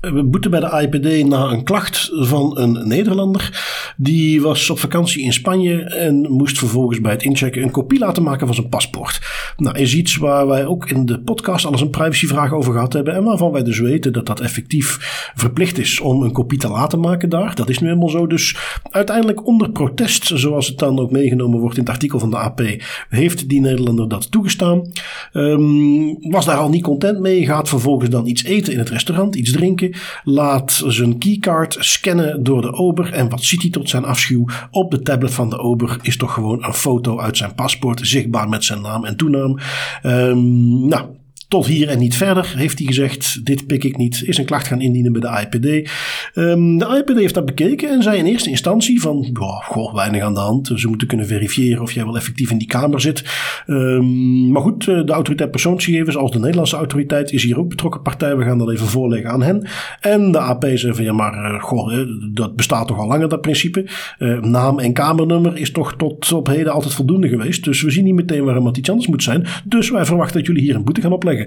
we 0.02 0.24
boeten 0.24 0.52
bij 0.52 0.60
de 0.60 0.89
IPD 0.89 1.28
na 1.28 1.43
een 1.43 1.64
klacht 1.64 2.10
van 2.14 2.58
een 2.58 2.88
Nederlander. 2.88 3.68
Die 3.97 4.41
was 4.41 4.70
op 4.70 4.80
vakantie 4.80 5.24
in 5.24 5.34
Spanje 5.34 5.84
en 5.84 6.32
moest 6.32 6.58
vervolgens 6.58 7.02
bij 7.02 7.12
het 7.12 7.24
inchecken 7.24 7.64
een 7.64 7.72
kopie 7.72 8.00
laten 8.00 8.24
maken 8.24 8.45
van 8.45 8.56
zijn 8.56 8.70
paspoort. 8.70 9.20
Nou, 9.58 9.78
is 9.78 9.95
iets 9.95 10.18
waar 10.18 10.47
wij 10.47 10.66
ook 10.66 10.89
in 10.89 11.06
de 11.06 11.20
podcast 11.20 11.66
alles 11.66 11.82
een 11.82 11.89
privacyvraag 11.89 12.54
over 12.54 12.74
gehad 12.74 12.93
hebben. 12.93 13.16
En 13.16 13.24
waarvan 13.24 13.52
wij 13.52 13.64
dus 13.64 13.80
weten 13.80 14.14
dat 14.14 14.26
dat 14.26 14.39
effectief 14.39 14.97
verplicht 15.36 15.78
is 15.78 16.00
om 16.00 16.24
een 16.24 16.32
kopie 16.32 16.60
te 16.60 16.70
laten 16.70 17.00
maken 17.00 17.30
daar. 17.30 17.56
Dat 17.56 17.70
is 17.70 17.80
nu 17.80 17.88
helemaal 17.88 18.10
zo. 18.10 18.28
Dus 18.28 18.58
uiteindelijk 18.84 19.47
onder 19.47 19.72
protest, 19.72 20.32
zoals 20.34 20.68
het 20.68 20.78
dan 20.78 21.00
ook 21.00 21.12
meegenomen 21.12 21.60
wordt 21.60 21.78
in 21.78 21.84
het 21.84 21.91
artikel 21.91 22.20
van 22.20 22.30
de 22.30 22.38
AP, 22.38 22.62
heeft 23.10 23.50
die 23.50 23.62
Nederlander 23.62 24.10
dat 24.10 24.32
toegestaan. 24.32 24.91
Um, 25.34 26.32
was 26.32 26.45
daar 26.45 26.58
al 26.58 26.70
niet 26.70 26.84
content 26.84 27.20
mee. 27.20 27.45
Gaat 27.45 27.70
vervolgens 27.70 28.10
dan 28.10 28.28
iets 28.28 28.43
eten 28.43 28.74
in 28.74 28.80
het 28.80 28.89
restaurant, 28.89 29.36
iets 29.36 29.52
drinken 29.52 29.88
laat 30.23 30.83
zijn 30.87 31.17
keycard 31.17 31.77
scannen 31.79 32.43
door 32.43 32.61
de 32.61 32.73
ober. 32.73 33.13
En 33.13 33.29
wat 33.29 33.43
ziet 33.43 33.61
hij 33.61 33.71
tot 33.71 33.89
zijn 33.89 34.05
afschuw? 34.05 34.45
Op 34.71 34.91
de 34.91 35.01
tablet 35.01 35.33
van 35.33 35.49
de 35.49 35.59
ober 35.59 35.97
is 36.01 36.17
toch 36.17 36.33
gewoon 36.33 36.63
een 36.63 36.73
foto 36.73 37.19
uit 37.19 37.37
zijn 37.37 37.55
paspoort, 37.55 37.99
zichtbaar 38.03 38.49
met 38.49 38.63
zijn 38.63 38.81
naam 38.81 39.05
en 39.05 39.17
toenaam. 39.17 39.59
Um, 40.03 40.87
nou, 40.87 41.05
tot 41.50 41.66
hier 41.66 41.89
en 41.89 42.00
niet 42.00 42.16
verder, 42.16 42.54
heeft 42.56 42.78
hij 42.78 42.88
gezegd. 42.88 43.45
Dit 43.45 43.68
pik 43.68 43.84
ik 43.84 43.97
niet. 43.97 44.24
Is 44.26 44.38
een 44.38 44.45
klacht 44.45 44.68
gaan 44.68 44.82
indienen 44.82 45.12
bij 45.12 45.22
de 45.22 45.47
IPD. 45.47 45.89
Um, 46.36 46.78
de 46.78 47.04
IPD 47.06 47.20
heeft 47.20 47.34
dat 47.34 47.45
bekeken 47.45 47.89
en 47.89 48.04
zei 48.04 48.18
in 48.18 48.26
eerste 48.26 48.50
instantie 48.50 49.02
van... 49.02 49.30
Goh, 49.62 49.93
weinig 49.93 50.24
aan 50.24 50.34
de 50.34 50.39
hand. 50.39 50.72
Ze 50.76 50.88
moeten 50.88 51.08
kunnen 51.08 51.28
verifiëren 51.28 51.82
of 51.82 51.91
jij 51.91 52.06
wel 52.06 52.16
effectief 52.16 52.52
in 52.52 52.58
die 52.58 52.68
kamer 52.68 53.02
zit. 53.02 53.24
Um, 53.68 54.52
maar 54.52 54.62
goed, 54.62 54.86
de 54.86 55.12
autoriteit 55.12 55.52
persoonsgegevens 55.52 56.18
als 56.18 56.32
de 56.32 56.39
Nederlandse 56.39 56.76
autoriteit 56.76 57.32
is 57.32 57.43
hier 57.43 57.60
ook 57.60 57.70
betrokken 57.70 58.02
partij. 58.02 58.38
We 58.38 58.43
gaan 58.43 58.58
dat 58.58 58.72
even 58.72 58.88
voorleggen 58.88 59.30
aan 59.30 59.43
hen. 59.43 59.68
En 60.00 60.32
de 60.32 60.39
AP 60.39 60.66
zei 60.74 60.93
van 60.93 61.04
ja, 61.04 61.14
maar 61.14 61.54
uh, 61.54 61.64
goh, 61.64 62.08
dat 62.34 62.56
bestaat 62.56 62.88
toch 62.88 63.00
al 63.00 63.08
langer 63.08 63.30
dat 63.30 63.41
principe. 63.41 63.86
Uh, 64.20 64.41
naam 64.41 64.80
en 64.80 64.93
kamernummer 64.93 65.58
is 65.58 65.72
toch 65.72 65.95
tot 65.95 66.32
op 66.34 66.47
heden 66.47 66.74
altijd 66.74 66.93
voldoende 66.93 67.28
geweest. 67.28 67.64
Dus 67.64 67.82
we 67.82 67.91
zien 67.91 68.04
niet 68.04 68.16
meteen 68.16 68.43
waarom 68.43 68.66
het 68.66 68.78
iets 68.78 68.89
anders 68.89 69.08
moet 69.08 69.24
zijn. 69.24 69.47
Dus 69.64 69.89
wij 69.89 70.06
verwachten 70.06 70.38
dat 70.38 70.47
jullie 70.47 70.62
hier 70.62 70.76
een 70.76 70.84
boete 70.84 71.02
gaan 71.02 71.12
opleggen. 71.12 71.38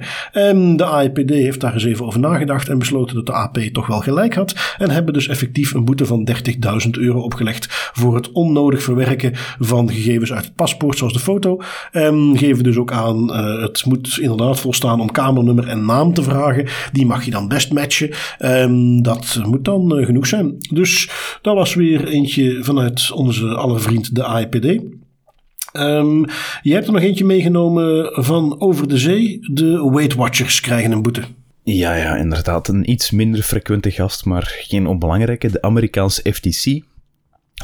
De 0.76 0.84
AIPD 0.84 1.30
heeft 1.30 1.60
daar 1.60 1.72
eens 1.72 1.84
even 1.84 2.06
over 2.06 2.20
nagedacht 2.20 2.68
en 2.68 2.78
besloten 2.78 3.14
dat 3.14 3.26
de 3.26 3.32
AP 3.32 3.58
toch 3.58 3.86
wel 3.86 4.00
gelijk 4.00 4.34
had. 4.34 4.74
En 4.78 4.90
hebben 4.90 5.14
dus 5.14 5.28
effectief 5.28 5.74
een 5.74 5.84
boete 5.84 6.06
van 6.06 6.28
30.000 6.84 6.90
euro 6.90 7.20
opgelegd 7.20 7.66
voor 7.92 8.14
het 8.14 8.32
onnodig 8.32 8.82
verwerken 8.82 9.32
van 9.58 9.90
gegevens 9.90 10.32
uit 10.32 10.44
het 10.44 10.54
paspoort, 10.54 10.98
zoals 10.98 11.12
de 11.12 11.18
foto. 11.18 11.60
En 11.92 12.38
geven 12.38 12.64
dus 12.64 12.76
ook 12.76 12.92
aan, 12.92 13.30
uh, 13.30 13.62
het 13.62 13.84
moet 13.84 14.18
inderdaad 14.20 14.60
volstaan 14.60 15.00
om 15.00 15.10
kamernummer 15.10 15.68
en 15.68 15.84
naam 15.84 16.14
te 16.14 16.22
vragen. 16.22 16.66
Die 16.92 17.06
mag 17.06 17.24
je 17.24 17.30
dan 17.30 17.48
best 17.48 17.72
matchen. 17.72 18.10
En 18.38 19.02
dat 19.02 19.40
moet 19.44 19.64
dan 19.64 19.98
uh, 19.98 20.06
genoeg 20.06 20.26
zijn. 20.26 20.56
Dus 20.70 21.10
dat 21.42 21.54
was 21.54 21.74
weer 21.74 22.08
eentje 22.08 22.64
vanuit 22.64 23.12
onze 23.12 23.46
allervriend 23.46 24.14
de 24.14 24.24
AIPD. 24.24 24.80
Um, 25.72 26.24
je 26.62 26.72
hebt 26.72 26.86
er 26.86 26.92
nog 26.92 27.02
eentje 27.02 27.24
meegenomen 27.24 28.24
van 28.24 28.60
over 28.60 28.88
de 28.88 28.98
zee. 28.98 29.38
De 29.52 29.90
Weight 29.90 30.14
Watchers 30.14 30.60
krijgen 30.60 30.92
een 30.92 31.02
boete. 31.02 31.22
Ja, 31.62 31.94
ja, 31.94 32.16
inderdaad. 32.16 32.68
Een 32.68 32.90
iets 32.90 33.10
minder 33.10 33.42
frequente 33.42 33.90
gast, 33.90 34.24
maar 34.24 34.56
geen 34.60 34.86
onbelangrijke. 34.86 35.50
De 35.50 35.62
Amerikaanse 35.62 36.32
FTC 36.32 36.82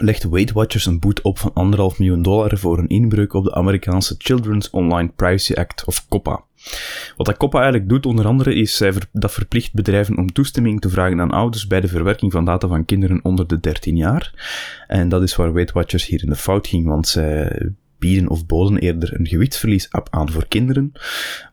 legt 0.00 0.28
Weight 0.28 0.52
Watchers 0.52 0.86
een 0.86 0.98
boete 0.98 1.22
op 1.22 1.38
van 1.38 1.50
anderhalf 1.54 1.98
miljoen 1.98 2.22
dollar 2.22 2.58
voor 2.58 2.78
een 2.78 2.88
inbreuk 2.88 3.32
op 3.32 3.44
de 3.44 3.54
Amerikaanse 3.54 4.14
Children's 4.18 4.70
Online 4.70 5.10
Privacy 5.16 5.52
Act, 5.52 5.84
of 5.84 6.06
COPPA. 6.08 6.42
Wat 7.16 7.26
dat 7.26 7.36
COPPA 7.36 7.58
eigenlijk 7.58 7.88
doet, 7.88 8.06
onder 8.06 8.26
andere, 8.26 8.54
is 8.54 8.82
dat 9.12 9.32
verplicht 9.32 9.72
bedrijven 9.72 10.16
om 10.16 10.32
toestemming 10.32 10.80
te 10.80 10.88
vragen 10.88 11.20
aan 11.20 11.30
ouders 11.30 11.66
bij 11.66 11.80
de 11.80 11.88
verwerking 11.88 12.32
van 12.32 12.44
data 12.44 12.68
van 12.68 12.84
kinderen 12.84 13.20
onder 13.22 13.46
de 13.46 13.60
13 13.60 13.96
jaar. 13.96 14.32
En 14.86 15.08
dat 15.08 15.22
is 15.22 15.36
waar 15.36 15.52
Weight 15.52 15.72
Watchers 15.72 16.06
hier 16.06 16.22
in 16.22 16.30
de 16.30 16.36
fout 16.36 16.66
ging, 16.66 16.86
want 16.86 17.08
zij 17.08 17.72
bieden 17.98 18.28
of 18.28 18.46
boden 18.46 18.78
eerder 18.78 19.20
een 19.20 19.26
gewichtsverlies 19.26 19.88
aan 20.10 20.30
voor 20.30 20.46
kinderen, 20.48 20.92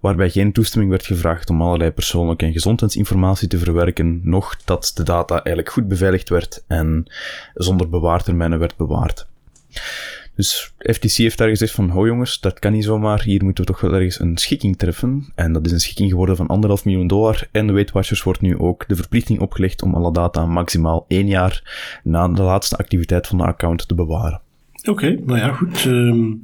waarbij 0.01 0.29
geen 0.29 0.51
toestemming 0.51 0.91
werd 0.91 1.05
gevraagd 1.05 1.49
om 1.49 1.61
allerlei 1.61 1.91
persoonlijke 1.91 2.45
en 2.45 2.51
gezondheidsinformatie 2.51 3.47
te 3.47 3.57
verwerken, 3.57 4.19
noch 4.23 4.55
dat 4.65 4.91
de 4.95 5.03
data 5.03 5.33
eigenlijk 5.33 5.69
goed 5.69 5.87
beveiligd 5.87 6.29
werd 6.29 6.63
en 6.67 7.05
zonder 7.53 7.89
bewaartermijnen 7.89 8.59
werd 8.59 8.75
bewaard. 8.77 9.27
Dus 10.35 10.73
FTC 10.77 11.11
heeft 11.11 11.37
daar 11.37 11.49
gezegd 11.49 11.71
van, 11.71 11.89
ho 11.89 12.05
jongens, 12.05 12.39
dat 12.39 12.59
kan 12.59 12.71
niet 12.71 12.83
zomaar, 12.83 13.23
hier 13.23 13.43
moeten 13.43 13.65
we 13.65 13.71
toch 13.71 13.81
wel 13.81 13.93
ergens 13.93 14.19
een 14.19 14.37
schikking 14.37 14.77
treffen. 14.77 15.31
En 15.35 15.53
dat 15.53 15.65
is 15.65 15.71
een 15.71 15.79
schikking 15.79 16.09
geworden 16.09 16.35
van 16.35 16.47
anderhalf 16.47 16.85
miljoen 16.85 17.07
dollar. 17.07 17.47
En 17.51 17.67
de 17.67 17.73
Weight 17.73 18.23
wordt 18.23 18.41
nu 18.41 18.57
ook 18.57 18.87
de 18.87 18.95
verplichting 18.95 19.39
opgelegd 19.39 19.81
om 19.81 19.95
alle 19.95 20.13
data 20.13 20.45
maximaal 20.45 21.05
één 21.07 21.27
jaar 21.27 21.61
na 22.03 22.27
de 22.27 22.41
laatste 22.41 22.77
activiteit 22.77 23.27
van 23.27 23.37
de 23.37 23.43
account 23.43 23.87
te 23.87 23.95
bewaren. 23.95 24.41
Oké, 24.89 25.05
okay, 25.05 25.21
nou 25.25 25.39
ja, 25.39 25.53
goed. 25.53 25.85
Um, 25.85 26.41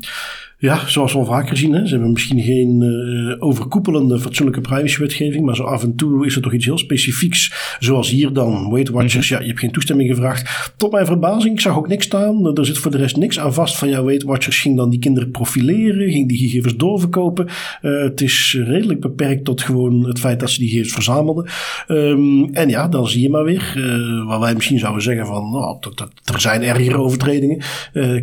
ja, 0.62 0.88
zoals 0.88 1.14
we 1.14 1.20
al 1.20 1.26
vaker 1.26 1.58
zien, 1.58 1.74
hè, 1.74 1.86
ze 1.86 1.94
hebben 1.94 2.12
misschien 2.12 2.42
geen 2.42 2.82
uh, 2.82 3.36
overkoepelende 3.40 4.20
fatsoenlijke 4.20 4.62
privacywetgeving, 4.62 5.46
maar 5.46 5.56
zo 5.56 5.64
af 5.64 5.84
en 5.84 5.96
toe 5.96 6.26
is 6.26 6.36
er 6.36 6.42
toch 6.42 6.54
iets 6.54 6.66
heel 6.66 6.78
specifieks, 6.78 7.54
zoals 7.80 8.10
hier 8.10 8.34
dan. 8.34 8.72
Weight 8.72 8.90
Watchers, 8.90 9.30
mhm. 9.30 9.34
ja, 9.34 9.42
je 9.42 9.48
hebt 9.48 9.60
geen 9.60 9.72
toestemming 9.72 10.10
gevraagd. 10.10 10.74
Tot 10.78 10.92
mijn 10.92 11.06
verbazing, 11.06 11.54
ik 11.54 11.60
zag 11.60 11.78
ook 11.78 11.88
niks 11.88 12.06
staan. 12.06 12.58
Er 12.58 12.66
zit 12.66 12.78
voor 12.78 12.92
de 12.92 12.98
rest 12.98 13.16
niks 13.16 13.40
aan 13.40 13.54
vast 13.54 13.78
van, 13.78 13.90
ja, 13.90 14.04
Weight 14.04 14.24
Watchers 14.24 14.60
ging 14.60 14.78
dan 14.78 14.90
die 14.90 15.00
kinderen 15.00 15.32
profileren, 15.32 16.12
ging 16.12 16.28
die 16.28 16.38
gegevens 16.38 16.76
doorverkopen. 16.76 17.48
Uh, 17.82 18.02
het 18.02 18.22
is 18.22 18.60
redelijk 18.66 19.00
beperkt 19.00 19.46
tot 19.46 19.62
gewoon 19.62 20.06
het 20.06 20.20
feit 20.20 20.40
dat 20.40 20.50
ze 20.50 20.60
die 20.60 20.70
gegevens 20.70 20.94
verzamelden. 20.94 21.50
Um, 21.88 22.54
en 22.54 22.70
ja, 22.70 22.88
dan 22.88 23.08
zie 23.08 23.22
je 23.22 23.30
maar 23.30 23.44
weer, 23.44 23.74
uh, 23.78 24.28
waar 24.28 24.40
wij 24.40 24.54
misschien 24.54 24.80
zouden 24.80 25.04
zeggen 25.04 25.26
van, 25.26 25.52
nou, 25.52 25.78
dat, 25.80 26.10
er 26.34 26.42
zijn 26.42 26.62
ergere 26.62 26.98
overtredingen, 26.98 27.62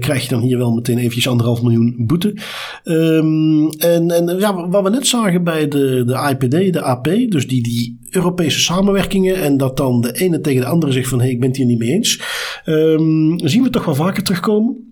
krijg 0.01 0.23
je 0.23 0.29
dan 0.29 0.41
hier 0.41 0.59
wel 0.59 0.75
meteen 0.75 0.99
eventjes 0.99 1.29
anderhalf 1.29 1.63
miljoen 1.63 1.95
boete. 1.99 2.28
Um, 2.85 3.69
en, 3.69 4.11
en 4.11 4.39
ja, 4.39 4.69
wat 4.69 4.83
we 4.83 4.91
net 4.91 5.07
zagen 5.07 5.45
bij 5.45 5.69
de, 5.69 6.03
de 6.07 6.29
IPD, 6.31 6.73
de 6.73 6.83
AP, 6.83 7.05
dus 7.05 7.47
die, 7.47 7.63
die 7.63 7.99
Europese 8.11 8.61
samenwerkingen 8.61 9.43
en 9.43 9.57
dat 9.57 9.77
dan 9.77 10.01
de 10.01 10.13
ene 10.13 10.41
tegen 10.41 10.61
de 10.61 10.67
andere 10.67 10.93
zegt 10.93 11.09
van 11.09 11.19
hé, 11.19 11.25
hey, 11.25 11.35
ik 11.35 11.41
ben 11.41 11.49
het 11.49 11.57
hier 11.59 11.67
niet 11.67 11.79
mee 11.79 11.91
eens, 11.91 12.23
um, 12.67 13.39
zien 13.39 13.63
we 13.63 13.71
toch 13.71 13.85
wel 13.85 13.95
vaker 13.95 14.23
terugkomen. 14.23 14.87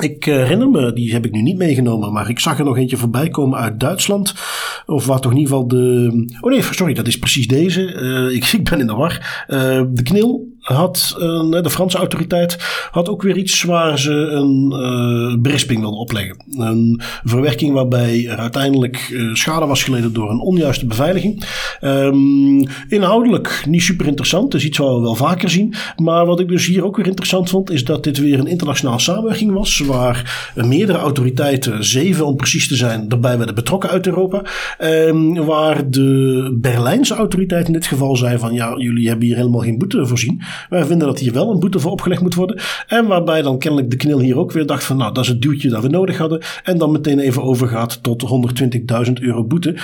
Ik 0.00 0.24
herinner 0.24 0.70
me, 0.70 0.92
die 0.92 1.12
heb 1.12 1.24
ik 1.24 1.32
nu 1.32 1.42
niet 1.42 1.56
meegenomen, 1.56 2.12
maar 2.12 2.28
ik 2.28 2.38
zag 2.38 2.58
er 2.58 2.64
nog 2.64 2.76
eentje 2.78 2.96
voorbij 2.96 3.28
komen 3.28 3.58
uit 3.58 3.80
Duitsland. 3.80 4.34
Of 4.86 5.06
waar 5.06 5.20
toch 5.20 5.32
in 5.32 5.38
ieder 5.38 5.52
geval 5.52 5.68
de. 5.68 6.10
Oh 6.40 6.50
nee, 6.50 6.62
sorry, 6.62 6.94
dat 6.94 7.06
is 7.06 7.18
precies 7.18 7.48
deze. 7.48 7.94
Uh, 7.94 8.34
ik, 8.34 8.44
ik 8.58 8.70
ben 8.70 8.80
in 8.80 8.86
de 8.86 8.94
war. 8.94 9.44
Uh, 9.48 9.82
de 9.90 10.02
knil 10.02 10.48
had 10.60 11.14
de 11.62 11.70
Franse 11.70 11.98
autoriteit 11.98 12.56
had 12.90 13.08
ook 13.08 13.22
weer 13.22 13.36
iets 13.36 13.62
waar 13.62 13.98
ze 13.98 14.12
een 14.12 14.72
uh, 14.72 15.42
berisping 15.42 15.80
wilden 15.80 15.98
opleggen. 15.98 16.36
Een 16.58 17.00
verwerking 17.24 17.72
waarbij 17.72 18.26
er 18.28 18.36
uiteindelijk 18.36 19.08
uh, 19.12 19.34
schade 19.34 19.66
was 19.66 19.82
geleden 19.82 20.12
door 20.12 20.30
een 20.30 20.40
onjuiste 20.40 20.86
beveiliging. 20.86 21.44
Um, 21.80 22.66
inhoudelijk 22.88 23.64
niet 23.68 23.82
super 23.82 24.06
interessant, 24.06 24.54
is 24.54 24.64
iets 24.64 24.78
wat 24.78 24.94
we 24.94 25.00
wel 25.00 25.14
vaker 25.14 25.50
zien. 25.50 25.74
Maar 25.96 26.26
wat 26.26 26.40
ik 26.40 26.48
dus 26.48 26.66
hier 26.66 26.84
ook 26.84 26.96
weer 26.96 27.06
interessant 27.06 27.50
vond, 27.50 27.70
is 27.70 27.84
dat 27.84 28.04
dit 28.04 28.18
weer 28.18 28.38
een 28.38 28.46
internationale 28.46 29.00
samenwerking 29.00 29.52
was. 29.52 29.78
Waar 29.78 30.52
meerdere 30.54 30.98
autoriteiten, 30.98 31.84
zeven 31.84 32.26
om 32.26 32.36
precies 32.36 32.68
te 32.68 32.76
zijn, 32.76 33.08
erbij 33.08 33.36
werden 33.36 33.54
betrokken 33.54 33.90
uit 33.90 34.06
Europa. 34.06 34.42
Um, 34.78 35.34
waar 35.44 35.90
de 35.90 36.56
Berlijnse 36.60 37.14
autoriteit 37.14 37.66
in 37.66 37.72
dit 37.72 37.86
geval 37.86 38.16
zei 38.16 38.38
van 38.38 38.52
ja, 38.52 38.74
jullie 38.76 39.08
hebben 39.08 39.26
hier 39.26 39.36
helemaal 39.36 39.60
geen 39.60 39.78
boete 39.78 40.06
voorzien. 40.06 40.42
Wij 40.68 40.84
vinden 40.84 41.06
dat 41.06 41.18
hier 41.18 41.32
wel 41.32 41.50
een 41.50 41.60
boete 41.60 41.78
voor 41.78 41.90
opgelegd 41.90 42.22
moet 42.22 42.34
worden. 42.34 42.60
En 42.86 43.06
waarbij 43.06 43.42
dan 43.42 43.58
kennelijk 43.58 43.90
de 43.90 43.96
knil 43.96 44.18
hier 44.18 44.38
ook 44.38 44.52
weer 44.52 44.66
dacht 44.66 44.84
van 44.84 44.96
nou, 44.96 45.14
dat 45.14 45.24
is 45.24 45.30
het 45.30 45.42
duwtje 45.42 45.68
dat 45.68 45.82
we 45.82 45.88
nodig 45.88 46.18
hadden. 46.18 46.42
En 46.64 46.78
dan 46.78 46.92
meteen 46.92 47.18
even 47.18 47.42
overgaat 47.42 48.02
tot 48.02 48.24
120.000 49.06 49.12
euro 49.12 49.44
boete. 49.44 49.76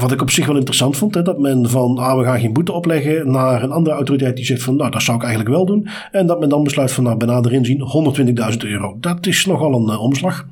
Wat 0.00 0.12
ik 0.12 0.22
op 0.22 0.30
zich 0.30 0.46
wel 0.46 0.56
interessant 0.56 0.96
vond, 0.96 1.12
dat 1.12 1.38
men 1.38 1.70
van 1.70 1.98
ah, 1.98 2.18
we 2.18 2.24
gaan 2.24 2.40
geen 2.40 2.52
boete 2.52 2.72
opleggen 2.72 3.30
naar 3.30 3.62
een 3.62 3.70
andere 3.70 3.96
autoriteit 3.96 4.36
die 4.36 4.44
zegt 4.44 4.62
van 4.62 4.76
nou, 4.76 4.90
dat 4.90 5.02
zou 5.02 5.16
ik 5.16 5.22
eigenlijk 5.22 5.54
wel 5.54 5.66
doen. 5.66 5.88
En 6.12 6.26
dat 6.26 6.40
men 6.40 6.48
dan 6.48 6.62
besluit 6.62 6.92
van 6.92 7.04
nou, 7.04 7.16
benader 7.16 7.52
inzien 7.52 8.14
120.000 8.52 8.56
euro. 8.58 8.96
Dat 9.00 9.26
is 9.26 9.46
nogal 9.46 9.74
een 9.74 9.94
uh, 9.94 10.00
omslag. 10.00 10.46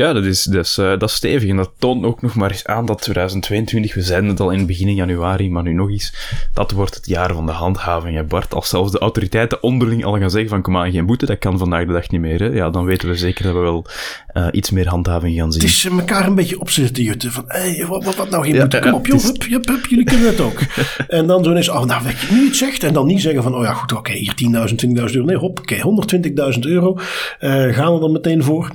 Ja, 0.00 0.12
dat 0.12 0.24
is, 0.24 0.42
dat, 0.42 0.64
is, 0.64 0.78
uh, 0.78 0.88
dat 0.88 1.02
is 1.02 1.14
stevig. 1.14 1.48
En 1.48 1.56
dat 1.56 1.70
toont 1.78 2.04
ook 2.04 2.22
nog 2.22 2.34
maar 2.34 2.50
eens 2.50 2.64
aan 2.64 2.86
dat 2.86 3.02
2022, 3.02 3.94
we 3.94 4.02
zijn 4.02 4.24
het 4.24 4.40
al 4.40 4.50
in 4.50 4.66
begin 4.66 4.94
januari, 4.94 5.50
maar 5.50 5.62
nu 5.62 5.72
nog 5.72 5.90
eens, 5.90 6.14
dat 6.54 6.70
wordt 6.70 6.94
het 6.94 7.06
jaar 7.06 7.34
van 7.34 7.46
de 7.46 7.52
handhaving, 7.52 8.16
hè 8.16 8.24
Bart. 8.24 8.54
Als 8.54 8.68
zelfs 8.68 8.92
de 8.92 8.98
autoriteiten 8.98 9.62
onderling 9.62 10.04
al 10.04 10.18
gaan 10.18 10.30
zeggen 10.30 10.50
van 10.50 10.62
kom 10.62 10.76
aan, 10.76 10.92
geen 10.92 11.06
boete, 11.06 11.26
dat 11.26 11.38
kan 11.38 11.58
vandaag 11.58 11.86
de 11.86 11.92
dag 11.92 12.10
niet 12.10 12.20
meer. 12.20 12.40
Hè? 12.40 12.46
Ja, 12.46 12.70
dan 12.70 12.84
weten 12.84 13.08
we 13.08 13.14
zeker 13.14 13.44
dat 13.44 13.52
we 13.52 13.58
wel 13.58 13.86
uh, 14.34 14.46
iets 14.50 14.70
meer 14.70 14.88
handhaving 14.88 15.36
gaan 15.36 15.52
zien. 15.52 15.62
Het 15.62 15.70
is 15.70 15.84
elkaar 15.84 16.26
een 16.26 16.34
beetje 16.34 16.60
op 16.60 16.70
zitten 16.70 17.02
jutten. 17.02 17.32
Van, 17.32 17.44
hey, 17.46 17.84
wat, 17.88 18.04
wat, 18.04 18.16
wat, 18.16 18.30
nou 18.30 18.44
geen 18.44 18.58
boete? 18.58 18.76
Ja, 18.76 18.82
kom 18.82 18.94
op, 18.94 19.06
joh, 19.06 19.16
is... 19.16 19.24
hup, 19.24 19.44
hup, 19.48 19.68
hup, 19.68 19.86
jullie 19.86 20.04
kunnen 20.04 20.26
het 20.26 20.40
ook. 20.40 20.60
en 21.08 21.26
dan 21.26 21.44
zo 21.44 21.50
ineens, 21.50 21.68
oh, 21.68 21.84
nou, 21.84 22.04
weet 22.04 22.20
je 22.20 22.34
nu 22.34 22.44
het 22.44 22.56
zegt. 22.56 22.82
En 22.82 22.92
dan 22.92 23.06
niet 23.06 23.20
zeggen 23.20 23.42
van, 23.42 23.54
oh 23.54 23.62
ja, 23.62 23.72
goed, 23.72 23.92
oké, 23.92 24.00
okay, 24.00 24.16
hier 24.16 24.34
10.000, 24.68 24.74
20.000 24.86 24.94
euro. 24.94 25.24
Nee, 25.24 25.36
hop, 25.36 25.58
oké, 25.58 25.74
okay, 25.74 26.52
120.000 26.54 26.60
euro. 26.60 26.98
Uh, 27.40 27.74
gaan 27.74 27.98
we 27.98 28.04
er 28.04 28.10
meteen 28.10 28.42
voor. 28.42 28.70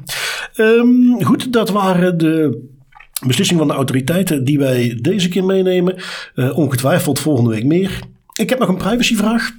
Um, 0.58 1.15
goed, 1.24 1.54
dat 1.54 1.70
waren 1.70 2.18
de 2.18 2.64
beslissingen 3.26 3.62
van 3.62 3.72
de 3.72 3.78
autoriteiten 3.78 4.44
die 4.44 4.58
wij 4.58 5.00
deze 5.02 5.30
keer 5.30 5.44
meenemen. 5.44 5.96
Uh, 6.36 6.58
ongetwijfeld 6.58 7.20
volgende 7.20 7.50
week 7.50 7.66
meer. 7.66 8.00
Ik 8.34 8.50
heb 8.50 8.60
nog 8.60 8.70
een 8.70 8.78
privacyvraag. 8.78 9.52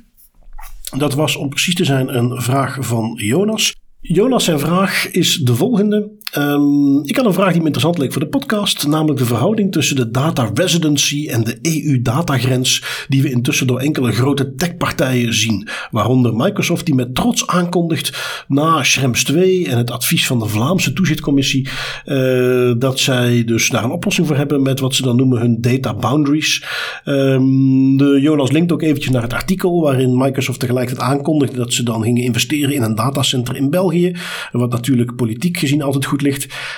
Dat 0.97 1.15
was 1.15 1.37
om 1.37 1.49
precies 1.49 1.75
te 1.75 1.85
zijn 1.85 2.17
een 2.17 2.43
vraag 2.43 2.77
van 2.81 3.19
Jonas. 3.23 3.75
Jonas 4.01 4.45
zijn 4.45 4.59
vraag 4.59 5.11
is 5.11 5.37
de 5.37 5.55
volgende. 5.55 6.11
Um, 6.39 7.03
ik 7.05 7.17
had 7.17 7.27
een 7.27 7.33
vraag 7.33 7.51
die 7.51 7.59
me 7.59 7.67
interessant 7.67 7.99
leek 7.99 8.13
voor 8.13 8.23
de 8.23 8.29
podcast, 8.29 8.87
namelijk 8.87 9.19
de 9.19 9.25
verhouding 9.25 9.73
tussen 9.73 9.97
de 9.97 10.11
data 10.11 10.51
residency 10.55 11.29
en 11.29 11.45
de 11.45 11.59
EU-datagrens, 11.63 13.05
die 13.09 13.23
we 13.23 13.31
intussen 13.31 13.67
door 13.67 13.81
enkele 13.81 14.13
grote 14.13 14.55
techpartijen 14.55 15.35
zien. 15.35 15.69
Waaronder 15.91 16.35
Microsoft, 16.35 16.87
die 16.87 16.95
met 16.95 17.15
trots 17.15 17.47
aankondigt 17.47 18.45
na 18.49 18.83
Schrems 18.83 19.25
2 19.25 19.69
en 19.69 19.79
het 19.79 19.91
advies 19.91 20.27
van 20.27 20.39
de 20.39 20.47
Vlaamse 20.47 20.93
toezichtcommissie, 20.93 21.69
uh, 22.07 22.73
dat 22.79 22.99
zij 22.99 23.45
dus 23.45 23.69
daar 23.69 23.85
een 23.85 23.91
oplossing 23.91 24.27
voor 24.27 24.37
hebben 24.37 24.63
met 24.63 24.81
wat 24.81 24.95
ze 24.95 25.03
dan 25.03 25.17
noemen 25.17 25.41
hun 25.41 25.61
data 25.61 25.95
boundaries. 25.95 26.65
Um, 27.05 27.97
de 27.97 28.19
Jonas 28.21 28.51
linkt 28.51 28.73
ook 28.73 28.83
eventjes 28.83 29.13
naar 29.13 29.23
het 29.23 29.33
artikel 29.33 29.81
waarin 29.81 30.17
Microsoft 30.17 30.61
tegelijkertijd 30.61 31.09
aankondigde 31.09 31.57
dat 31.57 31.73
ze 31.73 31.83
dan 31.83 32.03
gingen 32.03 32.23
investeren 32.23 32.75
in 32.75 32.83
een 32.83 32.95
datacenter 32.95 33.57
in 33.57 33.71
België, 33.71 34.17
wat 34.53 34.71
natuurlijk 34.71 35.17
politiek 35.17 35.59
gezien 35.59 35.83
altijd 35.83 36.05
goed 36.05 36.25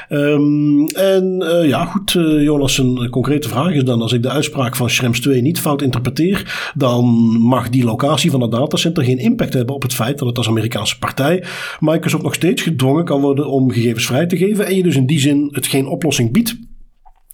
Um, 0.08 0.86
en 0.86 1.36
uh, 1.38 1.68
ja, 1.68 1.84
goed, 1.84 2.14
uh, 2.14 2.42
Jonas, 2.42 2.78
een 2.78 3.08
concrete 3.10 3.48
vraag 3.48 3.72
is 3.72 3.84
dan: 3.84 4.02
als 4.02 4.12
ik 4.12 4.22
de 4.22 4.30
uitspraak 4.30 4.76
van 4.76 4.90
Schrems 4.90 5.20
2 5.20 5.42
niet 5.42 5.60
fout 5.60 5.82
interpreteer, 5.82 6.70
dan 6.74 7.04
mag 7.40 7.68
die 7.68 7.84
locatie 7.84 8.30
van 8.30 8.40
het 8.40 8.50
datacenter 8.50 9.04
geen 9.04 9.18
impact 9.18 9.52
hebben 9.52 9.74
op 9.74 9.82
het 9.82 9.94
feit 9.94 10.18
dat 10.18 10.28
het 10.28 10.36
als 10.36 10.48
Amerikaanse 10.48 10.98
partij 10.98 11.44
Microsoft 11.80 12.22
nog 12.22 12.34
steeds 12.34 12.62
gedwongen 12.62 13.04
kan 13.04 13.20
worden 13.20 13.48
om 13.48 13.70
gegevens 13.70 14.06
vrij 14.06 14.26
te 14.26 14.36
geven 14.36 14.66
en 14.66 14.76
je 14.76 14.82
dus 14.82 14.96
in 14.96 15.06
die 15.06 15.20
zin 15.20 15.48
het 15.52 15.66
geen 15.66 15.86
oplossing 15.86 16.32
biedt 16.32 16.56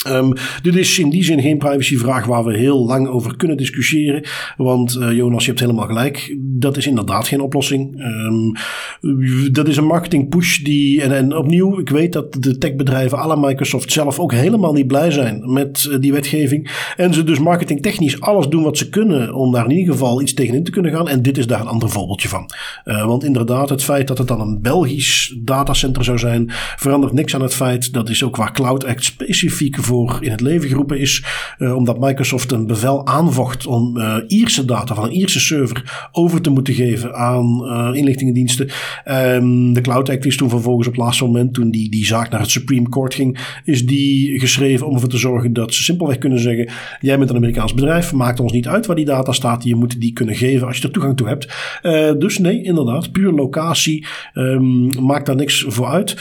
Um, 0.08 0.32
dit 0.62 0.76
is 0.76 0.98
in 0.98 1.10
die 1.10 1.24
zin 1.24 1.40
geen 1.40 1.58
privacyvraag 1.58 2.26
waar 2.26 2.44
we 2.44 2.56
heel 2.56 2.86
lang 2.86 3.08
over 3.08 3.36
kunnen 3.36 3.56
discussiëren. 3.56 4.24
Want 4.56 4.96
uh, 4.96 5.12
Jonas, 5.12 5.42
je 5.42 5.48
hebt 5.48 5.60
helemaal 5.60 5.86
gelijk. 5.86 6.36
Dat 6.40 6.76
is 6.76 6.86
inderdaad 6.86 7.28
geen 7.28 7.40
oplossing. 7.40 8.04
Um, 8.04 8.52
dat 9.52 9.68
is 9.68 9.76
een 9.76 9.86
marketing 9.86 10.28
push 10.28 10.58
die. 10.58 11.02
En, 11.02 11.36
opnieuw, 11.36 11.78
ik 11.78 11.88
weet 11.88 12.12
dat 12.12 12.36
de 12.40 12.58
techbedrijven 12.58 13.18
à 13.18 13.26
la 13.26 13.34
Microsoft 13.34 13.92
zelf 13.92 14.18
ook 14.18 14.32
helemaal 14.32 14.72
niet 14.72 14.86
blij 14.86 15.10
zijn 15.10 15.52
met 15.52 15.88
uh, 15.90 16.00
die 16.00 16.12
wetgeving. 16.12 16.92
En 16.96 17.14
ze 17.14 17.24
dus 17.24 17.38
marketingtechnisch 17.38 18.20
alles 18.20 18.48
doen 18.48 18.62
wat 18.62 18.78
ze 18.78 18.88
kunnen 18.88 19.34
om 19.34 19.52
daar 19.52 19.64
in 19.64 19.76
ieder 19.76 19.92
geval 19.92 20.22
iets 20.22 20.34
tegenin 20.34 20.64
te 20.64 20.70
kunnen 20.70 20.92
gaan. 20.92 21.08
En 21.08 21.22
dit 21.22 21.38
is 21.38 21.46
daar 21.46 21.60
een 21.60 21.66
ander 21.66 21.90
voorbeeldje 21.90 22.28
van. 22.28 22.50
Uh, 22.84 23.06
want 23.06 23.24
inderdaad, 23.24 23.68
het 23.68 23.82
feit 23.82 24.08
dat 24.08 24.18
het 24.18 24.28
dan 24.28 24.40
een 24.40 24.62
Belgisch 24.62 25.36
datacenter 25.38 26.04
zou 26.04 26.18
zijn, 26.18 26.46
verandert 26.76 27.12
niks 27.12 27.34
aan 27.34 27.42
het 27.42 27.54
feit. 27.54 27.92
Dat 27.92 28.08
is 28.08 28.22
ook 28.22 28.36
waar 28.36 28.52
Cloud 28.52 28.84
Act 28.84 29.04
specifiek 29.04 29.76
voor 29.76 29.93
in 30.02 30.30
het 30.30 30.40
leven 30.40 30.68
geroepen 30.68 30.98
is, 30.98 31.24
uh, 31.58 31.76
omdat 31.76 32.00
Microsoft 32.00 32.52
een 32.52 32.66
bevel 32.66 33.06
aanvocht 33.06 33.66
om 33.66 33.96
uh, 33.96 34.16
Ierse 34.26 34.64
data 34.64 34.94
van 34.94 35.04
een 35.04 35.12
Ierse 35.12 35.40
server 35.40 36.08
over 36.12 36.40
te 36.40 36.50
moeten 36.50 36.74
geven 36.74 37.14
aan 37.14 37.62
uh, 37.62 37.98
inlichtingendiensten. 37.98 38.68
Um, 39.08 39.72
de 39.72 39.80
Cloud 39.80 40.10
Act 40.10 40.24
is 40.24 40.36
toen 40.36 40.48
vervolgens 40.48 40.86
op 40.86 40.92
het 40.92 41.02
laatste 41.02 41.24
moment, 41.24 41.54
toen 41.54 41.70
die, 41.70 41.90
die 41.90 42.06
zaak 42.06 42.30
naar 42.30 42.40
het 42.40 42.50
Supreme 42.50 42.88
Court 42.88 43.14
ging, 43.14 43.38
is 43.64 43.86
die 43.86 44.38
geschreven 44.40 44.86
om 44.86 44.94
ervoor 44.94 45.08
te 45.08 45.18
zorgen 45.18 45.52
dat 45.52 45.74
ze 45.74 45.82
simpelweg 45.82 46.18
kunnen 46.18 46.38
zeggen: 46.38 46.68
Jij 47.00 47.18
bent 47.18 47.30
een 47.30 47.36
Amerikaans 47.36 47.74
bedrijf, 47.74 48.12
maakt 48.12 48.40
ons 48.40 48.52
niet 48.52 48.68
uit 48.68 48.86
waar 48.86 48.96
die 48.96 49.04
data 49.04 49.32
staat, 49.32 49.64
je 49.64 49.74
moet 49.74 50.00
die 50.00 50.12
kunnen 50.12 50.34
geven 50.34 50.66
als 50.66 50.76
je 50.76 50.82
er 50.82 50.90
toegang 50.90 51.16
toe 51.16 51.28
hebt. 51.28 51.48
dus 52.18 52.38
nee, 52.38 52.62
inderdaad, 52.62 53.12
puur 53.12 53.32
locatie 53.32 54.06
um, 54.34 55.04
maakt 55.04 55.26
daar 55.26 55.36
niks 55.36 55.64
voor 55.68 55.86
uit. 55.86 56.16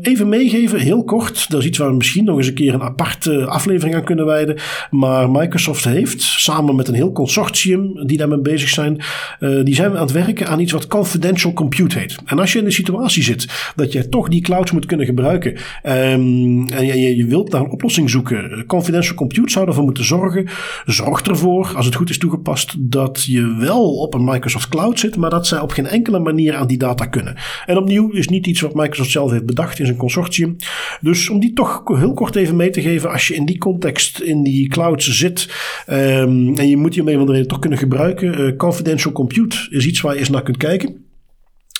even 0.00 0.28
meegeven, 0.28 0.80
heel 0.80 1.04
kort, 1.04 1.50
dat 1.50 1.60
is 1.60 1.66
iets 1.66 1.78
waar 1.78 1.88
we 1.88 1.96
misschien 1.96 2.24
nog 2.24 2.36
eens 2.36 2.46
een 2.46 2.54
keer 2.54 2.74
een 2.74 2.82
apart 2.82 3.03
aparte 3.04 3.46
aflevering 3.46 3.94
aan 3.96 4.04
kunnen 4.04 4.26
wijden. 4.26 4.56
Maar 4.90 5.30
Microsoft 5.30 5.84
heeft 5.84 6.22
samen 6.22 6.74
met 6.74 6.88
een 6.88 6.94
heel 6.94 7.12
consortium 7.12 8.06
die 8.06 8.18
daarmee 8.18 8.40
bezig 8.40 8.68
zijn, 8.68 9.02
uh, 9.40 9.64
die 9.64 9.74
zijn 9.74 9.90
aan 9.90 10.00
het 10.00 10.12
werken 10.12 10.48
aan 10.48 10.60
iets 10.60 10.72
wat 10.72 10.86
confidential 10.86 11.52
compute 11.52 11.98
heet. 11.98 12.16
En 12.24 12.38
als 12.38 12.52
je 12.52 12.58
in 12.58 12.64
de 12.64 12.70
situatie 12.70 13.22
zit 13.22 13.72
dat 13.76 13.92
je 13.92 14.08
toch 14.08 14.28
die 14.28 14.40
clouds 14.40 14.72
moet 14.72 14.86
kunnen 14.86 15.06
gebruiken 15.06 15.52
um, 15.52 16.68
en 16.68 16.86
je, 16.86 17.16
je, 17.16 17.26
wilt 17.26 17.52
naar 17.52 17.60
een 17.60 17.70
oplossing 17.70 18.10
zoeken, 18.10 18.64
confidential 18.66 19.14
compute 19.14 19.52
zou 19.52 19.66
ervoor 19.66 19.84
moeten 19.84 20.04
zorgen. 20.04 20.48
Zorg 20.84 21.20
ervoor, 21.22 21.72
als 21.76 21.86
het 21.86 21.94
goed 21.94 22.10
is 22.10 22.18
toegepast, 22.18 22.74
dat 22.78 23.24
je 23.24 23.56
wel 23.58 23.96
op 23.96 24.14
een 24.14 24.24
Microsoft 24.24 24.68
Cloud 24.68 24.98
zit, 24.98 25.16
maar 25.16 25.30
dat 25.30 25.46
zij 25.46 25.60
op 25.60 25.70
geen 25.70 25.86
enkele 25.86 26.18
manier 26.18 26.54
aan 26.54 26.66
die 26.66 26.78
data 26.78 27.06
kunnen. 27.06 27.36
En 27.66 27.76
opnieuw 27.76 28.10
is 28.10 28.28
niet 28.28 28.46
iets 28.46 28.60
wat 28.60 28.74
Microsoft 28.74 29.10
zelf 29.10 29.30
heeft 29.30 29.46
bedacht 29.46 29.78
in 29.78 29.86
zijn 29.86 29.98
consortium. 29.98 30.56
Dus 31.00 31.28
om 31.28 31.40
die 31.40 31.52
toch 31.52 31.82
heel 31.84 32.14
kort 32.14 32.36
even 32.36 32.56
mee 32.56 32.70
te 32.70 32.80
geven 32.80 32.93
als 33.02 33.28
je 33.28 33.34
in 33.34 33.44
die 33.44 33.58
context 33.58 34.20
in 34.20 34.42
die 34.42 34.68
clouds 34.68 35.18
zit 35.18 35.48
um, 35.88 36.56
en 36.56 36.68
je 36.68 36.76
moet 36.76 36.94
je 36.94 37.00
om 37.00 37.08
een 37.08 37.20
of 37.20 37.28
reden 37.28 37.48
toch 37.48 37.58
kunnen 37.58 37.78
gebruiken. 37.78 38.40
Uh, 38.40 38.56
confidential 38.56 39.12
compute 39.12 39.56
is 39.70 39.86
iets 39.86 40.00
waar 40.00 40.12
je 40.12 40.18
eens 40.18 40.30
naar 40.30 40.42
kunt 40.42 40.56
kijken. 40.56 41.04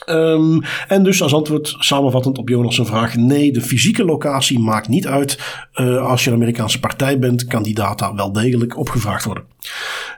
Um, 0.06 0.60
en 0.88 1.02
dus 1.02 1.22
als 1.22 1.34
antwoord 1.34 1.76
samenvattend 1.78 2.38
op 2.38 2.48
Jonas' 2.48 2.80
vraag: 2.82 3.16
nee, 3.16 3.52
de 3.52 3.60
fysieke 3.60 4.04
locatie 4.04 4.58
maakt 4.58 4.88
niet 4.88 5.06
uit. 5.06 5.38
Uh, 5.74 6.06
als 6.06 6.24
je 6.24 6.30
een 6.30 6.36
Amerikaanse 6.36 6.80
partij 6.80 7.18
bent, 7.18 7.46
kan 7.46 7.62
die 7.62 7.74
data 7.74 8.14
wel 8.14 8.32
degelijk 8.32 8.78
opgevraagd 8.78 9.24
worden. 9.24 9.44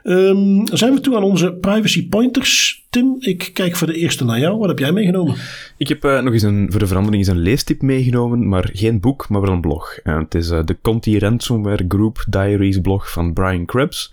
Um, 0.03 0.67
zijn 0.67 0.93
we 0.93 0.99
toe 0.99 1.15
aan 1.15 1.23
onze 1.23 1.53
privacy 1.53 2.09
pointers? 2.09 2.85
Tim, 2.89 3.15
ik 3.19 3.49
kijk 3.53 3.75
voor 3.75 3.87
de 3.87 3.95
eerste 3.95 4.25
naar 4.25 4.39
jou. 4.39 4.57
Wat 4.57 4.67
heb 4.67 4.79
jij 4.79 4.91
meegenomen? 4.91 5.35
Ik 5.77 5.87
heb 5.87 6.05
uh, 6.05 6.21
nog 6.21 6.33
eens 6.33 6.41
een, 6.41 6.67
voor 6.69 6.79
de 6.79 6.87
verandering 6.87 7.23
eens 7.23 7.35
een 7.35 7.41
leestip 7.41 7.81
meegenomen, 7.81 8.47
maar 8.47 8.69
geen 8.73 8.99
boek, 8.99 9.29
maar 9.29 9.41
wel 9.41 9.51
een 9.51 9.61
blog. 9.61 9.97
En 10.03 10.17
het 10.17 10.35
is 10.35 10.51
uh, 10.51 10.59
de 10.65 10.77
Conti 10.81 11.19
Ransomware 11.19 11.85
Group 11.87 12.25
Diaries 12.29 12.81
blog 12.81 13.11
van 13.11 13.33
Brian 13.33 13.65
Krebs. 13.65 14.11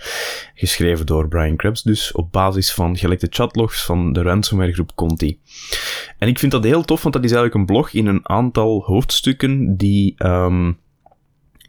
Geschreven 0.54 1.06
door 1.06 1.28
Brian 1.28 1.56
Krebs, 1.56 1.82
dus 1.82 2.12
op 2.12 2.32
basis 2.32 2.72
van 2.72 2.96
gelekte 2.96 3.26
chatlogs 3.30 3.84
van 3.84 4.12
de 4.12 4.22
ransomware 4.22 4.72
groep 4.72 4.94
Conti. 4.94 5.38
En 6.18 6.28
ik 6.28 6.38
vind 6.38 6.52
dat 6.52 6.64
heel 6.64 6.84
tof, 6.84 7.02
want 7.02 7.14
dat 7.14 7.24
is 7.24 7.32
eigenlijk 7.32 7.60
een 7.60 7.74
blog 7.74 7.92
in 7.92 8.06
een 8.06 8.28
aantal 8.28 8.82
hoofdstukken 8.82 9.76
die 9.76 10.14
um, 10.18 10.78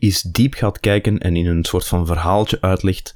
eens 0.06 0.22
diep 0.22 0.54
gaat 0.54 0.80
kijken 0.80 1.18
en 1.18 1.36
in 1.36 1.48
een 1.48 1.64
soort 1.64 1.88
van 1.88 2.06
verhaaltje 2.06 2.58
uitlegt 2.62 3.14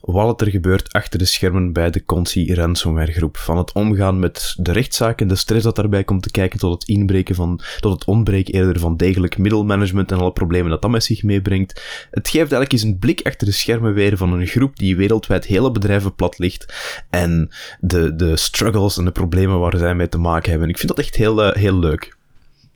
wat 0.00 0.40
er 0.40 0.50
gebeurt 0.50 0.92
achter 0.92 1.18
de 1.18 1.24
schermen 1.24 1.72
bij 1.72 1.90
de 1.90 2.04
Consi 2.04 2.54
ransomware 2.54 3.12
groep. 3.12 3.36
Van 3.36 3.58
het 3.58 3.72
omgaan 3.72 4.18
met 4.18 4.54
de 4.56 4.72
rechtszaak 4.72 5.20
en 5.20 5.28
de 5.28 5.34
stress 5.34 5.64
dat 5.64 5.76
daarbij 5.76 6.04
komt 6.04 6.22
te 6.22 6.30
kijken 6.30 6.58
tot 6.58 6.72
het 6.72 6.88
inbreken 6.88 7.34
van, 7.34 7.60
tot 7.80 7.92
het 7.92 8.04
ontbreken 8.04 8.54
eerder 8.54 8.78
van 8.78 8.96
degelijk 8.96 9.38
middelmanagement 9.38 10.12
en 10.12 10.18
alle 10.18 10.32
problemen 10.32 10.70
dat 10.70 10.82
dat 10.82 10.90
met 10.90 11.04
zich 11.04 11.22
meebrengt. 11.22 11.82
Het 12.10 12.28
geeft 12.28 12.52
eigenlijk 12.52 12.72
eens 12.72 12.82
een 12.82 12.98
blik 12.98 13.20
achter 13.22 13.46
de 13.46 13.52
schermen 13.52 13.94
weer 13.94 14.16
van 14.16 14.32
een 14.32 14.46
groep 14.46 14.76
die 14.76 14.96
wereldwijd 14.96 15.44
hele 15.44 15.70
bedrijven 15.70 16.14
plat 16.14 16.38
ligt 16.38 16.74
en 17.10 17.50
de, 17.80 18.16
de 18.16 18.36
struggles 18.36 18.98
en 18.98 19.04
de 19.04 19.10
problemen 19.10 19.58
waar 19.58 19.76
zij 19.76 19.94
mee 19.94 20.08
te 20.08 20.18
maken 20.18 20.50
hebben. 20.50 20.68
Ik 20.68 20.78
vind 20.78 20.88
dat 20.88 21.04
echt 21.04 21.16
heel, 21.16 21.46
uh, 21.46 21.54
heel 21.54 21.78
leuk. 21.78 22.16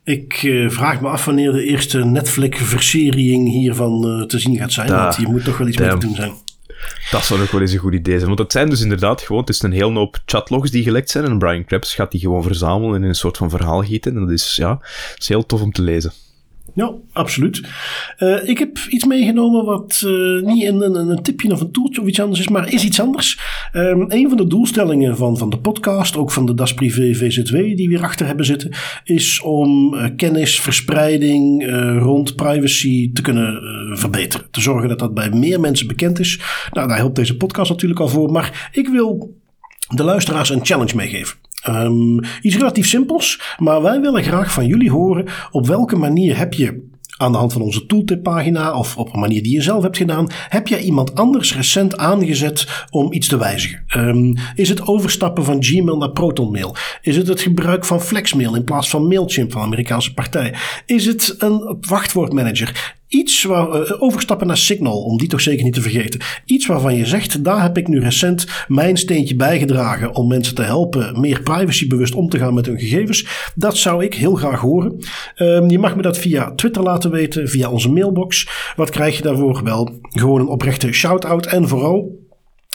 Ik 0.03 0.43
uh, 0.43 0.69
vraag 0.69 1.01
me 1.01 1.07
af 1.07 1.25
wanneer 1.25 1.51
de 1.51 1.63
eerste 1.63 2.05
Netflix-verseriering 2.05 3.51
hiervan 3.51 4.07
uh, 4.07 4.25
te 4.25 4.39
zien 4.39 4.57
gaat 4.57 4.71
zijn. 4.71 4.87
Da, 4.87 5.03
want 5.03 5.15
hier 5.15 5.29
moet 5.29 5.43
toch 5.43 5.57
wel 5.57 5.67
iets 5.67 5.77
mee 5.77 5.89
te 5.89 5.97
doen 5.97 6.15
zijn. 6.15 6.33
Dat 7.11 7.25
zou 7.25 7.41
ook 7.41 7.51
wel 7.51 7.61
eens 7.61 7.71
een 7.71 7.79
goed 7.79 7.93
idee 7.93 8.15
zijn. 8.15 8.27
Want 8.27 8.39
het 8.39 8.51
zijn 8.51 8.69
dus 8.69 8.81
inderdaad 8.81 9.21
gewoon, 9.21 9.41
het 9.41 9.49
is 9.49 9.61
een 9.61 9.71
heel 9.71 9.93
hoop 9.93 10.19
chatlogs 10.25 10.71
die 10.71 10.83
gelekt 10.83 11.09
zijn. 11.09 11.25
En 11.25 11.37
Brian 11.37 11.65
Krebs 11.65 11.95
gaat 11.95 12.11
die 12.11 12.19
gewoon 12.19 12.43
verzamelen 12.43 12.95
en 12.95 13.01
in 13.01 13.07
een 13.09 13.15
soort 13.15 13.37
van 13.37 13.49
verhaal 13.49 13.81
gieten. 13.81 14.15
En 14.15 14.19
dat 14.19 14.29
is, 14.29 14.55
ja, 14.55 14.69
dat 14.69 15.15
is 15.17 15.27
heel 15.27 15.45
tof 15.45 15.61
om 15.61 15.71
te 15.71 15.81
lezen. 15.81 16.11
Ja, 16.73 16.93
absoluut. 17.11 17.61
Uh, 18.19 18.49
ik 18.49 18.59
heb 18.59 18.77
iets 18.89 19.05
meegenomen 19.05 19.65
wat 19.65 20.01
uh, 20.05 20.41
niet 20.41 20.65
een, 20.65 20.81
een, 20.81 21.09
een, 21.09 21.21
tipje 21.21 21.51
of 21.51 21.61
een 21.61 21.71
toeltje 21.71 22.01
of 22.01 22.07
iets 22.07 22.19
anders 22.19 22.39
is, 22.39 22.47
maar 22.47 22.73
is 22.73 22.83
iets 22.83 22.99
anders. 22.99 23.39
Um, 23.73 24.05
een 24.07 24.27
van 24.27 24.37
de 24.37 24.47
doelstellingen 24.47 25.17
van, 25.17 25.37
van 25.37 25.49
de 25.49 25.57
podcast, 25.57 26.17
ook 26.17 26.31
van 26.31 26.45
de 26.45 26.53
Das 26.53 26.73
Privé 26.73 27.13
VZW 27.13 27.53
die 27.53 27.75
we 27.75 27.93
hierachter 27.93 28.25
hebben 28.25 28.45
zitten, 28.45 28.71
is 29.03 29.41
om 29.41 29.93
uh, 29.93 30.05
kennisverspreiding 30.15 31.69
rond 31.99 32.35
privacy 32.35 33.11
te 33.13 33.21
kunnen 33.21 33.59
verbeteren. 33.97 34.47
Te 34.51 34.61
zorgen 34.61 34.89
dat 34.89 34.99
dat 34.99 35.13
bij 35.13 35.29
meer 35.29 35.59
mensen 35.59 35.87
bekend 35.87 36.19
is. 36.19 36.39
Nou, 36.71 36.87
daar 36.87 36.97
helpt 36.97 37.15
deze 37.15 37.37
podcast 37.37 37.69
natuurlijk 37.69 37.99
al 37.99 38.07
voor, 38.07 38.31
maar 38.31 38.69
ik 38.71 38.87
wil 38.87 39.37
de 39.95 40.03
luisteraars 40.03 40.49
een 40.49 40.65
challenge 40.65 40.95
meegeven. 40.95 41.40
Um, 41.69 42.19
iets 42.41 42.55
relatief 42.55 42.87
simpels, 42.87 43.41
maar 43.57 43.81
wij 43.81 44.01
willen 44.01 44.23
graag 44.23 44.51
van 44.53 44.65
jullie 44.65 44.91
horen 44.91 45.27
op 45.51 45.67
welke 45.67 45.95
manier 45.95 46.37
heb 46.37 46.53
je 46.53 46.89
aan 47.21 47.31
de 47.31 47.37
hand 47.37 47.53
van 47.53 47.61
onze 47.61 47.85
tooltip 47.85 48.23
pagina 48.23 48.77
of 48.77 48.97
op 48.97 49.13
een 49.13 49.19
manier 49.19 49.43
die 49.43 49.53
je 49.53 49.61
zelf 49.61 49.83
hebt 49.83 49.97
gedaan, 49.97 50.29
heb 50.49 50.67
jij 50.67 50.81
iemand 50.81 51.15
anders 51.15 51.55
recent 51.55 51.97
aangezet 51.97 52.85
om 52.89 53.13
iets 53.13 53.27
te 53.27 53.37
wijzigen? 53.37 53.83
Um, 53.95 54.35
is 54.55 54.69
het 54.69 54.87
overstappen 54.87 55.43
van 55.43 55.63
Gmail 55.63 55.97
naar 55.97 56.11
ProtonMail? 56.11 56.75
Is 57.01 57.15
het 57.15 57.27
het 57.27 57.41
gebruik 57.41 57.85
van 57.85 58.01
Flexmail 58.01 58.55
in 58.55 58.63
plaats 58.63 58.89
van 58.89 59.07
Mailchimp 59.07 59.51
van 59.51 59.61
de 59.61 59.67
Amerikaanse 59.67 60.13
partij? 60.13 60.55
Is 60.85 61.05
het 61.05 61.35
een 61.37 61.77
wachtwoordmanager? 61.79 62.99
Iets 63.11 63.43
waar, 63.43 63.67
uh, 63.67 64.01
overstappen 64.01 64.47
naar 64.47 64.57
Signal, 64.57 65.03
om 65.03 65.17
die 65.17 65.27
toch 65.27 65.41
zeker 65.41 65.63
niet 65.63 65.73
te 65.73 65.81
vergeten. 65.81 66.19
Iets 66.45 66.65
waarvan 66.65 66.95
je 66.95 67.05
zegt, 67.05 67.43
daar 67.43 67.61
heb 67.61 67.77
ik 67.77 67.87
nu 67.87 67.99
recent 67.99 68.45
mijn 68.67 68.97
steentje 68.97 69.35
bijgedragen 69.35 70.15
om 70.15 70.27
mensen 70.27 70.55
te 70.55 70.61
helpen 70.61 71.19
meer 71.19 71.41
privacybewust 71.41 72.15
om 72.15 72.29
te 72.29 72.37
gaan 72.37 72.53
met 72.53 72.65
hun 72.65 72.79
gegevens. 72.79 73.51
Dat 73.55 73.77
zou 73.77 74.03
ik 74.03 74.13
heel 74.13 74.35
graag 74.35 74.59
horen. 74.59 74.99
Um, 75.37 75.69
je 75.69 75.79
mag 75.79 75.95
me 75.95 76.01
dat 76.01 76.17
via 76.17 76.55
Twitter 76.55 76.83
laten 76.83 77.11
weten, 77.11 77.49
via 77.49 77.69
onze 77.69 77.89
mailbox. 77.89 78.47
Wat 78.75 78.89
krijg 78.89 79.17
je 79.17 79.23
daarvoor? 79.23 79.63
Wel, 79.63 79.99
gewoon 80.09 80.39
een 80.39 80.47
oprechte 80.47 80.91
shout-out 80.91 81.45
en 81.45 81.67
vooral 81.67 82.19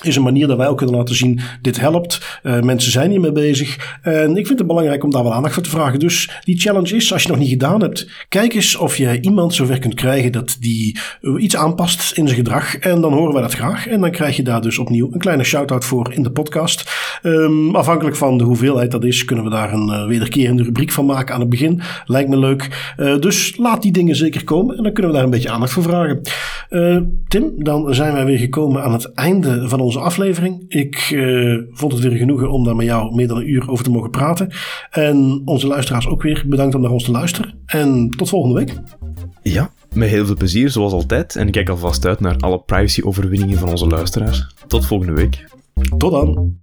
is 0.04 0.16
een 0.16 0.22
manier 0.22 0.46
dat 0.46 0.56
wij 0.56 0.68
ook 0.68 0.76
kunnen 0.76 0.96
laten 0.96 1.14
zien, 1.14 1.40
dit 1.62 1.80
helpt. 1.80 2.40
Uh, 2.42 2.60
mensen 2.60 2.92
zijn 2.92 3.10
hiermee 3.10 3.32
bezig. 3.32 3.98
En 4.02 4.36
ik 4.36 4.46
vind 4.46 4.58
het 4.58 4.68
belangrijk 4.68 5.04
om 5.04 5.10
daar 5.10 5.22
wel 5.22 5.34
aandacht 5.34 5.54
voor 5.54 5.62
te 5.62 5.70
vragen. 5.70 5.98
Dus 5.98 6.40
die 6.44 6.58
challenge 6.58 6.96
is, 6.96 7.12
als 7.12 7.22
je 7.22 7.28
nog 7.28 7.38
niet 7.38 7.48
gedaan 7.48 7.80
hebt, 7.80 8.10
kijk 8.28 8.54
eens 8.54 8.76
of 8.76 8.96
je 8.96 9.20
iemand 9.20 9.54
zover 9.54 9.78
kunt 9.78 9.94
krijgen 9.94 10.32
dat 10.32 10.56
die 10.60 10.98
uh, 11.20 11.42
iets 11.42 11.56
aanpast 11.56 12.12
in 12.12 12.26
zijn 12.26 12.38
gedrag. 12.38 12.76
En 12.76 13.00
dan 13.00 13.12
horen 13.12 13.32
wij 13.32 13.42
dat 13.42 13.54
graag. 13.54 13.86
En 13.86 14.00
dan 14.00 14.10
krijg 14.10 14.36
je 14.36 14.42
daar 14.42 14.60
dus 14.62 14.78
opnieuw 14.78 15.08
een 15.12 15.18
kleine 15.18 15.44
shout-out 15.44 15.84
voor 15.84 16.12
in 16.12 16.22
de 16.22 16.30
podcast. 16.30 16.90
Um, 17.22 17.76
afhankelijk 17.76 18.16
van 18.16 18.38
de 18.38 18.44
hoeveelheid 18.44 18.90
dat 18.90 19.04
is, 19.04 19.24
kunnen 19.24 19.44
we 19.44 19.50
daar 19.50 19.72
een 19.72 19.88
uh, 19.88 20.06
wederkerende 20.06 20.62
rubriek 20.62 20.90
van 20.90 21.06
maken 21.06 21.34
aan 21.34 21.40
het 21.40 21.50
begin. 21.50 21.80
Lijkt 22.04 22.28
me 22.28 22.38
leuk. 22.38 22.94
dus 23.20 23.56
laat 23.56 23.82
die 23.82 23.92
dingen 23.92 24.16
zeker 24.16 24.44
komen 24.44 24.76
en 24.76 24.82
dan 24.82 24.92
kunnen 24.92 25.10
we 25.10 25.16
daar 25.16 25.26
een 25.26 25.32
beetje 25.32 25.50
aandacht 25.50 25.72
voor 25.72 25.82
vragen. 25.82 26.20
Tim, 27.28 27.52
dan 27.56 27.94
zijn 27.94 28.12
wij 28.12 28.24
weer 28.24 28.38
gekomen 28.38 28.82
aan 28.82 28.92
het 28.92 29.12
einde 29.14 29.68
van 29.68 29.80
onze 29.80 29.85
aflevering. 29.94 30.64
Ik 30.68 31.10
uh, 31.10 31.62
vond 31.70 31.92
het 31.92 32.02
weer 32.02 32.16
genoegen 32.16 32.50
om 32.50 32.64
daar 32.64 32.76
met 32.76 32.86
jou 32.86 33.14
meer 33.14 33.28
dan 33.28 33.36
een 33.36 33.50
uur 33.50 33.70
over 33.70 33.84
te 33.84 33.90
mogen 33.90 34.10
praten. 34.10 34.52
En 34.90 35.42
onze 35.44 35.66
luisteraars 35.66 36.06
ook 36.06 36.22
weer 36.22 36.44
bedankt 36.46 36.74
om 36.74 36.80
naar 36.80 36.90
ons 36.90 37.04
te 37.04 37.10
luisteren. 37.10 37.54
En 37.66 38.10
tot 38.10 38.28
volgende 38.28 38.54
week. 38.54 38.80
Ja, 39.42 39.70
met 39.94 40.08
heel 40.08 40.26
veel 40.26 40.36
plezier 40.36 40.70
zoals 40.70 40.92
altijd. 40.92 41.36
En 41.36 41.46
ik 41.46 41.52
kijk 41.52 41.68
alvast 41.68 42.06
uit 42.06 42.20
naar 42.20 42.36
alle 42.36 42.58
privacy-overwinningen 42.58 43.58
van 43.58 43.68
onze 43.68 43.86
luisteraars. 43.86 44.46
Tot 44.66 44.86
volgende 44.86 45.14
week. 45.14 45.44
Tot 45.98 46.10
dan. 46.10 46.54